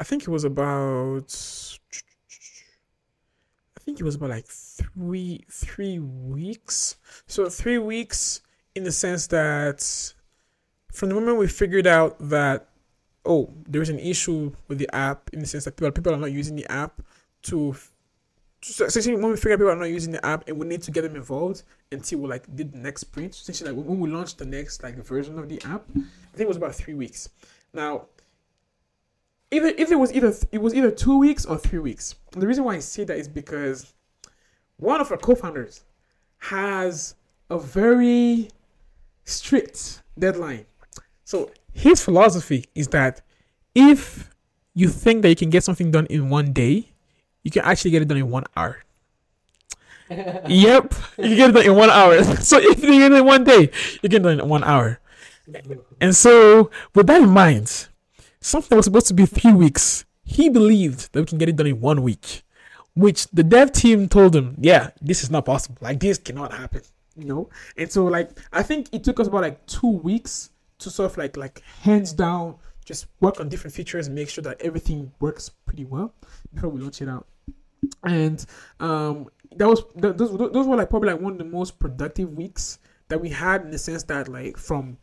I 0.00 0.04
think 0.04 0.22
it 0.22 0.28
was 0.28 0.44
about. 0.44 1.32
Think 3.84 4.00
it 4.00 4.04
was 4.04 4.14
about 4.14 4.30
like 4.30 4.46
three 4.46 5.44
three 5.50 5.98
weeks. 5.98 6.96
So 7.26 7.48
three 7.48 7.78
weeks 7.78 8.40
in 8.74 8.84
the 8.84 8.92
sense 8.92 9.26
that 9.28 10.14
from 10.92 11.08
the 11.08 11.14
moment 11.14 11.38
we 11.38 11.48
figured 11.48 11.86
out 11.86 12.16
that 12.18 12.68
oh 13.24 13.52
there's 13.68 13.88
an 13.88 13.98
issue 13.98 14.52
with 14.68 14.78
the 14.78 14.88
app 14.94 15.30
in 15.32 15.40
the 15.40 15.46
sense 15.46 15.64
that 15.64 15.76
people 15.76 15.90
people 15.90 16.14
are 16.14 16.18
not 16.18 16.32
using 16.32 16.56
the 16.56 16.70
app 16.70 17.02
to 17.42 17.74
so 18.62 18.86
essentially 18.86 19.16
when 19.16 19.30
we 19.30 19.36
figured 19.36 19.54
out 19.54 19.58
people 19.58 19.72
are 19.72 19.76
not 19.76 19.90
using 19.90 20.12
the 20.12 20.24
app 20.24 20.46
and 20.48 20.58
we 20.58 20.66
need 20.66 20.82
to 20.82 20.90
get 20.90 21.02
them 21.02 21.16
involved 21.16 21.62
until 21.92 22.20
we 22.20 22.28
like 22.28 22.44
did 22.54 22.72
the 22.72 22.78
next 22.78 23.02
sprint 23.02 23.34
essentially 23.34 23.70
like 23.70 23.86
when 23.86 23.98
we 23.98 24.08
launched 24.08 24.38
the 24.38 24.44
next 24.44 24.82
like 24.82 24.96
version 24.96 25.38
of 25.38 25.48
the 25.48 25.60
app 25.64 25.84
i 25.96 26.36
think 26.36 26.40
it 26.40 26.48
was 26.48 26.56
about 26.56 26.74
three 26.74 26.94
weeks 26.94 27.28
now 27.72 28.06
either 29.54 29.68
if 29.78 29.90
it 29.90 29.96
was 29.96 30.12
either 30.12 30.34
it 30.52 30.60
was 30.60 30.74
either 30.74 30.90
two 30.90 31.18
weeks 31.18 31.44
or 31.44 31.56
three 31.58 31.78
weeks 31.78 32.14
and 32.32 32.42
the 32.42 32.46
reason 32.46 32.64
why 32.64 32.74
i 32.74 32.78
say 32.78 33.04
that 33.04 33.16
is 33.16 33.28
because 33.28 33.92
one 34.76 35.00
of 35.00 35.10
our 35.10 35.18
co-founders 35.18 35.84
has 36.38 37.14
a 37.50 37.58
very 37.58 38.48
strict 39.24 40.02
deadline 40.18 40.66
so 41.24 41.50
his 41.72 42.02
philosophy 42.02 42.66
is 42.74 42.88
that 42.88 43.22
if 43.74 44.30
you 44.74 44.88
think 44.88 45.22
that 45.22 45.28
you 45.28 45.36
can 45.36 45.50
get 45.50 45.64
something 45.64 45.90
done 45.90 46.06
in 46.06 46.28
one 46.28 46.52
day, 46.52 46.92
you 47.42 47.50
can 47.50 47.62
actually 47.64 47.90
get 47.90 48.02
it 48.02 48.08
done 48.08 48.18
in 48.18 48.30
one 48.30 48.44
hour. 48.56 48.78
yep, 50.10 50.94
you 51.18 51.24
can 51.24 51.36
get 51.36 51.50
it 51.50 51.52
done 51.52 51.66
in 51.66 51.74
one 51.74 51.90
hour. 51.90 52.22
So 52.42 52.58
if 52.58 52.82
you 52.82 52.92
get 52.92 53.12
it 53.12 53.18
in 53.18 53.24
one 53.24 53.44
day, 53.44 53.70
you 54.02 54.08
get 54.08 54.20
it 54.20 54.22
done 54.22 54.40
in 54.40 54.48
one 54.48 54.64
hour. 54.64 55.00
And 56.00 56.16
so, 56.16 56.70
with 56.94 57.06
that 57.08 57.22
in 57.22 57.28
mind, 57.28 57.88
something 58.44 58.76
was 58.76 58.84
supposed 58.84 59.06
to 59.08 59.14
be 59.14 59.24
three 59.24 59.52
weeks, 59.52 60.04
he 60.22 60.48
believed 60.48 61.12
that 61.12 61.20
we 61.20 61.26
can 61.26 61.38
get 61.38 61.48
it 61.48 61.56
done 61.56 61.66
in 61.66 61.80
one 61.80 62.02
week, 62.02 62.42
which 62.94 63.26
the 63.28 63.42
dev 63.42 63.72
team 63.72 64.08
told 64.08 64.36
him, 64.36 64.54
yeah, 64.60 64.90
this 65.00 65.22
is 65.22 65.30
not 65.30 65.46
possible. 65.46 65.78
Like, 65.80 65.98
this 66.00 66.18
cannot 66.18 66.52
happen, 66.52 66.82
you 67.16 67.24
know? 67.24 67.48
And 67.76 67.90
so, 67.90 68.04
like, 68.04 68.30
I 68.52 68.62
think 68.62 68.88
it 68.92 69.02
took 69.02 69.18
us 69.18 69.28
about 69.28 69.42
like 69.42 69.64
two 69.66 69.90
weeks 69.90 70.50
to 70.78 70.90
sort 70.90 71.10
of 71.10 71.16
like, 71.16 71.36
like, 71.36 71.62
hands 71.80 72.12
down, 72.12 72.56
just 72.84 73.06
work 73.20 73.40
on 73.40 73.48
different 73.48 73.74
features 73.74 74.08
and 74.08 74.14
make 74.14 74.28
sure 74.28 74.44
that 74.44 74.60
everything 74.60 75.10
works 75.20 75.48
pretty 75.48 75.86
well 75.86 76.12
before 76.52 76.68
we 76.74 76.82
launch 76.82 77.00
it 77.00 77.08
out. 77.08 77.26
And 78.02 78.44
um, 78.78 79.28
that 79.56 79.66
was 79.66 79.84
th- 80.00 80.16
those 80.16 80.36
those 80.36 80.66
were 80.66 80.76
like 80.76 80.90
probably 80.90 81.10
like 81.10 81.20
one 81.20 81.32
of 81.32 81.38
the 81.38 81.44
most 81.44 81.78
productive 81.78 82.32
weeks 82.32 82.78
that 83.08 83.20
we 83.20 83.28
had 83.28 83.62
in 83.62 83.70
the 83.70 83.78
sense 83.78 84.02
that 84.04 84.28
like 84.28 84.56
from 84.56 84.96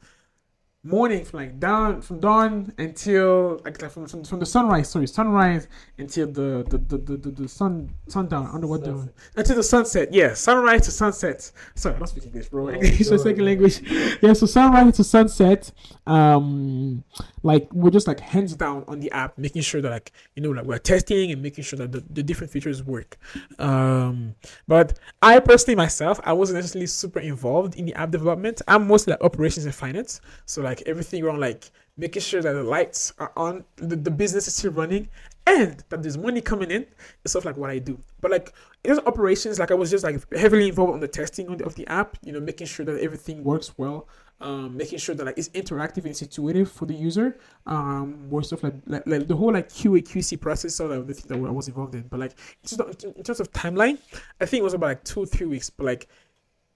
morning 0.84 1.24
from 1.24 1.42
like 1.42 1.60
down 1.60 2.02
from 2.02 2.20
dawn 2.20 2.74
until 2.80 3.62
like, 3.64 3.80
from, 3.92 4.08
from 4.08 4.24
from 4.24 4.40
the 4.40 4.46
sunrise 4.46 4.90
sorry 4.90 5.06
sunrise 5.06 5.68
until 6.00 6.26
the 6.26 6.66
the 6.70 6.78
the, 6.80 6.98
the, 6.98 7.18
the, 7.18 7.30
the 7.44 7.48
sun 7.48 7.88
sundown 8.08 8.50
under 8.52 8.66
what 8.66 8.84
the 8.84 9.08
until 9.36 9.56
the 9.56 9.62
sunset 9.62 10.12
yeah 10.12 10.34
sunrise 10.34 10.82
to 10.82 10.92
sunset. 10.92 11.52
Sorry 11.76 11.94
I 11.94 12.00
don't 12.00 12.08
speak 12.08 12.26
English 12.26 12.50
bro. 12.50 12.68
Oh, 12.68 12.70
English 12.74 13.00
is 13.00 13.10
go 13.10 13.18
second 13.18 13.46
language. 13.46 13.82
Yeah 14.22 14.34
so 14.34 14.48
sunrise 14.48 14.96
to 14.98 15.04
sunset 15.04 15.72
um 16.08 17.04
like 17.44 17.72
we're 17.74 17.92
just 17.92 18.08
like 18.08 18.20
hands 18.20 18.56
down 18.56 18.84
on 18.88 19.00
the 19.00 19.12
app 19.12 19.38
making 19.38 19.62
sure 19.62 19.82
that 19.82 19.92
like 19.92 20.12
you 20.36 20.42
know 20.42 20.50
like 20.50 20.66
we're 20.66 20.80
testing 20.80 21.32
and 21.32 21.44
making 21.44 21.64
sure 21.64 21.78
that 21.78 21.92
the, 21.92 22.04
the 22.10 22.24
different 22.24 22.52
features 22.52 22.84
work. 22.84 23.20
Um 23.60 24.34
but 24.68 24.98
i 25.22 25.40
personally 25.40 25.76
myself 25.76 26.20
i 26.24 26.34
wasn't 26.34 26.56
necessarily 26.56 26.88
super 26.88 27.20
involved 27.20 27.76
in 27.76 27.86
the 27.86 27.94
app 27.94 28.10
development. 28.10 28.64
I'm 28.68 28.88
mostly 28.88 29.12
like 29.12 29.22
operations 29.22 29.66
and 29.66 29.76
finance. 29.76 30.22
So 30.48 30.64
like 30.64 30.71
everything 30.86 31.24
around 31.24 31.40
like 31.40 31.72
making 31.98 32.22
sure 32.22 32.42
that 32.42 32.54
the 32.54 32.64
lights 32.64 33.14
are 33.20 33.32
on 33.36 33.64
the, 33.76 33.96
the 33.96 34.12
business 34.12 34.48
is 34.48 34.56
still 34.56 34.72
running 34.72 35.10
and 35.48 35.84
that 35.90 36.02
there's 36.02 36.18
money 36.18 36.40
coming 36.40 36.72
in 36.72 36.86
is 37.24 37.32
stuff 37.32 37.46
like 37.46 37.58
what 37.58 37.70
i 37.70 37.80
do 37.80 38.00
but 38.22 38.32
like 38.32 38.54
in 38.84 38.98
operations 39.00 39.60
like 39.60 39.72
i 39.72 39.74
was 39.74 39.90
just 39.92 40.04
like 40.04 40.22
heavily 40.34 40.68
involved 40.68 40.94
on 40.94 41.00
the 41.00 41.08
testing 41.08 41.48
of 41.48 41.58
the, 41.58 41.66
of 41.66 41.76
the 41.76 41.86
app 41.88 42.18
you 42.24 42.32
know 42.32 42.40
making 42.40 42.68
sure 42.68 42.86
that 42.86 43.00
everything 43.00 43.44
works 43.44 43.78
well 43.78 44.08
um, 44.42 44.76
making 44.76 44.98
sure 44.98 45.14
that 45.16 45.26
like 45.26 45.38
it's 45.38 45.50
interactive 45.50 45.98
and 45.98 46.08
it's 46.08 46.22
intuitive 46.22 46.70
for 46.72 46.86
the 46.86 46.96
user. 46.96 47.38
Um, 47.68 48.28
more 48.30 48.42
stuff 48.44 48.64
like, 48.64 48.74
like 48.88 49.04
like 49.06 49.28
the 49.28 49.36
whole 49.36 49.54
like 49.54 49.70
QA 49.70 50.02
QC 50.02 50.40
process. 50.42 50.76
So 50.76 50.88
that 50.88 51.08
the 51.08 51.14
thing 51.14 51.42
that 51.42 51.48
I 51.48 51.52
was 51.52 51.68
involved 51.68 51.94
in. 51.96 52.02
But 52.04 52.20
like 52.20 52.32
of- 52.80 53.04
in 53.04 53.24
terms 53.24 53.40
of 53.40 53.52
timeline, 53.52 54.00
I 54.40 54.46
think 54.46 54.62
it 54.62 54.64
was 54.64 54.74
about 54.74 54.88
like 54.88 55.04
two 55.04 55.26
three 55.26 55.48
weeks, 55.48 55.70
but 55.70 55.86
like 55.86 56.08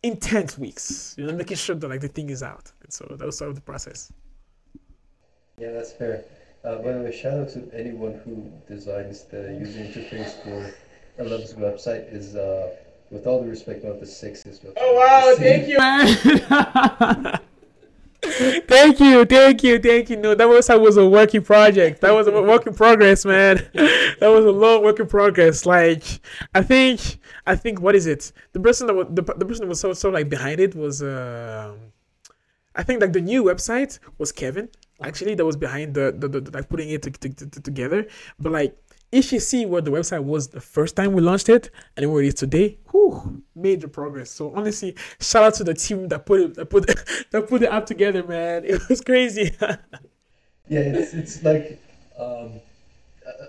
intense 0.06 0.58
weeks. 0.58 1.16
You 1.18 1.26
know, 1.26 1.34
making 1.34 1.58
sure 1.58 1.76
that 1.76 1.88
like 1.88 2.02
the 2.02 2.08
thing 2.08 2.30
is 2.30 2.44
out. 2.44 2.72
And 2.84 2.94
so 2.94 3.06
that 3.18 3.26
was 3.26 3.38
sort 3.38 3.50
of 3.50 3.56
the 3.56 3.62
process. 3.62 4.12
Yeah, 5.58 5.72
that's 5.72 5.92
fair. 5.92 6.26
Uh, 6.64 6.78
by 6.78 6.94
the 6.94 7.00
way, 7.00 7.12
shout 7.16 7.40
out 7.40 7.50
to 7.50 7.70
anyone 7.74 8.20
who 8.24 8.52
designs 8.68 9.24
the 9.24 9.58
user 9.60 9.80
interface 9.80 10.42
for 10.44 10.74
Elev's 11.20 11.54
website. 11.54 12.12
Is 12.12 12.36
uh, 12.36 12.76
with 13.12 13.28
all 13.28 13.42
the 13.42 13.50
respect, 13.50 13.84
one 13.84 13.94
of 13.94 14.00
the 14.00 14.06
sexiest 14.06 14.66
websites. 14.66 14.78
I've 14.78 15.38
seen. 15.38 15.70
you, 15.70 15.78
man. 15.78 17.40
thank 18.68 19.00
you, 19.00 19.26
thank 19.26 19.64
you, 19.64 19.80
thank 19.80 20.10
you. 20.10 20.18
No, 20.18 20.36
that 20.36 20.48
was 20.48 20.68
that 20.68 20.82
was 20.82 20.98
a 20.98 21.08
working 21.08 21.44
project. 21.44 22.02
That 22.02 22.14
was 22.14 22.28
a 22.28 22.32
work 22.32 22.68
in 22.68 22.74
progress, 22.74 23.26
man. 23.26 23.66
That 24.20 24.30
was 24.30 24.46
a 24.46 24.52
long 24.52 24.82
work 24.82 25.00
in 25.02 25.08
progress. 25.08 25.66
Like 25.66 26.04
I 26.54 26.64
think, 26.64 27.20
I 27.48 27.56
think 27.56 27.82
what 27.82 27.96
is 27.96 28.08
it? 28.08 28.32
The 28.54 28.60
person 28.60 28.88
that 28.88 28.94
was 28.96 29.08
the, 29.10 29.22
the 29.22 29.46
person 29.46 29.64
that 29.66 29.70
was 29.70 29.80
so 29.80 29.94
so 29.94 30.10
like 30.10 30.30
behind 30.30 30.60
it 30.60 30.76
was 30.76 31.02
um, 31.04 31.78
I 32.76 32.84
think 32.84 33.02
like 33.02 33.14
the 33.14 33.22
new 33.22 33.44
website 33.44 34.00
was 34.18 34.32
Kevin. 34.32 34.70
Actually, 35.04 35.36
that 35.36 35.46
was 35.46 35.56
behind 35.58 35.94
the 35.94 36.14
the, 36.18 36.28
the, 36.28 36.42
the 36.42 36.52
like 36.52 36.70
putting 36.70 36.90
it 36.90 37.04
to, 37.04 37.12
to, 37.12 37.30
to- 37.30 37.62
together. 37.62 38.08
But 38.40 38.52
like 38.52 38.78
if 39.12 39.32
you 39.32 39.40
see 39.40 39.66
what 39.66 39.86
the 39.86 39.92
website 39.92 40.24
was 40.24 40.50
the 40.50 40.60
first 40.62 40.96
time 40.96 41.14
we 41.14 41.22
launched 41.22 41.50
it 41.50 41.70
and 41.96 42.12
where 42.12 42.22
it 42.24 42.28
is 42.28 42.34
today, 42.34 42.80
whew, 42.92 43.44
major 43.56 43.88
progress. 43.88 44.32
So 44.32 44.54
honestly, 44.56 44.96
shout 45.22 45.44
out 45.44 45.54
to 45.56 45.64
the 45.64 45.74
team 45.74 46.08
that 46.10 46.26
put 46.26 46.42
it 46.42 46.54
that 46.56 46.66
put 46.70 46.88
that 47.32 47.48
put 47.48 47.62
the 47.62 47.72
app 47.72 47.86
together, 47.86 48.24
man. 48.24 48.66
It 48.66 48.82
was 48.90 49.02
crazy. 49.02 49.52
Yeah, 50.68 50.80
it's 50.82 51.14
it's 51.14 51.44
like 51.44 51.80
um, 52.20 52.60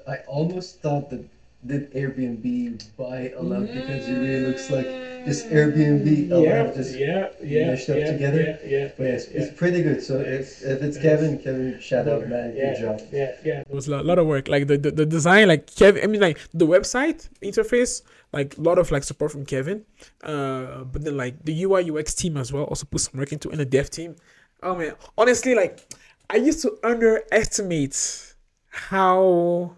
I 0.09 0.18
almost 0.28 0.80
thought 0.80 1.11
that 1.11 1.24
did 1.66 1.92
Airbnb 1.92 2.96
buy 2.96 3.32
Elev 3.36 3.66
because 3.72 4.08
it 4.08 4.14
really 4.14 4.46
looks 4.46 4.70
like 4.70 4.86
this 5.26 5.42
Airbnb 5.44 6.28
Elev 6.28 6.74
just. 6.74 6.96
yeah, 6.96 7.28
mashed 7.70 7.90
up 7.90 7.96
together? 7.96 8.58
yeah, 8.64 8.90
But 8.96 9.04
yes, 9.04 9.26
it's 9.26 9.56
pretty 9.56 9.82
good. 9.82 10.02
So 10.02 10.20
if, 10.20 10.62
if 10.62 10.82
it's 10.82 10.98
Kevin, 10.98 11.38
Kevin, 11.38 11.80
shout 11.80 12.08
out, 12.08 12.28
man. 12.28 12.54
Good 12.54 12.80
job. 12.80 13.00
Yeah, 13.12 13.32
yeah. 13.44 13.60
It 13.60 13.74
was 13.74 13.88
a 13.88 14.02
lot 14.02 14.18
of 14.18 14.26
work. 14.26 14.48
Like 14.48 14.66
the, 14.68 14.78
the, 14.78 14.90
the 14.90 15.06
design, 15.06 15.48
like 15.48 15.74
Kevin. 15.74 16.04
I 16.04 16.06
mean, 16.06 16.20
like 16.20 16.38
the 16.54 16.66
website 16.66 17.28
interface, 17.42 18.02
like 18.32 18.56
a 18.56 18.60
lot 18.60 18.78
of 18.78 18.90
like 18.90 19.02
support 19.02 19.32
from 19.32 19.44
Kevin. 19.44 19.84
Uh, 20.22 20.84
but 20.84 21.04
then 21.04 21.16
like 21.16 21.44
the 21.44 21.64
UI 21.64 21.90
UX 21.90 22.14
team 22.14 22.36
as 22.36 22.52
well 22.52 22.64
also 22.64 22.86
put 22.86 23.00
some 23.00 23.18
work 23.18 23.32
into, 23.32 23.50
and 23.50 23.58
the 23.58 23.64
dev 23.64 23.90
team. 23.90 24.16
Oh 24.62 24.74
man, 24.74 24.94
honestly, 25.18 25.54
like 25.54 25.80
I 26.30 26.36
used 26.36 26.62
to 26.62 26.78
underestimate 26.82 28.34
how 28.68 29.76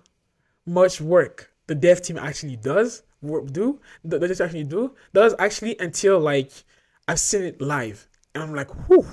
much 0.67 1.01
work 1.01 1.51
the 1.69 1.75
dev 1.75 2.03
team 2.03 2.19
actually 2.19 2.57
does 2.57 3.05
work 3.23 3.47
do 3.53 3.81
that 4.05 4.21
does 4.21 4.41
actually 4.41 4.65
do 4.65 4.93
does 5.13 5.35
actually 5.39 5.77
until 5.79 6.19
like 6.19 6.51
I've 7.07 7.21
seen 7.21 7.43
it 7.43 7.61
live 7.61 8.09
and 8.35 8.43
I'm 8.43 8.55
like, 8.55 8.71
whew, 8.89 9.07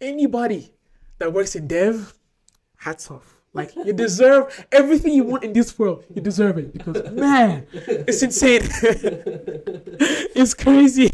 anybody 0.00 0.72
that 1.18 1.32
works 1.32 1.56
in 1.56 1.66
dev, 1.66 2.14
hats 2.76 3.10
off. 3.10 3.36
Like 3.52 3.74
you 3.76 3.92
deserve 3.92 4.66
everything 4.72 5.12
you 5.12 5.22
want 5.22 5.44
in 5.44 5.52
this 5.52 5.78
world. 5.78 6.04
You 6.12 6.20
deserve 6.20 6.58
it 6.58 6.72
because 6.72 7.08
man, 7.12 7.66
it's 7.72 8.22
insane. 8.22 8.62
it's 10.34 10.54
crazy. 10.54 11.10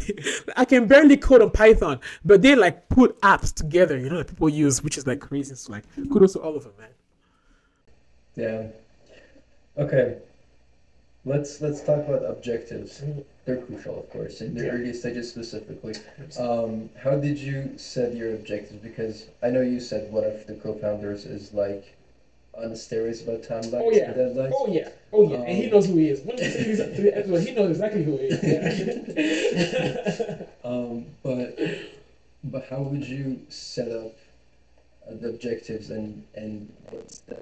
I 0.57 0.65
can 0.65 0.87
barely 0.87 1.17
code 1.17 1.43
on 1.43 1.51
Python, 1.51 1.99
but 2.25 2.41
they 2.41 2.55
like 2.55 2.89
put 2.89 3.19
apps 3.21 3.53
together, 3.53 3.97
you 3.97 4.09
know, 4.09 4.17
that 4.17 4.27
people 4.27 4.49
use, 4.49 4.83
which 4.83 4.97
is 4.97 5.05
like 5.05 5.19
crazy. 5.19 5.53
So 5.53 5.71
like 5.71 5.83
kudos 6.11 6.33
to 6.33 6.39
all 6.39 6.55
of 6.55 6.63
them, 6.63 6.73
man. 6.79 6.89
Yeah. 8.35 9.83
Okay. 9.83 10.17
Let's 11.23 11.61
let's 11.61 11.81
talk 11.81 12.07
about 12.07 12.23
objectives. 12.25 13.03
They're 13.45 13.57
crucial, 13.57 13.99
of 13.99 14.09
course, 14.09 14.41
in 14.41 14.53
the 14.55 14.63
Yeah. 14.63 14.71
early 14.71 14.93
stages 14.93 15.29
specifically. 15.29 15.95
Um, 16.37 16.89
how 16.95 17.15
did 17.15 17.37
you 17.39 17.77
set 17.77 18.15
your 18.15 18.33
objectives? 18.33 18.79
Because 18.81 19.25
I 19.41 19.49
know 19.49 19.61
you 19.61 19.79
said 19.79 20.11
one 20.11 20.23
of 20.23 20.45
the 20.47 20.53
co-founders 20.55 21.25
is 21.25 21.53
like 21.53 21.95
on 22.53 22.71
steroids 22.71 23.23
about 23.23 23.43
timelines 23.43 23.81
Oh, 23.85 23.91
yeah. 23.91 24.13
deadlines. 24.13 24.51
Oh 24.53 24.67
yeah, 24.67 24.89
oh 25.13 25.23
yeah, 25.23 25.41
and 25.43 25.57
he 25.57 25.65
Um, 25.65 25.71
knows 25.71 25.85
who 25.87 25.97
he 25.97 26.09
is. 26.09 26.21
When 26.21 26.37
you 26.37 26.43
see 26.43 26.63
his 26.63 27.45
he 27.45 27.51
knows 27.51 27.69
exactly 27.71 28.03
who 28.03 28.17
he 28.17 28.25
is. 28.27 30.21
Um, 30.63 31.05
but 31.23 31.57
but 32.43 32.63
how 32.69 32.81
would 32.81 33.05
you 33.05 33.41
set 33.49 33.91
up 33.91 34.13
uh, 35.07 35.13
the 35.19 35.29
objectives 35.29 35.89
and 35.89 36.23
and 36.35 36.71
what's 36.89 37.19
the 37.19 37.35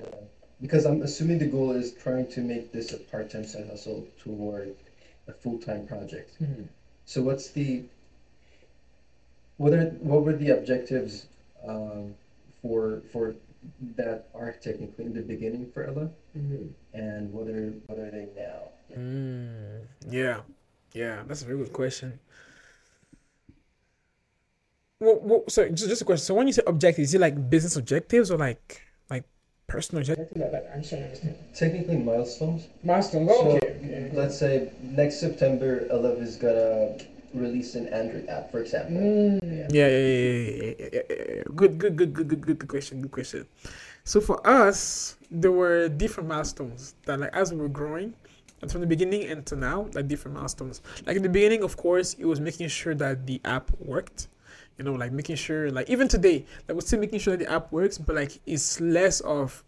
because 0.62 0.86
I'm 0.86 1.02
assuming 1.02 1.40
the 1.40 1.48
goal 1.48 1.72
is 1.72 1.94
trying 1.94 2.28
to 2.32 2.42
make 2.42 2.72
this 2.72 2.92
a 2.94 2.98
part-time 2.98 3.46
side 3.46 3.68
hustle 3.68 4.06
toward 4.24 4.76
a 5.28 5.34
full-time 5.34 5.88
project. 5.88 6.40
Mhm. 6.42 6.68
So 7.06 7.22
what's 7.22 7.50
the 7.52 7.84
what 9.58 9.74
are 9.74 9.90
what 10.00 10.24
were 10.24 10.36
the 10.36 10.52
objectives 10.52 11.28
um, 11.66 12.16
for 12.62 13.02
for 13.12 13.36
that 13.96 14.30
arc 14.34 14.62
technically 14.62 15.06
in 15.06 15.14
the 15.14 15.22
beginning 15.22 15.70
for 15.72 15.86
Elev 15.86 16.12
Mhm. 16.38 16.70
and 16.94 17.34
what 17.34 17.48
are 17.48 17.72
what 17.88 18.00
are 18.00 18.12
they 18.12 18.28
now? 18.36 18.72
Mm, 18.96 19.88
yeah, 20.10 20.42
yeah, 20.94 21.24
that's 21.28 21.42
a 21.42 21.46
very 21.46 21.58
good 21.58 21.74
question. 21.74 22.20
Well, 25.00 25.20
well, 25.22 25.44
so 25.48 25.68
just, 25.70 25.88
just 25.88 26.02
a 26.02 26.06
question. 26.06 26.26
So 26.26 26.34
when 26.36 26.48
you 26.48 26.54
say 26.54 26.62
objectives, 26.68 27.10
is 27.10 27.14
it 27.16 27.22
like 27.22 27.50
business 27.50 27.76
objectives 27.78 28.32
or 28.32 28.38
like 28.38 28.82
personal. 29.70 30.04
Technically, 31.54 31.98
milestones. 31.98 32.68
Milestones. 32.84 33.30
Okay. 33.30 33.38
so 33.40 33.56
okay. 33.56 34.12
Let's 34.14 34.38
say 34.38 34.72
next 34.82 35.20
September, 35.20 35.88
Elev 35.92 36.22
is 36.22 36.36
gonna 36.36 36.98
release 37.34 37.76
an 37.76 37.88
Android 37.88 38.28
app, 38.28 38.52
for 38.52 38.60
example. 38.60 38.98
Mm. 38.98 39.40
Yeah. 39.44 39.68
Yeah, 39.70 39.88
yeah, 39.88 39.98
yeah, 39.98 40.74
yeah, 40.80 41.02
yeah, 41.10 41.44
Good, 41.56 41.78
good, 41.78 41.96
good, 41.96 42.14
good, 42.14 42.28
good, 42.28 42.42
good, 42.42 42.60
good 42.60 42.68
question. 42.68 43.02
Good 43.02 43.12
question. 43.12 43.46
So 44.04 44.20
for 44.20 44.46
us, 44.48 45.16
there 45.30 45.52
were 45.52 45.88
different 45.90 46.28
milestones 46.28 46.96
that, 47.06 47.20
like, 47.20 47.30
as 47.34 47.54
we 47.54 47.60
were 47.60 47.70
growing, 47.70 48.14
and 48.62 48.72
from 48.72 48.82
the 48.82 48.88
beginning 48.88 49.30
until 49.30 49.58
now, 49.58 49.88
like 49.94 50.08
different 50.08 50.36
milestones. 50.36 50.82
Like 51.06 51.16
in 51.16 51.24
the 51.24 51.30
beginning, 51.30 51.64
of 51.64 51.78
course, 51.78 52.16
it 52.16 52.26
was 52.26 52.40
making 52.40 52.68
sure 52.68 52.94
that 52.96 53.26
the 53.26 53.40
app 53.46 53.72
worked 53.80 54.28
you 54.80 54.86
know, 54.86 54.94
like 54.94 55.12
making 55.12 55.36
sure, 55.36 55.70
like 55.70 55.90
even 55.90 56.08
today, 56.08 56.46
like 56.68 56.76
we're 56.76 56.82
still 56.82 57.00
making 57.00 57.20
sure 57.20 57.38
that 57.38 57.46
the 57.46 57.52
app 57.52 57.72
works, 57.72 58.00
but 58.00 58.16
like 58.16 58.40
it's 58.48 58.82
less 58.82 59.20
of 59.22 59.64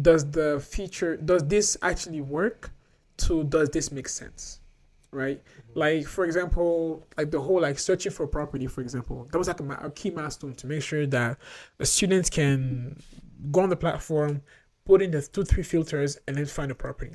does 0.00 0.30
the 0.30 0.60
feature 0.60 1.16
does 1.16 1.42
this 1.48 1.76
actually 1.82 2.20
work? 2.20 2.70
To 3.26 3.44
does 3.44 3.68
this 3.68 3.90
make 3.92 4.08
sense, 4.08 4.60
right? 5.10 5.42
Mm-hmm. 5.44 5.78
like 5.78 6.06
for 6.06 6.24
example 6.24 7.06
like 7.18 7.30
the 7.30 7.40
whole 7.40 7.60
like 7.60 7.78
searching 7.78 8.12
for 8.12 8.26
property 8.26 8.66
for 8.66 8.80
example 8.80 9.28
that 9.30 9.36
was 9.36 9.46
like 9.46 9.60
a, 9.60 9.86
a 9.86 9.90
key 9.90 10.08
milestone 10.10 10.54
to 10.54 10.66
make 10.66 10.82
sure 10.82 11.06
that 11.06 11.36
the 11.76 11.84
students 11.84 12.30
can 12.30 12.98
go 13.50 13.60
on 13.60 13.68
the 13.68 13.76
platform 13.76 14.40
put 14.90 15.02
in 15.02 15.10
the 15.10 15.22
two 15.22 15.44
three 15.44 15.62
filters 15.62 16.18
and 16.26 16.36
then 16.36 16.46
find 16.46 16.70
a 16.70 16.74
property. 16.74 17.12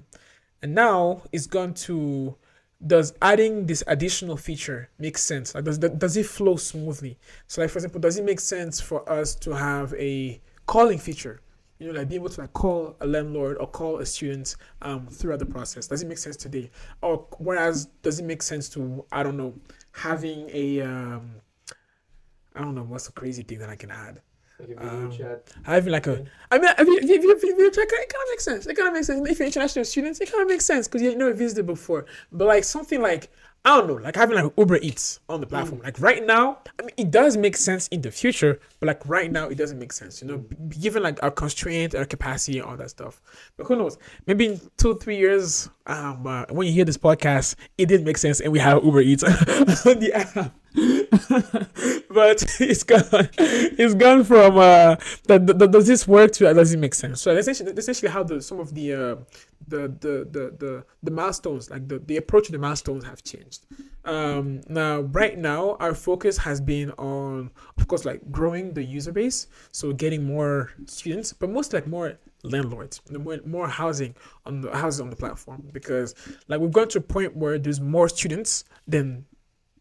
And 0.61 0.73
now 0.73 1.23
it's 1.31 1.47
gone 1.47 1.73
to 1.85 2.35
does 2.85 3.13
adding 3.21 3.65
this 3.65 3.83
additional 3.87 4.37
feature 4.37 4.89
make 4.99 5.17
sense? 5.17 5.55
Like 5.55 5.63
does 5.63 5.77
does 5.77 6.17
it 6.17 6.25
flow 6.25 6.55
smoothly? 6.55 7.17
So 7.47 7.61
like 7.61 7.69
for 7.69 7.79
example 7.79 7.99
does 8.01 8.17
it 8.17 8.23
make 8.23 8.39
sense 8.39 8.79
for 8.79 9.07
us 9.09 9.35
to 9.35 9.55
have 9.55 9.93
a 9.95 10.41
calling 10.65 10.99
feature? 10.99 11.41
You 11.79 11.87
know 11.87 11.99
like 11.99 12.07
being 12.07 12.21
able 12.21 12.29
to 12.29 12.41
like 12.41 12.53
call 12.53 12.95
a 13.01 13.07
landlord 13.07 13.57
or 13.57 13.67
call 13.67 13.97
a 13.97 14.05
student 14.05 14.55
um, 14.81 15.07
throughout 15.07 15.39
the 15.39 15.45
process. 15.45 15.87
Does 15.87 16.03
it 16.03 16.07
make 16.07 16.17
sense 16.17 16.37
today? 16.37 16.71
Or 17.01 17.27
whereas 17.37 17.85
does 18.01 18.19
it 18.19 18.23
make 18.23 18.41
sense 18.41 18.69
to 18.69 19.05
i 19.11 19.23
don't 19.23 19.37
know 19.37 19.53
having 19.91 20.49
a 20.53 20.81
um 20.81 21.35
i 22.55 22.61
don't 22.61 22.75
know 22.75 22.83
what's 22.83 23.07
the 23.07 23.11
crazy 23.11 23.43
thing 23.43 23.59
that 23.59 23.69
i 23.69 23.75
can 23.75 23.91
add 23.91 24.21
Like 24.59 24.81
Um, 24.81 25.11
chat. 25.11 25.49
having 25.63 25.91
like 25.91 26.07
a 26.07 26.23
i 26.51 26.57
mean 26.57 26.69
if 26.77 26.87
you, 26.87 26.97
if 26.97 27.23
you, 27.23 27.31
if 27.35 27.43
you, 27.43 27.51
if 27.53 27.57
you 27.57 27.71
check 27.71 27.89
it 27.91 28.09
kind 28.13 28.23
of 28.23 28.29
makes 28.29 28.45
sense 28.45 28.65
it 28.65 28.75
kind 28.75 28.87
of 28.87 28.93
makes 28.93 29.07
sense 29.07 29.27
if 29.29 29.37
you're 29.39 29.45
international 29.47 29.83
students 29.85 30.21
it 30.21 30.31
kind 30.31 30.41
of 30.43 30.47
makes 30.47 30.65
sense 30.65 30.87
because 30.87 31.01
you 31.01 31.13
never 31.15 31.33
visited 31.33 31.65
before 31.65 32.05
but 32.31 32.45
like 32.47 32.63
something 32.63 33.01
like 33.01 33.29
I 33.67 33.77
don't 33.79 33.87
know, 33.87 33.95
like 33.95 34.15
having 34.15 34.35
like 34.35 34.53
Uber 34.59 34.77
Eats 34.77 35.21
on 35.27 35.41
the 35.41 35.47
platform. 35.47 35.81
Like 35.83 35.99
right 35.99 36.23
now, 36.23 36.59
I 36.79 36.83
mean, 36.83 36.91
it 36.97 37.09
does 37.09 37.35
make 37.35 37.57
sense 37.57 37.87
in 37.87 37.99
the 37.99 38.11
future, 38.11 38.59
but 38.79 38.85
like 38.85 39.01
right 39.09 39.31
now, 39.31 39.47
it 39.49 39.55
doesn't 39.57 39.79
make 39.79 39.91
sense. 39.91 40.21
You 40.21 40.27
know, 40.27 40.37
b- 40.37 40.55
given 40.79 41.01
like 41.01 41.17
our 41.23 41.31
constraint, 41.31 41.95
our 41.95 42.05
capacity, 42.05 42.59
and 42.59 42.67
all 42.67 42.77
that 42.77 42.91
stuff. 42.91 43.19
But 43.57 43.65
who 43.65 43.75
knows? 43.75 43.97
Maybe 44.27 44.45
in 44.49 44.61
two, 44.77 44.99
three 44.99 45.17
years, 45.17 45.67
um, 45.87 46.27
uh, 46.27 46.45
when 46.51 46.67
you 46.67 46.73
hear 46.73 46.85
this 46.85 46.99
podcast, 46.99 47.55
it 47.79 47.87
did 47.87 48.05
make 48.05 48.19
sense, 48.19 48.39
and 48.39 48.53
we 48.53 48.59
have 48.59 48.83
Uber 48.83 49.01
Eats 49.01 49.23
on 49.23 49.97
the 49.97 50.11
app. 50.13 50.53
but 52.09 52.43
it's 52.59 52.83
gone. 52.83 53.29
It's 53.37 53.93
gone 53.93 54.23
from 54.23 54.57
uh, 54.57 54.95
that, 55.27 55.47
that- 55.47 55.71
does 55.71 55.87
this 55.87 56.07
work 56.07 56.31
to 56.33 56.53
does 56.53 56.73
it 56.73 56.77
make 56.77 56.93
sense? 56.93 57.21
So 57.21 57.35
essentially, 57.35 57.71
essentially 57.71 58.11
how 58.11 58.23
the 58.23 58.41
some 58.41 58.59
of 58.59 58.73
the 58.73 58.93
uh, 58.93 59.15
the, 59.67 59.87
the 59.99 60.27
the 60.31 60.55
the 60.59 60.85
the 61.03 61.11
milestones, 61.11 61.69
like 61.69 61.87
the 61.87 61.99
the 61.99 62.17
approach 62.17 62.47
to 62.47 62.51
the 62.51 62.57
milestones, 62.59 63.03
have 63.03 63.23
changed. 63.23 63.65
Um, 64.05 64.61
now, 64.69 65.01
right 65.01 65.37
now, 65.37 65.77
our 65.79 65.95
focus 65.95 66.37
has 66.37 66.61
been 66.61 66.91
on, 66.91 67.49
of 67.77 67.87
course, 67.87 68.05
like 68.05 68.21
growing 68.31 68.73
the 68.73 68.83
user 68.83 69.11
base, 69.11 69.47
so 69.71 69.91
getting 69.93 70.23
more 70.23 70.71
students, 70.85 71.33
but 71.33 71.49
most 71.49 71.73
like 71.73 71.87
more 71.87 72.19
landlords, 72.43 73.01
more, 73.11 73.39
more 73.45 73.67
housing 73.67 74.13
on 74.45 74.61
the 74.61 74.75
houses 74.75 75.01
on 75.01 75.09
the 75.09 75.15
platform 75.15 75.67
because 75.73 76.13
like 76.47 76.59
we've 76.61 76.71
gone 76.71 76.87
to 76.89 76.99
a 76.99 77.01
point 77.01 77.35
where 77.35 77.57
there's 77.57 77.81
more 77.81 78.07
students 78.07 78.65
than 78.87 79.25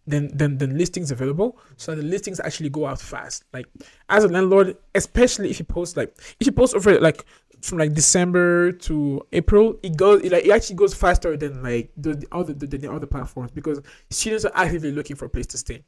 than 0.06 0.36
than, 0.36 0.58
than 0.58 0.76
listings 0.78 1.10
available. 1.10 1.58
So 1.76 1.94
the 1.94 2.02
listings 2.02 2.40
actually 2.40 2.70
go 2.70 2.86
out 2.86 3.00
fast. 3.00 3.44
Like 3.52 3.66
as 4.08 4.24
a 4.24 4.28
landlord 4.28 4.76
especially 4.94 5.50
if 5.50 5.58
you 5.58 5.64
post 5.64 5.96
like 5.96 6.14
if 6.40 6.46
you 6.46 6.52
post 6.52 6.74
over 6.74 6.98
like 7.00 7.24
from 7.64 7.78
like 7.78 7.94
december 7.94 8.72
to 8.72 9.26
april 9.32 9.78
it 9.82 9.96
goes 9.96 10.22
it, 10.22 10.30
like 10.30 10.44
it 10.44 10.50
actually 10.50 10.76
goes 10.76 10.92
faster 10.92 11.34
than 11.34 11.62
like 11.62 11.90
the, 11.96 12.14
the 12.14 12.26
other 12.30 12.52
the, 12.52 12.66
the 12.66 12.92
other 12.92 13.06
platforms 13.06 13.50
because 13.50 13.80
students 14.10 14.44
are 14.44 14.52
actively 14.54 14.92
looking 14.92 15.16
for 15.16 15.24
a 15.24 15.28
place 15.28 15.46
to 15.46 15.56
stay. 15.56 15.82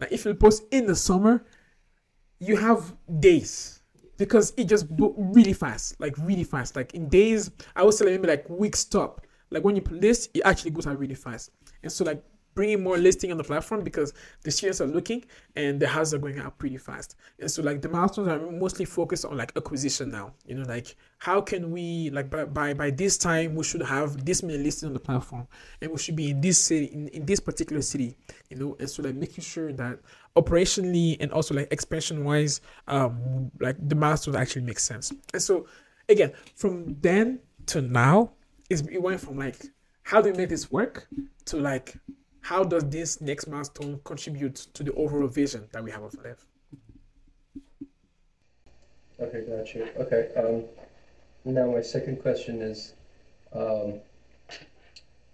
Like 0.00 0.10
if 0.10 0.24
you 0.24 0.34
post 0.34 0.64
in 0.72 0.86
the 0.86 0.96
summer 0.96 1.44
you 2.40 2.56
have 2.56 2.94
days 3.20 3.80
because 4.16 4.52
it 4.56 4.64
just 4.64 4.88
bo- 4.96 5.14
really 5.16 5.52
fast 5.52 6.00
like 6.00 6.16
really 6.18 6.44
fast. 6.44 6.74
Like 6.74 6.94
in 6.94 7.08
days 7.08 7.50
i 7.76 7.84
would 7.84 7.94
say 7.94 8.04
like 8.04 8.14
maybe 8.14 8.28
like 8.28 8.50
weeks 8.50 8.84
top 8.84 9.24
like 9.50 9.64
when 9.64 9.76
you 9.76 9.82
list 9.90 10.30
it 10.34 10.42
actually 10.44 10.72
goes 10.72 10.86
out 10.86 10.98
really 10.98 11.14
fast. 11.14 11.50
And 11.82 11.92
so 11.92 12.04
like 12.04 12.22
bringing 12.54 12.82
more 12.82 12.98
listing 12.98 13.30
on 13.30 13.38
the 13.38 13.44
platform 13.44 13.82
because 13.82 14.12
the 14.42 14.50
students 14.50 14.80
are 14.80 14.86
looking 14.86 15.24
and 15.56 15.80
the 15.80 15.86
houses 15.86 16.14
are 16.14 16.18
going 16.18 16.38
out 16.38 16.58
pretty 16.58 16.76
fast. 16.76 17.16
And 17.38 17.50
so 17.50 17.62
like 17.62 17.80
the 17.82 17.88
milestones 17.88 18.28
are 18.28 18.38
mostly 18.50 18.84
focused 18.84 19.24
on 19.24 19.36
like 19.36 19.52
acquisition 19.56 20.10
now. 20.10 20.32
You 20.46 20.56
know 20.56 20.64
like 20.68 20.96
how 21.18 21.40
can 21.40 21.70
we 21.70 22.10
like 22.10 22.30
by 22.30 22.44
by, 22.44 22.74
by 22.74 22.90
this 22.90 23.16
time 23.16 23.54
we 23.54 23.64
should 23.64 23.82
have 23.82 24.24
this 24.24 24.42
many 24.42 24.58
listings 24.58 24.88
on 24.88 24.94
the 24.94 25.00
platform 25.00 25.46
and 25.80 25.90
we 25.90 25.98
should 25.98 26.16
be 26.16 26.30
in 26.30 26.40
this 26.40 26.58
city 26.58 26.86
in, 26.86 27.08
in 27.08 27.24
this 27.26 27.40
particular 27.40 27.82
city 27.82 28.16
you 28.48 28.56
know? 28.56 28.76
And 28.78 28.88
so 28.88 29.02
like 29.02 29.14
making 29.14 29.44
sure 29.44 29.72
that 29.72 30.00
operationally 30.36 31.16
and 31.20 31.32
also 31.32 31.54
like 31.54 31.72
expansion 31.72 32.24
wise 32.24 32.60
um 32.88 33.50
like 33.60 33.76
the 33.88 33.94
milestones 33.94 34.36
actually 34.36 34.62
make 34.62 34.78
sense. 34.78 35.12
And 35.32 35.42
so 35.42 35.66
again 36.08 36.32
from 36.56 36.96
then 37.00 37.40
to 37.66 37.80
now 37.80 38.32
it 38.68 39.02
went 39.02 39.20
from 39.20 39.36
like 39.36 39.66
how 40.02 40.20
do 40.20 40.30
we 40.30 40.36
make 40.36 40.48
this 40.48 40.70
work 40.70 41.06
to 41.44 41.56
like 41.56 41.96
how 42.42 42.64
does 42.64 42.84
this 42.88 43.20
next 43.20 43.46
milestone 43.46 44.00
contribute 44.04 44.56
to 44.74 44.82
the 44.82 44.92
overall 44.94 45.28
vision 45.28 45.68
that 45.72 45.82
we 45.84 45.90
have 45.90 46.02
of 46.02 46.14
life 46.24 46.46
Okay, 49.20 49.42
got 49.46 49.74
you. 49.74 49.86
Okay, 49.98 50.30
um, 50.36 50.64
now 51.44 51.70
my 51.70 51.82
second 51.82 52.22
question 52.22 52.62
is, 52.62 52.94
um, 53.52 54.00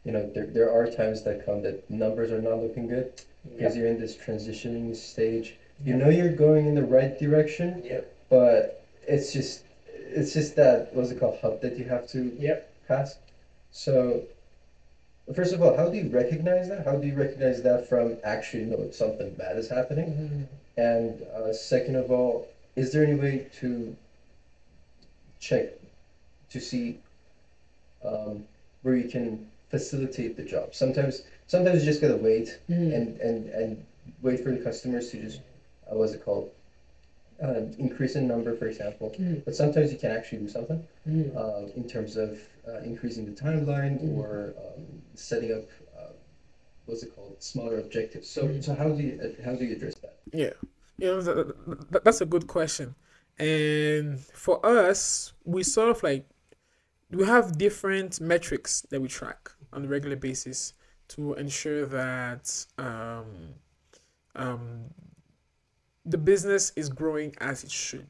you 0.05 0.13
know, 0.13 0.29
there, 0.35 0.47
there 0.47 0.73
are 0.73 0.91
times 0.91 1.23
that 1.25 1.45
come 1.45 1.63
that 1.63 1.89
numbers 1.91 2.33
are 2.33 2.41
not 2.43 2.59
looking 2.59 2.89
good 2.89 3.13
because 3.57 3.77
you're 3.77 3.87
in 3.87 4.01
this 4.01 4.17
transitioning 4.17 4.95
stage 4.95 5.57
You 5.85 5.95
know 5.97 6.09
you're 6.09 6.33
going 6.35 6.67
in 6.67 6.75
the 6.75 6.83
right 6.85 7.19
direction, 7.19 7.83
Yep. 7.85 8.15
but 8.31 8.83
it's 9.07 9.33
just 9.33 9.63
it's 9.93 10.33
just 10.33 10.57
that 10.57 10.93
what's 10.95 11.11
it 11.11 11.21
called 11.21 11.39
hub 11.41 11.61
that 11.61 11.77
you 11.79 11.85
have 11.85 12.09
to 12.09 12.35
Yep. 12.41 12.71
pass. 12.89 13.19
So 13.73 14.23
first 15.35 15.53
of 15.53 15.63
all, 15.63 15.77
how 15.77 15.89
do 15.89 15.97
you 15.99 16.09
recognize 16.09 16.69
that? 16.69 16.85
How 16.85 16.97
do 16.97 17.07
you 17.07 17.15
recognize 17.15 17.63
that 17.63 17.89
from 17.89 18.17
actually 18.25 18.65
know 18.65 18.91
something 18.91 19.31
bad 19.35 19.57
is 19.57 19.69
happening? 19.69 20.13
Mm-hmm. 20.13 20.43
And 20.81 21.23
uh, 21.35 21.53
second 21.53 21.97
of 21.97 22.11
all, 22.11 22.49
is 22.77 22.93
there 22.93 23.03
any 23.05 23.15
way 23.15 23.47
to 23.61 23.97
check 25.41 25.73
to 26.51 26.61
see 26.61 26.99
um, 28.05 28.45
where 28.83 28.97
you 28.97 29.09
can 29.09 29.47
facilitate 29.69 30.37
the 30.37 30.43
job? 30.43 30.75
Sometimes 30.75 31.23
sometimes 31.47 31.81
you 31.81 31.85
just 31.87 32.01
gotta 32.01 32.17
wait 32.17 32.59
Mm-hmm. 32.71 32.93
and 32.93 33.21
and 33.21 33.49
and 33.49 33.85
wait 34.23 34.43
for 34.43 34.51
the 34.51 34.59
customers 34.59 35.11
to 35.11 35.21
just 35.21 35.41
uh, 35.91 35.97
what's 35.97 36.13
it 36.13 36.25
called 36.25 36.51
uh, 37.43 37.61
increase 37.79 38.15
in 38.17 38.27
number 38.27 38.55
for 38.57 38.67
example 38.67 39.15
Mhm. 39.19 39.45
but 39.45 39.55
sometimes 39.55 39.93
you 39.93 39.99
can 39.99 40.11
actually 40.11 40.39
do 40.39 40.49
something 40.49 40.81
Mm-hmm. 41.09 41.37
uh, 41.37 41.67
in 41.77 41.87
terms 41.89 42.17
of 42.17 42.41
uh, 42.69 42.79
increasing 42.91 43.25
the 43.27 43.33
timeline 43.45 44.01
Mhm. 44.03 44.17
or 44.17 44.55
um, 44.65 44.83
setting 45.15 45.53
up 45.53 45.67
uh, 45.97 46.13
what's 46.87 47.03
it 47.03 47.15
called 47.15 47.37
smaller 47.43 47.79
objectives 47.79 48.29
so 48.29 48.41
Mhm. 48.49 48.63
so 48.65 48.75
how 48.75 48.89
do 48.89 49.03
you 49.03 49.21
uh, 49.23 49.43
how 49.45 49.55
do 49.55 49.65
you 49.65 49.75
address 49.77 49.95
that 50.03 50.15
Yeah, 50.33 50.55
you 50.99 51.07
know 51.13 51.21
that, 51.23 51.37
that- 51.93 52.05
that's 52.05 52.21
a 52.21 52.27
good 52.35 52.47
question, 52.47 52.95
and 53.39 54.19
for 54.45 54.57
us, 54.67 55.33
we 55.45 55.63
sort 55.63 55.91
of 55.95 56.03
like 56.03 56.25
we 57.11 57.25
have 57.25 57.57
different 57.59 58.21
metrics 58.21 58.83
that 58.91 59.01
we 59.01 59.09
track 59.09 59.51
on 59.73 59.85
a 59.85 59.89
regular 59.89 60.17
basis 60.17 60.75
to 61.15 61.35
ensure 61.35 61.87
that 61.87 62.45
um, 62.79 63.55
um, 64.35 64.91
the 66.07 66.19
business 66.19 66.73
is 66.77 66.89
growing 66.89 67.35
as 67.41 67.65
it 67.65 67.71
should, 67.71 68.07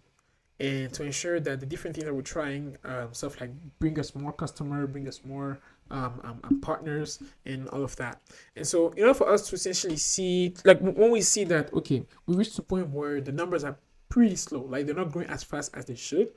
and 0.60 0.92
to 0.92 1.02
ensure 1.02 1.40
that 1.40 1.60
the 1.60 1.66
different 1.66 1.96
things 1.96 2.04
that 2.06 2.14
we're 2.14 2.22
trying, 2.22 2.76
um, 2.84 3.12
stuff 3.12 3.40
like 3.40 3.50
bring 3.78 3.98
us 3.98 4.14
more 4.14 4.32
customer, 4.32 4.86
bring 4.86 5.08
us 5.08 5.20
more 5.24 5.58
um, 5.90 6.20
um, 6.24 6.40
um, 6.44 6.60
partners, 6.60 7.20
and 7.44 7.68
all 7.68 7.82
of 7.82 7.96
that. 7.96 8.20
And 8.54 8.66
so, 8.66 8.90
in 8.90 9.02
order 9.02 9.14
for 9.14 9.28
us 9.28 9.48
to 9.48 9.54
essentially 9.54 9.96
see, 9.96 10.54
like 10.64 10.80
when 10.80 11.10
we 11.10 11.20
see 11.22 11.44
that, 11.44 11.72
okay, 11.72 12.04
we 12.26 12.36
reached 12.36 12.58
a 12.58 12.62
point 12.62 12.90
where 12.90 13.20
the 13.20 13.32
numbers 13.32 13.64
are 13.64 13.76
pretty 14.08 14.36
slow, 14.36 14.62
like 14.62 14.86
they're 14.86 14.94
not 14.94 15.12
growing 15.12 15.28
as 15.28 15.42
fast 15.42 15.76
as 15.76 15.86
they 15.86 15.94
should. 15.94 16.28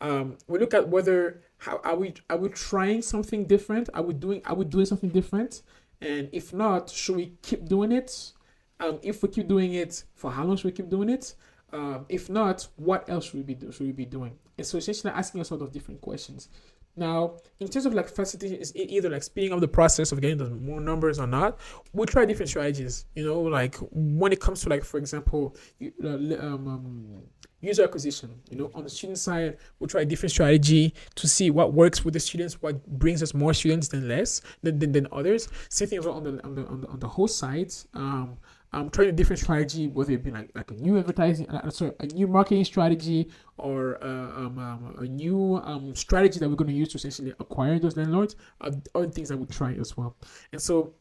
Um, 0.00 0.38
we 0.46 0.58
look 0.58 0.74
at 0.74 0.88
whether 0.88 1.42
how 1.58 1.80
are 1.82 1.96
we 1.96 2.14
are 2.30 2.36
we 2.36 2.48
trying 2.50 3.02
something 3.02 3.44
different? 3.44 3.88
Are 3.94 4.02
we 4.02 4.14
doing 4.14 4.42
are 4.44 4.54
we 4.54 4.64
doing 4.64 4.86
something 4.86 5.10
different? 5.10 5.62
And 6.00 6.28
if 6.32 6.52
not, 6.52 6.88
should 6.90 7.16
we 7.16 7.32
keep 7.42 7.66
doing 7.66 7.90
it? 7.90 8.32
Um, 8.80 8.98
if 9.02 9.22
we 9.22 9.28
keep 9.28 9.48
doing 9.48 9.74
it, 9.74 10.04
for 10.14 10.30
how 10.30 10.44
long 10.44 10.56
should 10.56 10.66
we 10.66 10.72
keep 10.72 10.88
doing 10.88 11.10
it? 11.10 11.34
Um, 11.72 12.06
if 12.08 12.30
not, 12.30 12.66
what 12.76 13.08
else 13.08 13.26
should 13.26 13.34
we 13.34 13.42
be 13.42 13.54
do, 13.54 13.70
should 13.72 13.86
we 13.86 13.92
be 13.92 14.06
doing? 14.06 14.38
And 14.56 14.66
so 14.66 14.78
essentially 14.78 15.12
asking 15.12 15.40
us 15.40 15.52
all 15.52 15.62
of 15.62 15.72
different 15.72 16.00
questions. 16.00 16.48
Now, 16.96 17.36
in 17.60 17.68
terms 17.68 17.86
of 17.86 17.94
like 17.94 18.08
facilitating, 18.08 18.58
is 18.58 18.74
either 18.74 19.08
like 19.08 19.22
speeding 19.22 19.52
up 19.52 19.60
the 19.60 19.68
process 19.68 20.10
of 20.10 20.20
getting 20.20 20.38
the 20.38 20.50
more 20.50 20.80
numbers 20.80 21.20
or 21.20 21.28
not. 21.28 21.58
We 21.92 22.06
try 22.06 22.24
different 22.24 22.48
strategies. 22.48 23.04
You 23.14 23.24
know, 23.24 23.40
like 23.40 23.76
when 23.92 24.32
it 24.32 24.40
comes 24.40 24.62
to 24.62 24.68
like, 24.68 24.84
for 24.84 24.98
example, 24.98 25.54
uh, 26.02 26.08
um, 26.08 26.66
um, 26.66 27.22
user 27.60 27.84
acquisition. 27.84 28.40
You 28.50 28.58
know, 28.58 28.70
on 28.74 28.82
the 28.82 28.90
student 28.90 29.18
side, 29.18 29.58
we 29.78 29.86
try 29.86 30.00
a 30.00 30.04
different 30.04 30.32
strategy 30.32 30.92
to 31.14 31.28
see 31.28 31.50
what 31.50 31.72
works 31.72 32.04
with 32.04 32.14
the 32.14 32.20
students, 32.20 32.60
what 32.60 32.84
brings 32.98 33.22
us 33.22 33.32
more 33.32 33.54
students 33.54 33.88
than 33.88 34.08
less 34.08 34.40
than, 34.62 34.80
than, 34.80 34.90
than 34.90 35.06
others. 35.12 35.48
Same 35.68 35.88
thing 35.88 35.98
on 36.00 36.24
the 36.24 36.44
on 36.44 36.54
the 36.56 36.66
on 36.66 36.80
the, 36.80 36.88
on 36.88 36.98
the 36.98 37.08
host 37.08 37.38
side. 37.38 37.72
Um, 37.94 38.38
I'm 38.72 38.90
trying 38.90 39.08
a 39.08 39.12
different 39.12 39.40
strategy, 39.40 39.88
whether 39.88 40.12
it 40.12 40.22
be 40.22 40.30
like 40.30 40.50
like 40.54 40.70
a 40.70 40.74
new 40.74 40.98
advertising, 40.98 41.48
uh, 41.48 41.70
sorry, 41.70 41.92
a 42.00 42.06
new 42.06 42.26
marketing 42.26 42.64
strategy, 42.64 43.30
or 43.56 44.02
uh, 44.02 44.06
um, 44.06 44.58
um, 44.58 44.96
a 44.98 45.04
new 45.04 45.56
um, 45.64 45.94
strategy 45.94 46.38
that 46.38 46.48
we're 46.48 46.56
going 46.56 46.68
to 46.70 46.76
use 46.76 46.88
to 46.90 46.98
essentially 46.98 47.32
acquire 47.40 47.78
those 47.78 47.96
landlords. 47.96 48.36
Are 48.60 48.70
other 48.94 49.08
things 49.08 49.30
that 49.30 49.38
we 49.38 49.46
try 49.46 49.72
as 49.74 49.96
well. 49.96 50.16
And 50.52 50.60
so, 50.60 50.92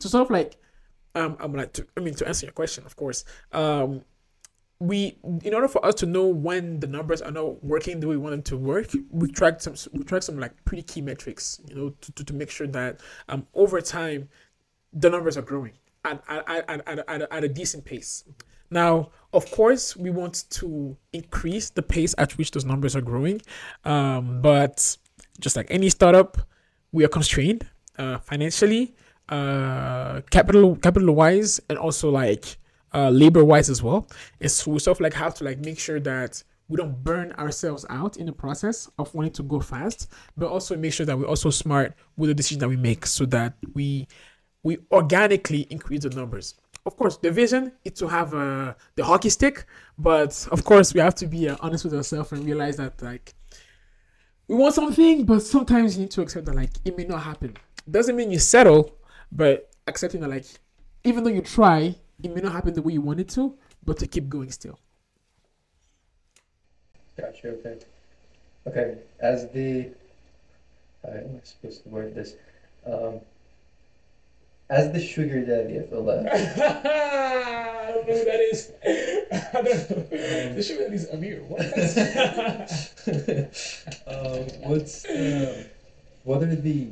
to 0.00 0.08
sort 0.08 0.26
of 0.26 0.30
like, 0.30 0.56
um, 1.14 1.36
I'm 1.38 1.52
like 1.52 1.72
to, 1.74 1.86
I 1.96 2.00
mean, 2.00 2.14
to 2.14 2.26
answer 2.26 2.46
your 2.46 2.52
question, 2.52 2.84
of 2.84 2.96
course, 2.96 3.24
um, 3.52 4.02
we 4.80 5.18
in 5.42 5.54
order 5.54 5.66
for 5.66 5.84
us 5.84 5.94
to 5.96 6.06
know 6.06 6.26
when 6.26 6.80
the 6.80 6.86
numbers 6.86 7.20
are 7.20 7.32
not 7.32 7.62
working 7.64 7.98
the 8.00 8.06
way 8.06 8.16
we 8.16 8.22
want 8.22 8.32
them 8.32 8.42
to 8.42 8.56
work 8.56 8.88
we 9.10 9.28
track 9.28 9.60
some 9.60 9.74
we 9.92 10.04
track 10.04 10.22
some 10.22 10.38
like 10.38 10.52
pretty 10.64 10.82
key 10.82 11.00
metrics 11.00 11.60
you 11.68 11.74
know 11.74 11.90
to, 12.00 12.12
to, 12.12 12.24
to 12.24 12.32
make 12.32 12.48
sure 12.48 12.66
that 12.66 13.00
um 13.28 13.44
over 13.54 13.80
time 13.80 14.28
the 14.92 15.10
numbers 15.10 15.36
are 15.36 15.42
growing 15.42 15.72
at, 16.08 16.22
at, 16.28 17.08
at, 17.08 17.32
at, 17.32 17.44
a, 17.44 17.48
decent 17.48 17.84
pace. 17.84 18.24
Now 18.70 19.10
of 19.32 19.50
course 19.50 19.96
we 19.96 20.10
want 20.10 20.44
to 20.50 20.96
increase 21.12 21.70
the 21.70 21.82
pace 21.82 22.14
at 22.18 22.36
which 22.38 22.50
those 22.50 22.64
numbers 22.64 22.96
are 22.96 23.00
growing 23.00 23.40
um, 23.84 24.40
but 24.42 24.96
just 25.40 25.56
like 25.56 25.66
any 25.70 25.88
startup 25.90 26.38
we 26.92 27.04
are 27.04 27.08
constrained 27.08 27.66
uh, 27.98 28.18
financially 28.18 28.94
uh, 29.28 30.20
capital 30.30 30.76
capital 30.76 31.14
wise 31.14 31.60
and 31.68 31.78
also 31.78 32.10
like 32.10 32.56
uh, 32.94 33.10
labor 33.10 33.44
wise 33.44 33.68
as 33.68 33.82
well. 33.82 34.08
And 34.40 34.50
so 34.50 34.72
we 34.72 34.78
sort 34.78 34.96
of 34.96 35.00
like 35.00 35.14
have 35.14 35.34
to 35.34 35.44
like 35.44 35.58
make 35.58 35.78
sure 35.78 36.00
that 36.00 36.42
we 36.68 36.76
don't 36.76 37.02
burn 37.02 37.32
ourselves 37.32 37.86
out 37.88 38.16
in 38.16 38.26
the 38.26 38.32
process 38.32 38.90
of 38.98 39.14
wanting 39.14 39.32
to 39.32 39.42
go 39.42 39.58
fast 39.58 40.10
but 40.36 40.48
also 40.48 40.76
make 40.76 40.92
sure 40.92 41.06
that 41.06 41.18
we're 41.18 41.26
also 41.26 41.48
smart 41.48 41.94
with 42.16 42.28
the 42.28 42.34
decision 42.34 42.58
that 42.60 42.68
we 42.68 42.76
make 42.76 43.06
so 43.06 43.24
that 43.24 43.54
we 43.72 44.06
we 44.62 44.78
organically 44.90 45.62
increase 45.70 46.02
the 46.02 46.10
numbers 46.10 46.54
of 46.86 46.96
course 46.96 47.16
the 47.18 47.30
vision 47.30 47.72
is 47.84 47.92
to 47.92 48.08
have 48.08 48.34
uh, 48.34 48.74
the 48.96 49.04
hockey 49.04 49.28
stick 49.28 49.66
but 49.98 50.46
of 50.50 50.64
course 50.64 50.94
we 50.94 51.00
have 51.00 51.14
to 51.14 51.26
be 51.26 51.48
uh, 51.48 51.56
honest 51.60 51.84
with 51.84 51.94
ourselves 51.94 52.32
and 52.32 52.44
realize 52.44 52.76
that 52.76 53.00
like 53.02 53.34
we 54.48 54.54
want 54.54 54.74
something 54.74 55.24
but 55.24 55.40
sometimes 55.40 55.96
you 55.96 56.02
need 56.02 56.10
to 56.10 56.22
accept 56.22 56.46
that 56.46 56.54
like 56.54 56.70
it 56.84 56.96
may 56.96 57.04
not 57.04 57.22
happen 57.22 57.56
doesn't 57.90 58.16
mean 58.16 58.30
you 58.30 58.38
settle 58.38 58.96
but 59.32 59.70
accepting 59.86 60.20
that 60.20 60.30
like 60.30 60.46
even 61.04 61.24
though 61.24 61.30
you 61.30 61.42
try 61.42 61.94
it 62.22 62.34
may 62.34 62.40
not 62.40 62.52
happen 62.52 62.74
the 62.74 62.82
way 62.82 62.92
you 62.92 63.00
want 63.00 63.20
it 63.20 63.28
to 63.28 63.56
but 63.84 63.98
to 63.98 64.06
keep 64.06 64.28
going 64.28 64.50
still 64.50 64.78
Gotcha. 67.18 67.48
Okay. 67.48 67.78
Okay. 68.66 68.98
As 69.20 69.50
the, 69.50 69.90
how 71.02 71.10
am 71.10 71.36
I 71.36 71.40
supposed 71.42 71.82
to 71.82 71.88
word 71.88 72.14
this? 72.14 72.34
Um, 72.86 73.20
as 74.70 74.92
the 74.92 75.00
sugar 75.00 75.44
daddy 75.44 75.76
of 75.76 75.86
Elev, 75.86 76.28
I 76.28 77.90
don't 77.92 78.06
know 78.06 78.14
who 78.14 78.24
that 78.24 78.40
is. 78.40 78.70
I 78.84 78.86
don't 79.52 79.64
know. 79.64 79.72
The 80.54 80.62
sugar 80.62 80.84
daddy's 80.84 81.08
Amir. 81.08 81.42
What? 81.48 81.60
um, 84.06 84.46
what's 84.70 85.04
uh, 85.06 85.64
what 86.24 86.42
are 86.42 86.54
the 86.54 86.88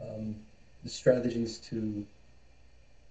um, 0.00 0.36
the 0.82 0.88
strategies 0.88 1.58
to 1.58 2.06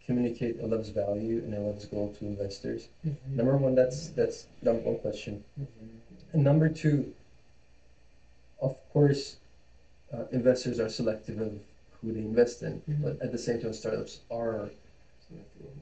communicate 0.05 0.59
Elev's 0.59 0.89
value 0.89 1.43
and 1.45 1.53
Elev's 1.53 1.85
goal 1.85 2.11
to 2.17 2.25
investors? 2.25 2.87
Number 3.27 3.55
one, 3.57 3.75
that's 3.75 4.07
that's 4.09 4.47
number 4.63 4.81
one 4.81 4.97
question. 4.99 5.43
And 6.33 6.43
number 6.43 6.67
two, 6.69 7.13
of 8.59 8.75
course, 8.91 9.37
uh, 10.11 10.23
investors 10.31 10.79
are 10.79 10.89
selective 10.89 11.39
of 11.39 11.59
who 12.01 12.13
they 12.13 12.19
invest 12.21 12.63
in, 12.63 12.81
Mhm. 12.87 13.01
but 13.01 13.21
at 13.21 13.31
the 13.31 13.37
same 13.37 13.59
time, 13.61 13.73
startups 13.73 14.21
are 14.31 14.69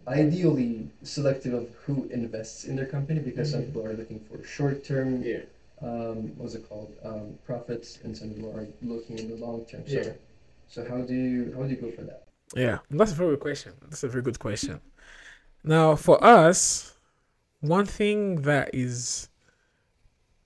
ideally 0.08 0.90
selective 1.04 1.54
of 1.54 1.70
who 1.86 2.08
invests 2.12 2.66
in 2.66 2.76
their 2.76 2.86
company 2.86 3.20
because 3.20 3.52
some 3.52 3.62
Mhm. 3.62 3.66
people 3.68 3.86
are 3.86 3.94
looking 3.94 4.20
for 4.20 4.44
short-term, 4.44 5.24
Yeah. 5.24 5.42
um, 5.82 6.36
what's 6.38 6.56
it 6.56 6.68
called, 6.68 6.92
um, 7.04 7.38
profits, 7.46 8.00
and 8.04 8.18
some 8.18 8.30
people 8.34 8.52
are 8.58 8.68
looking 8.82 9.20
in 9.20 9.30
the 9.30 9.36
long 9.36 9.66
term. 9.66 9.84
So, 9.86 9.94
Yeah. 9.94 10.14
so 10.68 10.86
how 10.86 11.02
do 11.02 11.14
you 11.14 11.54
how 11.54 11.64
do 11.64 11.70
you 11.70 11.78
go 11.78 11.92
for 11.92 12.04
that? 12.04 12.24
Yeah, 12.56 12.80
that's 12.90 13.12
a 13.12 13.16
very 13.16 13.32
good 13.32 13.42
question. 13.42 13.74
That's 13.82 14.04
a 14.04 14.08
very 14.08 14.24
good 14.24 14.40
question. 14.40 14.82
Now, 15.64 15.96
for 15.96 16.24
us, 16.24 16.94
one 17.60 17.86
thing 17.86 18.42
that 18.44 18.70
is 18.74 19.30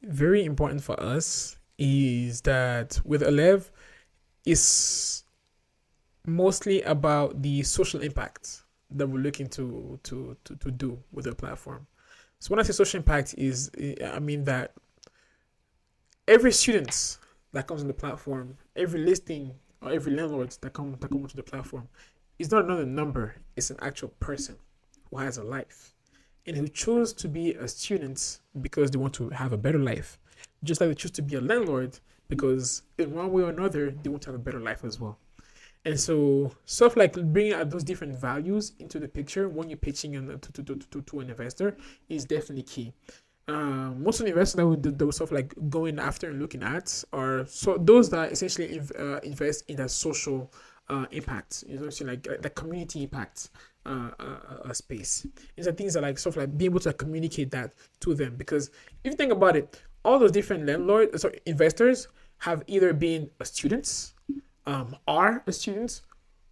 very 0.02 0.44
important 0.44 0.82
for 0.84 1.00
us 1.00 1.58
is 1.78 2.42
that 2.42 3.00
with 3.06 3.22
Elev, 3.22 3.70
is 4.46 5.24
mostly 6.36 6.82
about 6.84 7.42
the 7.42 7.64
social 7.64 8.02
impact 8.02 8.64
that 8.92 9.08
we're 9.08 9.22
looking 9.22 9.48
to 9.48 10.00
to 10.04 10.36
to, 10.44 10.56
to 10.56 10.72
do 10.72 10.98
with 11.12 11.26
the 11.26 11.36
platform. 11.36 11.88
So 12.40 12.50
when 12.50 12.60
I 12.60 12.64
say 12.64 12.74
social 12.74 13.00
impact 13.00 13.36
is 13.38 13.72
I 14.06 14.20
mean 14.20 14.44
that 14.46 14.74
every 16.28 16.52
student 16.52 17.18
that 17.54 17.68
comes 17.68 17.82
on 17.82 17.88
the 17.88 17.94
platform, 17.94 18.58
every 18.76 19.02
listing 19.02 19.54
or 19.82 19.92
every 19.92 20.14
landlord 20.14 20.56
that 20.62 20.74
come 20.74 20.96
that 21.00 21.10
come 21.10 21.24
onto 21.24 21.36
the 21.36 21.44
platform 21.44 21.88
is 22.40 22.52
not 22.52 22.66
another 22.66 22.86
number, 22.86 23.36
it's 23.56 23.70
an 23.70 23.78
actual 23.82 24.10
person 24.20 24.56
who 25.10 25.18
has 25.18 25.38
a 25.38 25.44
life 25.44 25.94
and 26.48 26.58
who 26.58 26.68
chose 26.68 27.14
to 27.14 27.28
be 27.28 27.54
a 27.54 27.68
student 27.68 28.40
because 28.62 28.90
they 28.92 28.98
want 28.98 29.14
to 29.14 29.30
have 29.30 29.54
a 29.54 29.58
better 29.58 29.80
life. 29.80 30.18
Just 30.64 30.82
like 30.82 30.90
they 30.90 30.96
choose 30.96 31.12
to 31.12 31.22
be 31.22 31.36
a 31.36 31.42
landlord 31.42 32.00
because 32.30 32.84
in 32.98 33.14
one 33.14 33.32
way 33.32 33.44
or 33.44 33.50
another 33.50 33.92
they 33.92 34.10
want 34.10 34.24
to 34.24 34.30
have 34.32 34.40
a 34.40 34.44
better 34.44 34.60
life 34.60 34.84
as 34.84 35.00
well. 35.00 35.18
And 35.84 36.00
so 36.00 36.52
stuff 36.66 36.96
like 36.96 37.14
bringing 37.14 37.54
out 37.54 37.70
those 37.70 37.84
different 37.84 38.16
values 38.16 38.74
into 38.80 39.00
the 39.00 39.08
picture 39.08 39.50
when 39.50 39.70
you're 39.70 39.78
pitching 39.78 40.16
an, 40.16 40.40
to, 40.40 40.52
to, 40.52 40.76
to, 40.76 41.02
to, 41.02 41.20
an 41.20 41.30
investor 41.30 41.76
is 42.08 42.26
definitely 42.26 42.64
key. 42.64 42.94
Um, 43.48 44.04
most 44.04 44.20
of 44.20 44.26
the 44.26 44.32
investors 44.32 44.58
that 44.58 44.68
would 44.68 45.00
those 45.00 45.16
stuff 45.16 45.32
like 45.32 45.54
going 45.70 45.98
after 45.98 46.30
and 46.30 46.40
looking 46.40 46.62
at 46.62 47.04
are 47.12 47.46
so 47.48 47.78
those 47.78 48.10
that 48.12 48.32
essentially 48.32 48.80
uh, 48.98 49.20
invest 49.24 49.70
in 49.70 49.78
that 49.78 49.90
social 49.90 50.54
uh, 50.90 51.06
impact, 51.12 51.64
you 51.68 51.80
know, 51.80 51.90
so 51.90 52.06
like 52.06 52.28
uh, 52.30 52.36
the 52.42 52.50
community 52.50 53.04
impact 53.04 53.50
uh, 53.86 54.12
uh, 54.20 54.38
uh, 54.66 54.74
space. 54.74 55.26
These 55.56 55.68
are 55.68 55.72
things 55.72 55.96
that 55.96 56.02
like 56.04 56.20
stuff 56.20 56.38
like 56.38 56.56
being 56.56 56.72
able 56.72 56.82
to 56.82 56.94
communicate 56.94 57.50
that 57.52 57.74
to 58.02 58.14
them 58.14 58.36
because 58.38 58.70
if 59.04 59.12
you 59.12 59.14
think 59.14 59.32
about 59.32 59.56
it, 59.56 59.82
all 60.06 60.20
those 60.20 60.32
different 60.32 60.66
landlords, 60.66 61.22
sorry, 61.22 61.40
investors 61.46 62.08
have 62.40 62.64
either 62.68 62.94
been 62.94 63.30
students, 63.44 64.14
um, 64.66 64.96
are 65.08 65.44
students, 65.50 66.02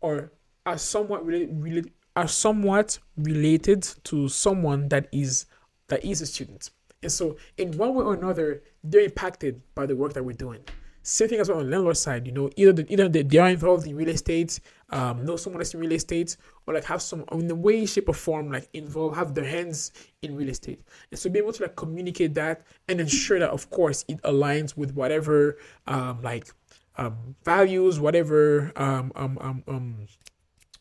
or 0.01 0.31
are 0.65 0.77
somewhat 0.77 1.25
related, 1.25 1.91
are 2.15 2.27
somewhat 2.27 2.99
related 3.17 3.83
to 4.03 4.27
someone 4.27 4.89
that 4.89 5.07
is 5.11 5.45
that 5.87 6.03
is 6.03 6.21
a 6.21 6.25
student. 6.25 6.69
And 7.01 7.11
so, 7.11 7.37
in 7.57 7.77
one 7.77 7.95
way 7.95 8.03
or 8.03 8.13
another, 8.13 8.61
they're 8.83 9.01
impacted 9.01 9.61
by 9.73 9.85
the 9.85 9.95
work 9.95 10.13
that 10.13 10.23
we're 10.23 10.33
doing. 10.33 10.59
Same 11.01 11.29
thing 11.29 11.39
as 11.39 11.47
well 11.47 11.59
on 11.59 11.65
the 11.65 11.71
landlord 11.71 11.95
side, 11.95 12.27
you 12.27 12.33
know, 12.33 12.49
either 12.57 12.73
the, 12.73 12.91
either 12.91 13.07
they, 13.07 13.23
they 13.23 13.37
are 13.37 13.49
involved 13.49 13.87
in 13.87 13.95
real 13.95 14.09
estate, 14.09 14.59
um, 14.89 15.25
know 15.25 15.37
someone 15.37 15.59
that's 15.59 15.73
in 15.73 15.79
real 15.79 15.93
estate, 15.93 16.35
or 16.67 16.73
like 16.73 16.83
have 16.83 17.01
some 17.01 17.23
in 17.31 17.47
the 17.47 17.55
way, 17.55 17.85
shape, 17.85 18.09
or 18.09 18.13
form, 18.13 18.51
like 18.51 18.67
involve, 18.73 19.15
have 19.15 19.33
their 19.33 19.45
hands 19.45 19.93
in 20.21 20.35
real 20.35 20.49
estate. 20.49 20.81
And 21.09 21.19
so 21.19 21.29
be 21.29 21.39
able 21.39 21.53
to 21.53 21.63
like 21.63 21.77
communicate 21.77 22.33
that 22.33 22.65
and 22.89 22.99
ensure 22.99 23.39
that 23.39 23.49
of 23.49 23.69
course 23.69 24.03
it 24.09 24.21
aligns 24.23 24.75
with 24.75 24.93
whatever 24.93 25.57
um 25.87 26.21
like 26.21 26.53
um 26.97 27.35
values, 27.43 27.99
whatever 27.99 28.71
um 28.75 29.11
um 29.15 29.37
um 29.41 29.63
um 29.67 29.95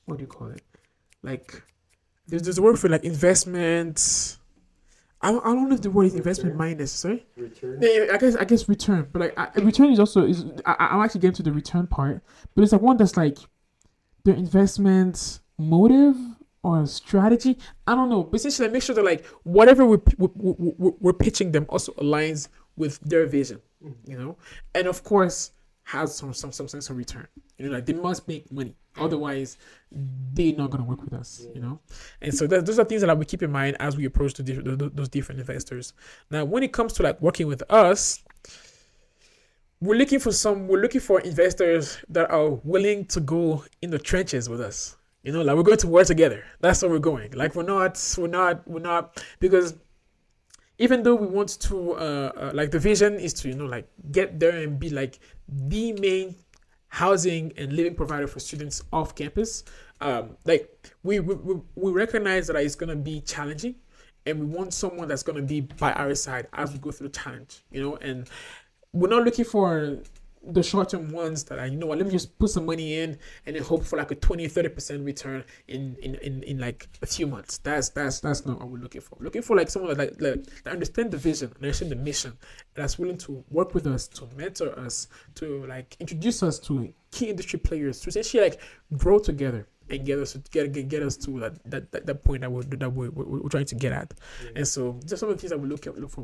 what 0.06 0.18
do 0.18 0.22
you 0.22 0.28
call 0.28 0.48
it? 0.48 0.62
Like 1.22 1.62
there's 2.26 2.42
there's 2.42 2.58
a 2.58 2.62
word 2.62 2.78
for 2.78 2.88
like 2.88 3.04
investment 3.04 4.38
I 5.20 5.32
don't, 5.32 5.44
I 5.44 5.48
don't 5.52 5.68
know 5.68 5.74
if 5.74 5.82
the 5.82 5.90
word 5.90 6.06
is 6.06 6.14
investment 6.14 6.54
Return? 6.54 6.58
minus. 6.58 6.92
Sorry. 6.92 7.26
Return. 7.36 7.78
Yeah, 7.82 8.06
I 8.12 8.18
guess 8.18 8.36
I 8.36 8.44
guess 8.44 8.68
return, 8.68 9.08
but 9.12 9.20
like 9.20 9.38
I, 9.38 9.48
return 9.60 9.90
is 9.90 9.98
also 9.98 10.24
is 10.24 10.44
I, 10.64 10.76
I'm 10.78 11.00
actually 11.00 11.22
getting 11.22 11.34
to 11.36 11.42
the 11.42 11.52
return 11.52 11.86
part, 11.86 12.22
but 12.54 12.62
it's 12.62 12.72
like 12.72 12.82
one 12.82 12.96
that's 12.96 13.16
like 13.16 13.38
the 14.24 14.34
investment 14.34 15.40
motive 15.58 16.16
or 16.62 16.86
strategy. 16.86 17.58
I 17.86 17.96
don't 17.96 18.08
know, 18.08 18.22
but 18.22 18.36
essentially 18.36 18.68
make 18.68 18.82
sure 18.82 18.94
that 18.94 19.04
like 19.04 19.26
whatever 19.42 19.84
we 19.84 19.98
we, 20.18 20.28
we, 20.34 20.72
we, 20.78 20.92
we're 21.00 21.12
pitching 21.12 21.50
them 21.50 21.66
also 21.68 21.92
aligns 21.94 22.48
with 22.76 23.00
their 23.00 23.26
vision, 23.26 23.60
you 24.06 24.16
know, 24.16 24.36
and 24.72 24.86
of 24.86 25.02
course 25.02 25.50
has 25.88 26.14
some 26.14 26.34
some 26.34 26.52
some 26.52 26.68
sense 26.68 26.90
of 26.90 26.98
return. 26.98 27.26
You 27.56 27.66
know, 27.66 27.72
like 27.72 27.86
they 27.86 27.94
must 27.94 28.28
make 28.28 28.52
money, 28.52 28.74
otherwise 28.98 29.56
they're 29.90 30.54
not 30.54 30.70
gonna 30.70 30.84
work 30.84 31.02
with 31.02 31.14
us. 31.14 31.46
You 31.54 31.62
know, 31.62 31.80
and 32.20 32.34
so 32.34 32.46
that, 32.46 32.66
those 32.66 32.78
are 32.78 32.84
things 32.84 33.00
that 33.00 33.18
we 33.18 33.24
keep 33.24 33.42
in 33.42 33.50
mind 33.50 33.78
as 33.80 33.96
we 33.96 34.04
approach 34.04 34.34
the 34.34 34.42
those 34.94 35.08
different 35.08 35.40
investors. 35.40 35.94
Now, 36.30 36.44
when 36.44 36.62
it 36.62 36.74
comes 36.74 36.92
to 36.94 37.02
like 37.02 37.20
working 37.22 37.46
with 37.46 37.62
us, 37.70 38.22
we're 39.80 39.96
looking 39.96 40.18
for 40.18 40.30
some. 40.30 40.68
We're 40.68 40.82
looking 40.82 41.00
for 41.00 41.20
investors 41.20 41.96
that 42.10 42.30
are 42.30 42.50
willing 42.50 43.06
to 43.06 43.20
go 43.20 43.64
in 43.80 43.88
the 43.88 43.98
trenches 43.98 44.46
with 44.46 44.60
us. 44.60 44.98
You 45.22 45.32
know, 45.32 45.40
like 45.40 45.56
we're 45.56 45.62
going 45.62 45.78
to 45.78 45.88
work 45.88 46.06
together. 46.06 46.44
That's 46.60 46.82
where 46.82 46.90
we're 46.90 46.98
going. 46.98 47.32
Like 47.32 47.54
we're 47.54 47.62
not, 47.62 47.98
we're 48.18 48.28
not, 48.28 48.68
we're 48.68 48.80
not 48.80 49.24
because 49.40 49.74
even 50.78 51.02
though 51.02 51.14
we 51.14 51.26
want 51.26 51.60
to 51.60 51.92
uh, 51.92 52.32
uh, 52.36 52.50
like 52.54 52.70
the 52.70 52.78
vision 52.78 53.14
is 53.14 53.32
to 53.34 53.48
you 53.48 53.54
know 53.54 53.66
like 53.66 53.88
get 54.10 54.38
there 54.40 54.56
and 54.56 54.78
be 54.78 54.90
like 54.90 55.18
the 55.48 55.92
main 55.94 56.34
housing 56.88 57.52
and 57.56 57.72
living 57.72 57.94
provider 57.94 58.26
for 58.26 58.40
students 58.40 58.82
off 58.92 59.14
campus 59.14 59.64
um, 60.00 60.36
like 60.44 60.90
we, 61.02 61.20
we 61.20 61.60
we 61.74 61.92
recognize 61.92 62.46
that 62.46 62.56
it's 62.56 62.74
going 62.74 62.88
to 62.88 62.96
be 62.96 63.20
challenging 63.20 63.74
and 64.26 64.38
we 64.38 64.46
want 64.46 64.72
someone 64.72 65.08
that's 65.08 65.22
going 65.22 65.36
to 65.36 65.42
be 65.42 65.60
by 65.60 65.92
our 65.92 66.14
side 66.14 66.46
as 66.54 66.72
we 66.72 66.78
go 66.78 66.90
through 66.90 67.08
the 67.08 67.18
challenge 67.18 67.64
you 67.70 67.82
know 67.82 67.96
and 67.96 68.28
we're 68.92 69.08
not 69.08 69.24
looking 69.24 69.44
for 69.44 69.98
the 70.48 70.62
short-term 70.62 71.10
ones 71.10 71.44
that 71.44 71.58
I 71.58 71.66
you 71.66 71.76
know 71.76 71.86
what 71.86 71.98
let 71.98 72.06
me 72.06 72.12
just 72.12 72.38
put 72.38 72.50
some 72.50 72.64
money 72.64 72.98
in 72.98 73.18
and 73.44 73.54
then 73.54 73.62
hope 73.62 73.84
for 73.84 73.96
like 73.96 74.10
a 74.10 74.14
20 74.14 74.48
30 74.48 74.68
percent 74.70 75.04
return 75.04 75.44
in, 75.68 75.96
in 76.02 76.14
in 76.16 76.42
in 76.42 76.58
like 76.58 76.88
a 77.02 77.06
few 77.06 77.26
months. 77.26 77.58
That's 77.58 77.90
that's 77.90 78.20
that's 78.20 78.46
not 78.46 78.58
what 78.58 78.68
we're 78.68 78.78
looking 78.78 79.00
for. 79.02 79.16
We're 79.18 79.24
looking 79.24 79.42
for 79.42 79.56
like 79.56 79.68
someone 79.68 79.96
that 79.96 80.20
like 80.20 80.44
that 80.64 80.72
understand 80.72 81.10
the 81.10 81.18
vision 81.18 81.52
understand 81.56 81.92
the 81.92 81.96
mission 81.96 82.36
that's 82.74 82.98
willing 82.98 83.18
to 83.18 83.44
work 83.50 83.74
with 83.74 83.86
us 83.86 84.08
to 84.08 84.26
mentor 84.36 84.78
us 84.78 85.08
to 85.36 85.66
like 85.66 85.96
introduce 86.00 86.42
us 86.42 86.58
to 86.60 86.92
key 87.10 87.30
industry 87.30 87.58
players 87.58 88.00
to 88.00 88.08
essentially 88.08 88.42
like 88.42 88.60
grow 88.96 89.18
together 89.18 89.66
and 89.90 90.04
get 90.04 90.18
us 90.18 90.32
to 90.32 90.38
get, 90.50 90.72
get, 90.72 90.88
get 90.88 91.02
us 91.02 91.16
to 91.16 91.40
that, 91.40 91.70
that, 91.70 91.92
that, 91.92 92.06
that 92.06 92.24
point 92.24 92.42
that 92.42 92.50
we're 92.50 92.62
that 92.62 92.90
we're, 92.90 93.10
we're, 93.10 93.48
trying 93.48 93.64
to 93.66 93.74
get 93.74 93.92
at. 93.92 94.14
And 94.54 94.66
so 94.66 94.98
just 95.06 95.20
some 95.20 95.28
of 95.28 95.36
the 95.36 95.40
things 95.40 95.50
that 95.50 95.58
we 95.58 95.68
look 95.68 95.86
at 95.86 95.98
look 95.98 96.10
for 96.10 96.22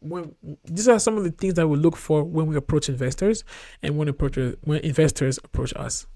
when 0.00 0.34
these 0.64 0.88
are 0.88 0.98
some 0.98 1.16
of 1.16 1.24
the 1.24 1.30
things 1.30 1.54
that 1.54 1.66
we 1.66 1.76
look 1.76 1.96
for 1.96 2.24
when 2.24 2.46
we 2.46 2.56
approach 2.56 2.88
investors 2.88 3.44
and 3.82 3.96
when 3.96 4.08
approach 4.08 4.36
when 4.62 4.80
investors 4.80 5.38
approach 5.42 5.72
us. 5.76 6.06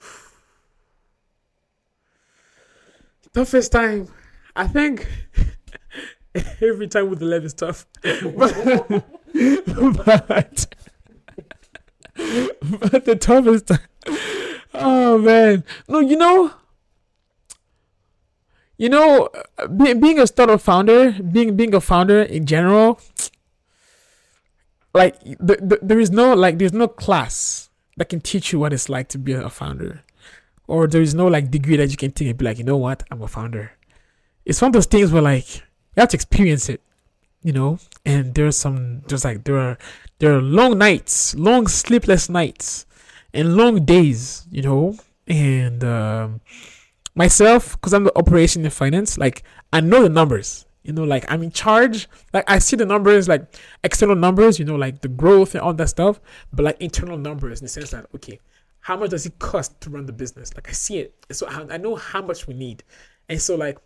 Toughest 3.32 3.72
time 3.72 4.08
i 4.58 4.66
think. 4.66 5.06
Every 6.60 6.88
time 6.88 7.08
with 7.08 7.20
the 7.20 7.44
is 7.44 7.54
tough. 7.54 7.86
But, 9.32 10.06
but 10.06 10.66
but 12.62 13.04
the 13.04 13.16
toughest 13.16 13.68
time 13.68 13.80
oh 14.74 15.18
man. 15.18 15.64
No 15.88 16.00
you 16.00 16.16
know 16.16 16.52
you 18.76 18.88
know 18.88 19.28
being, 19.76 20.00
being 20.00 20.18
a 20.18 20.26
startup 20.26 20.60
founder 20.60 21.12
being 21.12 21.56
being 21.56 21.74
a 21.74 21.80
founder 21.80 22.22
in 22.22 22.46
general 22.46 23.00
like 24.94 25.20
the, 25.22 25.56
the, 25.60 25.78
there 25.82 26.00
is 26.00 26.10
no 26.10 26.34
like 26.34 26.58
there's 26.58 26.72
no 26.72 26.88
class 26.88 27.68
that 27.96 28.08
can 28.08 28.20
teach 28.20 28.52
you 28.52 28.58
what 28.58 28.72
it's 28.72 28.88
like 28.88 29.08
to 29.08 29.18
be 29.18 29.32
a 29.32 29.50
founder. 29.50 30.02
Or 30.66 30.86
there 30.86 31.02
is 31.02 31.14
no 31.14 31.26
like 31.26 31.50
degree 31.50 31.76
that 31.76 31.90
you 31.90 31.96
can 31.96 32.12
take 32.12 32.28
and 32.28 32.38
be 32.38 32.44
like 32.44 32.58
you 32.58 32.64
know 32.64 32.76
what? 32.76 33.02
I'm 33.10 33.22
a 33.22 33.28
founder. 33.28 33.72
It's 34.44 34.60
one 34.62 34.70
of 34.70 34.72
those 34.72 34.86
things 34.86 35.12
where 35.12 35.22
like 35.22 35.56
you 35.56 35.62
have 35.98 36.08
to 36.10 36.16
experience 36.16 36.68
it 36.68 36.80
you 37.42 37.52
know 37.52 37.78
and 38.04 38.34
there's 38.34 38.56
some 38.56 39.00
there's 39.08 39.24
like 39.24 39.44
there 39.44 39.58
are 39.58 39.78
there 40.18 40.36
are 40.36 40.42
long 40.42 40.78
nights 40.78 41.34
long 41.36 41.66
sleepless 41.66 42.28
nights 42.28 42.86
and 43.32 43.56
long 43.56 43.84
days 43.84 44.46
you 44.50 44.62
know 44.62 44.96
and 45.26 45.84
um, 45.84 46.40
myself 47.14 47.72
because 47.72 47.92
i'm 47.92 48.04
the 48.04 48.18
operation 48.18 48.64
in 48.64 48.70
finance 48.70 49.18
like 49.18 49.42
i 49.72 49.80
know 49.80 50.02
the 50.02 50.08
numbers 50.08 50.66
you 50.82 50.92
know 50.92 51.04
like 51.04 51.24
i'm 51.30 51.42
in 51.42 51.50
charge 51.50 52.08
like 52.32 52.44
i 52.48 52.58
see 52.58 52.76
the 52.76 52.86
numbers 52.86 53.28
like 53.28 53.42
external 53.84 54.16
numbers 54.16 54.58
you 54.58 54.64
know 54.64 54.76
like 54.76 55.00
the 55.02 55.08
growth 55.08 55.54
and 55.54 55.62
all 55.62 55.74
that 55.74 55.88
stuff 55.88 56.20
but 56.52 56.64
like 56.64 56.76
internal 56.80 57.16
numbers 57.16 57.60
in 57.60 57.64
the 57.66 57.68
sense 57.68 57.90
that 57.90 58.06
okay 58.14 58.40
how 58.80 58.96
much 58.96 59.10
does 59.10 59.26
it 59.26 59.38
cost 59.38 59.78
to 59.82 59.90
run 59.90 60.06
the 60.06 60.12
business? 60.14 60.54
Like 60.54 60.68
i 60.68 60.72
see 60.72 60.98
it. 60.98 61.14
So 61.30 61.46
I 61.46 61.76
know 61.76 61.96
how 61.96 62.22
much 62.22 62.46
we 62.46 62.54
need. 62.54 62.84
And 63.28 63.40
so 63.40 63.54
like 63.54 63.78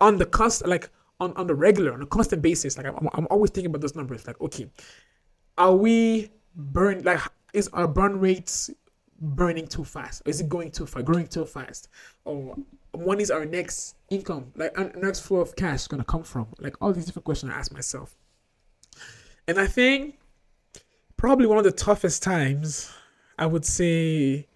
on 0.00 0.18
the 0.18 0.26
cost 0.26 0.66
like 0.66 0.90
on, 1.20 1.32
on 1.36 1.46
the 1.46 1.54
regular 1.54 1.92
on 1.92 2.02
a 2.02 2.06
constant 2.06 2.42
basis 2.42 2.76
like 2.76 2.86
I'm, 2.86 3.08
I'm 3.14 3.26
always 3.30 3.50
thinking 3.50 3.70
about 3.70 3.80
those 3.80 3.96
numbers 3.96 4.26
like 4.26 4.40
okay 4.40 4.70
are 5.56 5.74
we 5.74 6.30
burn 6.54 7.02
like 7.02 7.20
is 7.52 7.68
our 7.72 7.88
burn 7.88 8.20
rates 8.20 8.70
burning 9.20 9.66
too 9.66 9.84
fast? 9.84 10.22
Or 10.24 10.30
is 10.30 10.40
it 10.40 10.48
going 10.48 10.70
too 10.70 10.86
far, 10.86 11.02
growing 11.02 11.26
too 11.26 11.44
fast? 11.44 11.88
Or 12.24 12.56
when 12.92 13.20
is 13.20 13.30
our 13.30 13.44
next 13.44 13.96
income 14.10 14.52
like 14.54 14.76
our 14.78 14.92
next 14.96 15.20
flow 15.20 15.40
of 15.40 15.56
cash 15.56 15.86
going 15.86 16.00
to 16.00 16.04
come 16.04 16.22
from? 16.22 16.46
Like 16.58 16.76
all 16.80 16.92
these 16.92 17.06
different 17.06 17.24
questions 17.24 17.52
i 17.52 17.56
ask 17.56 17.72
myself. 17.72 18.16
And 19.46 19.58
i 19.58 19.66
think 19.66 20.18
probably 21.16 21.46
one 21.46 21.58
of 21.58 21.64
the 21.64 21.72
toughest 21.72 22.22
times 22.22 22.92
i 23.38 23.46
would 23.46 23.64
say 23.64 24.46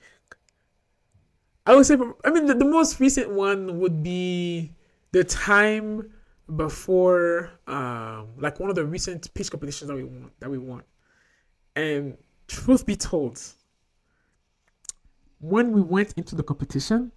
i 1.67 1.75
would 1.75 1.87
say 1.87 1.97
i 2.25 2.31
mean 2.31 2.47
the, 2.47 2.55
the 2.55 2.65
most 2.65 3.01
recent 3.01 3.31
one 3.31 3.81
would 3.81 4.03
be 4.03 4.71
the 5.11 5.25
time 5.25 6.13
before 6.57 7.51
um 7.67 8.29
like 8.39 8.59
one 8.61 8.69
of 8.69 8.77
the 8.77 8.85
recent 8.85 9.33
pitch 9.35 9.51
competitions 9.51 9.89
that 9.89 9.95
we 9.95 10.05
won 10.05 10.31
that 10.41 10.51
we 10.51 10.59
won. 10.59 10.83
And 11.75 12.17
truth 12.49 12.85
be 12.85 12.97
told 12.97 13.41
when 15.41 15.73
we 15.73 15.81
went 15.81 16.13
into 16.17 16.35
the 16.35 16.43
competition 16.43 17.13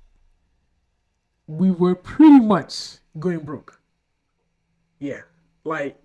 we 1.47 1.69
were 1.69 1.95
pretty 1.95 2.39
much 2.39 2.97
going 3.19 3.39
broke. 3.39 3.80
Yeah 4.99 5.22
like 5.65 5.97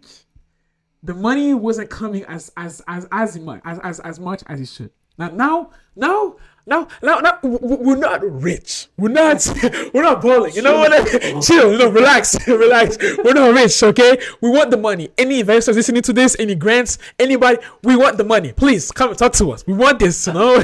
the 1.03 1.15
money 1.15 1.55
wasn't 1.55 1.89
coming 1.91 2.25
as 2.25 2.51
as 2.57 2.83
as 2.89 3.07
as 3.13 3.39
much 3.39 3.61
as 3.65 3.79
as, 3.81 4.01
as 4.01 4.21
much 4.21 4.43
as 4.47 4.61
it 4.61 4.69
should. 4.69 4.91
Now, 5.19 5.29
now, 5.29 5.71
now, 5.97 6.37
now, 6.71 6.87
now, 7.03 7.19
now, 7.19 7.39
we're 7.43 7.97
not 7.97 8.23
rich. 8.23 8.87
We're 8.97 9.09
not, 9.09 9.45
we're 9.93 10.03
not 10.03 10.23
balling. 10.23 10.55
You 10.55 10.63
know 10.63 10.79
what? 10.79 10.93
I- 10.93 11.41
Chill. 11.41 11.73
You 11.73 11.79
know, 11.79 11.91
relax, 11.91 12.37
relax. 12.49 12.97
We're 13.23 13.35
not 13.35 13.53
rich, 13.55 13.83
okay? 13.83 14.19
We 14.41 14.51
want 14.51 14.71
the 14.71 14.77
money. 14.77 15.11
Any 15.19 15.41
investors 15.41 15.75
listening 15.75 16.03
to 16.03 16.13
this, 16.13 16.37
any 16.39 16.55
grants, 16.55 16.99
anybody, 17.19 17.59
we 17.83 17.97
want 17.97 18.17
the 18.19 18.25
money. 18.25 18.53
Please 18.53 18.93
come 18.93 19.11
and 19.11 19.19
talk 19.19 19.33
to 19.35 19.51
us. 19.51 19.67
We 19.67 19.75
want 19.75 19.99
this, 19.99 20.27
you 20.29 20.33
know. 20.33 20.63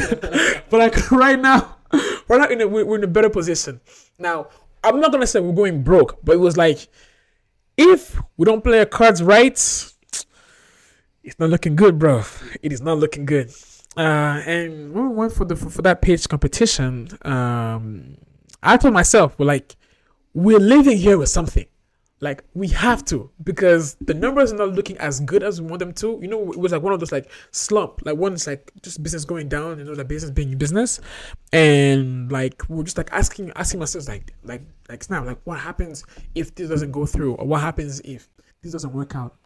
but 0.71 0.73
like 0.73 1.11
right 1.11 1.39
now, 1.39 1.77
we're 2.29 2.39
not 2.39 2.53
in 2.53 2.61
a, 2.61 2.69
we're 2.69 2.97
in 2.97 3.05
a 3.05 3.09
better 3.09 3.29
position. 3.29 3.81
Now, 4.19 4.47
I'm 4.85 5.01
not 5.01 5.11
gonna 5.11 5.27
say 5.27 5.41
we're 5.41 5.53
going 5.53 5.83
broke, 5.83 6.25
but 6.25 6.37
it 6.37 6.39
was 6.39 6.57
like, 6.57 6.87
if 7.77 8.19
we 8.37 8.45
don't 8.45 8.63
play 8.63 8.79
our 8.79 8.87
cards 8.87 9.23
right, 9.23 9.53
it's 9.55 11.39
not 11.39 11.51
looking 11.51 11.75
good, 11.75 11.99
bro. 11.99 12.23
It 12.63 12.73
is 12.73 12.81
not 12.81 12.99
looking 12.99 13.27
good. 13.27 13.51
Uh, 13.97 14.43
and 14.47 14.93
when 14.93 15.11
we 15.11 15.15
went 15.15 15.33
for 15.33 15.45
the 15.45 15.57
for, 15.57 15.71
for 15.71 15.83
that 15.83 16.03
pitch 16.03 16.29
competition, 16.29 17.09
um, 17.23 18.17
I 18.63 18.77
told 18.77 18.95
myself, 18.95 19.39
we're 19.39 19.47
like, 19.47 19.77
we're 20.35 20.59
living 20.59 20.99
here 20.99 21.17
with 21.19 21.31
something. 21.31 21.67
Like 22.21 22.45
we 22.55 22.69
have 22.69 23.05
to 23.07 23.31
because 23.45 23.95
the 24.01 24.15
numbers 24.15 24.51
are 24.51 24.57
not 24.57 24.71
looking 24.71 24.97
as 24.97 25.21
good 25.21 25.43
as 25.43 25.61
we 25.61 25.69
want 25.69 25.81
them 25.81 25.93
to. 25.95 26.19
You 26.23 26.29
know, 26.29 26.51
it 26.51 26.59
was 26.59 26.73
like 26.73 26.81
one 26.81 26.95
of 26.95 27.01
those 27.01 27.13
like 27.13 27.31
slump, 27.51 28.01
like 28.07 28.17
one's 28.17 28.47
like 28.47 28.73
just 28.81 29.03
business 29.03 29.27
going 29.27 29.51
down, 29.51 29.79
you 29.79 29.85
know, 29.85 29.95
the 29.95 30.05
business 30.05 30.31
being 30.31 30.57
business, 30.57 30.99
and 31.53 32.33
like 32.33 32.63
we're 32.71 32.85
just 32.85 32.97
like 32.97 33.13
asking 33.13 33.53
asking 33.55 33.81
ourselves 33.81 34.09
like 34.09 34.33
like 34.45 34.63
like 34.89 35.09
now 35.11 35.27
like 35.27 35.39
what 35.45 35.61
happens 35.61 36.05
if 36.35 36.55
this 36.55 36.71
doesn't 36.71 36.91
go 36.91 37.05
through 37.05 37.35
or 37.35 37.47
what 37.47 37.61
happens 37.61 38.01
if 38.01 38.31
this 38.63 38.73
doesn't 38.73 38.95
work 38.95 39.15
out, 39.15 39.37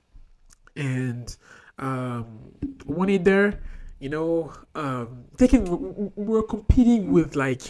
and 0.76 1.36
um, 1.80 2.52
one 2.84 3.08
in 3.08 3.24
there, 3.24 3.60
you 4.00 4.08
know, 4.08 4.52
um, 4.74 5.24
taking 5.36 5.64
we- 5.64 5.76
we- 5.76 6.24
we're 6.24 6.42
competing 6.42 7.12
with 7.12 7.36
like 7.36 7.62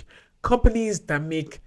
companies 0.43 1.01
that 1.01 1.23
make 1.23 1.61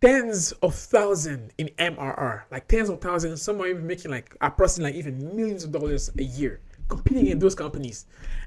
tens 0.00 0.52
of 0.62 0.74
thousands 0.74 1.52
in 1.58 1.70
MRR, 1.78 2.44
like 2.50 2.68
tens 2.68 2.88
of 2.88 3.00
thousands. 3.00 3.42
Some 3.42 3.60
are 3.60 3.66
even 3.68 3.86
making 3.86 4.10
like 4.10 4.36
approximately 4.40 4.92
like 4.92 4.98
even 4.98 5.36
millions 5.36 5.64
of 5.64 5.72
dollars 5.72 6.10
a 6.18 6.22
year, 6.22 6.60
competing 6.88 7.28
in 7.28 7.38
those 7.38 7.54
companies. 7.54 8.06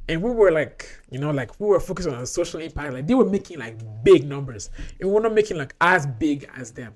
And 0.10 0.22
we 0.22 0.32
were 0.32 0.52
like, 0.52 0.88
you 1.10 1.20
know, 1.20 1.32
like 1.32 1.60
we 1.60 1.68
were 1.68 1.80
focused 1.80 2.10
on 2.10 2.26
social 2.26 2.60
impact. 2.60 2.94
Like 2.94 3.08
they 3.08 3.16
were 3.16 3.26
making 3.30 3.60
like 3.60 3.78
big 4.04 4.26
numbers, 4.28 4.70
and 5.00 5.10
we 5.10 5.16
were 5.16 5.22
not 5.22 5.34
making 5.34 5.58
like 5.58 5.76
as 5.82 6.06
big 6.06 6.50
as 6.56 6.72
them, 6.72 6.94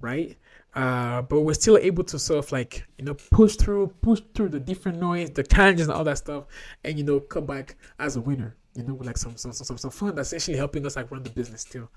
right? 0.00 0.36
Uh, 0.76 1.22
but 1.22 1.40
we're 1.40 1.54
still 1.54 1.78
able 1.78 2.04
to 2.04 2.18
sort 2.18 2.44
of 2.44 2.52
like 2.52 2.86
you 2.98 3.04
know 3.06 3.14
push 3.30 3.56
through, 3.56 3.86
push 4.02 4.20
through 4.34 4.50
the 4.50 4.60
different 4.60 5.00
noise, 5.00 5.30
the 5.30 5.42
challenges, 5.42 5.88
and 5.88 5.96
all 5.96 6.04
that 6.04 6.18
stuff, 6.18 6.44
and 6.84 6.98
you 6.98 7.04
know 7.04 7.18
come 7.18 7.46
back 7.46 7.76
as 7.98 8.16
a 8.16 8.20
winner. 8.20 8.54
You 8.74 8.82
know, 8.82 8.92
with 8.92 9.06
like 9.06 9.16
some 9.16 9.36
some 9.38 9.52
some, 9.52 9.78
some 9.78 9.90
fun 9.90 10.14
that's 10.14 10.34
actually 10.34 10.58
helping 10.58 10.84
us 10.84 10.96
like 10.96 11.10
run 11.10 11.22
the 11.22 11.30
business 11.30 11.62
still. 11.62 11.90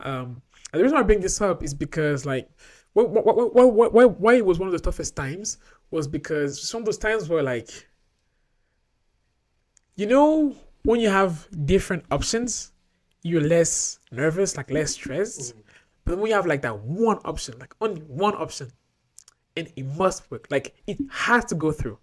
Um, 0.00 0.42
and 0.72 0.80
the 0.80 0.82
reason 0.82 0.96
why 0.96 1.02
I 1.02 1.04
bring 1.04 1.20
this 1.20 1.40
up 1.40 1.62
is 1.62 1.74
because 1.74 2.26
like 2.26 2.50
why 2.94 3.04
why 3.04 3.22
why 3.22 3.64
why, 3.64 3.86
why, 3.86 4.04
why 4.04 4.34
it 4.34 4.44
was 4.44 4.58
one 4.58 4.66
of 4.66 4.72
the 4.72 4.80
toughest 4.80 5.14
times 5.14 5.58
was 5.92 6.08
because 6.08 6.60
some 6.60 6.80
of 6.80 6.86
those 6.86 6.98
times 6.98 7.28
were 7.28 7.42
like 7.42 7.88
you 9.94 10.06
know 10.06 10.56
when 10.82 10.98
you 11.00 11.08
have 11.08 11.46
different 11.64 12.04
options, 12.10 12.72
you're 13.22 13.40
less 13.40 14.00
nervous, 14.10 14.56
like 14.56 14.70
less 14.72 14.92
stressed. 14.92 15.54
But 16.04 16.18
when 16.18 16.28
you 16.28 16.34
have 16.34 16.46
like 16.46 16.62
that 16.62 16.80
one 16.80 17.18
option, 17.24 17.58
like 17.58 17.74
only 17.80 18.02
one 18.02 18.34
option, 18.34 18.70
and 19.56 19.72
it 19.76 19.86
must 19.96 20.30
work, 20.30 20.46
like 20.50 20.74
it 20.86 20.98
has 21.10 21.44
to 21.46 21.54
go 21.54 21.72
through, 21.72 21.98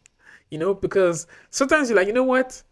you 0.49 0.57
know, 0.57 0.73
because 0.73 1.27
sometimes 1.49 1.89
you're 1.89 1.97
like, 1.97 2.07
you 2.07 2.13
know 2.13 2.23
what, 2.23 2.63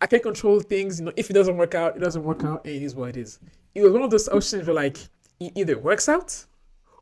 I 0.00 0.06
can't 0.06 0.22
control 0.22 0.60
things. 0.60 0.98
You 0.98 1.06
know, 1.06 1.12
if 1.16 1.30
it 1.30 1.32
doesn't 1.32 1.56
work 1.56 1.74
out, 1.74 1.96
it 1.96 2.00
doesn't 2.00 2.22
work 2.22 2.44
out, 2.44 2.64
and 2.64 2.74
it 2.74 2.82
is 2.82 2.94
what 2.94 3.10
it 3.10 3.16
is. 3.16 3.40
It 3.74 3.82
was 3.82 3.92
one 3.92 4.02
of 4.02 4.10
those 4.10 4.28
options 4.28 4.66
where 4.66 4.74
like 4.74 4.98
it 5.40 5.52
either 5.54 5.78
works 5.78 6.08
out 6.08 6.44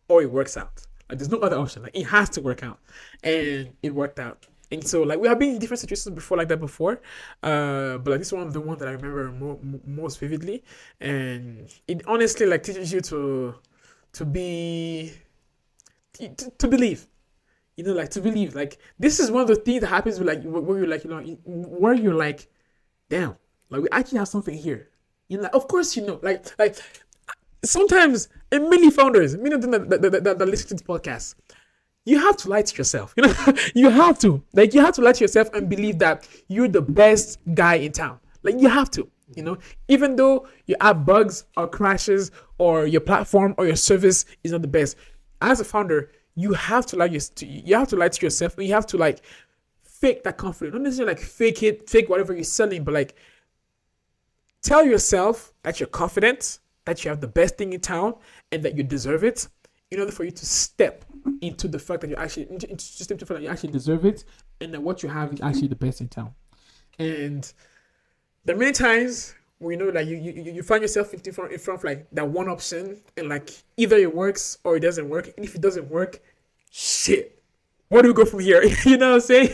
or 0.08 0.22
it 0.22 0.30
works 0.30 0.56
out. 0.56 0.82
Like 1.08 1.18
there's 1.18 1.30
no 1.30 1.38
other 1.40 1.56
option. 1.56 1.82
Like 1.82 1.96
it 1.96 2.04
has 2.04 2.30
to 2.30 2.40
work 2.40 2.62
out, 2.62 2.78
and 3.22 3.72
it 3.82 3.94
worked 3.94 4.18
out. 4.18 4.46
And 4.72 4.86
so 4.86 5.02
like 5.02 5.18
we 5.18 5.28
have 5.28 5.38
been 5.38 5.50
in 5.50 5.58
different 5.58 5.80
situations 5.80 6.14
before 6.14 6.38
like 6.38 6.48
that 6.48 6.58
before, 6.58 7.00
uh, 7.42 7.98
but 7.98 8.10
like 8.12 8.18
this 8.20 8.32
one 8.32 8.48
the 8.50 8.60
one 8.60 8.78
that 8.78 8.88
I 8.88 8.92
remember 8.92 9.30
mo- 9.30 9.60
mo- 9.62 9.80
most 9.86 10.18
vividly, 10.18 10.64
and 11.00 11.68
it 11.86 12.02
honestly 12.06 12.46
like 12.46 12.62
teaches 12.62 12.92
you 12.92 13.00
to 13.02 13.54
to 14.14 14.24
be 14.24 15.12
to, 16.14 16.28
to 16.58 16.68
believe. 16.68 17.06
You 17.76 17.84
know 17.84 17.92
like 17.92 18.10
to 18.10 18.20
believe. 18.20 18.54
Like 18.54 18.78
this 18.98 19.20
is 19.20 19.30
one 19.30 19.42
of 19.42 19.48
the 19.48 19.56
things 19.56 19.80
that 19.82 19.88
happens 19.88 20.18
with 20.18 20.28
like 20.28 20.42
where 20.42 20.78
you're 20.78 20.88
like 20.88 21.04
you 21.04 21.10
know 21.10 21.20
where 21.44 21.94
you're 21.94 22.14
like 22.14 22.48
damn 23.08 23.36
like 23.70 23.82
we 23.82 23.88
actually 23.92 24.18
have 24.18 24.28
something 24.28 24.56
here. 24.56 24.88
You 25.28 25.38
know 25.38 25.44
like, 25.44 25.54
of 25.54 25.68
course 25.68 25.96
you 25.96 26.06
know. 26.06 26.20
Like 26.22 26.46
like 26.58 26.76
sometimes 27.64 28.28
and 28.52 28.68
many 28.70 28.90
founders 28.90 29.36
many 29.36 29.54
of 29.54 29.62
them 29.62 29.70
that, 29.70 29.88
that, 29.88 30.24
that, 30.24 30.38
that, 30.38 30.48
listen 30.48 30.68
to 30.68 30.74
this 30.74 30.82
podcast 30.82 31.34
you 32.04 32.18
have 32.18 32.36
to 32.36 32.50
lie 32.50 32.60
to 32.62 32.76
yourself. 32.76 33.14
You 33.16 33.24
know 33.24 33.34
you 33.74 33.88
have 33.88 34.18
to. 34.20 34.42
Like 34.52 34.74
you 34.74 34.80
have 34.80 34.94
to 34.96 35.00
lie 35.00 35.12
to 35.12 35.24
yourself 35.24 35.48
and 35.54 35.68
believe 35.68 35.98
that 36.00 36.28
you're 36.48 36.68
the 36.68 36.82
best 36.82 37.38
guy 37.54 37.76
in 37.76 37.92
town. 37.92 38.20
Like 38.42 38.60
you 38.60 38.68
have 38.68 38.90
to 38.92 39.10
you 39.36 39.42
know? 39.42 39.58
Even 39.88 40.16
though 40.16 40.46
you 40.66 40.76
have 40.80 41.04
bugs 41.04 41.44
or 41.56 41.68
crashes 41.68 42.30
or 42.58 42.86
your 42.86 43.00
platform 43.00 43.54
or 43.58 43.66
your 43.66 43.76
service 43.76 44.24
is 44.42 44.52
not 44.52 44.62
the 44.62 44.68
best 44.68 44.96
as 45.40 45.60
a 45.60 45.64
founder 45.64 46.10
you 46.36 46.52
have 46.52 46.86
to 46.86 46.96
lie 46.96 47.06
your, 47.06 47.20
you 47.40 47.76
have 47.76 47.88
to 47.88 47.96
lie 47.96 48.08
to 48.08 48.26
yourself 48.26 48.56
and 48.58 48.66
you 48.66 48.74
have 48.74 48.86
to 48.86 48.96
like 48.96 49.20
fake 49.82 50.24
that 50.24 50.36
confidence. 50.36 50.74
Not 50.74 50.82
necessarily 50.82 51.14
like 51.14 51.22
fake 51.22 51.62
it 51.62 51.88
fake 51.88 52.08
whatever 52.08 52.34
you're 52.34 52.44
selling 52.44 52.84
but 52.84 52.94
like 52.94 53.14
tell 54.62 54.84
yourself 54.84 55.52
that 55.62 55.78
you're 55.78 55.86
confident 55.86 56.58
that 56.86 57.04
you 57.04 57.08
have 57.08 57.20
the 57.20 57.28
best 57.28 57.56
thing 57.56 57.72
in 57.72 57.80
town 57.80 58.14
and 58.52 58.62
that 58.64 58.76
you 58.76 58.82
deserve 58.82 59.24
it 59.24 59.48
in 59.90 60.00
order 60.00 60.12
for 60.12 60.24
you 60.24 60.30
to 60.30 60.44
step 60.44 61.04
into 61.40 61.68
the 61.68 61.78
fact 61.78 62.00
that 62.00 62.10
you 62.10 62.16
actually 62.16 62.50
into, 62.50 62.68
into 62.68 62.84
into 63.10 63.24
the 63.24 63.26
fact 63.26 63.40
that 63.40 63.42
you 63.42 63.48
actually 63.48 63.72
deserve 63.72 64.04
it 64.04 64.24
and 64.60 64.74
that 64.74 64.82
what 64.82 65.02
you 65.02 65.08
have 65.08 65.32
is 65.32 65.40
actually 65.40 65.68
the 65.68 65.76
best 65.76 66.00
in 66.00 66.08
town. 66.08 66.34
And 66.98 67.50
are 68.48 68.56
many 68.56 68.72
times 68.72 69.34
you 69.60 69.76
know 69.76 69.88
like 69.88 70.06
you, 70.06 70.16
you 70.16 70.32
you 70.52 70.62
find 70.62 70.82
yourself 70.82 71.14
in 71.14 71.20
front 71.32 71.52
in 71.52 71.58
front 71.58 71.80
of 71.80 71.84
like 71.84 72.06
that 72.12 72.28
one 72.28 72.48
option 72.48 73.00
and 73.16 73.28
like 73.28 73.50
either 73.76 73.96
it 73.96 74.14
works 74.14 74.58
or 74.64 74.76
it 74.76 74.80
doesn't 74.80 75.08
work. 75.08 75.32
And 75.36 75.44
if 75.44 75.54
it 75.54 75.60
doesn't 75.60 75.88
work 75.88 76.20
shit 76.70 77.40
where 77.88 78.02
do 78.02 78.08
we 78.08 78.14
go 78.14 78.24
from 78.24 78.40
here? 78.40 78.62
You 78.84 78.96
know 78.96 79.10
what 79.10 79.14
i'm 79.16 79.20
saying? 79.20 79.50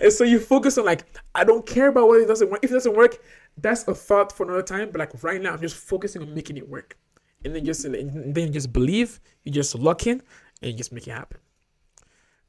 And 0.00 0.12
so 0.12 0.24
you 0.24 0.40
focus 0.40 0.78
on 0.78 0.84
like 0.84 1.04
i 1.34 1.44
don't 1.44 1.66
care 1.66 1.88
about 1.88 2.08
whether 2.08 2.22
it 2.22 2.28
doesn't 2.28 2.50
work. 2.50 2.60
If 2.62 2.70
it 2.70 2.74
doesn't 2.74 2.96
work 2.96 3.18
that's 3.58 3.86
a 3.86 3.94
thought 3.94 4.32
for 4.32 4.44
another 4.44 4.62
time. 4.62 4.90
But 4.90 4.98
like 4.98 5.22
right 5.22 5.40
now 5.40 5.52
i'm 5.52 5.60
just 5.60 5.76
focusing 5.76 6.22
on 6.22 6.34
making 6.34 6.56
it 6.56 6.68
work. 6.68 6.96
And 7.44 7.54
then 7.54 7.64
just 7.64 7.84
and 7.84 8.34
then 8.34 8.46
you 8.46 8.52
just 8.52 8.72
believe 8.72 9.20
you 9.44 9.52
just 9.52 9.74
lock 9.74 10.06
in 10.06 10.22
and 10.60 10.72
you 10.72 10.76
just 10.76 10.92
make 10.92 11.06
it 11.06 11.12
happen. 11.12 11.38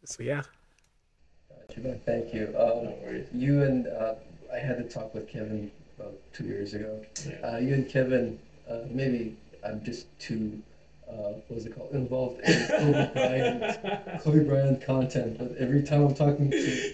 So 0.05 0.23
yeah. 0.23 0.43
Thank 2.05 2.33
you. 2.33 2.53
Um, 2.57 2.93
you 3.33 3.63
and 3.63 3.87
uh, 3.87 4.15
I 4.53 4.59
had 4.59 4.77
to 4.77 4.83
talk 4.83 5.15
with 5.15 5.27
Kevin 5.27 5.71
about 6.03 6.19
two 6.33 6.43
years 6.45 6.73
ago. 6.73 7.01
Uh, 7.43 7.57
you 7.57 7.73
and 7.73 7.89
Kevin, 7.89 8.39
uh, 8.69 8.79
maybe 8.89 9.35
I'm 9.65 9.83
just 9.83 10.07
too, 10.19 10.61
uh, 11.09 11.33
what 11.47 11.51
was 11.51 11.65
it 11.65 11.75
called, 11.75 11.91
involved 11.91 12.41
in 12.41 12.67
Kobe 12.67 13.13
Bryant, 13.13 14.21
Kobe 14.23 14.43
Bryant 14.43 14.85
content. 14.85 15.37
But 15.37 15.55
every 15.57 15.83
time 15.83 16.05
I'm 16.05 16.15
talking 16.15 16.51
to 16.51 16.93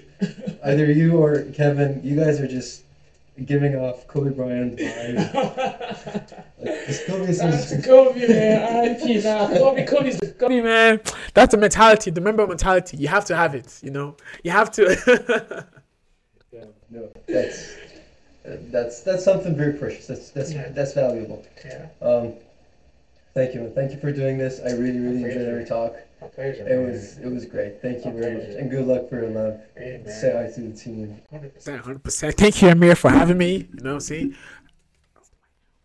either 0.63 0.91
you 0.91 1.17
or 1.17 1.43
Kevin, 1.53 2.01
you 2.03 2.15
guys 2.15 2.39
are 2.39 2.47
just 2.47 2.83
giving 3.45 3.75
off 3.75 4.05
Kobe 4.07 4.31
Bryant 4.31 4.77
vibes. 4.77 5.33
Like, 6.59 6.85
this 6.87 7.05
Kobe 7.07 7.31
That's 7.31 7.85
Kobe, 7.85 8.27
man. 8.27 8.99
RIP. 8.99 9.23
Nah, 9.23 9.47
Kobe, 9.47 9.85
Kobe's 9.85 10.19
Kobe, 10.37 10.61
man. 10.61 10.99
That's 11.33 11.51
the 11.51 11.57
mentality, 11.57 12.11
the 12.11 12.21
Mamba 12.21 12.47
mentality. 12.47 12.97
You 12.97 13.07
have 13.07 13.25
to 13.25 13.35
have 13.35 13.55
it, 13.55 13.79
you 13.81 13.91
know? 13.91 14.17
You 14.43 14.51
have 14.51 14.71
to. 14.71 15.65
Yeah, 16.51 16.65
no, 16.89 17.11
that's 17.27 17.75
that's 18.71 19.01
that's 19.01 19.23
something 19.23 19.55
very 19.55 19.73
precious. 19.73 20.07
That's 20.07 20.29
that's 20.31 20.51
Yeah. 20.53 20.69
that's 20.69 20.93
valuable. 20.93 21.43
yeah, 21.65 21.87
Um, 22.01 22.33
thank 23.33 23.53
you, 23.53 23.61
man. 23.61 23.73
Thank 23.73 23.91
you 23.91 23.99
for 23.99 24.11
doing 24.11 24.37
this. 24.37 24.59
I 24.59 24.71
really, 24.71 24.99
really 24.99 25.23
enjoyed 25.23 25.47
every 25.47 25.65
talk. 25.65 25.95
pleasure. 26.35 26.67
It 26.67 26.85
was 26.85 27.17
it 27.19 27.29
was 27.31 27.45
great. 27.45 27.81
Thank 27.81 28.05
you 28.05 28.11
very 28.11 28.35
much, 28.37 28.55
and 28.59 28.69
good 28.69 28.85
luck 28.87 29.09
for 29.09 29.21
your 29.21 29.29
love. 29.29 29.59
Say 29.77 30.31
hi 30.33 30.51
to 30.53 30.61
the 30.61 30.73
team. 30.77 31.21
100%, 31.33 31.83
100%. 31.83 32.33
Thank 32.35 32.61
you, 32.61 32.69
Amir, 32.69 32.95
for 32.95 33.09
having 33.09 33.37
me. 33.37 33.67
You 33.73 33.83
know, 33.83 33.99
see? 33.99 34.33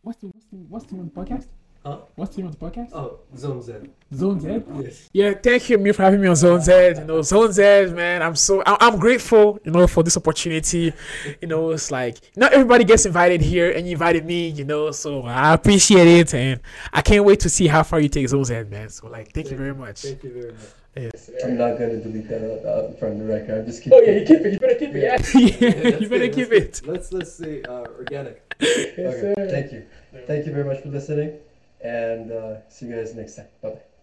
What's 0.03 0.19
the, 0.21 0.27
what's 0.27 0.47
the, 0.51 0.57
what's 0.69 0.87
the 0.87 0.95
name 0.97 1.05
of 1.07 1.15
the 1.15 1.21
podcast? 1.21 1.47
Huh? 1.85 1.99
What's 2.15 2.35
the 2.35 2.41
name 2.43 2.51
of 2.51 2.59
the 2.59 2.65
podcast? 2.65 2.91
Oh, 2.95 3.19
Zone 3.37 3.61
Z. 3.61 3.73
Zone 4.15 4.41
Z? 4.41 4.63
Yes. 4.83 5.11
Yeah, 5.13 5.35
thank 5.35 5.69
you, 5.69 5.77
Amir, 5.77 5.93
for 5.93 6.03
having 6.03 6.21
me 6.23 6.29
on 6.29 6.37
Zone 6.37 6.61
Z. 6.63 6.73
You 6.97 7.05
know, 7.05 7.21
Zone 7.21 7.53
Z, 7.53 7.63
man, 7.93 8.23
I'm 8.23 8.35
so 8.37 8.63
I- 8.65 8.79
I'm 8.81 8.99
grateful, 8.99 9.59
you 9.65 9.71
know, 9.71 9.87
for 9.87 10.03
this 10.03 10.17
opportunity. 10.17 10.95
You 11.43 11.49
know, 11.49 11.71
it's 11.73 11.91
like 11.91 12.17
not 12.37 12.55
everybody 12.55 12.85
gets 12.85 13.05
invited 13.05 13.43
here, 13.43 13.71
and 13.71 13.87
you 13.87 13.93
invited 13.93 14.25
me, 14.25 14.49
you 14.49 14.65
know, 14.65 14.93
so 14.93 15.23
I 15.25 15.53
appreciate 15.53 16.07
it, 16.07 16.33
and 16.33 16.59
I 16.91 17.03
can't 17.03 17.23
wait 17.25 17.41
to 17.41 17.51
see 17.51 17.67
how 17.67 17.83
far 17.83 18.01
you 18.01 18.09
take 18.09 18.29
Zone 18.29 18.45
Z, 18.47 18.63
man. 18.71 18.89
So, 18.89 19.09
like, 19.09 19.33
thank 19.33 19.51
you 19.51 19.57
very 19.59 19.75
much. 19.75 20.01
Thank 20.03 20.25
you 20.25 20.33
very 20.33 20.53
much. 20.53 20.63
Yes. 20.97 21.29
I'm 21.45 21.59
not 21.59 21.77
gonna 21.77 21.99
delete 21.99 22.29
that 22.29 22.65
uh, 22.65 22.93
from 22.99 23.19
the 23.19 23.25
record. 23.27 23.59
I'm 23.59 23.67
just 23.67 23.83
keep. 23.83 23.93
Oh 23.93 24.01
yeah, 24.01 24.13
you 24.13 24.25
keep 24.25 24.41
it. 24.41 24.53
You 24.55 24.59
better 24.59 24.75
keep 24.77 24.95
it. 24.95 25.03
Yeah, 25.03 25.99
you 25.99 26.09
better 26.09 26.29
keep 26.29 26.51
it. 26.53 26.81
Let's 26.87 27.13
let's 27.13 27.33
say 27.35 27.63
uh, 27.65 27.85
organic. 27.99 28.41
Yes, 28.61 28.89
Okay, 28.97 29.35
sir. 29.37 29.49
thank 29.51 29.73
you. 29.73 29.85
Thank 30.27 30.47
you 30.47 30.53
very 30.53 30.65
much 30.65 30.81
for 30.83 30.89
listening, 30.91 31.35
and 31.85 32.31
uh, 32.33 32.57
see 32.69 32.87
you 32.87 32.97
guys 32.97 33.15
next 33.15 33.37
time. 33.37 33.47
Bye 33.63 33.71
bye. 33.71 33.94